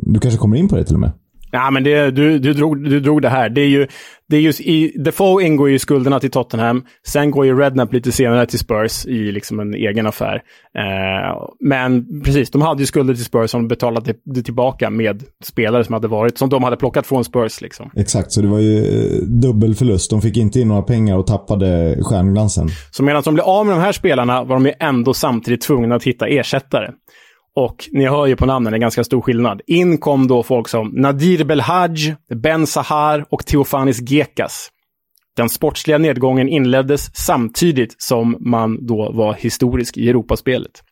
du 0.03 0.21
kanske 0.21 0.39
kommer 0.39 0.57
in 0.57 0.69
på 0.69 0.77
det 0.77 0.85
till 0.85 0.95
och 0.95 1.01
med. 1.01 1.13
Ja, 1.55 1.71
men 1.71 1.85
det, 1.85 2.11
du, 2.11 2.39
du, 2.39 2.53
drog, 2.53 2.91
du 2.91 3.01
drog 3.01 3.23
det 3.23 3.29
här. 3.29 3.49
Det 3.49 3.61
är 3.61 3.69
ju, 3.69 3.87
det 4.29 4.37
är 4.37 4.41
ju, 4.41 4.51
i, 4.51 4.93
Defoe 5.05 5.43
ingår 5.45 5.69
ju 5.69 5.75
i 5.75 5.79
skulderna 5.79 6.21
till 6.21 6.31
Tottenham. 6.31 6.85
Sen 7.07 7.31
går 7.31 7.47
ju 7.47 7.59
Redknapp 7.59 7.93
lite 7.93 8.13
senare 8.13 8.47
till 8.47 8.59
Spurs 8.59 9.07
i 9.07 9.33
liksom 9.33 9.61
en 9.61 9.75
egen 9.75 10.07
affär. 10.07 10.35
Eh, 10.79 11.43
men 11.61 12.23
precis, 12.23 12.51
de 12.51 12.63
hade 12.63 12.81
ju 12.83 12.87
skulder 12.87 13.15
till 13.15 13.25
Spurs 13.25 13.51
som 13.51 13.63
de 13.63 13.69
betalade 13.69 14.15
det 14.25 14.43
tillbaka 14.43 14.91
med 14.91 15.23
spelare 15.45 15.85
som 15.85 15.93
hade 15.93 16.09
varit, 16.09 16.39
som 16.39 16.49
de 16.49 16.63
hade 16.65 16.77
plockat 16.77 17.07
från 17.07 17.25
Spurs. 17.25 17.61
Liksom. 17.61 17.91
Exakt, 17.97 18.33
så 18.33 18.41
det 18.41 18.49
var 18.49 18.61
ju 18.61 18.79
eh, 18.79 19.23
dubbel 19.23 19.75
förlust. 19.75 20.11
De 20.11 20.23
fick 20.23 20.37
inte 20.37 20.61
in 20.61 20.69
några 20.69 20.83
pengar 20.83 21.19
och 21.19 21.27
tappade 21.27 21.99
stjärnglansen. 22.03 22.69
Så 22.91 23.03
medan 23.03 23.23
de 23.23 23.35
blev 23.35 23.45
av 23.45 23.67
med 23.67 23.77
de 23.77 23.81
här 23.81 23.93
spelarna 23.93 24.45
var 24.45 24.57
de 24.57 24.67
ju 24.67 24.73
ändå 24.81 25.15
samtidigt 25.15 25.61
tvungna 25.61 25.95
att 25.95 26.05
hitta 26.05 26.27
ersättare. 26.27 26.91
Och 27.57 27.89
ni 27.93 28.07
hör 28.07 28.27
ju 28.27 28.37
på 28.37 28.47
namnen, 28.47 28.73
det 28.73 28.77
är 28.77 28.81
ganska 28.81 29.05
stor 29.05 29.21
skillnad. 29.21 29.61
In 29.67 29.99
kom 29.99 30.27
då 30.27 30.43
folk 30.43 30.69
som 30.69 30.89
Nadir 30.89 31.45
Belhaj, 31.45 32.17
Ben 32.35 32.67
Sahar 32.67 33.27
och 33.31 33.47
Theofanis 33.47 34.11
Gekas. 34.11 34.71
Den 35.37 35.49
sportsliga 35.49 35.99
nedgången 35.99 36.49
inleddes 36.49 37.17
samtidigt 37.17 38.03
som 38.03 38.37
man 38.41 38.87
då 38.87 39.13
var 39.13 39.35
historisk 39.35 39.97
i 39.97 40.09
Europaspelet. 40.09 40.83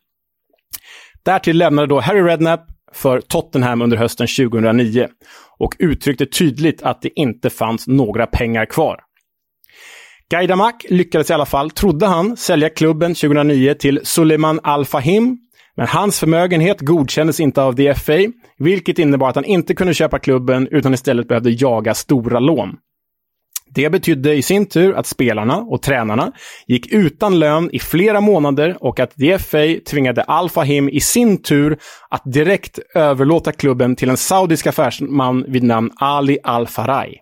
Därtill 1.22 1.58
lämnade 1.58 1.88
då 1.88 2.00
Harry 2.00 2.22
Redknapp 2.22 2.66
för 2.92 3.20
Tottenham 3.20 3.82
under 3.82 3.96
hösten 3.96 4.26
2009 4.26 5.08
och 5.58 5.76
uttryckte 5.78 6.26
tydligt 6.26 6.82
att 6.82 7.02
det 7.02 7.20
inte 7.20 7.50
fanns 7.50 7.86
några 7.86 8.26
pengar 8.26 8.66
kvar. 8.66 9.00
Gaidamak 10.30 10.84
lyckades 10.88 11.30
i 11.30 11.32
alla 11.32 11.46
fall, 11.46 11.70
trodde 11.70 12.06
han, 12.06 12.36
sälja 12.36 12.68
klubben 12.68 13.14
2009 13.14 13.74
till 13.74 14.00
Suleiman 14.02 14.60
Al-Fahim 14.62 15.38
men 15.76 15.86
hans 15.86 16.20
förmögenhet 16.20 16.80
godkändes 16.80 17.40
inte 17.40 17.62
av 17.62 17.74
DFA, 17.74 18.18
vilket 18.58 18.98
innebar 18.98 19.28
att 19.28 19.34
han 19.34 19.44
inte 19.44 19.74
kunde 19.74 19.94
köpa 19.94 20.18
klubben 20.18 20.68
utan 20.70 20.94
istället 20.94 21.28
behövde 21.28 21.50
jaga 21.50 21.94
stora 21.94 22.38
lån. 22.38 22.76
Det 23.74 23.90
betydde 23.90 24.34
i 24.34 24.42
sin 24.42 24.66
tur 24.66 24.94
att 24.94 25.06
spelarna 25.06 25.56
och 25.56 25.82
tränarna 25.82 26.32
gick 26.66 26.92
utan 26.92 27.38
lön 27.38 27.70
i 27.72 27.78
flera 27.78 28.20
månader 28.20 28.76
och 28.80 29.00
att 29.00 29.16
DFA 29.16 29.80
tvingade 29.90 30.22
Al 30.22 30.50
Fahim 30.50 30.88
i 30.88 31.00
sin 31.00 31.42
tur 31.42 31.78
att 32.10 32.22
direkt 32.24 32.78
överlåta 32.94 33.52
klubben 33.52 33.96
till 33.96 34.10
en 34.10 34.16
saudisk 34.16 34.66
affärsman 34.66 35.44
vid 35.48 35.62
namn 35.62 35.90
Ali 35.96 36.38
Al 36.44 36.66
Faraj. 36.66 37.18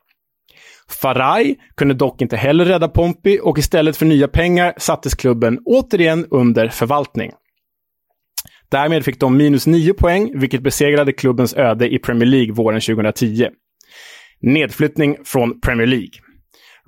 Faraj 0.89 1.57
kunde 1.77 1.95
dock 1.95 2.23
inte 2.23 2.37
heller 2.37 2.65
rädda 2.65 2.89
Pompey 2.89 3.39
och 3.39 3.59
istället 3.59 3.97
för 3.97 4.07
nya 4.07 4.29
pengar 4.29 4.75
sattes 4.77 5.15
klubben 5.15 5.59
återigen 5.65 6.27
under 6.31 6.69
förvaltning. 6.69 7.31
Därmed 8.71 9.05
fick 9.05 9.21
de 9.21 9.37
minus 9.37 9.67
9 9.67 9.95
poäng, 9.95 10.41
vilket 10.41 10.63
besegrade 10.63 11.13
klubbens 11.13 11.55
öde 11.55 11.95
i 11.95 11.99
Premier 11.99 12.29
League 12.29 12.53
våren 12.53 12.81
2010. 12.81 13.49
Nedflyttning 14.41 15.17
från 15.25 15.61
Premier 15.61 15.87
League. 15.87 16.11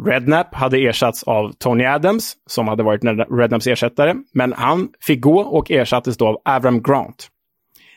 Redknapp 0.07 0.55
hade 0.55 0.79
ersatts 0.79 1.23
av 1.23 1.53
Tony 1.53 1.85
Adams, 1.85 2.35
som 2.47 2.69
hade 2.69 2.83
varit 2.83 3.05
Redknapps 3.39 3.67
ersättare, 3.67 4.15
men 4.35 4.53
han 4.53 4.89
fick 5.01 5.21
gå 5.21 5.41
och 5.41 5.71
ersattes 5.71 6.17
då 6.17 6.27
av 6.27 6.37
Avram 6.45 6.83
Grant. 6.83 7.29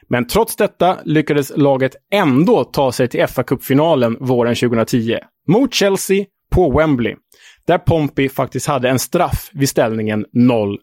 Men 0.09 0.27
trots 0.27 0.55
detta 0.55 0.97
lyckades 1.05 1.51
laget 1.55 1.95
ändå 2.13 2.63
ta 2.63 2.91
sig 2.91 3.07
till 3.07 3.19
FA-cupfinalen 3.19 4.17
våren 4.19 4.55
2010 4.55 5.17
mot 5.47 5.73
Chelsea 5.73 6.25
på 6.51 6.77
Wembley 6.77 7.15
där 7.67 7.77
Pompey 7.77 8.29
faktiskt 8.29 8.67
hade 8.67 8.89
en 8.89 8.99
straff 8.99 9.49
vid 9.53 9.69
ställningen 9.69 10.25
0-0. 10.33 10.77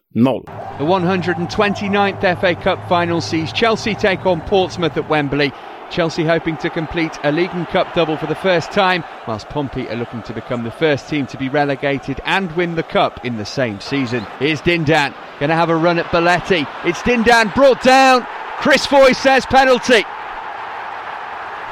The 0.77 0.83
129th 0.83 2.35
FA 2.35 2.53
Cup 2.55 2.79
final 2.87 3.21
sees 3.21 3.53
Chelsea 3.53 3.95
take 3.95 4.29
on 4.29 4.41
Portsmouth 4.41 4.97
at 4.97 5.09
Wembley. 5.09 5.51
Chelsea 5.91 6.25
hoping 6.25 6.57
to 6.57 6.69
complete 6.69 7.19
a 7.23 7.31
League 7.31 7.53
and 7.53 7.67
Cup 7.67 7.93
double 7.93 8.17
for 8.17 8.27
the 8.27 8.35
first 8.35 8.71
time, 8.71 9.03
whilst 9.27 9.47
Pompey 9.49 9.87
are 9.89 9.95
looking 9.95 10.23
to 10.23 10.33
become 10.33 10.63
the 10.63 10.71
first 10.71 11.07
team 11.07 11.27
to 11.27 11.37
be 11.37 11.49
relegated 11.49 12.19
and 12.25 12.51
win 12.55 12.75
the 12.75 12.83
Cup 12.83 13.23
in 13.25 13.37
the 13.37 13.45
same 13.45 13.79
season. 13.79 14.25
Here's 14.39 14.61
Dindan, 14.61 15.13
going 15.39 15.49
to 15.49 15.55
have 15.55 15.69
a 15.69 15.75
run 15.75 15.99
at 15.99 16.05
Balletti. 16.05 16.67
It's 16.83 17.01
Dindan 17.03 17.53
brought 17.53 17.83
down. 17.83 18.25
Chris 18.57 18.85
Foy 18.85 19.13
says 19.13 19.45
penalty. 19.45 20.03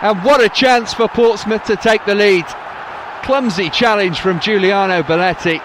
And 0.02 0.24
what 0.24 0.42
a 0.42 0.50
chance 0.50 0.94
for 0.94 1.08
Portsmouth 1.08 1.64
to 1.66 1.76
take 1.76 2.06
the 2.06 2.16
lead. 2.16 2.46
Clumsy 3.24 3.70
challenge 3.70 4.20
from 4.20 4.40
Giuliano 4.40 5.04
Belletti. 5.04 5.60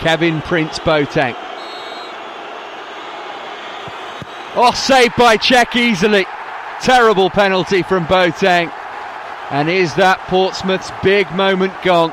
Kevin 0.00 0.42
Prince 0.42 0.78
Boateng. 0.80 1.36
Oh, 4.54 4.72
saved 4.74 5.16
by 5.16 5.36
Czech 5.36 5.76
easily. 5.76 6.26
terrible 6.82 7.30
penalty 7.30 7.82
from 7.82 8.04
Boateng. 8.06 8.72
And 9.50 9.68
is 9.68 9.94
that 9.94 10.18
Portsmouth's 10.26 10.90
big 11.02 11.30
moment 11.32 11.72
gone? 11.82 12.10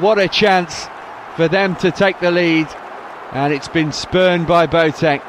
What 0.00 0.18
a 0.18 0.28
chance 0.28 0.86
for 1.34 1.48
them 1.48 1.74
to 1.76 1.90
take 1.90 2.20
the 2.20 2.30
lead. 2.30 2.68
And 3.32 3.52
it's 3.52 3.68
been 3.68 3.90
spurned 3.90 4.46
by 4.46 4.68
Boateng. 4.68 5.22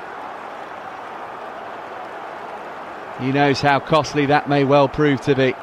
He 3.20 3.32
knows 3.32 3.62
how 3.62 3.80
costly 3.80 4.28
that 4.28 4.50
may 4.50 4.64
well 4.64 4.88
prove 4.88 5.22
to 5.22 5.36
be. 5.36 5.54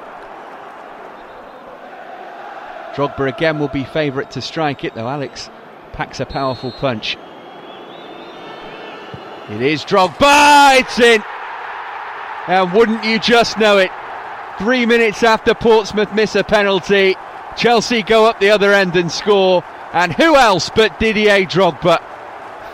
Drogba 2.95 3.29
again 3.29 3.59
will 3.59 3.69
be 3.69 3.85
favourite 3.85 4.31
to 4.33 4.43
strike 4.43 4.85
it, 4.85 4.95
though 4.95 5.09
Alex 5.09 5.51
packs 5.93 6.21
a 6.21 6.27
powerful 6.27 6.73
punch. 6.73 7.17
It 9.51 9.61
is 9.61 9.85
Drogba, 9.85 10.81
it's 10.81 10.99
in! 10.99 11.23
And 12.49 12.73
wouldn't 12.73 13.05
you 13.05 13.19
just 13.19 13.59
know 13.59 13.79
it? 13.79 13.91
Three 14.59 14.87
minutes 14.87 15.23
after 15.23 15.55
Portsmouth 15.55 16.13
miss 16.15 16.35
a 16.35 16.45
penalty, 16.45 17.17
Chelsea 17.57 18.03
go 18.03 18.27
up 18.27 18.41
the 18.41 18.51
other 18.51 18.73
end 18.73 18.97
and 18.97 19.11
score. 19.11 19.65
And 19.93 20.13
who 20.13 20.37
else 20.37 20.71
but 20.75 20.99
Didier 20.99 21.45
Drogba? 21.45 22.03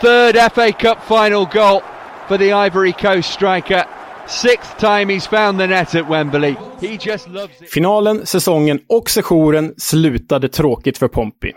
Third 0.00 0.36
FA 0.52 0.72
Cup 0.72 1.02
final 1.02 1.46
goal 1.46 1.82
for 2.28 2.38
the 2.38 2.52
Ivory 2.52 2.92
Coast 2.92 3.30
striker. 3.30 3.86
Sixth 4.28 4.76
time 4.78 5.14
he's 5.14 5.28
found 5.28 5.58
the 5.58 5.66
net 5.66 5.94
at 5.94 6.10
Wembley. 6.10 6.54
He 6.80 6.98
just 7.00 7.28
loves 7.28 7.62
it. 7.62 7.70
Finalen, 7.70 8.26
säsongen 8.26 8.78
och 8.88 9.10
sessionen 9.10 9.74
slutade 9.76 10.48
tråkigt 10.48 10.98
för 10.98 11.08
Pompey. 11.08 11.52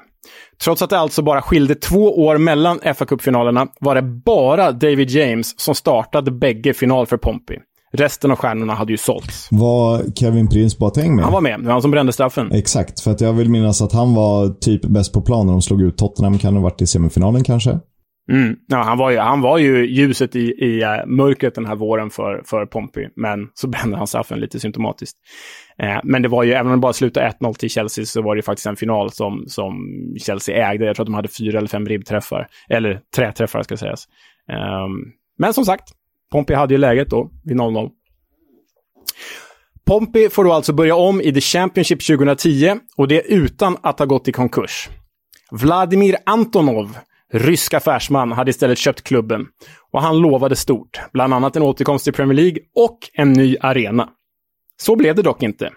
Trots 0.63 0.81
att 0.81 0.89
det 0.89 0.99
alltså 0.99 1.21
bara 1.21 1.41
skilde 1.41 1.75
två 1.75 2.25
år 2.25 2.37
mellan 2.37 2.79
fa 2.95 3.05
Cup-finalerna 3.05 3.67
var 3.79 3.95
det 3.95 4.01
bara 4.01 4.71
David 4.71 5.09
James 5.09 5.59
som 5.59 5.75
startade 5.75 6.31
bägge 6.31 6.73
final 6.73 7.07
för 7.07 7.17
Pompey. 7.17 7.57
Resten 7.93 8.31
av 8.31 8.37
stjärnorna 8.37 8.73
hade 8.73 8.91
ju 8.91 8.97
sålts. 8.97 9.47
Var 9.51 10.03
Kevin 10.15 10.49
Prince 10.49 10.77
Boateng 10.79 11.15
med? 11.15 11.23
Han 11.23 11.33
var 11.33 11.41
med. 11.41 11.59
Det 11.59 11.65
var 11.65 11.71
han 11.71 11.81
som 11.81 11.91
brände 11.91 12.13
straffen. 12.13 12.51
Exakt, 12.51 12.99
för 12.99 13.11
att 13.11 13.21
jag 13.21 13.33
vill 13.33 13.49
minnas 13.49 13.81
att 13.81 13.93
han 13.93 14.13
var 14.13 14.49
typ 14.49 14.81
bäst 14.81 15.13
på 15.13 15.21
plan 15.21 15.45
när 15.45 15.53
de 15.53 15.61
slog 15.61 15.81
ut 15.81 15.97
Tottenham. 15.97 16.39
Kan 16.39 16.53
det 16.53 16.59
ha 16.59 16.63
varit 16.63 16.81
i 16.81 16.87
semifinalen 16.87 17.43
kanske? 17.43 17.79
Mm. 18.29 18.55
Ja, 18.67 18.77
han, 18.77 18.97
var 18.97 19.11
ju, 19.11 19.17
han 19.17 19.41
var 19.41 19.57
ju 19.57 19.85
ljuset 19.87 20.35
i, 20.35 20.39
i 20.39 20.83
uh, 20.83 21.05
mörkret 21.05 21.55
den 21.55 21.65
här 21.65 21.75
våren 21.75 22.09
för, 22.09 22.43
för 22.45 22.65
Pompey, 22.65 23.09
men 23.15 23.47
så 23.53 23.67
brände 23.69 23.97
han 23.97 24.07
straffen 24.07 24.39
lite 24.39 24.59
symptomatiskt. 24.59 25.17
Eh, 25.77 25.99
men 26.03 26.21
det 26.21 26.27
var 26.27 26.43
ju, 26.43 26.51
även 26.51 26.67
om 26.67 26.71
det 26.71 26.81
bara 26.81 26.93
slutade 26.93 27.33
1-0 27.41 27.53
till 27.53 27.69
Chelsea, 27.69 28.05
så 28.05 28.21
var 28.21 28.35
det 28.35 28.39
ju 28.39 28.43
faktiskt 28.43 28.67
en 28.67 28.75
final 28.75 29.11
som, 29.11 29.43
som 29.47 29.73
Chelsea 30.19 30.71
ägde. 30.71 30.85
Jag 30.85 30.95
tror 30.95 31.03
att 31.03 31.07
de 31.07 31.13
hade 31.13 31.27
fyra 31.27 31.57
eller 31.57 31.67
fem 31.67 31.85
ribbträffar, 31.85 32.47
eller 32.69 33.01
träträffar 33.15 33.63
ska 33.63 33.77
sägas. 33.77 34.07
Eh, 34.51 34.87
men 35.37 35.53
som 35.53 35.65
sagt, 35.65 35.89
Pompey 36.31 36.55
hade 36.55 36.73
ju 36.73 36.77
läget 36.77 37.09
då, 37.09 37.31
vid 37.43 37.57
0-0. 37.57 37.89
Pompey 39.85 40.29
får 40.29 40.43
då 40.43 40.53
alltså 40.53 40.73
börja 40.73 40.95
om 40.95 41.21
i 41.21 41.33
The 41.33 41.41
Championship 41.41 42.07
2010 42.07 42.75
och 42.97 43.07
det 43.07 43.21
utan 43.21 43.77
att 43.81 43.99
ha 43.99 44.05
gått 44.05 44.27
i 44.27 44.31
konkurs. 44.31 44.89
Vladimir 45.51 46.15
Antonov 46.25 46.97
rysk 47.33 47.73
affärsman 47.73 48.31
hade 48.31 48.49
istället 48.49 48.77
köpt 48.77 49.01
klubben. 49.01 49.45
Och 49.91 50.01
han 50.01 50.17
lovade 50.17 50.55
stort, 50.55 50.99
bland 51.13 51.33
annat 51.33 51.55
en 51.55 51.61
återkomst 51.61 52.03
till 52.03 52.13
Premier 52.13 52.35
League 52.35 52.59
och 52.75 52.97
en 53.13 53.33
ny 53.33 53.57
arena. 53.61 54.09
Så 54.81 54.95
blev 54.95 55.15
det 55.15 55.21
dock 55.21 55.43
inte. 55.43 55.69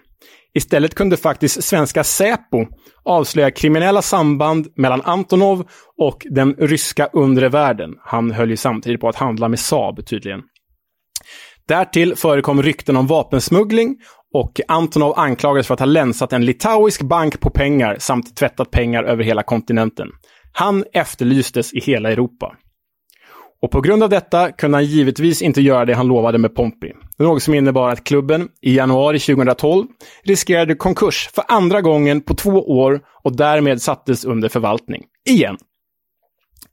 Istället 0.53 0.95
kunde 0.95 1.17
faktiskt 1.17 1.63
svenska 1.63 2.03
Säpo 2.03 2.65
avslöja 3.03 3.51
kriminella 3.51 4.01
samband 4.01 4.67
mellan 4.75 5.01
Antonov 5.01 5.67
och 5.97 6.25
den 6.29 6.53
ryska 6.53 7.09
undre 7.13 7.49
världen. 7.49 7.93
Han 8.01 8.31
höll 8.31 8.49
ju 8.49 8.57
samtidigt 8.57 9.01
på 9.01 9.09
att 9.09 9.15
handla 9.15 9.47
med 9.47 9.59
Saab 9.59 10.05
tydligen. 10.05 10.41
Därtill 11.67 12.15
förekom 12.15 12.63
rykten 12.63 12.97
om 12.97 13.07
vapensmuggling 13.07 13.97
och 14.33 14.61
Antonov 14.67 15.13
anklagades 15.19 15.67
för 15.67 15.73
att 15.73 15.79
ha 15.79 15.85
länsat 15.85 16.33
en 16.33 16.45
litauisk 16.45 17.01
bank 17.01 17.39
på 17.39 17.49
pengar 17.49 17.97
samt 17.99 18.35
tvättat 18.35 18.71
pengar 18.71 19.03
över 19.03 19.23
hela 19.23 19.43
kontinenten. 19.43 20.07
Han 20.57 20.83
efterlystes 20.93 21.73
i 21.73 21.79
hela 21.79 22.11
Europa. 22.11 22.55
Och 23.61 23.71
på 23.71 23.81
grund 23.81 24.03
av 24.03 24.09
detta 24.09 24.51
kunde 24.51 24.77
han 24.77 24.85
givetvis 24.85 25.41
inte 25.41 25.61
göra 25.61 25.85
det 25.85 25.93
han 25.93 26.07
lovade 26.07 26.37
med 26.37 26.55
Pompey. 26.55 26.91
Något 27.17 27.43
som 27.43 27.53
innebar 27.53 27.89
att 27.89 28.03
klubben 28.03 28.47
i 28.61 28.75
januari 28.75 29.19
2012 29.19 29.87
riskerade 30.23 30.75
konkurs 30.75 31.29
för 31.33 31.43
andra 31.47 31.81
gången 31.81 32.21
på 32.21 32.33
två 32.33 32.51
år 32.51 33.01
och 33.23 33.35
därmed 33.35 33.81
sattes 33.81 34.25
under 34.25 34.49
förvaltning. 34.49 35.03
Igen. 35.29 35.57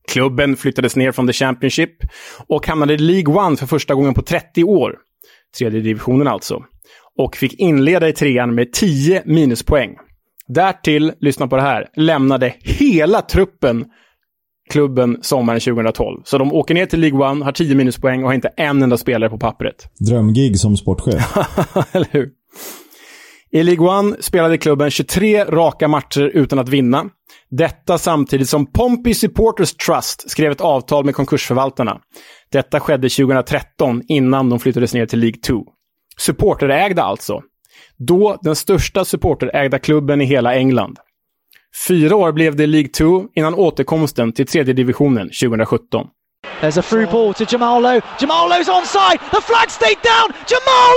Klubben 0.09 0.57
flyttades 0.57 0.97
ner 0.97 1.13
från 1.13 1.27
The 1.27 1.33
Championship 1.33 1.97
och 2.47 2.67
hamnade 2.67 2.95
i 2.95 2.99
League 2.99 3.35
One 3.35 3.57
för 3.57 3.67
första 3.67 3.95
gången 3.95 4.15
på 4.15 4.23
30 4.23 4.65
år. 4.65 4.99
Tredje 5.59 5.81
divisionen 5.81 6.29
alltså. 6.29 6.65
Och 7.19 7.37
fick 7.37 7.55
inleda 7.55 8.09
i 8.09 8.13
trean 8.13 8.55
med 8.55 8.73
10 8.73 9.23
minuspoäng. 9.25 9.97
Därtill, 10.49 11.13
lyssna 11.21 11.49
på 11.49 11.57
det 11.57 11.63
här, 11.63 11.89
lämnade 11.97 12.55
hela 12.61 13.23
truppen 13.23 13.85
klubben 14.71 15.19
sommaren 15.23 15.61
2012. 15.61 16.23
Så 16.25 16.39
de 16.39 16.53
åker 16.53 16.75
ner 16.75 16.87
till 16.87 17.01
League 17.01 17.31
One, 17.31 17.45
har 17.45 17.53
10 17.53 17.75
minuspoäng 17.75 18.23
och 18.23 18.29
har 18.29 18.35
inte 18.35 18.51
en 18.57 18.83
enda 18.83 18.99
spelare 18.99 19.31
på 19.31 19.39
pappret. 19.39 19.89
Drömgig 20.09 20.59
som 20.59 20.77
sportchef. 20.77 21.37
Eller 21.93 22.09
hur? 22.11 22.31
I 23.55 23.63
League 23.63 23.89
One 23.89 24.17
spelade 24.21 24.59
klubben 24.59 24.91
23 24.91 25.45
raka 25.45 25.89
matcher 25.89 26.31
utan 26.35 26.59
att 26.59 26.69
vinna. 26.69 27.05
Detta 27.51 27.99
samtidigt 27.99 28.49
som 28.49 28.73
Pompey 28.73 29.15
Supporters 29.15 29.75
Trust 29.75 30.31
skrev 30.31 30.53
ett 30.53 30.61
avtal 30.61 31.05
med 31.05 31.15
konkursförvaltarna. 31.15 32.01
Detta 32.53 32.81
skedde 32.81 33.09
2013 33.09 34.03
innan 34.09 34.49
de 34.49 34.59
flyttades 34.59 34.95
ner 34.95 35.07
till 35.07 35.19
League 35.19 35.41
2. 35.47 35.63
Supporterägda 36.19 37.03
alltså. 37.03 37.41
Då 38.07 38.39
den 38.43 38.57
största 38.57 39.05
supporterägda 39.05 39.79
klubben 39.79 40.21
i 40.21 40.25
hela 40.25 40.55
England. 40.55 40.99
Fyra 41.89 42.17
år 42.17 42.33
blev 42.33 42.57
det 42.57 42.67
League 42.67 42.89
2 42.89 43.27
innan 43.35 43.55
återkomsten 43.55 44.33
till 44.33 44.47
tredje 44.47 44.75
divisionen 44.75 45.31
2017. 45.41 46.07
There's 46.61 46.79
a 46.79 46.83
through 46.83 47.11
ball 47.11 47.35
to 47.35 47.45
Jamal 47.53 47.83
Jamal 48.21 48.49
onside. 48.53 49.19
The 49.31 49.41
flag 49.41 49.71
stayed 49.71 50.01
down. 50.03 50.29
Jamal 50.53 50.95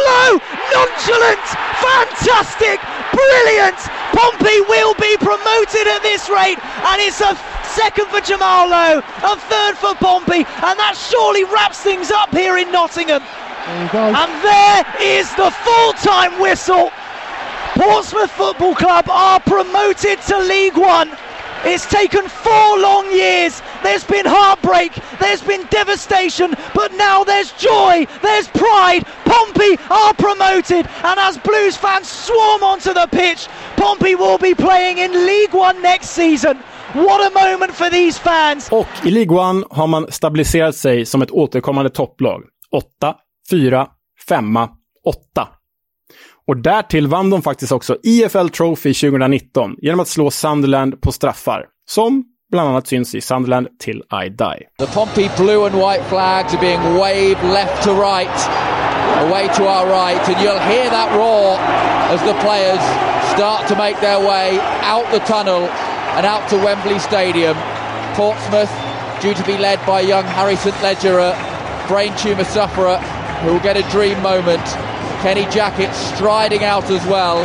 Nonchalant. 0.74 1.46
Fantastic. 1.90 2.78
Brilliant. 3.22 3.80
Pompey 4.18 4.58
will 4.74 4.94
be 5.08 5.14
promoted 5.30 5.86
at 5.96 6.02
this 6.02 6.30
rate. 6.30 6.60
And 6.90 6.98
it's 7.02 7.22
a 7.22 7.34
second 7.82 8.08
for 8.14 8.22
Jamal 8.22 8.70
a 8.74 9.36
third 9.52 9.76
for 9.78 9.94
Pompey. 9.96 10.42
And 10.68 10.76
that 10.82 10.96
surely 11.10 11.44
wraps 11.44 11.80
things 11.82 12.10
up 12.12 12.30
here 12.32 12.58
in 12.58 12.72
Nottingham. 12.72 13.22
And 13.68 14.44
there 14.44 14.86
is 15.02 15.34
the 15.36 15.50
full-time 15.50 16.40
whistle. 16.40 16.92
Portsmouth 17.74 18.32
Football 18.32 18.76
Club 18.76 19.10
are 19.10 19.40
promoted 19.40 20.22
to 20.22 20.40
League 20.40 20.78
One. 20.78 21.12
It's 21.64 21.90
taken 21.90 22.28
four 22.28 22.78
long 22.80 23.10
years. 23.12 23.62
There's 23.82 24.04
been 24.04 24.26
heartbreak, 24.28 24.92
there's 25.20 25.42
been 25.42 25.66
devastation, 25.72 26.54
but 26.76 26.94
now 26.94 27.24
there's 27.24 27.52
joy, 27.54 28.06
there's 28.22 28.48
pride. 28.50 29.04
Pompey 29.26 29.78
are 29.90 30.14
promoted, 30.14 30.88
and 31.04 31.20
as 31.20 31.38
Blues 31.40 31.76
fans 31.76 32.08
swarm 32.08 32.64
onto 32.64 32.94
the 32.94 33.08
pitch, 33.12 33.48
Pompey 33.78 34.16
will 34.16 34.38
be 34.38 34.54
playing 34.54 35.00
in 35.00 35.12
League 35.26 35.54
One 35.54 35.82
next 35.82 36.10
season. 36.10 36.58
What 36.94 37.20
a 37.32 37.34
moment 37.34 37.72
for 37.72 37.90
these 37.90 38.20
fans! 38.20 38.70
Och 38.72 38.88
i 39.04 39.12
League 39.12 39.36
One 39.36 39.64
har 39.70 39.88
man 39.88 40.12
stabiliserat 40.12 40.76
sig 40.76 41.06
som 41.06 41.22
ett 41.22 41.32
återkommande 41.32 41.90
topplag. 41.90 42.44
8, 42.72 43.16
4, 43.50 43.88
5, 44.28 44.58
8. 45.06 45.48
Och 46.48 46.58
därtill 46.58 47.08
vann 47.08 47.30
de 47.30 47.42
faktiskt 47.42 47.72
också 47.72 47.98
EFL 48.04 48.48
Trophy 48.48 48.94
2019 48.94 49.76
genom 49.78 50.00
att 50.00 50.08
slå 50.08 50.32
Sunderland 50.32 51.02
på 51.02 51.12
straffar. 51.12 51.66
Som 51.90 52.24
bland 52.52 52.70
annat 52.70 52.88
syns 52.88 53.16
i 53.16 53.22
Sunderland 53.22 53.68
till 53.80 53.98
I 53.98 54.30
Die. 54.30 54.62
The 54.80 54.88
Pompey 54.94 55.30
blue 55.38 55.66
and 55.66 55.76
white 55.76 56.04
flags 56.04 56.54
are 56.54 56.62
being 56.62 56.82
waved 56.98 57.44
left 57.44 57.84
to 57.84 57.92
right, 57.94 58.40
away 59.26 59.48
to 59.48 59.64
our 59.64 59.86
right, 59.88 60.30
and 60.30 60.38
you'll 60.42 60.66
hear 60.74 60.90
that 60.90 61.10
roar 61.16 61.58
as 62.14 62.22
the 62.22 62.34
players 62.46 62.82
start 63.36 63.68
to 63.68 63.76
make 63.76 64.00
their 64.02 64.20
way 64.20 64.60
out 64.82 65.06
the 65.12 65.20
tunnel 65.20 65.62
and 66.16 66.26
out 66.26 66.50
to 66.50 66.58
Wembley 66.58 67.00
Stadium. 67.00 67.58
Portsmouth 68.14 68.72
due 69.22 69.34
to 69.34 69.44
be 69.44 69.58
led 69.58 69.80
by 69.86 70.02
young 70.02 70.24
Harry 70.24 70.56
St 70.56 70.76
Ledger, 70.82 71.36
brain 71.88 72.14
tumour 72.16 72.46
sufferer 72.46 73.00
who 73.42 73.54
will 73.54 73.60
get 73.60 73.78
a 73.78 73.84
dream 73.90 74.22
moment. 74.22 74.64
Kenny 75.26 75.46
Jackett 75.50 75.94
striding 75.94 76.64
out 76.64 76.86
as 76.92 77.04
well. 77.08 77.42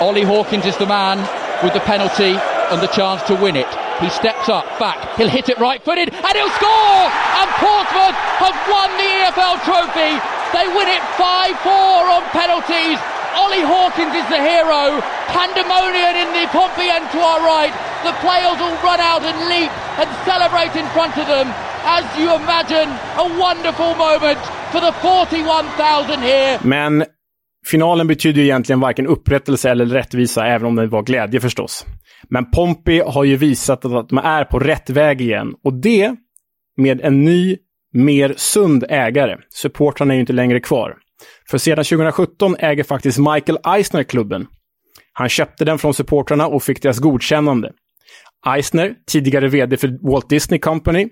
Ollie 0.00 0.24
Hawkins 0.24 0.64
is 0.64 0.76
the 0.78 0.86
man 0.86 1.20
with 1.62 1.74
the 1.74 1.84
penalty 1.84 2.32
and 2.72 2.80
the 2.80 2.88
chance 2.88 3.22
to 3.28 3.36
win 3.36 3.56
it. 3.56 3.68
He 4.00 4.08
steps 4.08 4.48
up, 4.48 4.64
back, 4.80 4.96
he'll 5.20 5.28
hit 5.28 5.52
it 5.52 5.60
right 5.60 5.82
footed, 5.84 6.08
and 6.08 6.32
he'll 6.32 6.54
score! 6.56 7.04
And 7.36 7.48
Portsmouth 7.60 8.16
have 8.40 8.56
won 8.64 8.88
the 8.96 9.10
EFL 9.28 9.60
trophy. 9.68 10.16
They 10.56 10.66
win 10.72 10.88
it 10.88 11.04
5 11.20 11.52
4 11.60 12.16
on 12.16 12.24
penalties. 12.32 12.96
Ollie 13.36 13.60
Hawkins 13.60 14.16
is 14.16 14.24
the 14.32 14.40
hero. 14.40 15.04
Pandemonium 15.28 16.16
in 16.16 16.30
the 16.32 16.48
Pompey 16.48 16.88
end 16.88 17.04
to 17.12 17.20
our 17.20 17.44
right. 17.44 17.76
The 18.02 18.16
players 18.24 18.56
all 18.56 18.74
run 18.80 19.04
out 19.04 19.20
and 19.20 19.36
leap 19.52 19.70
and 20.00 20.08
celebrate 20.24 20.72
in 20.74 20.88
front 20.96 21.20
of 21.20 21.28
them. 21.28 21.52
As 21.84 22.08
you 22.16 22.32
imagine, 22.32 22.88
a 23.20 23.26
wonderful 23.38 23.94
moment 23.94 24.40
for 24.72 24.80
the 24.80 24.92
41,000 24.92 26.22
here. 26.22 26.58
Men 26.62 27.04
finalen 27.66 28.06
betyder 28.06 28.40
ju 28.40 28.46
egentligen 28.46 28.80
varken 28.80 29.06
upprättelse 29.06 29.70
eller 29.70 29.86
rättvisa, 29.86 30.46
även 30.46 30.66
om 30.66 30.76
det 30.76 30.86
var 30.86 31.02
glädje 31.02 31.40
förstås. 31.40 31.86
Men 32.28 32.50
Pompey 32.50 33.02
har 33.06 33.24
ju 33.24 33.36
visat 33.36 33.84
att 33.84 34.08
de 34.08 34.18
är 34.18 34.44
på 34.44 34.58
rätt 34.58 34.90
väg 34.90 35.20
igen. 35.20 35.54
Och 35.64 35.80
det 35.80 36.14
med 36.76 37.00
en 37.00 37.24
ny, 37.24 37.56
mer 37.92 38.34
sund 38.36 38.84
ägare. 38.88 39.36
Supportrarna 39.50 40.12
är 40.12 40.16
ju 40.16 40.20
inte 40.20 40.32
längre 40.32 40.60
kvar. 40.60 40.96
För 41.50 41.58
sedan 41.58 41.84
2017 41.84 42.56
äger 42.58 42.84
faktiskt 42.84 43.18
Michael 43.18 43.58
Eisner 43.66 44.02
klubben. 44.02 44.46
Han 45.12 45.28
köpte 45.28 45.64
den 45.64 45.78
från 45.78 45.94
supportrarna 45.94 46.46
och 46.46 46.62
fick 46.62 46.82
deras 46.82 46.98
godkännande. 46.98 47.72
Eisner, 48.46 48.94
tidigare 49.10 49.48
vd 49.48 49.76
för 49.76 50.10
Walt 50.10 50.28
Disney 50.28 50.60
Company, 50.60 51.08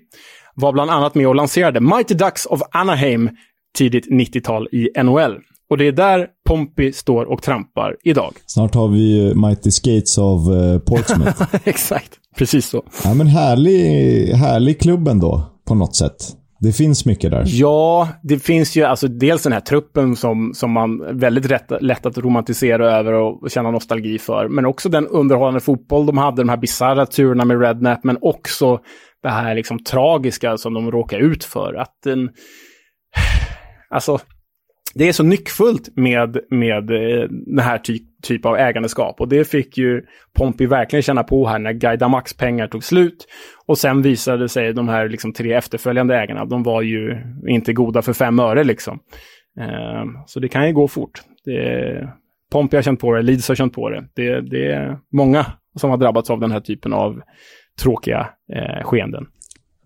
var 0.55 0.73
bland 0.73 0.91
annat 0.91 1.15
med 1.15 1.27
och 1.27 1.35
lanserade 1.35 1.79
Mighty 1.79 2.13
Ducks 2.13 2.45
of 2.45 2.61
Anaheim 2.71 3.29
tidigt 3.77 4.09
90-tal 4.09 4.67
i 4.71 4.89
NHL. 5.03 5.37
Och 5.69 5.77
det 5.77 5.87
är 5.87 5.91
där 5.91 6.27
Pompey 6.49 6.91
står 6.91 7.25
och 7.25 7.41
trampar 7.41 7.95
idag. 8.03 8.33
Snart 8.45 8.75
har 8.75 8.87
vi 8.87 9.33
Mighty 9.35 9.71
Skates 9.71 10.17
av 10.17 10.51
uh, 10.51 10.79
Portsmouth. 10.79 11.43
Exakt, 11.63 12.11
precis 12.37 12.65
så. 12.69 12.83
Ja, 13.03 13.13
men 13.13 13.27
härlig, 13.27 14.27
härlig 14.33 14.79
klubb 14.79 15.07
ändå, 15.07 15.43
på 15.67 15.75
något 15.75 15.95
sätt. 15.95 16.35
Det 16.61 16.71
finns 16.71 17.05
mycket 17.05 17.31
där. 17.31 17.43
Ja, 17.45 18.09
det 18.23 18.39
finns 18.39 18.75
ju 18.75 18.83
alltså 18.83 19.07
dels 19.07 19.43
den 19.43 19.53
här 19.53 19.59
truppen 19.59 20.15
som, 20.15 20.53
som 20.53 20.71
man 20.71 21.19
väldigt 21.19 21.45
rätt, 21.45 21.71
lätt 21.81 22.05
att 22.05 22.17
romantisera 22.17 22.97
över 22.97 23.13
och 23.13 23.51
känna 23.51 23.71
nostalgi 23.71 24.19
för. 24.19 24.47
Men 24.47 24.65
också 24.65 24.89
den 24.89 25.07
underhållande 25.07 25.59
fotboll 25.59 26.05
de 26.05 26.17
hade, 26.17 26.41
de 26.41 26.49
här 26.49 26.57
bisarra 26.57 27.05
turerna 27.05 27.45
med 27.45 27.61
Rednap, 27.61 28.03
men 28.03 28.17
också 28.21 28.79
det 29.23 29.29
här 29.29 29.55
liksom 29.55 29.83
tragiska 29.83 30.57
som 30.57 30.73
de 30.73 30.91
råkar 30.91 31.19
ut 31.19 31.43
för. 31.43 31.73
Att 31.73 31.93
den... 32.03 32.29
Alltså, 33.89 34.19
det 34.93 35.07
är 35.07 35.11
så 35.11 35.23
nyckfullt 35.23 35.89
med, 35.95 36.37
med 36.49 36.91
eh, 36.91 37.27
den 37.29 37.59
här 37.59 37.77
ty 37.77 37.99
typ 38.23 38.45
av 38.45 38.55
ägandeskap. 38.55 39.21
Och 39.21 39.27
det 39.27 39.47
fick 39.47 39.77
ju 39.77 40.01
Pompey 40.33 40.67
verkligen 40.67 41.03
känna 41.03 41.23
på 41.23 41.47
här 41.47 41.59
när 41.59 41.73
Guy 41.73 41.97
Damax 41.97 42.33
pengar 42.33 42.67
tog 42.67 42.83
slut. 42.83 43.27
Och 43.65 43.77
sen 43.77 44.01
visade 44.01 44.49
sig 44.49 44.73
de 44.73 44.89
här 44.89 45.09
liksom 45.09 45.33
tre 45.33 45.53
efterföljande 45.53 46.15
ägarna, 46.15 46.45
de 46.45 46.63
var 46.63 46.81
ju 46.81 47.17
inte 47.47 47.73
goda 47.73 48.01
för 48.01 48.13
fem 48.13 48.39
öre 48.39 48.63
liksom. 48.63 48.99
Eh, 49.59 50.05
så 50.25 50.39
det 50.39 50.47
kan 50.47 50.67
ju 50.67 50.73
gå 50.73 50.87
fort. 50.87 51.21
Det, 51.45 52.09
Pompey 52.51 52.77
har 52.77 52.81
känt 52.81 52.99
på 52.99 53.13
det, 53.13 53.21
Leeds 53.21 53.47
har 53.47 53.55
känt 53.55 53.73
på 53.73 53.89
det. 53.89 54.07
det. 54.15 54.41
Det 54.41 54.71
är 54.71 54.99
många 55.11 55.45
som 55.75 55.89
har 55.89 55.97
drabbats 55.97 56.29
av 56.29 56.39
den 56.39 56.51
här 56.51 56.59
typen 56.59 56.93
av 56.93 57.21
tråkiga 57.81 58.29
eh, 58.53 58.83
skeenden. 58.83 59.25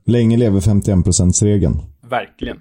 Länge 0.05 0.37
lever 0.37 0.59
51%-regeln. 0.59 1.73
Verkligen. 2.09 2.59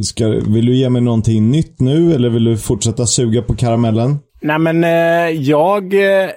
Ska, 0.00 0.28
vill 0.28 0.66
du 0.66 0.74
ge 0.74 0.90
mig 0.90 1.02
någonting 1.02 1.50
nytt 1.50 1.80
nu 1.80 2.14
eller 2.14 2.28
vill 2.28 2.44
du 2.44 2.56
fortsätta 2.56 3.06
suga 3.06 3.42
på 3.42 3.54
karamellen? 3.54 4.18
Nej, 4.40 4.58
men 4.58 4.84
eh, 4.84 5.40
jag 5.40 5.94
eh, 5.94 6.30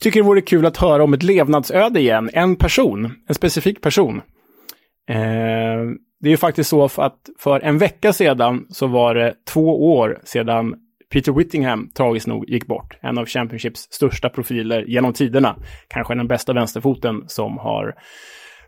tycker 0.00 0.20
det 0.20 0.26
vore 0.26 0.40
kul 0.40 0.66
att 0.66 0.76
höra 0.76 1.04
om 1.04 1.14
ett 1.14 1.22
levnadsöde 1.22 2.00
igen. 2.00 2.30
En 2.32 2.56
person, 2.56 3.12
en 3.28 3.34
specifik 3.34 3.80
person. 3.80 4.16
Eh, 5.08 5.16
det 6.20 6.28
är 6.28 6.30
ju 6.30 6.36
faktiskt 6.36 6.70
så 6.70 6.84
att 6.84 7.18
för 7.38 7.60
en 7.60 7.78
vecka 7.78 8.12
sedan 8.12 8.66
så 8.68 8.86
var 8.86 9.14
det 9.14 9.34
två 9.48 9.94
år 9.94 10.20
sedan 10.24 10.74
Peter 11.12 11.32
Whittingham 11.32 11.90
tragiskt 11.96 12.26
nog 12.26 12.50
gick 12.50 12.66
bort. 12.66 12.98
En 13.00 13.18
av 13.18 13.26
Championships 13.26 13.88
största 13.90 14.28
profiler 14.28 14.82
genom 14.82 15.12
tiderna. 15.12 15.56
Kanske 15.88 16.14
den 16.14 16.28
bästa 16.28 16.52
vänsterfoten 16.52 17.24
som 17.26 17.58
har 17.58 17.94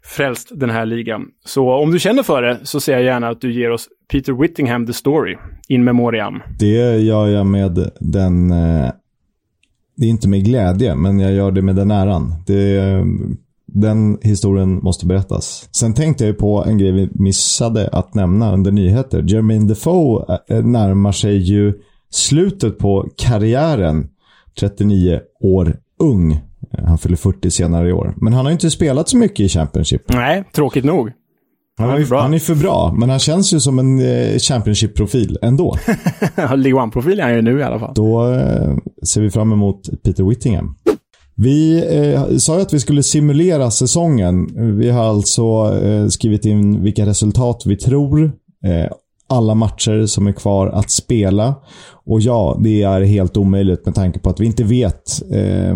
frälst 0.05 0.53
den 0.55 0.71
här 0.71 0.87
ligan. 0.87 1.23
Så 1.45 1.73
om 1.73 1.91
du 1.91 1.99
känner 1.99 2.23
för 2.23 2.43
det 2.43 2.61
så 2.63 2.81
ser 2.81 2.93
jag 2.93 3.03
gärna 3.03 3.29
att 3.29 3.41
du 3.41 3.53
ger 3.53 3.71
oss 3.71 3.89
Peter 4.13 4.33
Whittingham 4.33 4.87
the 4.87 4.93
story, 4.93 5.37
in 5.69 5.85
memoriam. 5.85 6.43
Det 6.59 6.99
gör 6.99 7.27
jag 7.27 7.47
med 7.47 7.91
den... 8.01 8.51
Eh, 8.51 8.91
det 9.97 10.07
är 10.07 10.11
inte 10.11 10.29
med 10.29 10.45
glädje, 10.45 10.95
men 10.95 11.21
jag 11.21 11.33
gör 11.33 11.51
det 11.51 11.63
med 11.63 11.77
den 11.77 11.91
äran. 11.91 12.35
Det, 12.47 13.05
den 13.67 14.19
historien 14.23 14.75
måste 14.83 15.07
berättas. 15.07 15.69
Sen 15.73 15.95
tänkte 15.95 16.27
jag 16.27 16.39
på 16.39 16.65
en 16.65 16.79
grej 16.79 16.93
vi 16.93 17.11
missade 17.13 17.89
att 17.89 18.15
nämna 18.15 18.53
under 18.53 18.73
nyheter. 18.73 19.25
Jermaine 19.27 19.67
Defoe 19.67 20.39
eh, 20.49 20.65
närmar 20.65 21.13
sig 21.13 21.37
ju 21.37 21.73
slutet 22.11 22.79
på 22.79 23.09
karriären. 23.17 24.09
39 24.61 25.21
år 25.41 25.77
ung. 25.99 26.41
Han 26.87 26.99
fyller 26.99 27.17
40 27.17 27.51
senare 27.51 27.89
i 27.89 27.93
år. 27.93 28.15
Men 28.17 28.33
han 28.33 28.45
har 28.45 28.53
inte 28.53 28.71
spelat 28.71 29.09
så 29.09 29.17
mycket 29.17 29.41
i 29.41 29.49
Championship. 29.49 30.03
Nej, 30.09 30.45
tråkigt 30.55 30.85
nog. 30.85 31.13
Han, 31.79 31.89
han, 31.89 32.03
är, 32.03 32.07
bra. 32.07 32.21
han 32.21 32.35
är 32.35 32.39
för 32.39 32.55
bra, 32.55 32.95
men 32.99 33.11
han 33.11 33.19
känns 33.19 33.55
ju 33.55 33.61
som 33.61 33.79
en 33.79 33.99
eh, 34.01 34.39
Championship-profil 34.39 35.39
ändå. 35.43 35.77
League 36.37 36.83
One-profil 36.83 37.21
är 37.21 37.23
han 37.23 37.35
ju 37.35 37.43
nu 37.43 37.59
i 37.59 37.63
alla 37.63 37.79
fall. 37.79 37.93
Då 37.95 38.33
eh, 38.33 38.77
ser 39.07 39.21
vi 39.21 39.31
fram 39.31 39.53
emot 39.53 40.03
Peter 40.05 40.25
Whittingham. 40.25 40.77
Vi 41.37 41.85
eh, 41.99 42.37
sa 42.37 42.57
ju 42.57 42.63
att 42.63 42.73
vi 42.73 42.81
skulle 42.81 43.03
simulera 43.03 43.71
säsongen. 43.71 44.49
Vi 44.79 44.91
har 44.91 45.05
alltså 45.05 45.43
eh, 45.83 46.07
skrivit 46.09 46.45
in 46.45 46.83
vilka 46.83 47.07
resultat 47.07 47.63
vi 47.67 47.77
tror. 47.77 48.33
Alla 49.29 49.55
matcher 49.55 50.07
som 50.07 50.27
är 50.27 50.33
kvar 50.33 50.67
att 50.67 50.91
spela. 50.91 51.55
Och 52.07 52.21
ja, 52.21 52.59
det 52.61 52.83
är 52.83 53.01
helt 53.01 53.37
omöjligt 53.37 53.87
med 53.87 53.95
tanke 53.95 54.19
på 54.19 54.31
att 54.31 54.41
vi 54.41 54.47
inte 54.47 54.65
vet. 54.65 55.23
Eh, 55.31 55.75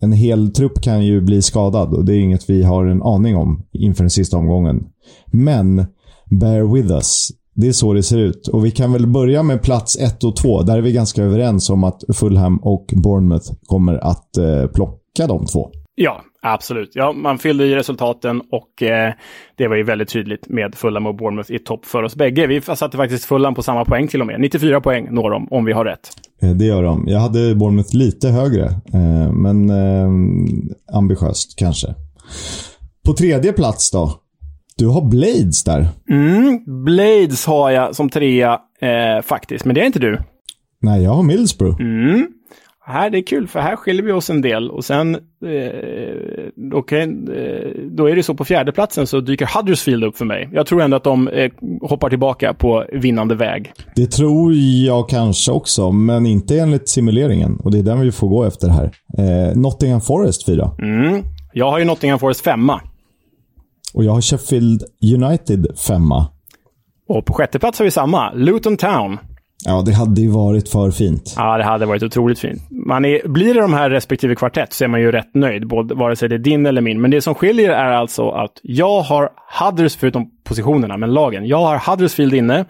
en 0.00 0.12
hel 0.12 0.52
trupp 0.52 0.82
kan 0.82 1.04
ju 1.04 1.20
bli 1.20 1.42
skadad 1.42 1.94
och 1.94 2.04
det 2.04 2.14
är 2.14 2.18
inget 2.18 2.50
vi 2.50 2.62
har 2.62 2.84
en 2.84 3.02
aning 3.02 3.36
om 3.36 3.62
inför 3.72 4.02
den 4.02 4.10
sista 4.10 4.36
omgången. 4.36 4.84
Men, 5.26 5.86
bear 6.30 6.74
with 6.74 6.92
us. 6.92 7.28
Det 7.54 7.68
är 7.68 7.72
så 7.72 7.92
det 7.92 8.02
ser 8.02 8.18
ut. 8.18 8.48
Och 8.48 8.64
vi 8.64 8.70
kan 8.70 8.92
väl 8.92 9.06
börja 9.06 9.42
med 9.42 9.62
plats 9.62 9.98
1 9.98 10.24
och 10.24 10.36
2. 10.36 10.62
Där 10.62 10.78
är 10.78 10.82
vi 10.82 10.92
ganska 10.92 11.22
överens 11.22 11.70
om 11.70 11.84
att 11.84 12.04
Fulham 12.14 12.56
och 12.56 12.94
Bournemouth 12.96 13.52
kommer 13.66 13.94
att 13.94 14.36
eh, 14.36 14.66
plocka 14.66 15.26
de 15.26 15.46
två. 15.46 15.70
Ja, 16.02 16.24
absolut. 16.42 16.90
Ja, 16.94 17.12
man 17.12 17.38
fyllde 17.38 17.64
i 17.64 17.74
resultaten 17.74 18.42
och 18.50 18.82
eh, 18.82 19.12
det 19.56 19.68
var 19.68 19.76
ju 19.76 19.82
väldigt 19.82 20.08
tydligt 20.08 20.48
med 20.48 20.74
Fulham 20.74 21.06
och 21.06 21.16
Bournemouth 21.16 21.52
i 21.52 21.58
topp 21.58 21.86
för 21.86 22.02
oss 22.02 22.16
bägge. 22.16 22.46
Vi 22.46 22.60
satte 22.60 22.96
faktiskt 22.96 23.24
Fulham 23.24 23.54
på 23.54 23.62
samma 23.62 23.84
poäng 23.84 24.08
till 24.08 24.20
och 24.20 24.26
med. 24.26 24.40
94 24.40 24.80
poäng 24.80 25.08
når 25.10 25.30
de, 25.30 25.48
om 25.50 25.64
vi 25.64 25.72
har 25.72 25.84
rätt. 25.84 26.10
Eh, 26.42 26.50
det 26.50 26.64
gör 26.64 26.82
de. 26.82 27.04
Jag 27.08 27.20
hade 27.20 27.54
Bournemouth 27.54 27.96
lite 27.96 28.28
högre, 28.28 28.64
eh, 28.92 29.32
men 29.32 29.70
eh, 29.70 30.10
ambitiöst 30.96 31.58
kanske. 31.58 31.94
På 33.04 33.12
tredje 33.12 33.52
plats 33.52 33.90
då? 33.90 34.12
Du 34.76 34.86
har 34.86 35.08
Blades 35.10 35.64
där. 35.64 35.88
Mm, 36.10 36.84
Blades 36.84 37.46
har 37.46 37.70
jag 37.70 37.96
som 37.96 38.08
trea 38.10 38.58
eh, 38.80 39.22
faktiskt, 39.22 39.64
men 39.64 39.74
det 39.74 39.80
är 39.80 39.86
inte 39.86 39.98
du. 39.98 40.18
Nej, 40.82 41.02
jag 41.02 41.10
har 41.10 41.22
Middlesbrough. 41.22 41.80
Mm. 41.80 42.26
Här, 42.90 43.10
det 43.10 43.18
är 43.18 43.22
kul, 43.22 43.48
för 43.48 43.60
här 43.60 43.76
skiljer 43.76 44.02
vi 44.02 44.12
oss 44.12 44.30
en 44.30 44.42
del. 44.42 44.70
Och 44.70 44.84
sen, 44.84 45.14
eh, 45.14 46.74
okay, 46.74 47.02
eh, 47.02 47.70
då 47.90 48.10
är 48.10 48.16
det 48.16 48.22
så 48.22 48.34
på 48.34 48.44
fjärdeplatsen 48.44 49.06
så 49.06 49.20
dyker 49.20 49.50
Huddersfield 49.56 50.04
upp 50.04 50.16
för 50.16 50.24
mig. 50.24 50.48
Jag 50.52 50.66
tror 50.66 50.82
ändå 50.82 50.96
att 50.96 51.04
de 51.04 51.28
eh, 51.28 51.50
hoppar 51.82 52.08
tillbaka 52.08 52.54
på 52.54 52.84
vinnande 52.92 53.34
väg. 53.34 53.72
Det 53.94 54.06
tror 54.06 54.54
jag 54.86 55.08
kanske 55.08 55.52
också, 55.52 55.92
men 55.92 56.26
inte 56.26 56.58
enligt 56.58 56.88
simuleringen. 56.88 57.56
Och 57.64 57.70
det 57.70 57.78
är 57.78 57.82
den 57.82 58.00
vi 58.00 58.12
får 58.12 58.28
gå 58.28 58.44
efter 58.44 58.68
här. 58.68 58.90
Eh, 59.18 59.56
Nottingham 59.56 60.00
Forest 60.00 60.46
fyra. 60.46 60.70
Mm. 60.78 61.22
Jag 61.52 61.70
har 61.70 61.78
ju 61.78 61.84
Nottingham 61.84 62.18
Forest 62.18 62.40
femma. 62.40 62.80
Och 63.94 64.04
jag 64.04 64.12
har 64.12 64.20
Sheffield 64.20 64.82
United 65.14 65.66
femma. 65.78 66.26
Och 67.08 67.24
på 67.24 67.32
sjätte 67.32 67.58
plats 67.58 67.78
har 67.78 67.84
vi 67.84 67.90
samma. 67.90 68.32
Luton 68.32 68.76
Town. 68.76 69.18
Ja, 69.66 69.82
det 69.86 69.92
hade 69.92 70.20
ju 70.20 70.28
varit 70.28 70.68
för 70.68 70.90
fint. 70.90 71.34
Ja, 71.36 71.56
det 71.58 71.64
hade 71.64 71.86
varit 71.86 72.02
otroligt 72.02 72.38
fint. 72.38 72.62
Man 72.86 73.04
är, 73.04 73.28
blir 73.28 73.54
det 73.54 73.60
de 73.60 73.74
här 73.74 73.90
respektive 73.90 74.34
kvartett 74.34 74.72
så 74.72 74.84
är 74.84 74.88
man 74.88 75.00
ju 75.00 75.12
rätt 75.12 75.34
nöjd, 75.34 75.68
både, 75.68 75.94
vare 75.94 76.16
sig 76.16 76.28
det 76.28 76.34
är 76.34 76.38
din 76.38 76.66
eller 76.66 76.80
min. 76.80 77.00
Men 77.00 77.10
det 77.10 77.20
som 77.20 77.34
skiljer 77.34 77.70
är 77.70 77.92
alltså 77.92 78.30
att 78.30 78.52
jag 78.62 79.00
har 79.00 79.30
Huddersfield, 79.60 80.00
förutom 80.00 80.30
positionerna, 80.44 80.96
men 80.96 81.14
lagen. 81.14 81.46
Jag 81.46 81.58
har 81.58 81.90
Huddersfield 81.90 82.34
inne. 82.34 82.64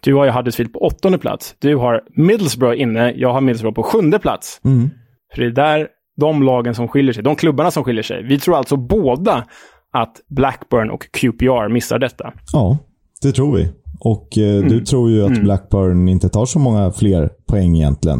Du 0.00 0.14
har 0.14 0.24
ju 0.24 0.30
Huddersfield 0.30 0.72
på 0.72 0.78
åttonde 0.78 1.18
plats. 1.18 1.54
Du 1.58 1.76
har 1.76 2.02
Middlesbrough 2.16 2.80
inne. 2.80 3.12
Jag 3.16 3.32
har 3.32 3.40
Middlesbrough 3.40 3.74
på 3.74 3.82
sjunde 3.82 4.18
plats. 4.18 4.60
Mm. 4.64 4.90
För 5.34 5.42
det 5.42 5.46
är 5.46 5.50
där 5.50 5.88
de 6.20 6.42
lagen 6.42 6.74
som 6.74 6.88
skiljer 6.88 7.12
sig, 7.12 7.22
de 7.22 7.36
klubbarna 7.36 7.70
som 7.70 7.84
skiljer 7.84 8.02
sig. 8.02 8.22
Vi 8.22 8.38
tror 8.38 8.56
alltså 8.56 8.76
båda 8.76 9.44
att 9.92 10.20
Blackburn 10.28 10.90
och 10.90 11.06
QPR 11.12 11.68
missar 11.68 11.98
detta. 11.98 12.32
Ja, 12.52 12.78
det 13.22 13.32
tror 13.32 13.56
vi. 13.56 13.68
Och 14.00 14.38
eh, 14.38 14.56
mm. 14.56 14.68
du 14.68 14.80
tror 14.80 15.10
ju 15.10 15.22
att 15.22 15.30
mm. 15.30 15.44
Blackburn 15.44 16.08
inte 16.08 16.28
tar 16.28 16.46
så 16.46 16.58
många 16.58 16.92
fler 16.92 17.30
poäng 17.46 17.76
egentligen. 17.76 18.18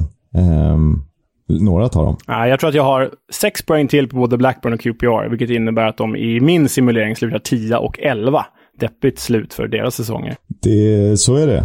Um, 0.73 1.05
några 1.49 1.89
tar 1.89 2.05
de. 2.05 2.17
Ja, 2.27 2.49
jag 2.49 2.61
tror 2.61 2.69
att 2.69 2.77
jag 2.77 2.85
har 2.85 3.11
sex 3.33 3.63
poäng 3.63 3.89
till 3.89 4.09
på 4.09 4.17
både 4.17 4.37
Blackburn 4.37 4.73
och 4.73 4.81
QPR, 4.81 5.31
vilket 5.31 5.51
innebär 5.51 5.87
att 5.87 5.97
de 5.97 6.17
i 6.17 6.41
min 6.41 6.69
simulering 6.69 7.17
slutar 7.17 7.39
10 7.39 7.77
och 7.77 7.99
11. 7.99 8.47
Deppigt 8.81 9.19
slut 9.19 9.55
för 9.55 9.69
deras 9.69 9.95
säsonger. 9.95 10.37
Det, 10.63 11.21
så 11.21 11.35
är 11.35 11.47
det. 11.47 11.65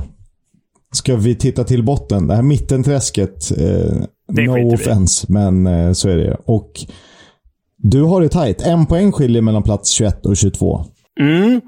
Ska 0.92 1.16
vi 1.16 1.36
titta 1.36 1.64
till 1.64 1.84
botten? 1.84 2.28
Det 2.28 2.36
här 2.36 2.42
mittenträsket, 2.42 3.52
eh, 3.58 3.96
no 4.28 4.74
offense, 4.74 5.26
vi. 5.30 5.34
men 5.34 5.68
eh, 5.68 5.92
så 5.92 6.10
är 6.10 6.18
det. 6.18 6.38
Och 6.46 6.72
du 7.78 8.04
har 8.04 8.22
det 8.22 8.30
tajt. 8.30 8.62
En 8.62 8.86
poäng 8.86 9.12
skiljer 9.12 9.42
mellan 9.42 9.64
plats 9.64 9.92
21 9.92 10.26
och 10.26 10.38
22. 10.38 10.86
Mm. 11.20 11.62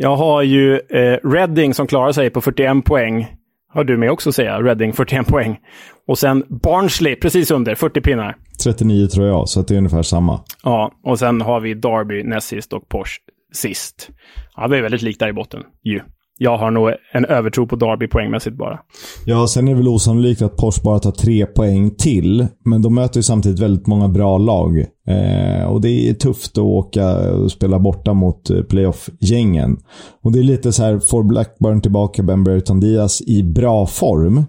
Jag 0.00 0.16
har 0.16 0.42
ju 0.42 0.74
eh, 0.74 1.18
Reading 1.28 1.74
som 1.74 1.86
klarar 1.86 2.12
sig 2.12 2.30
på 2.30 2.40
41 2.40 2.84
poäng. 2.84 3.26
Har 3.68 3.84
du 3.84 3.96
med 3.96 4.10
också 4.10 4.32
säga. 4.32 4.62
Reading 4.62 4.92
41 4.92 5.26
poäng. 5.26 5.58
Och 6.06 6.18
sen 6.18 6.44
Barnsley 6.48 7.16
precis 7.16 7.50
under, 7.50 7.74
40 7.74 8.00
pinnar. 8.00 8.36
39 8.64 9.06
tror 9.06 9.26
jag, 9.26 9.48
så 9.48 9.60
att 9.60 9.68
det 9.68 9.74
är 9.74 9.78
ungefär 9.78 10.02
samma. 10.02 10.40
Ja, 10.64 10.92
och 11.04 11.18
sen 11.18 11.40
har 11.40 11.60
vi 11.60 11.74
Derby 11.74 12.22
näst 12.22 12.48
sist 12.48 12.72
och 12.72 12.88
Porsche 12.88 13.20
sist. 13.52 14.10
Ja, 14.56 14.68
det 14.68 14.78
är 14.78 14.82
väldigt 14.82 15.02
likt 15.02 15.20
där 15.20 15.28
i 15.28 15.32
botten 15.32 15.62
ju. 15.82 16.00
Jag 16.40 16.58
har 16.58 16.70
nog 16.70 16.90
en 17.12 17.24
övertro 17.24 17.66
på 17.66 17.76
Derby 17.76 18.08
poängmässigt 18.08 18.56
bara. 18.56 18.78
Ja, 19.24 19.46
sen 19.46 19.68
är 19.68 19.72
det 19.72 19.78
väl 19.78 19.88
osannolikt 19.88 20.42
att 20.42 20.56
Porsche 20.56 20.80
bara 20.84 20.98
tar 20.98 21.10
tre 21.10 21.46
poäng 21.46 21.90
till. 21.90 22.46
Men 22.64 22.82
de 22.82 22.94
möter 22.94 23.16
ju 23.16 23.22
samtidigt 23.22 23.60
väldigt 23.60 23.86
många 23.86 24.08
bra 24.08 24.38
lag. 24.38 24.78
Eh, 25.06 25.64
och 25.64 25.80
det 25.80 26.08
är 26.08 26.14
tufft 26.14 26.58
att 26.58 26.64
åka 26.64 27.32
och 27.32 27.50
spela 27.50 27.78
borta 27.78 28.14
mot 28.14 28.50
eh, 28.50 28.62
playoff-gängen. 28.62 29.76
Och 30.22 30.32
det 30.32 30.38
är 30.38 30.42
lite 30.42 30.72
så 30.72 30.82
här, 30.82 30.98
får 30.98 31.22
Blackburn 31.22 31.80
tillbaka 31.80 32.22
Ben 32.22 32.44
Brereton 32.44 32.80
Diaz 32.80 33.22
i 33.26 33.42
bra 33.42 33.86
form, 33.86 34.44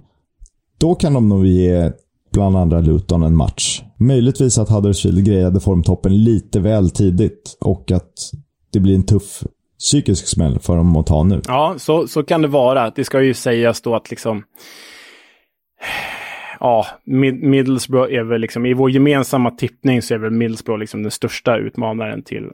då 0.80 0.95
kan 0.95 1.14
de 1.14 1.30
nog 1.30 1.45
ge 1.45 1.91
bland 2.34 2.57
andra 2.57 2.80
Luton 2.80 3.24
en 3.24 3.36
match. 3.36 3.82
Möjligtvis 3.99 4.57
att 4.57 4.70
Huddersfield 4.70 5.26
grejade 5.26 5.60
formtoppen 5.60 6.24
lite 6.24 6.60
väl 6.60 6.90
tidigt 6.90 7.57
och 7.61 7.91
att 7.91 8.14
det 8.74 8.80
blir 8.80 8.95
en 8.95 9.03
tuff 9.03 9.44
psykisk 9.80 10.28
smäll 10.28 10.60
för 10.60 10.76
dem 10.76 10.96
att 10.96 11.08
ta 11.08 11.24
nu. 11.24 11.42
Ja, 11.48 11.76
så, 11.78 12.08
så 12.08 12.24
kan 12.24 12.42
det 12.42 12.48
vara. 12.48 12.90
Det 12.90 13.04
ska 13.04 13.22
ju 13.22 13.34
sägas 13.34 13.82
då 13.82 13.96
att 13.96 14.10
liksom... 14.10 14.44
Ja, 16.60 16.86
Mid 17.06 17.44
Middlesbrough 17.44 18.14
är 18.14 18.24
väl 18.24 18.42
liksom, 18.42 18.66
i 18.66 18.74
vår 18.74 18.92
gemensamma 18.92 19.52
tippning 19.52 20.02
så 20.02 20.14
är 20.14 20.18
väl 20.18 20.32
Middlesbrough 20.32 20.80
liksom 20.80 21.02
den 21.02 21.12
största 21.12 21.58
utmanaren 21.58 22.24
till... 22.24 22.44
Mm, 22.44 22.54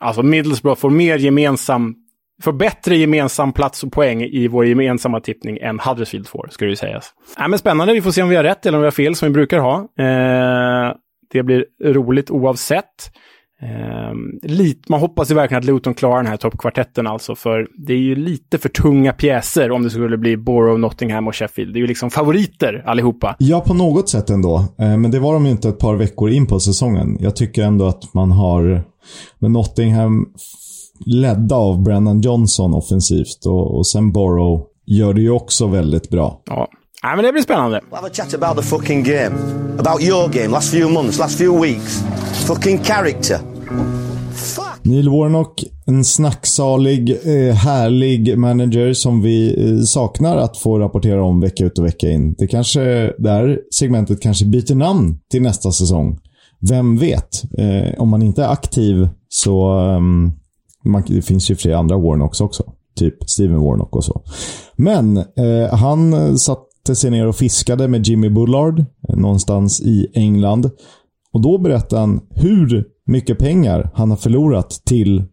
alltså 0.00 0.22
Middlesbrough 0.22 0.80
får 0.80 0.90
mer 0.90 1.18
gemensam, 1.18 1.94
får 2.42 2.52
bättre 2.52 2.96
gemensam 2.96 3.52
plats 3.52 3.84
och 3.84 3.92
poäng 3.92 4.22
i 4.22 4.48
vår 4.48 4.66
gemensamma 4.66 5.20
tippning 5.20 5.58
än 5.58 5.80
Huddersfield 5.80 6.28
får, 6.28 6.48
ska 6.50 6.64
det 6.64 6.70
ju 6.70 6.76
sägas. 6.76 7.14
Ja, 7.38 7.48
men 7.48 7.58
spännande, 7.58 7.94
vi 7.94 8.02
får 8.02 8.10
se 8.10 8.22
om 8.22 8.28
vi 8.28 8.36
har 8.36 8.44
rätt 8.44 8.66
eller 8.66 8.78
om 8.78 8.82
vi 8.82 8.86
har 8.86 8.92
fel 8.92 9.14
som 9.14 9.28
vi 9.28 9.32
brukar 9.32 9.58
ha. 9.58 9.78
Eh, 9.78 10.94
det 11.32 11.42
blir 11.42 11.66
roligt 11.84 12.30
oavsett. 12.30 13.12
Um, 13.62 14.40
lit, 14.42 14.88
man 14.88 15.00
hoppas 15.00 15.30
ju 15.30 15.34
verkligen 15.34 15.58
att 15.58 15.64
Luton 15.64 15.94
klarar 15.94 16.16
den 16.16 16.26
här 16.26 16.36
toppkvartetten 16.36 17.06
alltså, 17.06 17.34
för 17.34 17.68
det 17.86 17.92
är 17.92 17.98
ju 17.98 18.14
lite 18.14 18.58
för 18.58 18.68
tunga 18.68 19.12
pjäser 19.12 19.70
om 19.70 19.82
det 19.82 19.90
skulle 19.90 20.18
bli 20.18 20.36
Borough, 20.36 20.80
Nottingham 20.80 21.28
och 21.28 21.36
Sheffield. 21.36 21.74
Det 21.74 21.78
är 21.78 21.80
ju 21.80 21.86
liksom 21.86 22.10
favoriter 22.10 22.82
allihopa. 22.86 23.36
Ja, 23.38 23.60
på 23.60 23.74
något 23.74 24.08
sätt 24.08 24.30
ändå. 24.30 24.56
Eh, 24.56 24.96
men 24.96 25.10
det 25.10 25.18
var 25.18 25.32
de 25.32 25.44
ju 25.44 25.50
inte 25.50 25.68
ett 25.68 25.78
par 25.78 25.94
veckor 25.94 26.30
in 26.30 26.46
på 26.46 26.60
säsongen. 26.60 27.16
Jag 27.20 27.36
tycker 27.36 27.62
ändå 27.62 27.86
att 27.86 28.14
man 28.14 28.32
har, 28.32 28.84
med 29.38 29.50
Nottingham 29.50 30.26
ledda 31.06 31.56
av 31.56 31.82
Brennan 31.82 32.20
Johnson 32.20 32.74
offensivt 32.74 33.46
och, 33.46 33.78
och 33.78 33.86
sen 33.86 34.12
Borough 34.12 34.62
gör 34.86 35.14
det 35.14 35.20
ju 35.20 35.30
också 35.30 35.66
väldigt 35.66 36.10
bra. 36.10 36.42
Ja. 36.46 36.68
Ja, 37.02 37.16
men 37.16 37.24
det 37.24 37.32
blir 37.32 37.42
spännande. 37.42 37.80
We'll 37.90 37.96
have 37.96 38.06
a 38.06 38.10
chat 38.12 38.34
about 38.34 38.56
the 38.56 38.62
fucking 38.62 39.02
game. 39.02 39.36
About 39.78 40.02
your 40.02 40.28
game, 40.28 40.48
last 40.48 40.70
few 40.70 40.94
months, 40.94 41.18
last 41.18 41.38
few 41.38 41.68
weeks. 41.68 42.04
Fucking 42.46 42.78
character. 42.78 43.51
Neil 44.84 45.08
Warnock, 45.08 45.64
en 45.86 46.04
snacksalig, 46.04 47.10
eh, 47.10 47.54
härlig 47.54 48.38
manager 48.38 48.92
som 48.92 49.22
vi 49.22 49.64
eh, 49.70 49.82
saknar 49.82 50.36
att 50.36 50.56
få 50.56 50.78
rapportera 50.78 51.24
om 51.24 51.40
vecka 51.40 51.64
ut 51.64 51.78
och 51.78 51.84
vecka 51.84 52.10
in. 52.10 52.34
Det 52.38 52.46
kanske, 52.46 53.12
det 53.18 53.30
här 53.30 53.60
segmentet 53.74 54.22
kanske 54.22 54.44
byter 54.44 54.74
namn 54.74 55.18
till 55.30 55.42
nästa 55.42 55.72
säsong. 55.72 56.18
Vem 56.68 56.98
vet? 56.98 57.42
Eh, 57.58 58.00
om 58.00 58.08
man 58.08 58.22
inte 58.22 58.44
är 58.44 58.48
aktiv 58.48 59.08
så... 59.28 59.78
Ehm, 59.78 60.32
man, 60.84 61.02
det 61.06 61.22
finns 61.22 61.50
ju 61.50 61.56
flera 61.56 61.78
andra 61.78 61.98
Warnocks 61.98 62.40
också. 62.40 62.72
Typ 62.96 63.30
Steven 63.30 63.60
Warnock 63.60 63.96
och 63.96 64.04
så. 64.04 64.22
Men 64.76 65.24
han 65.70 66.38
satte 66.38 66.94
sig 66.94 67.10
ner 67.10 67.26
och 67.26 67.36
fiskade 67.36 67.88
med 67.88 68.06
Jimmy 68.06 68.28
Bullard 68.28 68.84
någonstans 69.08 69.80
i 69.80 70.06
England. 70.14 70.70
Och 71.32 71.40
då 71.40 71.58
berättade 71.58 72.00
han 72.00 72.20
hur 72.30 72.91
mycket 73.12 73.38
pengar 73.38 73.90
han 73.94 74.10
har 74.10 74.16
förlorat 74.16 74.80
till 74.84 75.24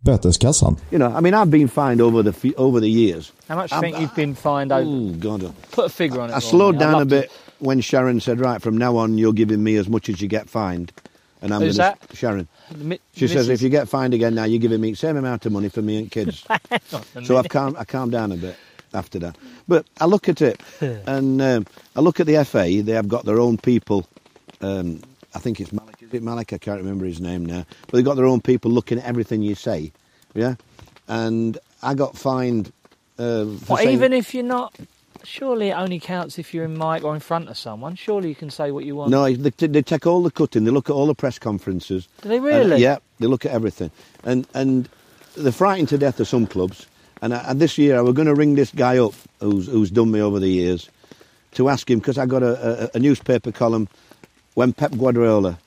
böteskassan. 0.00 0.76
You 0.90 0.98
know, 0.98 1.18
I 1.18 1.20
mean, 1.20 1.34
I've 1.34 1.50
been 1.50 1.68
fined 1.68 2.00
over 2.00 2.22
the 2.22 2.54
over 2.56 2.80
the 2.80 2.88
years. 2.88 3.32
How 3.48 3.56
much 3.56 3.70
do 3.70 3.76
you 3.76 3.82
think 3.82 4.00
you've 4.00 4.14
been 4.14 4.34
fined 4.34 4.72
over? 4.72 4.84
Oh 4.84 5.12
God! 5.18 5.52
Put 5.70 5.86
a 5.86 5.88
figure 5.88 6.20
on 6.20 6.30
it. 6.30 6.36
I 6.36 6.40
slowed 6.40 6.78
down 6.78 7.02
a 7.02 7.04
bit 7.04 7.30
to... 7.30 7.36
when 7.58 7.80
Sharon 7.80 8.20
said, 8.20 8.40
"Right, 8.40 8.62
from 8.62 8.78
now 8.78 8.96
on, 8.96 9.18
you're 9.18 9.36
giving 9.36 9.62
me 9.62 9.78
as 9.78 9.88
much 9.88 10.08
as 10.08 10.20
you 10.20 10.28
get 10.28 10.48
fined." 10.48 10.92
And 11.40 11.54
I'm 11.54 11.60
Who's 11.60 11.76
gonna, 11.76 11.96
that? 12.00 12.16
Sharon. 12.16 12.48
Mi- 12.76 13.00
she 13.14 13.26
Mrs. 13.26 13.32
says, 13.32 13.48
"If 13.48 13.62
you 13.62 13.68
get 13.68 13.88
fined 13.88 14.14
again 14.14 14.34
now, 14.34 14.44
you're 14.44 14.60
giving 14.60 14.80
me 14.80 14.90
the 14.90 14.96
same 14.96 15.16
amount 15.16 15.46
of 15.46 15.52
money 15.52 15.68
for 15.68 15.82
me 15.82 15.98
and 15.98 16.10
kids." 16.10 16.44
so 17.22 17.36
I've 17.36 17.48
calmed, 17.48 17.76
I 17.76 17.84
calmed 17.84 18.12
down 18.12 18.32
a 18.32 18.36
bit 18.36 18.56
after 18.94 19.18
that. 19.18 19.36
But 19.66 19.86
I 20.00 20.06
look 20.06 20.28
at 20.28 20.40
it, 20.40 20.60
and 21.06 21.42
um, 21.42 21.66
I 21.94 22.00
look 22.00 22.20
at 22.20 22.26
the 22.26 22.44
FA. 22.44 22.82
They 22.82 22.92
have 22.92 23.08
got 23.08 23.24
their 23.24 23.40
own 23.40 23.58
people. 23.58 24.06
Um, 24.60 25.00
I 25.34 25.38
think 25.38 25.60
it's 25.60 25.72
Malik. 25.72 25.97
Is 26.08 26.14
it 26.14 26.22
Malik? 26.22 26.52
I 26.54 26.58
can't 26.58 26.78
remember 26.80 27.04
his 27.04 27.20
name 27.20 27.44
now. 27.44 27.66
But 27.82 27.92
they've 27.92 28.04
got 28.04 28.14
their 28.16 28.24
own 28.26 28.40
people 28.40 28.70
looking 28.70 28.98
at 28.98 29.04
everything 29.04 29.42
you 29.42 29.54
say. 29.54 29.92
Yeah. 30.34 30.54
And 31.06 31.58
I 31.82 31.94
got 31.94 32.16
fined. 32.16 32.72
Uh, 33.18 33.46
saying- 33.66 33.90
even 33.90 34.12
if 34.14 34.32
you're 34.34 34.44
not, 34.44 34.74
surely 35.24 35.68
it 35.68 35.74
only 35.74 36.00
counts 36.00 36.38
if 36.38 36.54
you're 36.54 36.64
in 36.64 36.78
mic 36.78 37.04
or 37.04 37.14
in 37.14 37.20
front 37.20 37.48
of 37.50 37.58
someone. 37.58 37.94
Surely 37.94 38.30
you 38.30 38.34
can 38.34 38.48
say 38.50 38.70
what 38.70 38.84
you 38.84 38.96
want. 38.96 39.10
No, 39.10 39.30
they, 39.30 39.50
they 39.66 39.82
take 39.82 40.06
all 40.06 40.22
the 40.22 40.30
cutting. 40.30 40.64
They 40.64 40.70
look 40.70 40.88
at 40.88 40.94
all 40.94 41.06
the 41.06 41.14
press 41.14 41.38
conferences. 41.38 42.08
Do 42.22 42.28
they 42.30 42.36
And, 42.36 42.44
really? 42.44 42.80
yeah, 42.82 42.98
they 43.18 43.26
look 43.26 43.44
at 43.44 43.52
everything, 43.52 43.90
and 44.24 44.46
and 44.54 44.88
they're 45.36 45.52
frightened 45.52 45.88
to 45.90 45.98
death 45.98 46.20
of 46.20 46.28
some 46.28 46.46
clubs. 46.46 46.86
And, 47.20 47.34
I, 47.34 47.50
and 47.50 47.60
this 47.60 47.76
year, 47.76 47.98
I 47.98 48.00
was 48.00 48.14
going 48.14 48.28
to 48.28 48.34
ring 48.34 48.54
this 48.54 48.70
guy 48.70 48.98
up 48.98 49.12
who's 49.40 49.66
who's 49.66 49.90
done 49.90 50.10
me 50.12 50.22
over 50.22 50.38
the 50.38 50.48
years 50.48 50.88
to 51.52 51.68
ask 51.68 51.90
him 51.90 51.98
because 51.98 52.16
I 52.18 52.26
got 52.26 52.42
a, 52.44 52.84
a, 52.84 52.90
a 52.94 52.98
newspaper 53.00 53.50
column 53.50 53.88
when 54.54 54.72
Pep 54.72 54.92
Guardiola 54.96 55.58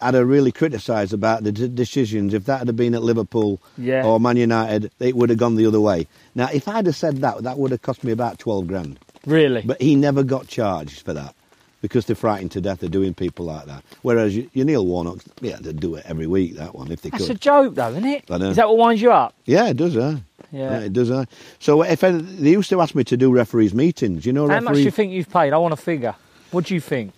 Had 0.00 0.12
to 0.12 0.24
really 0.24 0.52
criticised 0.52 1.12
about 1.12 1.44
the 1.44 1.52
d- 1.52 1.68
decisions. 1.68 2.34
If 2.34 2.44
that 2.46 2.66
had 2.66 2.76
been 2.76 2.94
at 2.94 3.02
Liverpool 3.02 3.60
Yeah. 3.78 4.04
or 4.04 4.18
Man 4.20 4.36
United, 4.36 4.90
it 5.00 5.16
would 5.16 5.30
have 5.30 5.38
gone 5.38 5.56
the 5.56 5.66
other 5.66 5.80
way. 5.80 6.06
Now, 6.34 6.48
if 6.52 6.68
I'd 6.68 6.86
have 6.86 6.96
said 6.96 7.18
that, 7.18 7.42
that 7.42 7.58
would 7.58 7.70
have 7.70 7.82
cost 7.82 8.04
me 8.04 8.12
about 8.12 8.38
twelve 8.38 8.66
grand. 8.66 8.98
Really? 9.26 9.62
But 9.62 9.80
he 9.82 9.96
never 9.96 10.22
got 10.22 10.46
charged 10.46 11.00
for 11.02 11.12
that 11.14 11.34
because 11.82 12.06
they're 12.06 12.16
frightened 12.16 12.50
to 12.52 12.60
death 12.60 12.82
of 12.82 12.90
doing 12.90 13.12
people 13.14 13.44
like 13.46 13.66
that. 13.66 13.82
Whereas 14.02 14.34
you, 14.36 14.48
you 14.54 14.64
Neil 14.64 14.84
Warnock, 14.86 15.18
yeah, 15.40 15.56
they'd 15.60 15.78
do 15.78 15.94
it 15.96 16.04
every 16.06 16.26
week, 16.26 16.56
that 16.56 16.74
one, 16.74 16.90
if 16.90 17.02
they 17.02 17.10
could. 17.10 17.20
That's 17.20 17.30
a 17.30 17.34
joke, 17.34 17.74
though, 17.74 17.90
isn't 17.90 18.04
it? 18.04 18.24
I 18.30 18.38
know. 18.38 18.50
Is 18.50 18.56
that 18.56 18.68
what 18.68 18.78
winds 18.78 19.02
you 19.02 19.12
up? 19.12 19.34
yeah, 19.44 19.68
it 19.68 19.76
does, 19.76 19.96
uh. 19.96 20.18
Yeah. 20.52 20.78
it 20.78 20.92
does, 20.92 21.10
uh. 21.10 21.24
So 21.58 21.82
if 21.82 22.02
any, 22.02 22.22
they 22.22 22.50
used 22.52 22.70
to 22.70 22.80
ask 22.80 22.94
me 22.94 23.04
to 23.04 23.16
do 23.16 23.32
referees' 23.32 23.74
meetings, 23.74 24.24
you 24.24 24.32
know, 24.32 24.48
How 24.48 24.60
much 24.60 24.74
do 24.74 24.82
you 24.82 24.90
think 24.90 25.12
you've 25.12 25.28
paid? 25.30 25.52
I 25.52 25.58
want 25.58 25.74
a 25.74 25.76
figure. 25.76 26.14
What 26.50 26.64
do 26.66 26.74
you 26.74 26.80
think? 26.80 27.12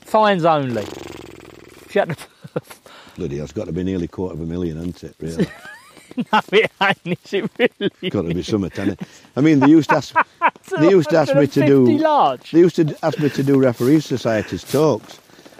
Fines 0.00 0.44
only. 0.44 0.84
If 1.96 2.08
you 2.08 2.14
had 2.54 2.64
to- 2.64 2.80
Bloody, 3.16 3.38
it's 3.38 3.52
got 3.52 3.66
to 3.66 3.72
be 3.72 3.82
nearly 3.82 4.08
quarter 4.08 4.34
of 4.34 4.40
a 4.42 4.46
million, 4.46 4.76
hasn't 4.76 5.04
it? 5.04 5.16
Really, 5.18 5.46
no, 6.32 6.40
it 6.52 6.70
is 7.04 7.32
it 7.32 7.50
really? 7.58 8.10
got 8.10 8.22
to 8.22 8.34
be 8.34 8.42
something, 8.42 8.70
hasn't 8.70 9.00
it? 9.00 9.08
I 9.36 9.40
mean, 9.40 9.60
they 9.60 9.68
used 9.68 9.88
to 9.90 9.96
ask, 9.96 10.14
they 10.78 10.90
used 10.90 11.08
to 11.10 11.16
ask 11.16 11.34
me 11.34 11.46
to 11.46 11.66
do, 11.66 11.86
large. 11.98 12.50
they 12.50 12.58
used 12.60 12.76
to 12.76 12.94
ask 13.02 13.18
me 13.18 13.30
to 13.30 13.42
do 13.42 13.58
referees' 13.58 14.04
societies 14.04 14.64
talks. 14.64 15.18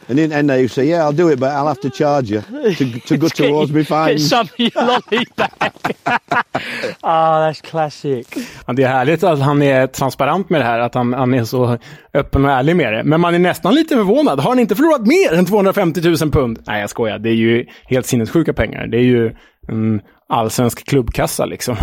And 0.09 0.19
in 0.19 0.31
the 0.31 0.37
end, 0.37 0.51
they 0.51 0.61
used 0.63 0.75
to 0.75 0.81
say, 0.81 0.89
yeah, 0.89 1.05
I'll 1.05 1.17
do 1.17 1.29
it, 1.33 1.39
but 1.41 1.51
I'll 1.51 1.67
have 1.67 1.81
to 1.81 1.91
charge 1.91 2.31
you 2.31 2.43
to, 2.43 3.01
to 3.01 3.17
go 3.17 3.29
towards 3.35 3.73
me 3.73 3.85
fines. 3.85 4.31
Get 4.31 4.49
some 4.49 4.49
lolly 4.87 5.27
back. 5.37 5.97
Ah, 7.01 7.41
that's 7.41 7.61
classic. 7.61 8.27
Ja, 8.67 8.73
det 8.73 8.83
är 8.83 8.89
härligt 8.89 9.25
att 9.25 9.39
han 9.41 9.63
är 9.63 9.87
transparent 9.87 10.51
med 10.51 10.61
det 10.61 10.65
här, 10.65 10.79
att 10.79 10.95
han, 10.95 11.13
han 11.13 11.35
är 11.35 11.45
så 11.45 11.79
öppen 12.15 12.45
och 12.45 12.51
ärlig 12.51 12.77
med 12.77 12.93
det. 12.93 13.05
Men 13.05 13.21
man 13.21 13.35
är 13.35 13.39
nästan 13.39 13.75
lite 13.75 13.95
förvånad. 13.95 14.41
Har 14.41 14.51
han 14.51 14.59
inte 14.59 14.77
förlorat 14.77 15.07
mer 15.07 15.33
än 15.39 15.47
250 15.47 16.01
000 16.01 16.17
pund? 16.17 16.59
Nej, 16.67 16.81
jag 16.81 16.91
skojar. 16.91 17.19
Det 17.19 17.29
är 17.29 17.35
ju 17.35 17.67
helt 17.85 18.07
sinnessjuka 18.07 18.53
pengar. 18.53 18.87
Det 18.87 18.97
är 18.97 19.03
ju 19.03 19.35
en 19.69 20.01
allsvensk 20.29 20.87
klubbkassa 20.89 21.45
liksom. 21.45 21.77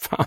Fan. 0.00 0.26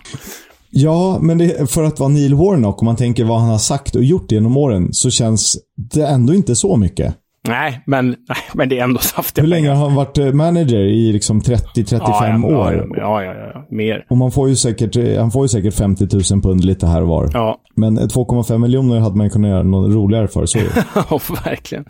Ja, 0.70 1.18
men 1.20 1.38
det, 1.38 1.70
för 1.70 1.82
att 1.84 2.00
vara 2.00 2.08
Neil 2.08 2.34
Warnock, 2.34 2.82
om 2.82 2.86
man 2.86 2.96
tänker 2.96 3.24
vad 3.24 3.40
han 3.40 3.50
har 3.50 3.58
sagt 3.58 3.96
och 3.96 4.04
gjort 4.04 4.32
genom 4.32 4.56
åren, 4.56 4.88
så 4.92 5.10
känns 5.10 5.56
det 5.94 6.06
ändå 6.06 6.34
inte 6.34 6.54
så 6.56 6.76
mycket. 6.76 7.14
Nej, 7.48 7.82
men, 7.86 8.06
nej, 8.06 8.16
men 8.54 8.68
det 8.68 8.78
är 8.78 8.84
ändå 8.84 8.98
saftiga 8.98 9.42
Hur 9.42 9.48
länge 9.48 9.68
har 9.70 9.76
han 9.86 9.94
varit 9.94 10.18
eh, 10.18 10.32
manager? 10.32 10.78
I 10.78 11.12
liksom 11.12 11.40
30-35 11.40 11.98
ja, 12.00 12.28
ja, 12.28 12.46
år. 12.58 12.88
Ja, 12.96 13.22
ja, 13.22 13.34
ja, 13.34 13.50
ja, 13.54 13.66
mer. 13.70 14.06
Och 14.10 14.16
man 14.16 14.30
får 14.30 14.48
ju 14.48 14.56
säkert, 14.56 14.96
eh, 14.96 15.20
han 15.20 15.30
får 15.30 15.44
ju 15.44 15.48
säkert 15.48 15.74
50 15.74 16.08
000 16.32 16.42
pund 16.42 16.64
lite 16.64 16.86
här 16.86 17.02
och 17.02 17.08
var. 17.08 17.30
Ja. 17.32 17.60
Men 17.76 17.98
eh, 17.98 18.02
2,5 18.04 18.58
miljoner 18.58 19.00
hade 19.00 19.16
man 19.16 19.30
kunnat 19.30 19.48
göra 19.50 19.62
något 19.62 19.94
roligare 19.94 20.28
för. 20.28 20.46
Så. 20.46 20.58
Ja, 20.94 21.20
verkligen. 21.44 21.84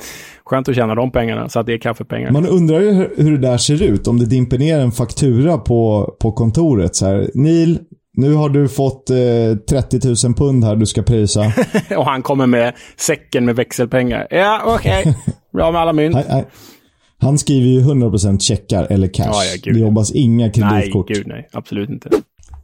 Skönt 0.45 0.69
att 0.69 0.75
tjäna 0.75 0.95
de 0.95 1.11
pengarna, 1.11 1.49
så 1.49 1.61
att 1.61 1.67
det 1.67 1.73
är 1.73 1.79
kaffepengar. 1.79 2.31
Man 2.31 2.47
undrar 2.47 2.81
ju 2.81 2.93
hur- 2.93 3.15
hur 3.17 3.31
det 3.39 3.49
där 3.49 3.57
ser 3.59 3.83
ut. 3.83 4.09
Om 4.09 4.19
det 4.19 4.27
dimper 4.27 4.59
ner 4.59 4.79
en 4.81 4.93
faktura 4.93 5.59
på, 5.59 6.11
på 6.21 6.33
kontoret. 6.33 6.97
Så 6.97 7.07
här, 7.07 7.31
Neil, 7.35 7.79
nu 8.19 8.35
har 8.35 8.49
du 8.49 8.69
fått 8.69 9.11
eh, 9.11 9.17
30 9.71 10.27
000 10.27 10.35
pund 10.35 10.65
här 10.65 10.77
du 10.77 10.87
ska 10.87 11.03
prisa. 11.03 11.53
och 11.97 12.05
han 12.05 12.23
kommer 12.23 12.47
med 12.47 12.75
säcken 12.97 13.45
med 13.45 13.57
växelpengar. 13.57 14.27
Ja, 14.31 14.63
okej. 14.67 15.17
Bra 15.53 15.73
med 15.73 15.81
alla 15.81 15.93
mynt. 15.93 16.15
nej, 16.15 16.25
nej. 16.29 16.45
Han 17.21 17.39
skriver 17.39 17.67
ju 17.67 17.81
100% 17.81 18.39
checkar 18.39 18.87
eller 18.91 19.09
cash. 19.09 19.25
Ja, 19.25 19.43
ja, 19.65 19.73
det 19.73 19.79
jobbas 19.79 20.13
inga 20.13 20.45
Nej, 20.47 20.53
kreditkort. 20.53 21.09
gud 21.09 21.27
nej. 21.27 21.49
Absolut 21.53 21.91
inte. 21.91 22.11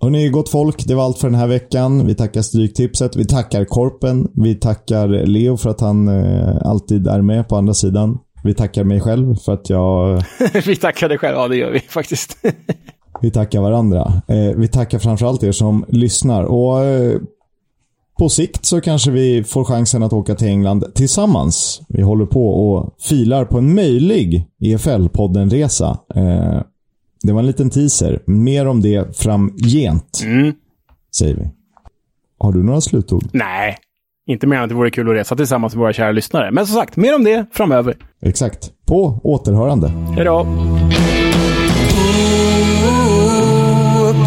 Hörrni, 0.00 0.28
gott 0.28 0.48
folk. 0.48 0.86
Det 0.86 0.94
var 0.94 1.04
allt 1.04 1.18
för 1.18 1.28
den 1.28 1.38
här 1.38 1.46
veckan. 1.46 2.06
Vi 2.06 2.14
tackar 2.14 2.42
Stryktipset. 2.42 3.16
Vi 3.16 3.24
tackar 3.24 3.64
Korpen. 3.64 4.28
Vi 4.34 4.54
tackar 4.54 5.08
Leo 5.08 5.56
för 5.56 5.70
att 5.70 5.80
han 5.80 6.08
eh, 6.08 6.56
alltid 6.64 7.06
är 7.06 7.22
med 7.22 7.48
på 7.48 7.56
andra 7.56 7.74
sidan. 7.74 8.18
Vi 8.44 8.54
tackar 8.54 8.84
mig 8.84 9.00
själv 9.00 9.34
för 9.36 9.52
att 9.52 9.70
jag... 9.70 10.22
vi 10.66 10.76
tackar 10.76 11.08
dig 11.08 11.18
själv. 11.18 11.36
Ja, 11.36 11.48
det 11.48 11.56
gör 11.56 11.70
vi 11.70 11.80
faktiskt. 11.80 12.36
Vi 13.24 13.30
tackar 13.30 13.60
varandra. 13.60 14.22
Eh, 14.28 14.56
vi 14.56 14.68
tackar 14.68 14.98
framförallt 14.98 15.42
er 15.42 15.52
som 15.52 15.84
lyssnar. 15.88 16.44
Och 16.44 16.84
eh, 16.84 17.20
på 18.18 18.28
sikt 18.28 18.64
så 18.64 18.80
kanske 18.80 19.10
vi 19.10 19.44
får 19.44 19.64
chansen 19.64 20.02
att 20.02 20.12
åka 20.12 20.34
till 20.34 20.48
England 20.48 20.84
tillsammans. 20.94 21.80
Vi 21.88 22.02
håller 22.02 22.26
på 22.26 22.48
och 22.48 22.94
filar 23.00 23.44
på 23.44 23.58
en 23.58 23.74
möjlig 23.74 24.44
EFL-podden-resa. 24.60 25.98
Eh, 26.14 26.62
det 27.22 27.32
var 27.32 27.40
en 27.40 27.46
liten 27.46 27.70
teaser. 27.70 28.22
Mer 28.26 28.66
om 28.66 28.80
det 28.80 29.16
framgent, 29.16 30.20
Mm. 30.24 30.52
säger 31.16 31.34
vi. 31.34 31.50
Har 32.38 32.52
du 32.52 32.62
några 32.62 32.80
slutord? 32.80 33.24
Nej, 33.32 33.76
inte 34.26 34.46
mer 34.46 34.56
än 34.56 34.62
att 34.62 34.68
det 34.68 34.74
vore 34.74 34.90
kul 34.90 35.10
att 35.10 35.16
resa 35.16 35.36
tillsammans 35.36 35.74
med 35.74 35.80
våra 35.80 35.92
kära 35.92 36.12
lyssnare. 36.12 36.50
Men 36.52 36.66
som 36.66 36.76
sagt, 36.76 36.96
mer 36.96 37.14
om 37.16 37.24
det 37.24 37.46
framöver. 37.52 37.96
Exakt. 38.22 38.72
På 38.86 39.20
återhörande. 39.22 39.88
Hej 39.88 40.24
då! 40.24 40.46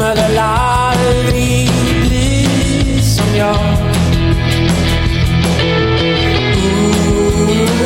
Kommer 0.00 0.16
väl 0.16 0.38
aldrig 0.38 1.70
bli 2.00 2.48
som 3.02 3.36
jag. 3.36 3.56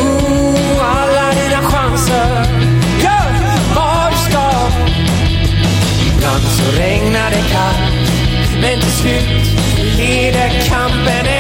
Ooh, 0.00 0.98
alla 0.98 1.32
dina 1.32 1.62
chanser, 1.62 2.46
gör 3.02 3.32
vad 3.74 4.12
du 4.12 4.18
ska. 4.18 4.50
Ibland 6.06 6.42
så 6.42 6.80
regnar 6.80 7.30
det 7.30 7.44
kallt, 7.52 8.10
men 8.60 8.80
till 8.80 8.90
slut 8.90 9.60
leder 9.96 10.50
kampen 10.68 11.33